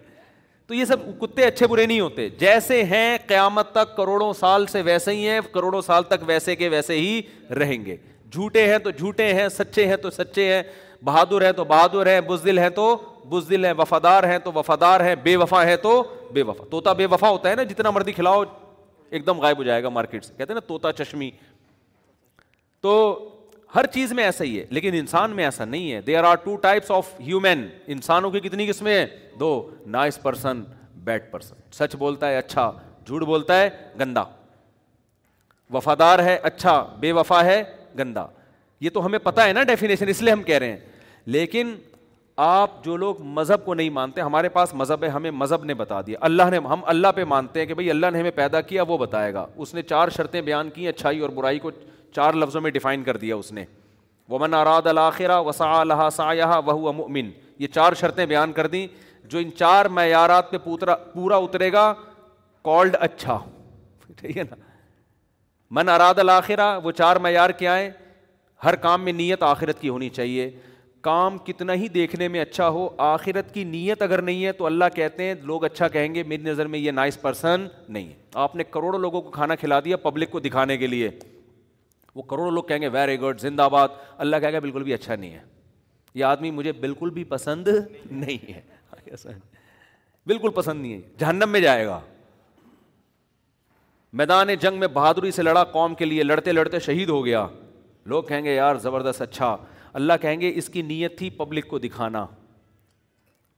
تو 0.66 0.74
یہ 0.74 0.84
سب 0.84 0.96
کتے 1.20 1.44
اچھے 1.44 1.66
برے 1.68 1.84
نہیں 1.86 2.00
ہوتے 2.00 2.28
جیسے 2.40 2.82
ہیں 2.92 3.16
قیامت 3.28 3.72
تک 3.72 3.96
کروڑوں 3.96 4.32
سال 4.38 4.66
سے 4.66 4.82
ویسے 4.82 5.10
ہی 5.14 5.28
ہیں 5.28 5.40
کروڑوں 5.54 5.80
سال 5.86 6.02
تک 6.08 6.22
ویسے 6.26 6.54
کے 6.56 6.68
ویسے 6.68 6.98
ہی 6.98 7.20
رہیں 7.60 7.84
گے 7.84 7.96
جھوٹے 8.30 8.64
ہیں 8.70 8.78
تو 8.84 8.90
جھوٹے 8.90 9.32
ہیں 9.34 9.48
سچے 9.58 9.86
ہیں 9.86 9.96
تو 10.02 10.10
سچے 10.10 10.52
ہیں 10.54 10.62
بہادر 11.04 11.44
ہیں 11.44 11.50
تو 11.52 11.64
بہادر 11.64 12.06
ہیں 12.10 12.20
بزدل 12.28 12.58
ہیں 12.58 12.68
تو 12.76 12.86
بزدل 13.28 13.64
ہیں 13.64 13.72
وفادار 13.78 14.24
ہیں 14.30 14.38
تو 14.44 14.52
وفادار 14.54 15.00
ہیں 15.04 15.14
بے 15.22 15.36
وفا 15.36 15.64
ہیں 15.66 15.76
تو 15.82 16.02
بے 16.32 16.42
وفا 16.42 16.64
طوطا 16.70 16.92
بے 17.00 17.06
وفا 17.10 17.28
ہوتا 17.30 17.50
ہے 17.50 17.54
نا 17.54 17.62
جتنا 17.62 17.90
مردی 17.90 18.12
کھلاؤ 18.12 18.42
ایک 19.10 19.26
دم 19.26 19.40
غائب 19.40 19.58
ہو 19.58 19.62
جائے 19.64 19.82
گا 19.82 19.88
مارکیٹ 19.88 20.24
سے 20.24 20.32
کہتے 20.36 20.52
ہیں 20.52 20.60
نا 20.60 20.66
طوطا 20.68 20.92
چشمی 21.02 21.30
تو 22.82 22.94
ہر 23.74 23.86
چیز 23.94 24.12
میں 24.12 24.24
ایسا 24.24 24.44
ہی 24.44 24.58
ہے 24.58 24.64
لیکن 24.70 24.94
انسان 24.94 25.30
میں 25.36 25.44
ایسا 25.44 25.64
نہیں 25.64 25.92
ہے 25.92 26.00
there 26.00 26.18
are 26.18 26.24
are 26.24 26.34
two 26.42 26.54
types 26.66 26.90
of 26.90 27.06
human 27.26 27.66
انسانوں 27.94 28.30
کی 28.30 28.40
کتنی 28.40 28.66
قسمیں 28.66 28.94
ہیں 28.96 29.06
دو 29.40 29.48
نائس 29.94 30.20
پرسن 30.22 30.62
بیڈ 31.04 31.22
پرسن 31.30 31.54
سچ 31.78 31.96
بولتا 31.98 32.28
ہے 32.30 32.36
اچھا 32.38 32.70
جھوٹ 33.06 33.22
بولتا 33.30 33.60
ہے 33.60 33.68
گندا 34.00 34.22
وفادار 35.74 36.18
ہے 36.24 36.38
اچھا 36.50 36.80
بے 37.00 37.12
وفا 37.12 37.44
ہے 37.44 37.62
گندا 37.98 38.24
یہ 38.80 38.90
تو 38.94 39.04
ہمیں 39.06 39.18
پتا 39.22 39.46
ہے 39.48 39.52
نا 39.52 39.62
ڈیفینیشن 39.64 40.08
اس 40.08 40.22
لیے 40.22 40.32
ہم 40.32 40.42
کہہ 40.42 40.58
رہے 40.58 40.70
ہیں 40.70 40.78
لیکن 41.36 41.74
آپ 42.42 42.70
جو 42.84 42.96
لوگ 42.96 43.20
مذہب 43.34 43.64
کو 43.64 43.74
نہیں 43.74 43.90
مانتے 43.90 44.20
ہمارے 44.20 44.48
پاس 44.48 44.72
مذہب 44.74 45.02
ہے 45.04 45.08
ہمیں 45.08 45.30
مذہب 45.30 45.64
نے 45.64 45.74
بتا 45.74 46.00
دیا 46.06 46.18
اللہ 46.28 46.48
نے 46.50 46.58
ہم 46.68 46.80
اللہ 46.92 47.12
پہ 47.16 47.24
مانتے 47.28 47.60
ہیں 47.60 47.66
کہ 47.66 47.74
بھائی 47.74 47.90
اللہ 47.90 48.06
نے 48.12 48.18
ہمیں 48.20 48.30
پیدا 48.34 48.60
کیا 48.60 48.82
وہ 48.88 48.96
بتائے 48.98 49.32
گا 49.34 49.46
اس 49.56 49.74
نے 49.74 49.82
چار 49.82 50.08
شرطیں 50.16 50.40
بیان 50.40 50.70
کی 50.74 50.88
اچھائی 50.88 51.20
اور 51.22 51.30
برائی 51.36 51.58
کو 51.58 51.70
چار 52.14 52.34
لفظوں 52.34 52.60
میں 52.60 52.70
ڈیفائن 52.70 53.04
کر 53.04 53.16
دیا 53.16 53.36
اس 53.36 53.52
نے 53.52 53.64
وہ 54.28 54.38
من 54.38 54.54
اراد 54.54 54.86
الآخرہ 54.86 55.40
وسا 55.46 55.70
اللہ 55.80 56.08
سایہ 56.16 56.44
وہ 56.66 56.88
امن 56.92 57.30
یہ 57.58 57.66
چار 57.74 57.92
شرطیں 58.00 58.24
بیان 58.26 58.52
کر 58.52 58.66
دیں 58.66 58.86
جو 59.32 59.38
ان 59.38 59.50
چار 59.58 59.86
معیارات 59.98 60.50
پہ 60.50 60.56
پورا 61.14 61.36
اترے 61.36 61.72
گا 61.72 61.92
کالڈ 62.64 62.96
اچھا 63.00 63.38
ٹھیک 64.16 64.36
ہے 64.38 64.42
نا 64.50 64.56
من 65.78 65.88
اراد 65.88 66.18
الآخرہ 66.18 66.78
وہ 66.84 66.90
چار 66.98 67.16
معیار 67.26 67.50
کیا 67.58 67.78
ہیں 67.78 67.90
ہر 68.64 68.74
کام 68.82 69.02
میں 69.04 69.12
نیت 69.12 69.42
آخرت 69.42 69.80
کی 69.80 69.88
ہونی 69.88 70.08
چاہیے 70.08 70.50
کام 71.04 71.36
کتنا 71.44 71.72
ہی 71.80 71.88
دیکھنے 71.94 72.26
میں 72.34 72.40
اچھا 72.40 72.68
ہو 72.74 72.88
آخرت 73.06 73.52
کی 73.54 73.62
نیت 73.70 74.02
اگر 74.02 74.20
نہیں 74.22 74.44
ہے 74.44 74.52
تو 74.60 74.66
اللہ 74.66 74.84
کہتے 74.94 75.24
ہیں 75.28 75.34
لوگ 75.50 75.64
اچھا 75.64 75.88
کہیں 75.96 76.14
گے 76.14 76.22
میری 76.32 76.42
نظر 76.42 76.66
میں 76.74 76.78
یہ 76.78 76.90
نائس 76.90 77.20
پرسن 77.20 77.66
نہیں 77.88 78.06
ہے 78.08 78.14
آپ 78.44 78.54
نے 78.56 78.64
کروڑوں 78.76 78.98
لوگوں 79.00 79.20
کو 79.22 79.30
کھانا 79.30 79.54
کھلا 79.64 79.80
دیا 79.84 79.96
پبلک 80.06 80.30
کو 80.30 80.40
دکھانے 80.46 80.76
کے 80.78 80.86
لیے 80.86 81.10
وہ 82.14 82.22
کروڑوں 82.30 82.50
لوگ 82.52 82.62
کہیں 82.68 82.80
گے 82.82 82.88
ویری 82.96 83.18
گڈ 83.20 83.40
زندہ 83.40 83.68
باد 83.72 83.88
اللہ 84.26 84.36
گا 84.52 84.58
بالکل 84.58 84.82
بھی 84.84 84.94
اچھا 84.94 85.16
نہیں 85.16 85.32
ہے 85.34 85.40
یہ 86.14 86.24
آدمی 86.24 86.50
مجھے 86.60 86.72
بالکل 86.86 87.10
بھی 87.10 87.24
پسند 87.34 87.68
نہیں 88.10 88.52
ہے 88.54 88.62
بالکل 90.26 90.50
پسند 90.60 90.82
نہیں 90.82 90.94
ہے 90.94 91.00
جہنم 91.20 91.50
میں 91.52 91.60
جائے 91.60 91.86
گا 91.86 92.00
میدان 94.22 94.54
جنگ 94.60 94.78
میں 94.80 94.88
بہادری 94.98 95.30
سے 95.38 95.42
لڑا 95.42 95.64
قوم 95.76 95.94
کے 96.00 96.04
لیے 96.04 96.22
لڑتے 96.22 96.52
لڑتے 96.52 96.78
شہید 96.90 97.08
ہو 97.08 97.24
گیا 97.24 97.46
لوگ 98.12 98.22
کہیں 98.28 98.44
گے 98.44 98.54
یار 98.54 98.76
زبردست 98.82 99.22
اچھا 99.22 99.56
اللہ 99.98 100.12
کہیں 100.20 100.40
گے 100.40 100.50
اس 100.58 100.68
کی 100.74 100.82
نیت 100.82 101.16
تھی 101.18 101.28
پبلک 101.40 101.66
کو 101.68 101.78
دکھانا 101.78 102.24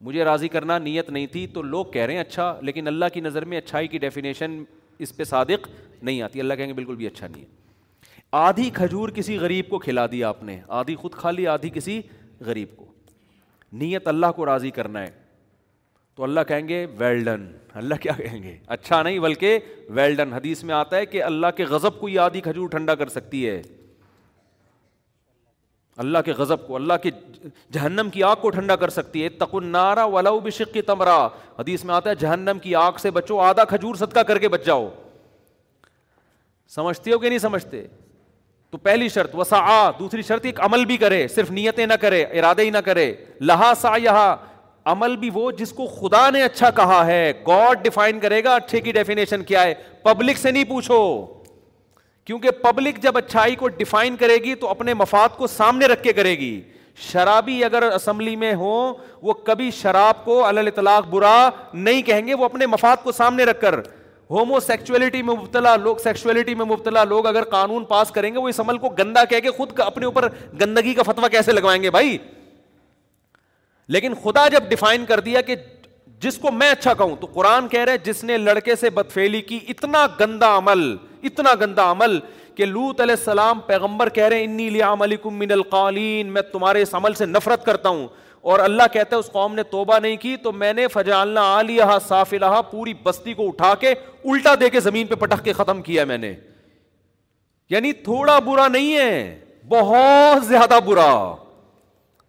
مجھے 0.06 0.24
راضی 0.24 0.48
کرنا 0.54 0.78
نیت 0.78 1.08
نہیں 1.10 1.26
تھی 1.32 1.46
تو 1.52 1.60
لوگ 1.62 1.84
کہہ 1.92 2.02
رہے 2.06 2.14
ہیں 2.14 2.20
اچھا 2.20 2.48
لیکن 2.62 2.86
اللہ 2.88 3.04
کی 3.14 3.20
نظر 3.20 3.44
میں 3.52 3.58
اچھائی 3.58 3.86
کی 3.88 3.98
ڈیفینیشن 3.98 4.62
اس 5.06 5.16
پہ 5.16 5.24
صادق 5.24 5.68
نہیں 6.02 6.20
آتی 6.22 6.40
اللہ 6.40 6.54
کہیں 6.54 6.66
گے 6.68 6.72
بالکل 6.72 6.96
بھی 6.96 7.06
اچھا 7.06 7.26
نہیں 7.28 7.42
ہے 7.42 7.64
آدھی 8.46 8.68
کھجور 8.74 9.08
کسی 9.18 9.38
غریب 9.38 9.68
کو 9.70 9.78
کھلا 9.78 10.04
دیا 10.12 10.28
آپ 10.28 10.42
نے 10.44 10.58
آدھی 10.80 10.94
خود 11.02 11.12
کھا 11.14 11.30
لی 11.30 11.46
آدھی 11.46 11.70
کسی 11.74 12.00
غریب 12.46 12.76
کو 12.76 12.84
نیت 13.82 14.08
اللہ 14.08 14.32
کو 14.36 14.46
راضی 14.46 14.70
کرنا 14.78 15.02
ہے 15.02 15.10
تو 16.16 16.22
اللہ 16.24 16.40
کہیں 16.48 16.68
گے 16.68 16.84
ویلڈن 16.98 17.46
اللہ 17.82 17.94
کیا 18.02 18.12
کہیں 18.16 18.42
گے 18.42 18.56
اچھا 18.76 19.02
نہیں 19.02 19.18
بلکہ 19.28 19.58
ویلڈن 19.96 20.32
حدیث 20.32 20.62
میں 20.64 20.74
آتا 20.74 20.96
ہے 20.96 21.06
کہ 21.06 21.22
اللہ 21.22 21.56
کے 21.56 21.64
غضب 21.70 21.98
کو 22.00 22.08
یہ 22.08 22.20
آدھی 22.20 22.40
کھجور 22.40 22.68
ٹھنڈا 22.70 22.94
کر 23.02 23.08
سکتی 23.16 23.46
ہے 23.48 23.60
اللہ 26.02 26.18
کے 26.24 26.32
غضب 26.38 26.66
کو 26.66 26.74
اللہ 26.76 26.94
کے 27.02 27.10
جہنم 27.72 28.08
کی 28.12 28.22
آگ 28.22 28.34
کو 28.40 28.50
ٹھنڈا 28.50 28.76
کر 28.76 28.88
سکتی 28.90 29.22
ہے 29.24 29.28
تکنارہ 29.44 30.06
ولاؤ 30.12 30.40
کی 30.72 30.82
تمرا 30.86 31.16
حدیث 31.58 31.84
میں 31.84 31.94
آتا 31.94 32.10
ہے 32.10 32.14
جہنم 32.24 32.58
کی 32.62 32.74
آگ 32.74 32.92
سے 33.02 33.10
بچو 33.10 33.40
آدھا 33.40 33.64
کھجور 33.68 33.94
صدقہ 33.96 34.20
کر 34.28 34.38
کے 34.38 34.48
بچ 34.48 34.64
جاؤ 34.66 34.88
سمجھتے 36.74 37.12
ہو 37.12 37.18
کہ 37.18 37.28
نہیں 37.28 37.38
سمجھتے 37.38 37.86
تو 38.70 38.78
پہلی 38.78 39.08
شرط 39.08 39.34
وسا 39.34 39.58
آ 39.74 39.90
دوسری 39.98 40.22
شرط 40.28 40.46
ایک 40.46 40.60
عمل 40.64 40.84
بھی 40.84 40.96
کرے 40.96 41.26
صرف 41.34 41.50
نیتیں 41.50 41.86
نہ 41.86 41.94
کرے 42.00 42.22
ارادے 42.38 42.62
ہی 42.64 42.70
نہ 42.70 42.78
کرے 42.84 43.12
لہا 43.40 43.72
سا 43.80 43.94
یہ 44.02 44.34
عمل 44.90 45.16
بھی 45.16 45.30
وہ 45.34 45.50
جس 45.58 45.72
کو 45.76 45.86
خدا 45.94 46.28
نے 46.30 46.42
اچھا 46.42 46.70
کہا 46.76 47.04
ہے 47.06 47.32
گاڈ 47.46 47.82
ڈیفائن 47.84 48.20
کرے 48.20 48.42
گا 48.44 48.54
اچھے 48.56 48.80
کی 48.80 48.92
ڈیفینیشن 48.92 49.42
کیا 49.44 49.62
ہے 49.64 49.74
پبلک 50.02 50.38
سے 50.38 50.50
نہیں 50.50 50.64
پوچھو 50.68 50.98
کیونکہ 52.26 52.50
پبلک 52.62 52.98
جب 53.02 53.16
اچھائی 53.18 53.54
کو 53.56 53.68
ڈیفائن 53.78 54.14
کرے 54.20 54.36
گی 54.44 54.54
تو 54.60 54.68
اپنے 54.68 54.94
مفاد 55.00 55.36
کو 55.36 55.46
سامنے 55.46 55.86
رکھ 55.86 56.02
کے 56.02 56.12
کرے 56.12 56.34
گی 56.38 56.60
شرابی 57.10 57.62
اگر 57.64 57.82
اسمبلی 57.94 58.34
میں 58.36 58.52
ہو 58.62 58.72
وہ 59.22 59.32
کبھی 59.46 59.70
شراب 59.80 60.24
کو 60.24 60.44
اللہ 60.46 60.70
تلاق 60.74 61.06
برا 61.08 61.36
نہیں 61.74 62.02
کہیں 62.02 62.26
گے 62.26 62.34
وہ 62.40 62.44
اپنے 62.44 62.66
مفاد 62.66 63.02
کو 63.02 63.12
سامنے 63.12 63.44
رکھ 63.44 63.60
کر 63.60 63.78
ہومو 64.30 64.60
سیکچویلٹی 64.60 65.22
میں 65.22 65.34
مبتلا 65.34 65.74
لوگ 65.82 65.96
سیکچولیٹی 66.02 66.54
میں 66.60 66.64
مبتلا 66.66 67.02
لوگ 67.08 67.26
اگر 67.26 67.44
قانون 67.50 67.84
پاس 67.88 68.10
کریں 68.14 68.32
گے 68.34 68.38
وہ 68.38 68.48
اس 68.48 68.60
عمل 68.60 68.78
کو 68.84 68.88
گندا 68.98 69.24
کہہ 69.32 69.40
کے 69.40 69.50
خود 69.56 69.78
اپنے 69.86 70.06
اوپر 70.06 70.28
گندگی 70.60 70.94
کا 70.94 71.02
فتویٰ 71.10 71.28
کیسے 71.30 71.52
لگوائیں 71.52 71.82
گے 71.82 71.90
بھائی 71.96 72.16
لیکن 73.94 74.14
خدا 74.22 74.46
جب 74.52 74.68
ڈیفائن 74.68 75.04
کر 75.06 75.20
دیا 75.26 75.40
کہ 75.50 75.54
جس 76.20 76.36
کو 76.38 76.50
میں 76.52 76.70
اچھا 76.70 76.92
کہوں 76.98 77.16
تو 77.20 77.26
قرآن 77.32 77.68
کہہ 77.68 77.84
رہے 77.84 77.98
جس 78.04 78.22
نے 78.24 78.36
لڑکے 78.38 78.74
سے 78.80 78.90
بدفیلی 78.90 79.40
کی 79.48 79.58
اتنا 79.68 80.06
گندا 80.20 80.56
عمل 80.58 80.90
اتنا 81.22 81.54
گندا 81.60 81.90
عمل 81.90 82.18
کہ 82.56 82.64
لوت 82.66 83.00
علیہ 83.00 83.14
السلام 83.18 83.58
پیغمبر 83.66 84.08
کہہ 84.18 84.28
رہے 84.28 84.44
انی 84.44 84.68
لیا 84.70 84.94
من 84.98 85.50
القالین 85.52 86.32
میں 86.32 86.42
تمہارے 86.52 86.82
اس 86.82 86.94
عمل 86.94 87.14
سے 87.14 87.26
نفرت 87.26 87.64
کرتا 87.64 87.88
ہوں 87.88 88.06
اور 88.50 88.58
اللہ 88.60 88.82
کہتا 88.92 89.16
ہے 89.16 89.20
اس 89.20 89.30
قوم 89.32 89.54
نے 89.54 89.62
توبہ 89.70 89.98
نہیں 89.98 90.16
کی 90.16 90.36
تو 90.42 90.52
میں 90.52 90.72
نے 90.72 90.86
فجا 90.88 91.20
اللہ 91.20 91.40
علی 91.60 91.78
صاف 92.08 92.34
پوری 92.70 92.94
بستی 93.02 93.34
کو 93.34 93.46
اٹھا 93.48 93.74
کے 93.80 93.90
الٹا 93.90 94.54
دے 94.60 94.70
کے 94.70 94.80
زمین 94.80 95.06
پہ 95.06 95.14
پٹخ 95.24 95.42
کے 95.44 95.52
ختم 95.52 95.82
کیا 95.82 96.04
میں 96.10 96.18
نے 96.18 96.34
یعنی 97.70 97.92
تھوڑا 98.08 98.38
برا 98.46 98.66
نہیں 98.68 98.96
ہے 98.98 99.38
بہت 99.68 100.44
زیادہ 100.46 100.78
برا 100.86 101.10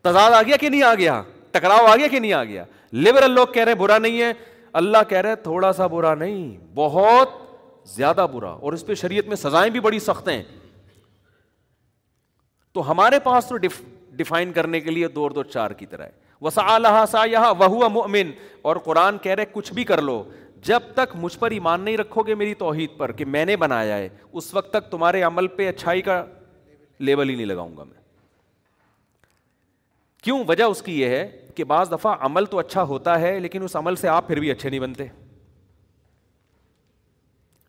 تضاد 0.04 0.32
آ 0.32 0.42
گیا 0.42 0.58
کہ 0.58 0.70
نہیں 0.70 0.84
آ 0.84 0.94
گیا 0.96 1.22
ٹکراؤ 1.52 1.86
آ 1.86 1.96
گیا 1.96 2.08
کہ 2.08 2.20
نہیں 2.20 2.34
آ 2.34 2.44
گیا 2.44 2.64
لبرل 2.94 3.32
لوگ 3.36 3.48
کہہ 3.54 3.64
رہے 3.64 3.76
برا 3.76 3.98
نہیں 3.98 4.22
ہے 4.22 4.32
اللہ 4.82 5.04
کہہ 5.10 5.18
رہے 5.22 5.36
تھوڑا 5.44 5.72
سا 5.74 5.88
برا 5.88 6.14
نہیں 6.16 6.58
بہت 6.76 7.30
زیادہ 7.96 8.26
برا 8.34 8.50
اور 8.52 8.74
اس 8.74 8.86
پہ 8.86 8.94
شریعت 9.02 9.28
میں 9.28 9.36
سزائیں 9.36 9.70
بھی 9.72 9.80
بڑی 9.80 10.00
سخت 10.00 10.28
ہیں 10.30 10.42
تو 12.74 12.90
ہمارے 12.92 13.20
پاس 13.24 13.46
تو 13.50 13.58
ڈف 13.58 13.82
ڈیفائن 14.18 14.52
کرنے 14.54 14.80
کے 14.82 14.92
لیے 14.92 15.08
دو 15.08 15.28
دو 15.30 15.44
چار 15.44 15.72
کی 15.78 15.86
طرح 15.86 16.08
وسا 16.42 16.62
اللہ 16.76 17.52
مومن 17.92 18.32
اور 18.70 18.76
قرآن 18.86 19.18
کہہ 19.22 19.32
رہے 19.36 19.46
کچھ 19.52 19.74
بھی 19.74 19.84
کر 19.84 20.02
لو 20.02 20.24
جب 20.68 20.80
تک 20.94 21.16
مجھ 21.22 21.38
پر 21.40 21.52
ایمان 21.52 21.82
نہیں 21.82 21.98
رکھو 21.98 22.22
گے 22.28 22.36
میری 22.36 22.54
توحید 22.56 22.98
پر 22.98 23.12
کہ 23.18 23.26
میں 23.26 23.44
نے 23.46 23.56
بنایا 23.58 23.98
ہے 23.98 24.08
اس 24.32 24.54
وقت 24.54 24.70
تک 24.74 24.90
تمہارے 24.92 25.22
عمل 25.24 25.48
پہ 25.58 25.68
اچھائی 25.70 26.02
کا 26.02 26.24
لیبل 27.10 27.30
ہی 27.30 27.36
نہیں 27.36 27.46
لگاؤں 27.46 27.76
گا 27.78 27.84
میں 27.84 27.96
کیوں 30.24 30.44
وجہ 30.48 30.64
اس 30.64 30.82
کی 30.82 31.00
یہ 31.02 31.10
ہے 31.16 31.24
کہ 31.58 31.64
بعض 31.70 31.92
دفعہ 31.92 32.16
عمل 32.26 32.46
تو 32.50 32.58
اچھا 32.60 32.82
ہوتا 32.90 33.20
ہے 33.22 33.40
لیکن 33.40 33.64
اس 33.64 33.76
عمل 33.76 33.96
سے 34.00 34.08
آپ 34.16 34.28
پھر 34.28 34.40
بھی 34.40 34.50
اچھے 34.52 34.70
نہیں 34.70 34.80
بنتے 34.80 35.06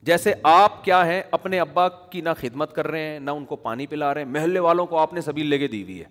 جیسے 0.08 0.32
آپ 0.50 0.82
کیا 0.84 1.04
ہیں 1.06 1.22
اپنے 1.38 1.60
ابا 1.60 1.88
کی 2.10 2.20
نہ 2.26 2.30
خدمت 2.40 2.74
کر 2.74 2.86
رہے 2.90 3.06
ہیں 3.06 3.18
نہ 3.20 3.30
ان 3.38 3.44
کو 3.52 3.56
پانی 3.68 3.86
پلا 3.86 4.12
رہے 4.14 4.22
ہیں 4.24 4.28
محلے 4.32 4.58
والوں 4.66 4.86
کو 4.86 4.98
آپ 4.98 5.12
نے 5.14 5.20
سبھی 5.28 5.42
لے 5.42 5.58
کے 5.58 5.68
دی 5.74 5.82
ہوئی 5.82 5.98
ہے 6.00 6.08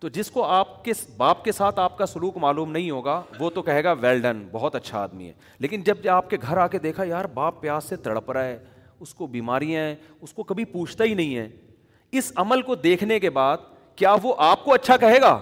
تو 0.00 0.08
جس 0.16 0.30
کو 0.30 0.44
آپ 0.44 0.84
کے 0.84 0.92
کے 0.92 1.00
باپ 1.16 1.50
ساتھ 1.56 1.78
آپ 1.80 1.98
کا 1.98 2.06
سلوک 2.06 2.36
معلوم 2.46 2.72
نہیں 2.72 2.90
ہوگا 2.90 3.20
وہ 3.38 3.50
تو 3.58 3.62
کہے 3.68 3.84
گا 3.84 3.92
ویل 4.00 4.20
ڈن 4.22 4.42
بہت 4.52 4.74
اچھا 4.74 5.02
آدمی 5.02 5.28
ہے 5.28 5.32
لیکن 5.66 5.82
جب 5.90 6.08
آپ 6.12 6.30
کے 6.30 6.36
گھر 6.42 6.56
آ 6.56 6.66
کے 6.68 6.78
دیکھا 6.88 7.04
یار 7.08 7.24
باپ 7.34 7.60
پیاس 7.60 7.84
سے 7.88 7.96
تڑپ 8.08 8.30
رہا 8.32 8.44
ہے 8.44 8.58
اس 9.00 9.14
کو 9.14 9.26
بیماریاں 9.36 9.84
ہیں 9.86 9.94
اس 10.20 10.32
کو 10.32 10.42
کبھی 10.48 10.64
پوچھتا 10.74 11.04
ہی 11.04 11.14
نہیں 11.14 11.36
ہے 11.36 11.48
اس 12.18 12.32
عمل 12.44 12.62
کو 12.62 12.74
دیکھنے 12.90 13.20
کے 13.20 13.30
بعد 13.40 13.70
کیا 13.96 14.16
وہ 14.22 14.34
آپ 14.50 14.64
کو 14.64 14.74
اچھا 14.74 14.96
کہے 15.04 15.20
گا 15.20 15.38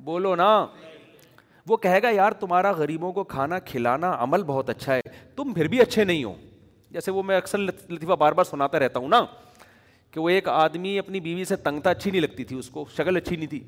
بولو 0.00 0.34
نا 0.36 0.66
وہ 1.68 1.76
کہے 1.82 2.00
گا 2.02 2.08
یار 2.10 2.32
تمہارا 2.40 2.70
غریبوں 2.76 3.12
کو 3.12 3.24
کھانا 3.24 3.58
کھلانا 3.64 4.14
عمل 4.22 4.42
بہت 4.46 4.70
اچھا 4.70 4.94
ہے 4.94 5.00
تم 5.36 5.52
پھر 5.54 5.68
بھی 5.68 5.80
اچھے 5.80 6.04
نہیں 6.04 6.24
ہو 6.24 6.34
جیسے 6.92 7.10
وہ 7.10 7.22
میں 7.22 7.36
اکثر 7.36 7.58
لطیفہ 7.58 8.16
بار 8.18 8.32
بار 8.32 8.44
سناتا 8.44 8.78
رہتا 8.78 9.00
ہوں 9.00 9.08
نا 9.08 9.24
کہ 10.10 10.20
وہ 10.20 10.28
ایک 10.30 10.48
آدمی 10.48 10.98
اپنی 10.98 11.20
بیوی 11.20 11.44
سے 11.44 11.56
تنگتا 11.56 11.90
اچھی 11.90 12.10
نہیں 12.10 12.20
لگتی 12.20 12.44
تھی 12.44 12.58
اس 12.58 12.68
کو 12.70 12.84
شکل 12.96 13.16
اچھی 13.16 13.36
نہیں 13.36 13.46
تھی 13.50 13.60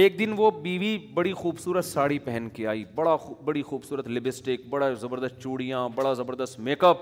ایک 0.00 0.18
دن 0.18 0.34
وہ 0.36 0.50
بیوی 0.62 0.96
بڑی 1.14 1.32
خوبصورت 1.34 1.84
ساڑی 1.84 2.18
پہن 2.24 2.48
کے 2.54 2.66
آئی 2.68 2.84
بڑا 2.94 3.16
بڑی 3.44 3.62
خوبصورت 3.62 4.08
لپسٹک 4.08 4.66
بڑا 4.70 4.90
زبردست 5.00 5.40
چوڑیاں 5.42 5.88
بڑا 5.94 6.12
زبردست 6.14 6.58
میک 6.60 6.84
اپ 6.84 6.98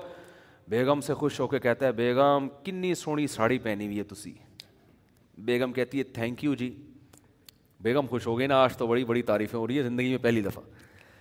بیگم 0.70 1.00
سے 1.06 1.14
خوش 1.14 1.38
ہو 1.40 1.46
کے 1.46 1.58
کہتا 1.60 1.86
ہے 1.86 1.92
بیگم 1.92 2.46
کنی 2.64 2.94
سونی 3.02 3.26
ساڑی 3.34 3.58
پہنی 3.62 3.86
ہوئی 3.86 3.98
ہے 3.98 4.02
تسی 4.14 4.32
بیگم 5.44 5.72
کہتی 5.72 5.98
ہے 5.98 6.02
تھینک 6.14 6.44
یو 6.44 6.54
جی 6.54 6.70
بیگم 7.86 8.06
خوش 8.10 8.26
ہو 8.26 8.36
گئی 8.38 8.46
نا 8.50 8.56
آج 8.62 8.76
تو 8.76 8.86
بڑی 8.86 9.04
بڑی 9.08 9.20
تعریفیں 9.30 9.58
ہو 9.58 9.66
رہی 9.66 9.76
ہے 9.78 9.82
زندگی 9.82 10.08
میں 10.10 10.18
پہلی 10.22 10.40
دفعہ 10.42 10.62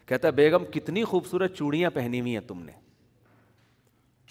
کہتا 0.09 0.27
ہے 0.27 0.31
بیگم 0.41 0.63
کتنی 0.73 1.03
خوبصورت 1.11 1.53
چوڑیاں 1.57 1.89
پہنی 1.93 2.19
ہوئی 2.21 2.33
ہیں 2.33 2.41
تم 2.47 2.61
نے 2.65 2.71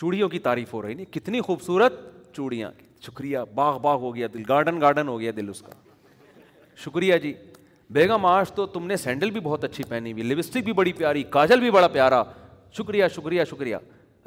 چوڑیوں 0.01 0.29
کی 0.29 0.39
تعریف 0.47 0.73
ہو 0.75 0.81
رہی 0.83 0.95
نہیں 0.95 1.13
کتنی 1.15 1.41
خوبصورت 1.49 1.99
چوڑیاں 2.37 2.71
شکریہ 3.07 3.39
باغ 3.55 3.79
باغ 3.87 3.99
ہو 4.07 4.15
گیا 4.17 4.27
دل 4.35 4.43
گارڈن 4.49 4.81
گارڈن 4.81 5.09
ہو 5.09 5.19
گیا 5.21 5.33
دل 5.37 5.49
اس 5.49 5.61
کا 5.63 5.73
شکریہ 6.85 7.19
جی 7.25 7.33
بیگم 7.99 8.27
آج 8.27 8.53
تو 8.59 8.67
تم 8.77 8.87
نے 8.87 8.97
سینڈل 9.05 9.31
بھی 9.37 9.41
بہت 9.47 9.65
اچھی 9.65 9.85
پہنی 9.89 10.13
ہوئی 10.13 10.23
لپسٹک 10.23 10.65
بھی 10.65 10.73
بڑی 10.81 10.93
پیاری 11.01 11.23
کاجل 11.37 11.61
بھی 11.67 11.71
بڑا 11.77 11.89
پیارا 11.99 12.23
شکریہ 12.79 13.05
شکریہ 13.17 13.45
شکریہ 13.51 13.77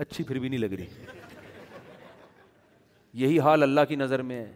اچھی 0.05 0.23
پھر 0.23 0.39
بھی 0.39 0.49
نہیں 0.49 0.59
لگ 0.59 0.73
رہی 0.79 0.85
یہی 3.23 3.39
حال 3.47 3.63
اللہ 3.69 3.89
کی 3.89 3.95
نظر 4.05 4.21
میں 4.31 4.39
ہے 4.43 4.51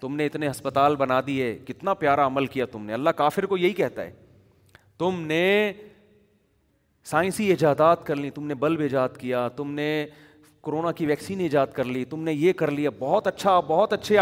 تم 0.00 0.16
نے 0.16 0.26
اتنے 0.26 0.48
ہسپتال 0.50 0.96
بنا 0.96 1.20
دیے 1.26 1.56
کتنا 1.66 1.94
پیارا 2.00 2.26
عمل 2.26 2.46
کیا 2.54 2.66
تم 2.72 2.84
نے 2.86 2.92
اللہ 2.94 3.10
کافر 3.16 3.46
کو 3.52 3.56
یہی 3.56 3.72
کہتا 3.72 4.02
ہے 4.02 4.12
تم 4.98 5.20
نے 5.26 5.72
سائنسی 7.10 7.46
ایجادات 7.50 8.06
کر 8.06 8.16
لی 8.16 8.30
تم 8.34 8.46
نے 8.46 8.54
بلب 8.64 8.80
ایجاد 8.80 9.16
کیا 9.18 9.48
تم 9.56 9.70
نے 9.74 9.88
کورونا 10.62 10.92
کی 10.92 11.06
ویکسین 11.06 11.40
ایجاد 11.40 11.66
کر 11.72 11.84
لی 11.84 12.04
تم 12.10 12.22
نے 12.24 12.32
یہ 12.32 12.52
کر 12.62 12.70
لیا 12.70 12.90
بہت 12.98 13.26
اچھا 13.26 13.58
بہت 13.66 13.92
اچھے 13.92 14.16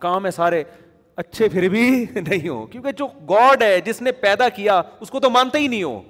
کام 0.00 0.26
ہے 0.26 0.30
سارے 0.30 0.62
اچھے 1.22 1.48
پھر 1.48 1.68
بھی 1.68 1.84
نہیں 2.14 2.48
ہو 2.48 2.64
کیونکہ 2.66 2.92
جو 2.98 3.06
گاڈ 3.30 3.62
ہے 3.62 3.80
جس 3.86 4.00
نے 4.02 4.12
پیدا 4.26 4.48
کیا 4.56 4.80
اس 5.00 5.10
کو 5.10 5.20
تو 5.20 5.30
مانتے 5.30 5.58
ہی 5.58 5.66
نہیں 5.68 5.82
ہو 5.82 6.00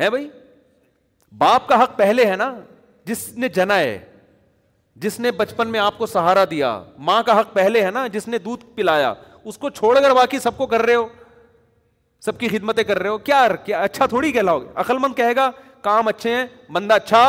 ہے 0.00 0.10
بھائی 0.10 0.28
باپ 1.38 1.66
کا 1.68 1.82
حق 1.82 1.96
پہلے 1.96 2.24
ہے 2.30 2.36
نا 2.36 2.52
جس 3.06 3.28
نے 3.38 3.48
جنا 3.54 3.78
ہے 3.78 3.98
جس 5.02 5.18
نے 5.20 5.30
بچپن 5.30 5.68
میں 5.72 5.80
آپ 5.80 5.98
کو 5.98 6.06
سہارا 6.06 6.44
دیا 6.50 6.68
ماں 7.08 7.22
کا 7.26 7.38
حق 7.40 7.52
پہلے 7.54 7.84
ہے 7.84 7.90
نا 7.90 8.06
جس 8.12 8.26
نے 8.28 8.38
دودھ 8.44 8.64
پلایا 8.74 9.12
اس 9.50 9.58
کو 9.58 9.70
چھوڑ 9.70 9.98
کر 10.00 10.14
باقی 10.14 10.38
سب 10.38 10.56
کو 10.56 10.66
کر 10.66 10.82
رہے 10.86 10.94
ہو 10.94 11.06
سب 12.24 12.38
کی 12.38 12.48
خدمتیں 12.48 12.82
کر 12.84 12.98
رہے 13.02 13.08
ہو 13.10 13.18
کیا 13.28 13.42
اچھا 13.82 14.06
تھوڑی 14.06 14.32
کہلاؤ 14.32 14.58
گے 14.60 14.66
عقل 14.84 14.98
مند 14.98 15.14
کہے 15.16 15.36
گا 15.36 15.50
کام 15.82 16.08
اچھے 16.08 16.34
ہیں 16.34 16.44
بندہ 16.72 16.94
اچھا 16.94 17.22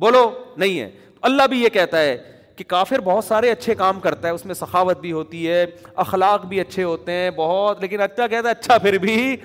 بولو 0.00 0.30
نہیں 0.56 0.78
ہے 0.80 0.90
اللہ 1.30 1.46
بھی 1.50 1.62
یہ 1.62 1.68
کہتا 1.74 2.00
ہے 2.00 2.16
کہ 2.56 2.64
کافر 2.68 3.00
بہت 3.04 3.24
سارے 3.24 3.50
اچھے 3.50 3.74
کام 3.82 4.00
کرتا 4.00 4.28
ہے 4.28 4.32
اس 4.32 4.44
میں 4.46 4.54
سخاوت 4.54 5.00
بھی 5.00 5.12
ہوتی 5.12 5.48
ہے 5.50 5.64
اخلاق 6.04 6.44
بھی 6.48 6.60
اچھے 6.60 6.82
ہوتے 6.82 7.12
ہیں 7.12 7.30
بہت 7.36 7.80
لیکن 7.82 8.00
اچھا 8.00 8.26
کہتا 8.26 8.48
ہے 8.48 8.52
اچھا 8.58 8.78
پھر 8.86 8.98
بھی 8.98 9.36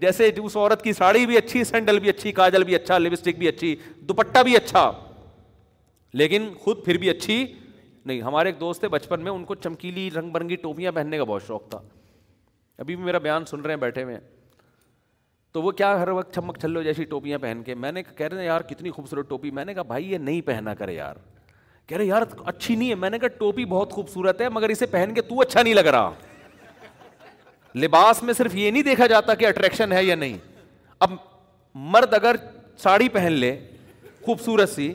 جیسے 0.00 0.30
اس 0.44 0.56
عورت 0.56 0.82
کی 0.84 0.92
ساڑی 0.92 1.26
بھی 1.26 1.36
اچھی 1.36 1.64
سینڈل 1.64 1.98
بھی 2.00 2.08
اچھی 2.08 2.32
کاجل 2.40 2.64
بھی 2.64 2.74
اچھا 2.74 2.98
لپسٹک 2.98 3.38
بھی 3.38 3.48
اچھی 3.48 3.74
دوپٹہ 4.08 4.42
بھی 4.44 4.56
اچھا 4.56 4.90
لیکن 6.18 6.46
خود 6.60 6.84
پھر 6.84 6.96
بھی 6.98 7.08
اچھی 7.10 7.34
نہیں 8.06 8.20
ہمارے 8.22 8.48
ایک 8.48 8.60
دوست 8.60 8.84
ہے 8.84 8.88
بچپن 8.88 9.20
میں 9.24 9.30
ان 9.32 9.42
کو 9.44 9.54
چمکیلی 9.54 10.08
رنگ 10.14 10.30
برنگی 10.32 10.56
ٹوپیاں 10.66 10.90
پہننے 10.94 11.16
کا 11.18 11.24
بہت 11.30 11.42
شوق 11.46 11.68
تھا 11.70 11.78
ابھی 12.84 12.94
بھی 12.96 13.04
میرا 13.04 13.18
بیان 13.26 13.44
سن 13.50 13.60
رہے 13.60 13.74
ہیں 13.74 13.80
بیٹھے 13.80 14.02
ہوئے 14.02 14.18
تو 15.52 15.62
وہ 15.62 15.70
کیا 15.80 15.90
ہر 16.02 16.08
وقت 16.18 16.34
چمک 16.34 16.58
چھلو 16.60 16.82
جیسی 16.82 17.04
ٹوپیاں 17.10 17.38
پہن 17.38 17.62
کے 17.66 17.74
میں 17.84 17.90
نے 17.92 18.02
کہہ 18.02 18.26
رہے 18.30 18.38
ہیں 18.38 18.46
یار 18.46 18.60
کتنی 18.70 18.90
خوبصورت 18.90 19.28
ٹوپی 19.28 19.50
میں 19.58 19.64
نے 19.64 19.74
کہا 19.74 19.82
بھائی 19.92 20.10
یہ 20.12 20.18
نہیں 20.28 20.40
پہنا 20.46 20.74
کرے 20.80 20.94
یار 20.94 21.16
کہہ 21.86 21.96
رہے 21.96 22.04
یار 22.04 22.22
اچھی 22.44 22.76
نہیں 22.76 22.90
ہے 22.90 22.94
میں 23.04 23.10
نے 23.10 23.18
کہا 23.18 23.28
ٹوپی 23.38 23.64
بہت 23.76 23.92
خوبصورت 23.92 24.40
ہے 24.40 24.48
مگر 24.58 24.68
اسے 24.76 24.86
پہن 24.96 25.12
کے 25.14 25.22
تو 25.28 25.40
اچھا 25.40 25.62
نہیں 25.62 25.74
لگ 25.74 25.86
رہا 25.96 26.10
لباس 27.82 28.22
میں 28.22 28.34
صرف 28.38 28.54
یہ 28.54 28.70
نہیں 28.70 28.82
دیکھا 28.82 29.06
جاتا 29.16 29.34
کہ 29.42 29.46
اٹریکشن 29.46 29.92
ہے 29.92 30.04
یا 30.04 30.14
نہیں 30.24 30.36
اب 31.06 31.10
مرد 31.96 32.14
اگر 32.20 32.36
ساڑی 32.82 33.08
پہن 33.18 33.32
لے 33.32 33.56
خوبصورت 34.26 34.70
سی 34.70 34.92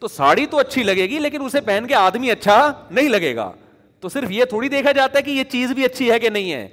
تو 0.00 0.08
ساڑی 0.08 0.46
تو 0.50 0.58
اچھی 0.58 0.82
لگے 0.82 1.04
گی 1.10 1.18
لیکن 1.18 1.44
اسے 1.44 1.60
پہن 1.60 1.86
کے 1.88 1.94
آدمی 1.94 2.30
اچھا 2.30 2.60
نہیں 2.90 3.08
لگے 3.08 3.34
گا 3.36 3.50
تو 4.00 4.08
صرف 4.08 4.30
یہ 4.30 4.44
تھوڑی 4.50 4.68
دیکھا 4.68 4.92
جاتا 4.96 5.18
ہے 5.18 5.22
کہ 5.22 5.30
یہ 5.30 5.44
چیز 5.52 5.70
بھی 5.74 5.84
اچھی 5.84 6.10
ہے 6.10 6.18
کہ 6.18 6.28
نہیں 6.30 6.52
ہے 6.52 6.66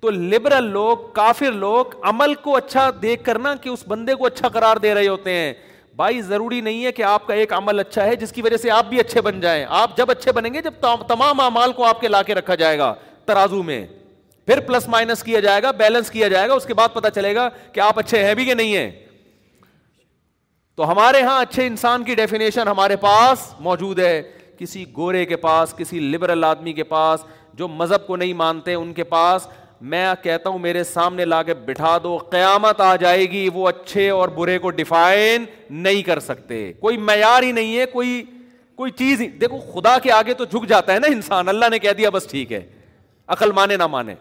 تو 0.00 0.10
لبرل 0.10 0.70
لوگ 0.72 0.96
کافر 1.14 1.52
لوگ 1.52 1.84
عمل 2.08 2.34
کو 2.44 2.56
اچھا 2.56 2.88
دیکھ 3.02 3.24
کر 3.24 3.38
نا 3.38 3.54
کہ 3.62 3.68
اس 3.68 3.82
بندے 3.88 4.14
کو 4.14 4.26
اچھا 4.26 4.48
قرار 4.48 4.76
دے 4.82 4.94
رہے 4.94 5.08
ہوتے 5.08 5.32
ہیں 5.32 5.52
بھائی 5.96 6.20
ضروری 6.22 6.60
نہیں 6.60 6.84
ہے 6.84 6.92
کہ 6.92 7.02
آپ 7.02 7.26
کا 7.26 7.34
ایک 7.34 7.52
عمل 7.52 7.80
اچھا 7.80 8.04
ہے 8.06 8.14
جس 8.16 8.32
کی 8.32 8.42
وجہ 8.42 8.56
سے 8.56 8.70
آپ 8.70 8.86
بھی 8.88 9.00
اچھے 9.00 9.20
بن 9.22 9.40
جائیں 9.40 9.64
آپ 9.78 9.96
جب 9.96 10.10
اچھے 10.10 10.32
بنیں 10.32 10.52
گے 10.54 10.62
جب 10.62 10.86
تمام 11.08 11.40
امال 11.40 11.72
کو 11.72 11.84
آپ 11.84 12.00
کے 12.00 12.08
لا 12.08 12.22
کے 12.26 12.34
رکھا 12.34 12.54
جائے 12.62 12.78
گا 12.78 12.94
ترازو 13.26 13.62
میں 13.62 13.84
پھر 14.46 14.60
پلس 14.66 14.88
مائنس 14.88 15.22
کیا 15.22 15.40
جائے 15.40 15.62
گا 15.62 15.70
بیلنس 15.82 16.10
کیا 16.10 16.28
جائے 16.28 16.48
گا 16.48 16.54
اس 16.54 16.64
کے 16.66 16.74
بعد 16.74 16.88
پتا 16.94 17.10
چلے 17.10 17.34
گا 17.34 17.48
کہ 17.72 17.80
آپ 17.80 17.98
اچھے 17.98 18.24
ہیں 18.24 18.34
بھی 18.34 18.44
کہ 18.44 18.54
نہیں 18.54 18.76
ہیں 18.76 18.90
تو 20.80 20.90
ہمارے 20.90 21.18
یہاں 21.18 21.40
اچھے 21.40 21.66
انسان 21.66 22.04
کی 22.04 22.14
ڈیفینیشن 22.14 22.68
ہمارے 22.68 22.94
پاس 23.00 23.38
موجود 23.62 23.98
ہے 23.98 24.20
کسی 24.58 24.84
گورے 24.96 25.24
کے 25.32 25.36
پاس 25.42 25.74
کسی 25.78 25.98
لبرل 26.00 26.44
آدمی 26.44 26.72
کے 26.72 26.84
پاس 26.92 27.24
جو 27.54 27.66
مذہب 27.68 28.06
کو 28.06 28.16
نہیں 28.16 28.32
مانتے 28.34 28.74
ان 28.74 28.92
کے 28.94 29.04
پاس 29.10 29.46
میں 29.94 30.04
کہتا 30.22 30.50
ہوں 30.50 30.58
میرے 30.58 30.84
سامنے 30.92 31.24
لا 31.24 31.42
کے 31.42 31.54
بٹھا 31.64 31.96
دو 32.02 32.16
قیامت 32.30 32.80
آ 32.80 32.94
جائے 33.00 33.30
گی 33.30 33.48
وہ 33.54 33.66
اچھے 33.68 34.08
اور 34.10 34.28
برے 34.36 34.56
کو 34.58 34.70
ڈیفائن 34.78 35.44
نہیں 35.82 36.02
کر 36.06 36.20
سکتے 36.30 36.62
کوئی 36.80 36.96
معیار 37.10 37.42
ہی 37.42 37.52
نہیں 37.52 37.76
ہے 37.78 37.86
کوئی 37.92 38.22
کوئی 38.76 38.90
چیز 39.02 39.20
ہی 39.20 39.28
دیکھو 39.40 39.58
خدا 39.74 39.96
کے 40.02 40.12
آگے 40.12 40.34
تو 40.34 40.44
جھک 40.50 40.68
جاتا 40.68 40.94
ہے 40.94 40.98
نا 40.98 41.08
انسان 41.16 41.48
اللہ 41.48 41.68
نے 41.70 41.78
کہہ 41.78 41.92
دیا 41.98 42.10
بس 42.14 42.26
ٹھیک 42.30 42.52
ہے 42.52 42.62
عقل 43.36 43.52
مانے 43.60 43.76
نہ 43.76 43.86
مانے 43.96 44.14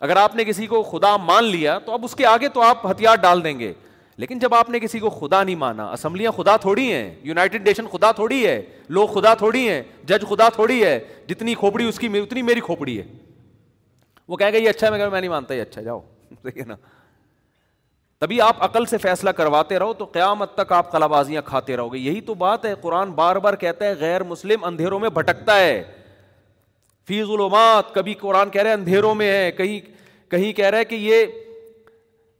اگر 0.00 0.16
آپ 0.26 0.36
نے 0.36 0.44
کسی 0.44 0.66
کو 0.74 0.82
خدا 0.90 1.16
مان 1.30 1.44
لیا 1.44 1.78
تو 1.86 1.92
اب 1.92 2.04
اس 2.04 2.14
کے 2.16 2.26
آگے 2.26 2.48
تو 2.54 2.62
آپ 2.70 2.86
ہتھیار 2.90 3.16
ڈال 3.26 3.44
دیں 3.44 3.58
گے 3.60 3.72
لیکن 4.18 4.38
جب 4.38 4.54
آپ 4.54 4.68
نے 4.70 4.80
کسی 4.80 4.98
کو 4.98 5.10
خدا 5.10 5.42
نہیں 5.44 5.56
مانا 5.56 5.84
اسمبلیاں 5.92 6.32
خدا 6.36 6.56
تھوڑی 6.60 6.92
ہیں 6.92 7.14
یونائٹڈ 7.22 7.66
نیشن 7.68 7.86
خدا 7.92 8.10
تھوڑی 8.18 8.44
ہے 8.46 8.60
لوگ 8.98 9.08
خدا 9.14 9.32
تھوڑی 9.38 9.68
ہیں 9.68 9.82
جج 10.08 10.24
خدا 10.28 10.48
تھوڑی 10.54 10.82
ہے 10.84 10.98
جتنی 11.28 11.54
کھوپڑی 11.62 11.88
اس 11.88 11.98
کی 11.98 12.06
اتنی 12.20 12.42
میری 12.42 12.60
کھوپڑی 12.70 12.98
ہے 12.98 13.04
وہ 14.28 14.36
اچھا 14.40 14.96
کہ 14.98 15.06
میں 15.10 15.20
نہیں 15.20 15.30
مانتا 15.30 15.54
یہ 15.54 15.62
اچھا 15.62 15.82
جاؤ 15.82 16.00
ہے 16.46 16.64
نا 16.66 16.74
تبھی 18.20 18.40
آپ 18.40 18.62
عقل 18.64 18.84
سے 18.86 18.98
فیصلہ 18.98 19.30
کرواتے 19.36 19.78
رہو 19.78 19.92
تو 19.94 20.04
قیامت 20.12 20.54
تک 20.54 20.72
آپ 20.72 20.90
کلا 20.92 21.06
بازیاں 21.14 21.42
کھاتے 21.44 21.76
رہو 21.76 21.92
گے 21.92 21.98
یہی 21.98 22.20
تو 22.28 22.34
بات 22.42 22.64
ہے 22.64 22.74
قرآن 22.80 23.10
بار 23.12 23.36
بار 23.46 23.54
کہتا 23.64 23.84
ہے 23.84 23.94
غیر 24.00 24.22
مسلم 24.28 24.64
اندھیروں 24.64 24.98
میں 25.00 25.08
بھٹکتا 25.14 25.56
ہے 25.60 25.82
فی 27.08 27.22
ظلمات 27.24 27.94
کبھی 27.94 28.14
قرآن 28.20 28.50
کہہ 28.50 28.62
رہے 28.62 28.72
اندھیروں 28.72 29.14
میں 29.14 29.30
ہے 29.32 29.50
کہیں 29.56 30.52
کہہ 30.56 30.66
رہے 30.72 30.84
کہ 30.84 30.94
یہ 30.94 31.26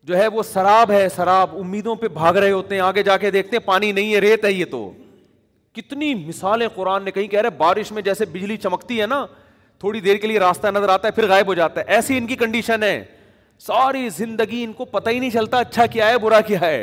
جو 0.06 0.16
ہے 0.18 0.26
وہ 0.32 0.42
شراب 0.52 0.90
ہے 0.90 1.06
شراب 1.14 1.54
امیدوں 1.58 1.94
پہ 1.96 2.08
بھاگ 2.16 2.34
رہے 2.34 2.50
ہوتے 2.50 2.74
ہیں 2.74 2.82
آگے 2.82 3.02
جا 3.02 3.16
کے 3.18 3.30
دیکھتے 3.30 3.56
ہیں 3.56 3.64
پانی 3.66 3.90
نہیں 3.92 4.12
ہے 4.14 4.18
ریت 4.20 4.44
ہے 4.44 4.50
یہ 4.52 4.64
تو 4.70 4.90
کتنی 5.74 6.12
مثالیں 6.14 6.66
قرآن 6.74 7.04
نے 7.04 7.10
کہیں 7.10 7.28
کہہ 7.28 7.40
رہے 7.40 7.50
بارش 7.58 7.92
میں 7.92 8.02
جیسے 8.08 8.24
بجلی 8.32 8.56
چمکتی 8.62 9.00
ہے 9.00 9.06
نا 9.12 9.24
تھوڑی 9.80 10.00
دیر 10.00 10.16
کے 10.16 10.26
لیے 10.26 10.38
راستہ 10.40 10.66
نظر 10.74 10.88
آتا 10.88 11.08
ہے 11.08 11.12
پھر 11.12 11.28
غائب 11.28 11.46
ہو 11.48 11.54
جاتا 11.54 11.80
ہے 11.80 11.94
ایسی 11.94 12.18
ان 12.18 12.26
کی 12.26 12.36
کنڈیشن 12.42 12.82
ہے 12.82 13.02
ساری 13.66 14.08
زندگی 14.16 14.62
ان 14.64 14.72
کو 14.72 14.84
پتہ 14.84 15.10
ہی 15.10 15.18
نہیں 15.18 15.30
چلتا 15.30 15.58
اچھا 15.58 15.86
کیا 15.96 16.08
ہے 16.10 16.18
برا 16.22 16.40
کیا 16.48 16.60
ہے 16.60 16.76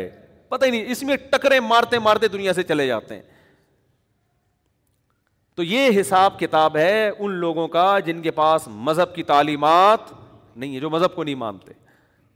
پتہ 0.49 0.65
ہی 0.65 0.72
نہیں 0.72 0.91
اس 0.91 1.03
میں 1.10 1.15
ٹکرے 1.31 1.60
مارتے 1.73 1.99
مارتے 2.07 2.27
دنیا 2.38 2.53
سے 2.53 2.64
چلے 2.72 2.88
جاتے 2.88 3.15
ہیں 3.15 3.22
تو 5.56 5.64
یہ 5.64 5.99
حساب 5.99 6.39
کتاب 6.39 6.77
ہے 6.77 7.10
ان 7.10 7.31
لوگوں 7.45 7.68
کا 7.77 7.89
جن 8.06 8.22
کے 8.22 8.31
پاس 8.41 8.68
مذہب 8.89 9.14
کی 9.15 9.23
تعلیمات 9.34 10.11
نہیں 10.56 10.73
ہے 10.76 10.80
جو 10.80 10.89
مذہب 10.89 11.15
کو 11.15 11.23
نہیں 11.23 11.35
مانتے 11.45 11.73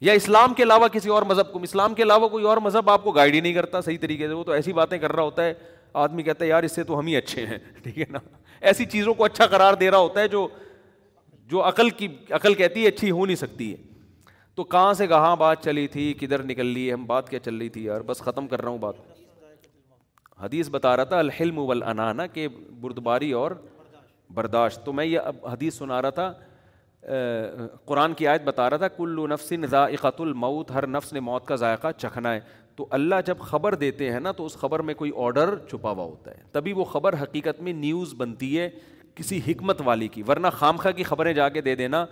یا 0.06 0.14
اسلام 0.14 0.54
کے 0.54 0.64
علاوہ 0.64 0.88
کسی 0.94 1.10
اور 1.10 1.24
مذہب 1.28 1.52
کو 1.52 1.60
اسلام 1.64 1.94
کے 2.00 2.04
علاوہ 2.04 2.28
کوئی 2.30 2.44
اور 2.48 2.58
مذہب 2.64 2.90
آپ 2.90 3.04
کو 3.04 3.12
گائڈ 3.12 3.36
ہی 3.36 3.40
نہیں 3.42 3.54
کرتا 3.54 3.80
صحیح 3.82 3.98
طریقے 4.02 4.28
سے 4.28 4.34
وہ 4.34 4.44
تو 4.44 4.52
ایسی 4.52 4.74
باتیں 4.80 4.98
کر 5.04 5.12
رہا 5.16 5.24
ہوتا 5.24 5.46
ہے 5.46 5.54
آدمی 6.02 6.24
کہتا 6.24 6.44
ہے 6.46 6.50
یار 6.50 6.64
اس 6.64 6.72
سے 6.76 6.84
تو 6.90 7.00
ہم 7.00 7.08
ہی 7.08 7.16
اچھے 7.18 7.46
ہیں 7.46 7.58
ٹھیک 7.84 7.98
ہے 8.00 8.06
نا 8.12 8.20
ایسی 8.72 8.86
چیزوں 8.94 9.14
کو 9.14 9.24
اچھا 9.26 9.46
قرار 9.54 9.74
دے 9.84 9.90
رہا 9.92 9.98
ہوتا 10.08 10.20
ہے 10.22 10.28
جو 10.36 10.48
جو 11.54 11.68
عقل 11.68 11.90
کی 12.02 12.08
عقل 12.40 12.54
کہتی 12.62 12.84
ہے 12.84 12.88
اچھی 12.88 13.12
ہو 13.12 13.26
نہیں 13.26 13.36
سکتی 13.42 13.72
ہے 13.72 13.78
تو 14.56 14.64
کہاں 14.76 14.94
سے 15.02 15.08
کہاں 15.08 15.36
بات 15.46 15.64
چلی 15.64 15.88
تھی 15.96 16.12
کدھر 16.22 16.44
نکل 16.54 16.66
لی 16.78 16.92
ہم 16.94 17.06
بات 17.06 17.30
کیا 17.30 17.40
چل 17.48 17.56
رہی 17.56 17.70
تھی 17.78 17.84
یار 17.86 18.02
بس 18.12 18.22
ختم 18.28 18.48
کر 18.54 18.62
رہا 18.62 18.70
ہوں 18.70 18.78
بات 18.88 19.02
حدیث 20.44 20.70
بتا 20.72 20.96
رہا 20.98 21.12
تھا 21.16 21.20
الحلم 21.20 21.58
والانانہ 21.72 22.22
کہ 22.34 22.48
بردباری 22.82 23.32
اور 23.42 23.52
برداشت 24.40 24.86
تو 24.86 24.94
میں 25.00 25.06
یہ 25.06 25.34
حدیث 25.52 25.78
سنا 25.84 26.02
رہا 26.02 26.10
تھا 26.22 26.34
قرآن 27.86 28.14
کی 28.18 28.28
آیت 28.28 28.42
بتا 28.44 28.70
رہا 28.70 28.78
تھا 28.78 28.88
کلو 28.98 29.26
نفس 29.28 29.52
نظا 29.52 29.84
الموت 29.86 30.18
المعت 30.30 30.72
ہر 30.72 30.88
نفس 30.88 31.12
نے 31.14 31.20
موت 31.20 31.46
کا 31.48 31.56
ذائقہ 31.64 31.88
چکھنا 31.98 32.34
ہے 32.34 32.40
تو 32.76 32.88
اللہ 32.92 33.16
جب 33.26 33.40
خبر 33.50 33.76
دیتے 33.82 34.12
ہیں 34.12 34.20
نا 34.20 34.32
تو 34.38 34.46
اس 34.46 34.56
خبر 34.60 34.80
میں 34.88 34.94
کوئی 35.02 35.12
آرڈر 35.26 35.54
چھپا 35.70 35.92
ہوا 35.92 36.04
ہوتا 36.04 36.32
ہے 36.32 36.42
تبھی 36.52 36.74
وہ 36.74 36.84
خبر 36.94 37.22
حقیقت 37.22 37.62
میں 37.64 37.74
نیوز 37.74 38.14
بنتی 38.18 38.58
ہے 38.60 38.70
کسی 39.16 39.40
حکمت 39.48 39.82
والی 39.86 40.08
کی 40.16 40.24
ورنہ 40.28 40.48
خامخہ 40.54 40.90
کی 40.96 41.04
خبریں 41.04 41.32
جا 41.34 41.48
کے 41.50 41.62
دے 41.62 41.76
دینا 41.76 42.06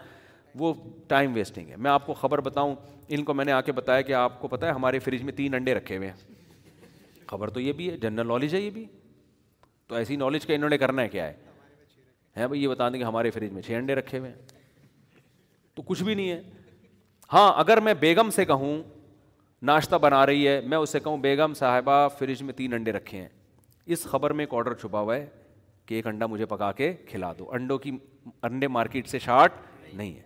وہ 0.59 0.73
ٹائم 1.07 1.33
ویسٹنگ 1.35 1.69
ہے 1.69 1.75
میں 1.75 1.91
آپ 1.91 2.05
کو 2.05 2.13
خبر 2.13 2.41
بتاؤں 2.41 2.75
ان 3.09 3.23
کو 3.23 3.33
میں 3.33 3.45
نے 3.45 3.51
آ 3.51 3.59
کے 3.61 3.71
بتایا 3.71 4.01
کہ 4.01 4.13
آپ 4.13 4.39
کو 4.41 4.47
پتہ 4.47 4.65
ہے 4.65 4.71
ہمارے 4.71 4.99
فریج 4.99 5.23
میں 5.23 5.33
تین 5.35 5.53
انڈے 5.55 5.73
رکھے 5.75 5.97
ہوئے 5.97 6.09
ہیں 6.09 6.33
خبر 7.29 7.49
تو 7.49 7.59
یہ 7.59 7.73
بھی 7.73 7.89
ہے 7.91 7.97
جنرل 7.97 8.27
نالج 8.27 8.53
ہے 8.55 8.59
یہ 8.61 8.69
بھی 8.69 8.85
تو 9.87 9.95
ایسی 9.95 10.15
نالج 10.15 10.45
کا 10.45 10.53
انہوں 10.53 10.69
نے 10.69 10.77
کرنا 10.77 11.01
ہے 11.01 11.09
کیا 11.09 11.27
ہے 11.27 11.33
ہیں 12.37 12.47
بھائی 12.47 12.63
یہ 12.63 12.67
بتا 12.67 12.89
دیں 12.89 12.99
کہ 12.99 13.03
ہمارے 13.03 13.29
فریج 13.31 13.51
میں 13.53 13.61
چھ 13.61 13.71
انڈے 13.77 13.95
رکھے 13.95 14.19
ہوئے 14.19 14.29
ہیں 14.31 14.61
تو 15.75 15.81
کچھ 15.87 16.03
بھی 16.03 16.13
نہیں 16.15 16.29
ہے 16.29 16.41
ہاں 17.33 17.51
اگر 17.59 17.79
میں 17.81 17.93
بیگم 17.99 18.29
سے 18.35 18.45
کہوں 18.45 18.77
ناشتہ 19.67 19.95
بنا 20.01 20.25
رہی 20.25 20.47
ہے 20.47 20.59
میں 20.69 20.77
اسے 20.77 20.99
کہوں 20.99 21.17
بیگم 21.17 21.53
صاحبہ 21.57 22.07
فریج 22.17 22.41
میں 22.43 22.53
تین 22.53 22.73
انڈے 22.73 22.91
رکھے 22.91 23.21
ہیں 23.21 23.27
اس 23.93 24.03
خبر 24.11 24.33
میں 24.39 24.45
ایک 24.45 24.53
آڈر 24.57 24.73
چھپا 24.81 24.99
ہوا 25.01 25.15
ہے 25.15 25.25
کہ 25.85 25.93
ایک 25.95 26.07
انڈا 26.07 26.25
مجھے 26.25 26.45
پکا 26.45 26.71
کے 26.71 26.93
کھلا 27.09 27.31
دو 27.39 27.49
انڈوں 27.53 27.77
کی 27.85 27.91
انڈے 28.49 28.67
مارکیٹ 28.67 29.07
سے 29.09 29.19
شارٹ 29.19 29.53
نہیں 29.93 30.13
ہے 30.15 30.21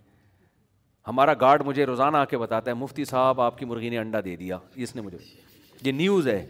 ہمارا 1.08 1.34
گارڈ 1.42 1.64
مجھے 1.66 1.86
روزانہ 1.86 2.18
آ 2.18 2.26
کے 2.34 2.38
بتاتا 2.38 2.72
ہے 2.72 2.76
مفتی 2.76 3.06
صاحب 3.06 3.42
آپ 3.42 3.58
کی 3.58 3.66
مرغی 3.66 3.90
نے 3.90 3.98
انڈا 4.00 4.20
دے 4.26 4.36
دیا 4.36 4.58
اس 4.86 4.96
نے 4.96 5.02
مجھے 5.02 5.18
یہ 5.86 5.92
نیوز 5.92 6.28
ہے 6.28 6.46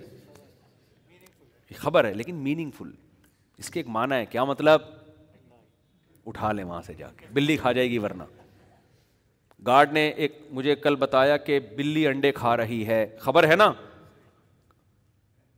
خبر 1.77 2.05
ہے 2.05 2.13
لیکن 2.13 2.35
میننگ 2.43 2.71
فل 2.77 2.91
اس 3.57 3.69
کے 3.69 3.79
ایک 3.79 3.87
معنی 3.91 4.15
ہے 4.15 4.25
کیا 4.25 4.43
مطلب 4.45 4.81
اٹھا 6.29 6.51
لیں 6.51 6.63
وہاں 6.63 6.81
سے 6.85 6.93
جا 6.97 7.07
کے 7.17 7.25
بلی 7.33 7.57
کھا 7.57 7.71
جائے 7.71 7.89
گی 7.89 7.97
ورنہ 7.97 8.23
گارڈ 9.65 9.91
نے 9.93 10.07
ایک 10.15 10.37
مجھے 10.53 10.75
کل 10.75 10.95
بتایا 10.99 11.37
کہ 11.37 11.59
بلی 11.77 12.05
انڈے 12.07 12.31
کھا 12.31 12.55
رہی 12.57 12.85
ہے 12.87 13.05
خبر 13.19 13.47
ہے 13.47 13.55
نا 13.55 13.71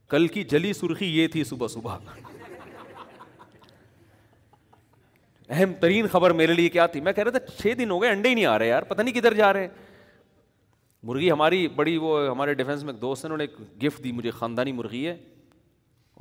کل 0.09 0.27
کی 0.27 0.43
جلی 0.51 0.71
سرخی 0.73 1.05
یہ 1.19 1.27
تھی 1.31 1.43
صبح 1.43 1.67
صبح 1.73 1.97
اہم 5.51 5.73
ترین 5.81 6.07
خبر 6.11 6.31
میرے 6.39 6.53
لیے 6.53 6.69
کیا 6.69 6.85
تھی 6.87 7.01
میں 7.01 7.11
کہہ 7.13 7.23
رہا 7.23 7.37
تھا 7.37 7.51
چھ 7.61 7.73
دن 7.77 7.91
ہو 7.91 8.01
گئے 8.01 8.09
انڈے 8.11 8.29
ہی 8.29 8.33
نہیں 8.33 8.45
آ 8.45 8.57
رہے 8.59 8.67
یار 8.67 8.83
پتہ 8.87 9.01
نہیں 9.01 9.13
کدھر 9.13 9.33
جا 9.33 9.51
رہے 9.53 9.67
مرغی 11.09 11.31
ہماری 11.31 11.67
بڑی 11.75 11.97
وہ 11.97 12.19
ہمارے 12.29 12.53
ڈیفینس 12.53 12.83
میں 12.83 12.93
ایک 12.93 13.01
دوست 13.01 13.25
ہیں 13.25 13.31
انہوں 13.31 13.37
نے 13.37 13.43
ایک 13.51 13.83
گفٹ 13.83 14.03
دی 14.03 14.11
مجھے 14.11 14.31
خاندانی 14.39 14.71
مرغی 14.71 15.05
ہے 15.07 15.15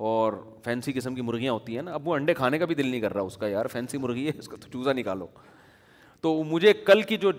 اور 0.09 0.33
فینسی 0.65 0.93
قسم 0.93 1.15
کی 1.15 1.21
مرغیاں 1.23 1.53
ہوتی 1.53 1.75
ہیں 1.77 1.83
نا 1.83 1.95
اب 1.95 2.09
وہ 2.09 2.15
انڈے 2.15 2.35
کھانے 2.35 2.59
کا 2.59 2.65
بھی 2.65 2.75
دل 2.75 2.87
نہیں 2.87 3.01
کر 3.01 3.15
رہا 3.15 3.23
اس 3.23 3.37
کا 3.37 3.49
یار 3.49 3.67
فینسی 3.73 3.99
مرغی 3.99 4.27
ہے 4.27 4.33
اس 4.39 4.49
کا 4.49 4.57
تو 4.61 4.69
چوزا 4.73 4.93
نکالو 4.93 5.27
تو 6.23 6.43
مجھے 6.51 6.73
کل 6.87 7.03
کی 7.09 7.17
جو 7.25 7.31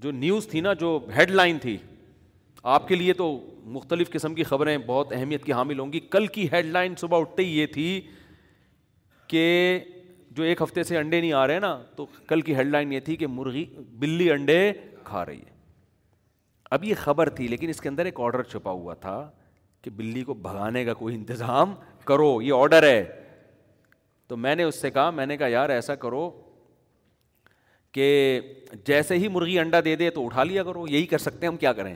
جو 0.00 0.10
نیوز 0.12 0.46
تھی 0.48 0.60
نا 0.60 0.72
جو 0.80 0.98
ہیڈ 1.16 1.30
لائن 1.30 1.58
تھی 1.58 1.76
آپ 2.76 2.88
کے 2.88 2.94
لیے 2.94 3.12
تو 3.14 3.30
مختلف 3.74 4.10
قسم 4.10 4.34
کی 4.34 4.42
خبریں 4.44 4.76
بہت 4.86 5.12
اہمیت 5.16 5.44
کی 5.44 5.52
حامل 5.52 5.78
ہوں 5.78 5.92
گی 5.92 6.00
کل 6.10 6.26
کی 6.36 6.46
ہیڈ 6.52 6.66
لائن 6.66 6.94
صبح 7.00 7.20
اٹھتے 7.20 7.44
ہی 7.44 7.58
یہ 7.58 7.66
تھی 7.74 8.00
کہ 9.28 9.44
جو 10.36 10.42
ایک 10.44 10.62
ہفتے 10.62 10.82
سے 10.84 10.98
انڈے 10.98 11.20
نہیں 11.20 11.32
آ 11.32 11.46
رہے 11.46 11.58
نا 11.60 11.76
تو 11.96 12.06
کل 12.28 12.40
کی 12.42 12.54
ہیڈ 12.56 12.66
لائن 12.70 12.92
یہ 12.92 13.00
تھی 13.04 13.16
کہ 13.16 13.26
مرغی 13.26 13.64
بلی 14.00 14.30
انڈے 14.30 14.72
کھا 15.04 15.24
رہی 15.26 15.38
ہے 15.40 15.56
اب 16.76 16.84
یہ 16.84 16.94
خبر 17.02 17.28
تھی 17.36 17.46
لیکن 17.48 17.68
اس 17.68 17.80
کے 17.80 17.88
اندر 17.88 18.04
ایک 18.04 18.20
آڈر 18.20 18.42
چھپا 18.42 18.70
ہوا 18.70 18.94
تھا 19.04 19.18
کہ 19.82 19.90
بلی 19.96 20.22
کو 20.24 20.34
بھگانے 20.46 20.84
کا 20.84 20.94
کوئی 20.94 21.14
انتظام 21.14 21.74
کرو 22.04 22.40
یہ 22.42 22.52
آڈر 22.52 22.82
ہے 22.88 23.02
تو 24.28 24.36
میں 24.36 24.54
نے 24.56 24.62
اس 24.62 24.80
سے 24.80 24.90
کہا 24.90 25.10
میں 25.10 25.26
نے 25.26 25.36
کہا 25.36 25.46
یار 25.48 25.68
ایسا 25.70 25.94
کرو 26.04 26.30
کہ 27.92 28.08
جیسے 28.86 29.18
ہی 29.18 29.28
مرغی 29.32 29.58
انڈا 29.58 29.80
دے 29.84 29.94
دے 29.96 30.08
تو 30.10 30.24
اٹھا 30.24 30.44
لیا 30.44 30.62
کرو 30.62 30.84
یہی 30.90 31.06
کر 31.06 31.18
سکتے 31.18 31.46
ہیں 31.46 31.52
ہم 31.52 31.56
کیا 31.58 31.72
کریں 31.72 31.94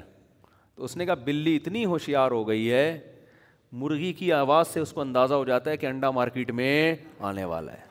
تو 0.77 0.85
اس 0.85 0.97
نے 0.97 1.07
کہا 1.07 1.15
بلی 1.25 1.57
اتنی 1.57 1.85
ہوشیار 1.85 2.31
ہو 2.31 2.47
گئی 2.49 2.71
ہے 2.73 2.99
مرغی 3.81 4.13
کی 4.13 4.33
آواز 4.33 4.69
سے 4.69 4.81
اس 4.81 4.93
کو 4.93 5.01
اندازہ 5.01 5.35
ہو 5.35 5.45
جاتا 5.45 5.71
ہے 5.71 5.77
کہ 5.77 5.87
انڈا 5.87 6.11
مارکیٹ 6.21 6.51
میں 6.61 6.95
آنے 7.31 7.45
والا 7.53 7.73
ہے 7.73 7.91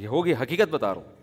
یہ 0.00 0.06
ہوگی 0.08 0.34
حقیقت 0.42 0.70
بتا 0.70 0.94
رہا 0.94 1.00
ہوں 1.00 1.18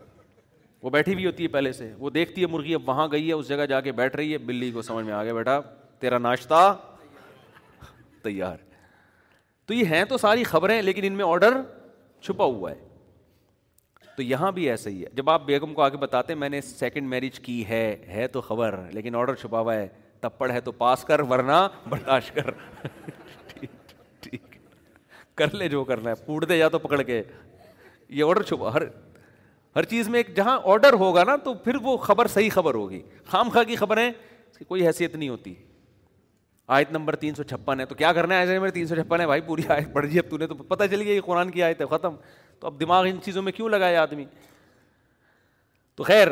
وہ 0.84 0.90
بیٹھی 0.90 1.16
بھی 1.16 1.26
ہوتی 1.26 1.44
ہے 1.44 1.48
پہلے 1.50 1.72
سے 1.74 1.92
وہ 2.00 2.10
دیکھتی 2.10 2.42
ہے 2.42 2.48
مرغی 2.48 2.74
اب 2.76 2.88
وہاں 2.90 3.08
گئی 3.12 3.28
ہے 3.28 3.34
اس 3.34 3.48
جگہ 3.48 3.66
جا 3.70 3.80
کے 3.82 3.92
بیٹھ 4.00 4.16
رہی 4.16 4.32
ہے 4.34 4.38
بلی 4.50 4.72
کو 4.72 4.82
سمجھ 4.82 5.06
میں 5.06 5.14
آ 5.14 5.24
گیا 5.24 5.34
بیٹھا 5.34 5.60
تیرا 6.00 6.18
ناشتہ 6.18 6.76
تیار 8.24 8.58
تو 9.68 9.74
یہ 9.74 9.86
ہیں 9.96 10.04
تو 10.10 10.18
ساری 10.18 10.44
خبریں 10.44 10.82
لیکن 10.82 11.04
ان 11.08 11.14
میں 11.14 11.26
آڈر 11.28 11.58
چھپا 12.24 12.46
ہوا 12.46 12.72
ہے 12.72 12.86
تو 14.18 14.24
یہاں 14.24 14.52
بھی 14.52 14.70
ایسا 14.70 14.90
ہی 14.90 15.02
ہے 15.04 15.10
جب 15.16 15.30
آپ 15.30 15.44
بیگم 15.46 15.74
کو 15.74 15.82
آگے 15.82 15.98
بتاتے 15.98 16.34
ہیں 16.34 16.40
میں 16.40 16.48
نے 16.50 16.60
سیکنڈ 16.62 17.08
میرج 17.10 17.40
کی 17.40 17.64
ہے 17.70 17.82
ہے 18.08 18.28
تو 18.28 18.42
خبر 18.42 18.76
لیکن 18.92 19.16
آرڈر 19.16 19.36
چھپا 19.42 19.60
ہوا 19.60 19.76
ہے 19.76 19.88
تپڑ 20.22 20.50
ہے 20.52 20.62
تو 20.68 20.72
پاس 20.80 21.04
کر 21.10 21.20
ورنہ 21.30 21.58
برداشت 21.90 22.36
کر 22.36 22.50
کر 25.38 25.54
لے 25.56 25.68
جو 25.70 25.84
کرنا 25.84 26.10
ہے 26.10 26.16
پوٹ 26.26 26.48
دے 26.50 26.58
جا 26.58 26.68
تو 26.68 26.80
پکڑ 26.88 27.02
کے 27.02 27.22
یہ 28.10 28.24
آڈر 28.24 28.42
چھپا 28.42 28.74
ہر 28.74 28.82
ہر 29.76 29.84
چیز 29.90 30.10
میں 30.10 30.20
ایک 30.20 30.36
جہاں 30.36 30.60
آڈر 30.74 30.94
ہوگا 31.04 31.24
نا 31.28 31.36
تو 31.44 31.54
پھر 31.64 31.76
وہ 31.84 31.96
خبر 32.08 32.28
صحیح 32.34 32.50
خبر 32.54 32.76
ہوگی 32.76 33.02
خام 33.26 33.50
خاں 33.54 33.64
کی 33.68 33.76
خبریں 33.76 34.06
اس 34.08 34.58
کی 34.58 34.66
کوئی 34.66 34.88
حیثیت 34.88 35.16
نہیں 35.16 35.30
ہوتی 35.30 35.54
آیت 36.76 36.92
نمبر 36.92 37.16
تین 37.16 37.36
سو 37.36 37.44
چھپن 37.52 37.80
ہے 37.80 37.86
تو 37.86 37.96
کیا 37.96 38.14
کرنا 38.14 38.36
ہے 38.36 38.40
آیت 38.40 38.50
نمبر 38.50 38.70
تین 38.70 38.88
سو 38.88 38.96
چھپن 38.96 39.22
ہے 39.22 39.26
بھائی 39.28 39.42
پوری 39.42 39.62
آیت 39.76 39.94
پڑھ 39.94 40.08
جی 40.12 40.20
اب 40.20 40.30
تو 40.30 40.38
نے 40.38 40.48
تو 40.48 40.56
پتہ 40.56 40.84
چل 40.92 41.02
گیا 41.02 41.14
یہ 41.16 41.22
قرآن 41.26 41.52
کی 41.52 41.64
آیت 41.64 41.82
ہے 41.82 41.86
ختم 41.96 42.16
تو 42.60 42.68
اب 42.68 42.80
دماغ 42.80 43.06
ان 43.10 43.20
چیزوں 43.24 43.42
میں 43.44 43.52
کیوں 43.52 43.70
لگائے 43.70 43.96
آدمی 43.98 44.26
تو 45.96 46.04
خیر 46.04 46.28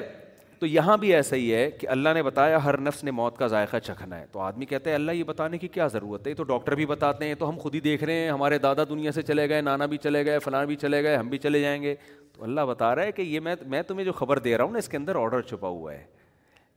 تو 0.60 0.66
یہاں 0.66 0.96
بھی 0.98 1.14
ایسا 1.16 1.36
ہی 1.36 1.54
ہے 1.54 1.70
کہ 1.80 1.88
اللہ 1.96 2.10
نے 2.14 2.22
بتایا 2.24 2.64
ہر 2.64 2.78
نفس 2.82 3.04
نے 3.04 3.12
موت 3.12 3.38
کا 3.38 3.48
ذائقہ 3.48 3.78
چکھنا 3.86 4.20
ہے 4.20 4.26
تو 4.32 4.40
آدمی 4.40 4.66
کہتے 4.66 4.90
ہیں 4.90 4.96
اللہ 4.96 5.12
یہ 5.12 5.24
بتانے 5.24 5.58
کی 5.58 5.68
کیا 5.68 5.88
ضرورت 5.96 6.26
ہے 6.28 6.32
یہ 6.32 6.36
تو 6.36 6.44
ڈاکٹر 6.52 6.76
بھی 6.76 6.86
بتاتے 6.86 7.28
ہیں 7.28 7.36
تو 7.40 7.50
ہم 7.50 7.58
خود 7.62 7.76
ہی 7.76 7.80
دیکھ 7.88 8.04
رہے 8.04 8.14
ہیں 8.24 8.30
ہمارے 8.30 8.58
دادا 8.66 8.84
دنیا 8.90 9.12
سے 9.12 9.22
چلے 9.22 9.48
گئے 9.50 9.62
نانا 9.62 9.86
بھی 9.94 9.98
چلے 10.04 10.26
گئے 10.26 10.40
فلان 10.46 10.66
بھی 10.68 10.76
چلے 10.86 11.04
گئے 11.04 11.16
ہم 11.16 11.30
بھی 11.30 11.38
چلے 11.48 11.62
جائیں 11.62 11.82
گے 11.82 11.96
تو 12.38 12.44
اللہ 12.44 12.62
بتا 12.70 12.94
رہا 12.96 13.04
ہے 13.04 13.12
کہ 13.18 13.22
یہ 13.22 13.40
میں 13.66 13.82
تمہیں 13.88 14.06
جو 14.06 14.14
خبر 14.14 14.40
دے 14.48 14.58
رہا 14.58 14.64
ہوں 14.66 14.72
نا 14.72 14.80
اس 14.80 14.90
کے 14.90 14.98
اندر 14.98 15.16
آڈر 15.24 15.42
چھپا 15.50 15.68
ہوا 15.68 15.94
ہے 15.94 16.04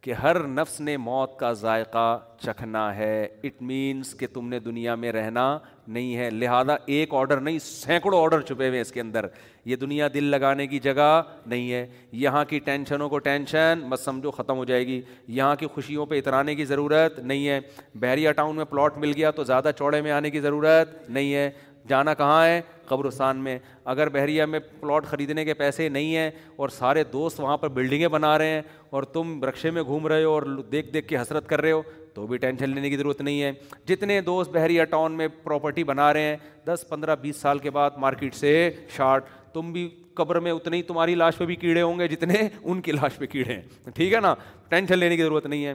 کہ 0.09 0.13
ہر 0.23 0.37
نفس 0.49 0.81
نے 0.81 0.97
موت 0.97 1.37
کا 1.39 1.53
ذائقہ 1.63 2.05
چکھنا 2.43 2.85
ہے 2.97 3.25
اٹ 3.45 3.61
مینس 3.71 4.15
کہ 4.19 4.27
تم 4.35 4.49
نے 4.49 4.59
دنیا 4.69 4.95
میں 5.01 5.11
رہنا 5.13 5.45
نہیں 5.87 6.15
ہے 6.17 6.29
لہذا 6.31 6.77
ایک 6.97 7.15
آڈر 7.15 7.41
نہیں 7.41 7.59
سینکڑوں 7.63 8.21
آرڈر 8.23 8.41
چھپے 8.41 8.69
ہوئے 8.69 8.81
اس 8.81 8.93
کے 8.93 9.01
اندر 9.01 9.27
یہ 9.65 9.77
دنیا 9.77 10.09
دل 10.15 10.25
لگانے 10.31 10.67
کی 10.67 10.79
جگہ 10.83 11.11
نہیں 11.47 11.71
ہے 11.73 11.85
یہاں 12.23 12.45
کی 12.49 12.59
ٹینشنوں 12.69 13.09
کو 13.09 13.19
ٹینشن 13.29 13.83
بس 13.89 14.05
سمجھو 14.05 14.31
ختم 14.31 14.57
ہو 14.57 14.65
جائے 14.65 14.87
گی 14.87 15.01
یہاں 15.41 15.55
کی 15.59 15.67
خوشیوں 15.75 16.07
پہ 16.07 16.19
اترانے 16.19 16.55
کی 16.55 16.65
ضرورت 16.65 17.19
نہیں 17.19 17.49
ہے 17.49 17.61
بحریہ 18.01 18.33
ٹاؤن 18.37 18.57
میں 18.57 18.65
پلاٹ 18.71 18.99
مل 18.99 19.13
گیا 19.17 19.31
تو 19.41 19.45
زیادہ 19.45 19.71
چوڑے 19.79 20.01
میں 20.03 20.13
آنے 20.13 20.31
کی 20.31 20.41
ضرورت 20.41 20.97
نہیں 21.11 21.35
ہے 21.35 21.49
جانا 21.89 22.15
کہاں 22.15 22.45
ہے 22.45 22.61
قبرستان 22.87 23.37
میں 23.45 23.59
اگر 23.93 24.09
بحریہ 24.13 24.45
میں 24.47 24.59
پلاٹ 24.81 25.07
خریدنے 25.07 25.45
کے 25.45 25.55
پیسے 25.55 25.89
نہیں 25.89 26.15
ہیں 26.17 26.31
اور 26.57 26.69
سارے 26.77 27.05
دوست 27.13 27.41
وہاں 27.41 27.57
پر 27.59 27.69
بلڈنگیں 27.69 28.09
بنا 28.09 28.37
رہے 28.39 28.51
ہیں 28.53 28.63
اور 28.91 29.03
تم 29.13 29.41
رقشے 29.49 29.71
میں 29.71 29.83
گھوم 29.83 30.07
رہے 30.07 30.25
ہو 30.25 30.31
اور 30.33 30.43
دیکھ 30.73 30.93
دیکھ 30.93 31.09
کے 31.09 31.17
حسرت 31.21 31.49
کر 31.49 31.61
رہے 31.61 31.73
ہو 31.73 31.83
تو 32.15 32.27
بھی 32.27 32.37
ٹینشن 32.39 32.71
لینے 32.75 32.91
کی 32.91 32.97
ضرورت 32.97 33.21
نہیں 33.21 33.43
ہے 33.43 33.53
جتنے 33.89 34.21
دوست 34.21 34.51
بحریہ 34.55 34.85
ٹاؤن 34.91 35.13
میں 35.17 35.29
پراپرٹی 35.43 35.85
بنا 35.85 36.13
رہے 36.13 36.23
ہیں 36.29 36.37
دس 36.67 36.85
پندرہ 36.89 37.17
بیس 37.21 37.37
سال 37.41 37.59
کے 37.59 37.71
بعد 37.71 37.99
مارکیٹ 38.01 38.35
سے 38.35 38.71
شارٹ 38.97 39.25
تم 39.55 39.73
بھی 39.73 39.89
قبر 40.15 40.41
میں 40.41 40.53
اتنے 40.53 40.77
ہی 40.77 40.83
تمہاری 40.83 41.15
لاش 41.15 41.37
پہ 41.39 41.45
بھی 41.47 41.57
کیڑے 41.57 41.83
ہوں 41.83 41.99
گے 41.99 42.09
جتنے 42.09 42.49
ان 42.63 42.81
کی 42.83 42.93
لاش 42.93 43.19
پہ 43.19 43.27
کیڑے 43.27 43.53
ہیں 43.55 43.91
ٹھیک 43.95 44.13
ہے 44.13 44.21
نا 44.21 44.35
ٹینشن 44.69 44.99
لینے 44.99 45.17
کی 45.17 45.23
ضرورت 45.23 45.47
نہیں 45.47 45.65
ہے 45.65 45.75